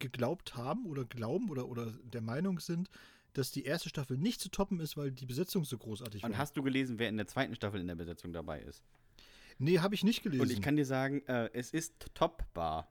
geglaubt 0.00 0.56
haben 0.56 0.86
oder 0.86 1.04
glauben 1.04 1.48
oder, 1.48 1.68
oder 1.68 1.92
der 1.92 2.22
Meinung 2.22 2.58
sind, 2.58 2.90
dass 3.34 3.52
die 3.52 3.64
erste 3.64 3.88
Staffel 3.88 4.18
nicht 4.18 4.40
zu 4.40 4.48
toppen 4.50 4.80
ist, 4.80 4.96
weil 4.96 5.12
die 5.12 5.26
Besetzung 5.26 5.64
so 5.64 5.78
großartig 5.78 6.24
Und 6.24 6.32
war. 6.32 6.38
hast 6.38 6.56
du 6.56 6.62
gelesen, 6.64 6.98
wer 6.98 7.08
in 7.08 7.16
der 7.16 7.28
zweiten 7.28 7.54
Staffel 7.54 7.80
in 7.80 7.86
der 7.86 7.94
Besetzung 7.94 8.32
dabei 8.32 8.60
ist? 8.62 8.82
Nee, 9.62 9.78
habe 9.78 9.94
ich 9.94 10.04
nicht 10.04 10.22
gelesen. 10.22 10.42
Und 10.42 10.50
ich 10.50 10.60
kann 10.60 10.76
dir 10.76 10.86
sagen, 10.86 11.22
äh, 11.26 11.50
es 11.52 11.72
ist 11.72 12.10
topbar. 12.14 12.88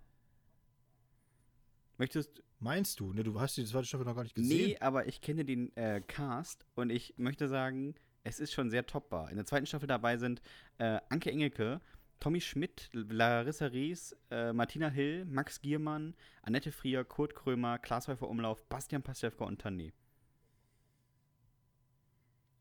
Möchtest 1.97 2.43
Meinst 2.61 2.99
du? 2.99 3.11
Ne, 3.11 3.23
du 3.23 3.39
hast 3.39 3.57
die 3.57 3.65
zweite 3.65 3.87
Staffel 3.87 4.05
noch 4.05 4.15
gar 4.15 4.21
nicht 4.21 4.35
gesehen. 4.35 4.67
Nee, 4.67 4.77
aber 4.79 5.07
ich 5.07 5.19
kenne 5.19 5.43
den 5.43 5.75
äh, 5.75 5.99
Cast 6.05 6.63
und 6.75 6.91
ich 6.91 7.15
möchte 7.17 7.47
sagen, 7.47 7.95
es 8.23 8.39
ist 8.39 8.53
schon 8.53 8.69
sehr 8.69 8.85
topbar. 8.85 9.31
In 9.31 9.35
der 9.35 9.45
zweiten 9.45 9.65
Staffel 9.65 9.87
dabei 9.87 10.17
sind 10.17 10.43
äh, 10.77 10.99
Anke 11.09 11.31
Engelke, 11.31 11.81
Tommy 12.19 12.39
Schmidt, 12.39 12.91
Larissa 12.93 13.65
Ries, 13.65 14.15
äh, 14.29 14.53
Martina 14.53 14.89
Hill, 14.89 15.25
Max 15.25 15.59
Giermann, 15.59 16.13
Annette 16.43 16.71
Frier, 16.71 17.03
Kurt 17.03 17.33
Krömer, 17.33 17.79
Klaas 17.79 18.07
Häufer 18.07 18.29
Umlauf, 18.29 18.63
Bastian 18.69 19.01
Pastewka 19.01 19.43
und 19.45 19.59
Tané. 19.59 19.91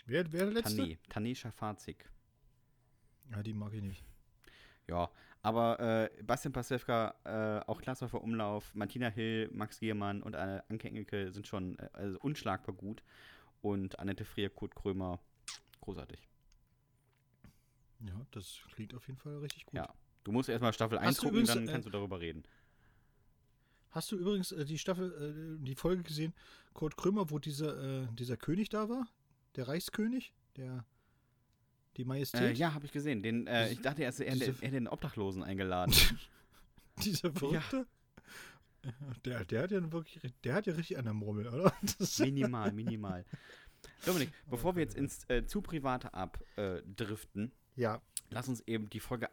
Wer, 0.07 0.33
wer 0.33 0.47
der 0.47 0.55
letzte? 0.55 0.83
Tané, 0.83 0.99
Tané 1.11 1.35
Schafazik. 1.37 2.11
Ja, 3.31 3.43
die 3.43 3.55
mag 3.55 3.73
ich 3.73 3.83
nicht. 3.83 4.05
Ja, 4.89 5.11
aber 5.43 5.81
äh, 5.81 6.23
Bastian 6.23 6.53
Pastewka, 6.53 7.15
äh, 7.25 7.65
auch 7.67 7.81
Klaas 7.81 8.03
Häufer 8.03 8.23
Umlauf, 8.23 8.75
Martina 8.75 9.09
Hill, 9.09 9.49
Max 9.53 9.79
Giermann 9.79 10.23
und 10.23 10.35
äh, 10.35 10.61
Anke 10.69 10.89
Engelke 10.89 11.33
sind 11.33 11.47
schon 11.47 11.79
äh, 11.79 11.89
also 11.93 12.19
unschlagbar 12.21 12.75
gut. 12.75 13.03
Und 13.63 13.99
Annette 13.99 14.25
Frier, 14.25 14.51
Kurt 14.51 14.75
Krömer, 14.75 15.21
großartig. 15.81 16.29
Ja, 18.01 18.27
das 18.31 18.61
klingt 18.73 18.95
auf 18.95 19.07
jeden 19.07 19.19
Fall 19.19 19.39
richtig 19.39 19.67
gut. 19.67 19.77
Ja. 19.77 19.95
Du 20.25 20.33
musst 20.33 20.49
erstmal 20.49 20.73
Staffel 20.73 20.99
Hast 20.99 21.07
1 21.07 21.17
du 21.17 21.23
gucken, 21.23 21.39
übrigens, 21.41 21.55
dann 21.55 21.69
äh, 21.69 21.73
kannst 21.73 21.87
du 21.87 21.91
darüber 21.91 22.21
reden. 22.21 22.45
Hast 23.91 24.13
du 24.13 24.17
übrigens 24.17 24.53
äh, 24.53 24.65
die 24.65 24.79
Staffel, 24.79 25.59
äh, 25.59 25.65
die 25.65 25.75
Folge 25.75 26.03
gesehen, 26.03 26.35
Kurt 26.75 26.97
Krömer, 26.97 27.31
wo 27.31 27.39
dieser, 27.39 28.07
dieser 28.07 28.37
König 28.37 28.69
da 28.69 28.89
war? 28.89 29.09
Der 29.57 29.69
Reichskönig? 29.69 30.33
Der, 30.57 30.85
die 32.01 32.07
Majestät? 32.07 32.41
Äh, 32.41 32.53
ja, 32.53 32.73
habe 32.75 32.87
ich 32.87 32.93
gesehen. 32.93 33.23
Den, 33.23 33.47
äh, 33.47 33.71
ich 33.71 33.81
dachte 33.81 34.03
erst, 34.03 34.21
er, 34.21 34.35
hätte 34.35 34.71
den 34.71 34.89
Obdachlosen 34.89 35.43
eingeladen. 35.43 35.95
Dieser 37.05 37.33
Verrückte? 37.33 37.87
Der, 39.27 39.45
der 39.45 39.63
hat 39.63 39.71
ja 39.71 39.93
wirklich, 39.93 40.33
der 40.43 40.55
hat 40.55 40.67
ja 40.67 40.73
richtig 40.73 40.99
an 40.99 41.05
der 41.05 41.15
Murmel, 41.15 41.47
oder? 41.49 41.73
Das, 41.99 42.19
minimal, 42.19 42.73
minimal. 42.73 43.25
Dominik, 44.07 44.33
bevor 44.51 44.75
wir 44.75 44.83
jetzt 44.83 44.97
ins 44.97 45.29
äh, 45.29 45.45
zu 45.45 45.61
private 45.61 46.15
abdriften, 46.15 47.53
ja, 47.77 48.01
lass 48.31 48.49
uns 48.49 48.61
eben 48.67 48.89
die 48.89 49.01
Folge 49.01 49.29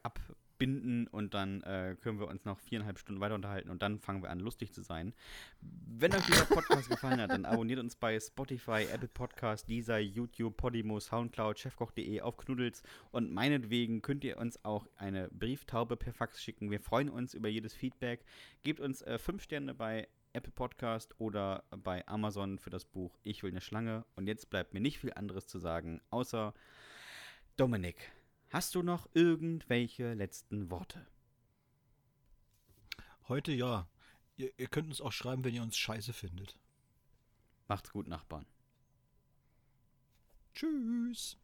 abbinden 0.57 1.07
und 1.07 1.33
dann 1.33 1.61
äh, 1.61 1.95
können 2.01 2.19
wir 2.19 2.27
uns 2.27 2.45
noch 2.45 2.59
viereinhalb 2.59 2.97
Stunden 2.97 3.21
weiter 3.21 3.35
unterhalten 3.35 3.69
und 3.69 3.81
dann 3.81 3.99
fangen 3.99 4.23
wir 4.23 4.29
an, 4.29 4.39
lustig 4.39 4.73
zu 4.73 4.81
sein. 4.81 5.13
Wenn 5.61 6.13
euch 6.13 6.25
dieser 6.25 6.45
Podcast 6.45 6.89
gefallen 6.89 7.21
hat, 7.21 7.29
dann 7.29 7.45
abonniert 7.45 7.79
uns 7.79 7.95
bei 7.95 8.19
Spotify, 8.19 8.87
Apple 8.91 9.07
Podcast, 9.07 9.69
Deezer, 9.69 9.99
YouTube, 9.99 10.57
Podimo, 10.57 10.99
Soundcloud, 10.99 11.59
chefkoch.de 11.59 12.21
auf 12.21 12.37
Knuddels 12.37 12.81
und 13.11 13.31
meinetwegen 13.31 14.01
könnt 14.01 14.23
ihr 14.23 14.37
uns 14.37 14.63
auch 14.65 14.87
eine 14.97 15.29
Brieftaube 15.29 15.95
per 15.95 16.13
Fax 16.13 16.41
schicken. 16.41 16.71
Wir 16.71 16.79
freuen 16.79 17.09
uns 17.09 17.33
über 17.33 17.49
jedes 17.49 17.73
Feedback. 17.73 18.25
Gebt 18.63 18.79
uns 18.79 19.01
äh, 19.03 19.19
fünf 19.19 19.43
Sterne 19.43 19.75
bei 19.75 20.07
Apple 20.33 20.51
Podcast 20.51 21.13
oder 21.19 21.63
bei 21.69 22.07
Amazon 22.07 22.57
für 22.57 22.69
das 22.69 22.85
Buch 22.85 23.17
Ich 23.23 23.43
will 23.43 23.51
eine 23.51 23.61
Schlange. 23.61 24.05
Und 24.15 24.27
jetzt 24.27 24.49
bleibt 24.49 24.73
mir 24.73 24.81
nicht 24.81 24.99
viel 24.99 25.13
anderes 25.13 25.47
zu 25.47 25.59
sagen, 25.59 26.01
außer 26.09 26.53
Dominik, 27.57 28.11
hast 28.49 28.75
du 28.75 28.83
noch 28.83 29.07
irgendwelche 29.13 30.13
letzten 30.13 30.69
Worte? 30.69 31.05
heute 33.27 33.51
ja. 33.51 33.87
Ihr, 34.35 34.51
ihr 34.57 34.67
könnt 34.67 34.87
uns 34.87 35.01
auch 35.01 35.11
schreiben, 35.11 35.43
wenn 35.43 35.53
ihr 35.53 35.63
uns 35.63 35.77
scheiße 35.77 36.13
findet. 36.13 36.57
Macht's 37.67 37.91
gut, 37.91 38.07
Nachbarn. 38.07 38.45
Tschüss. 40.53 41.37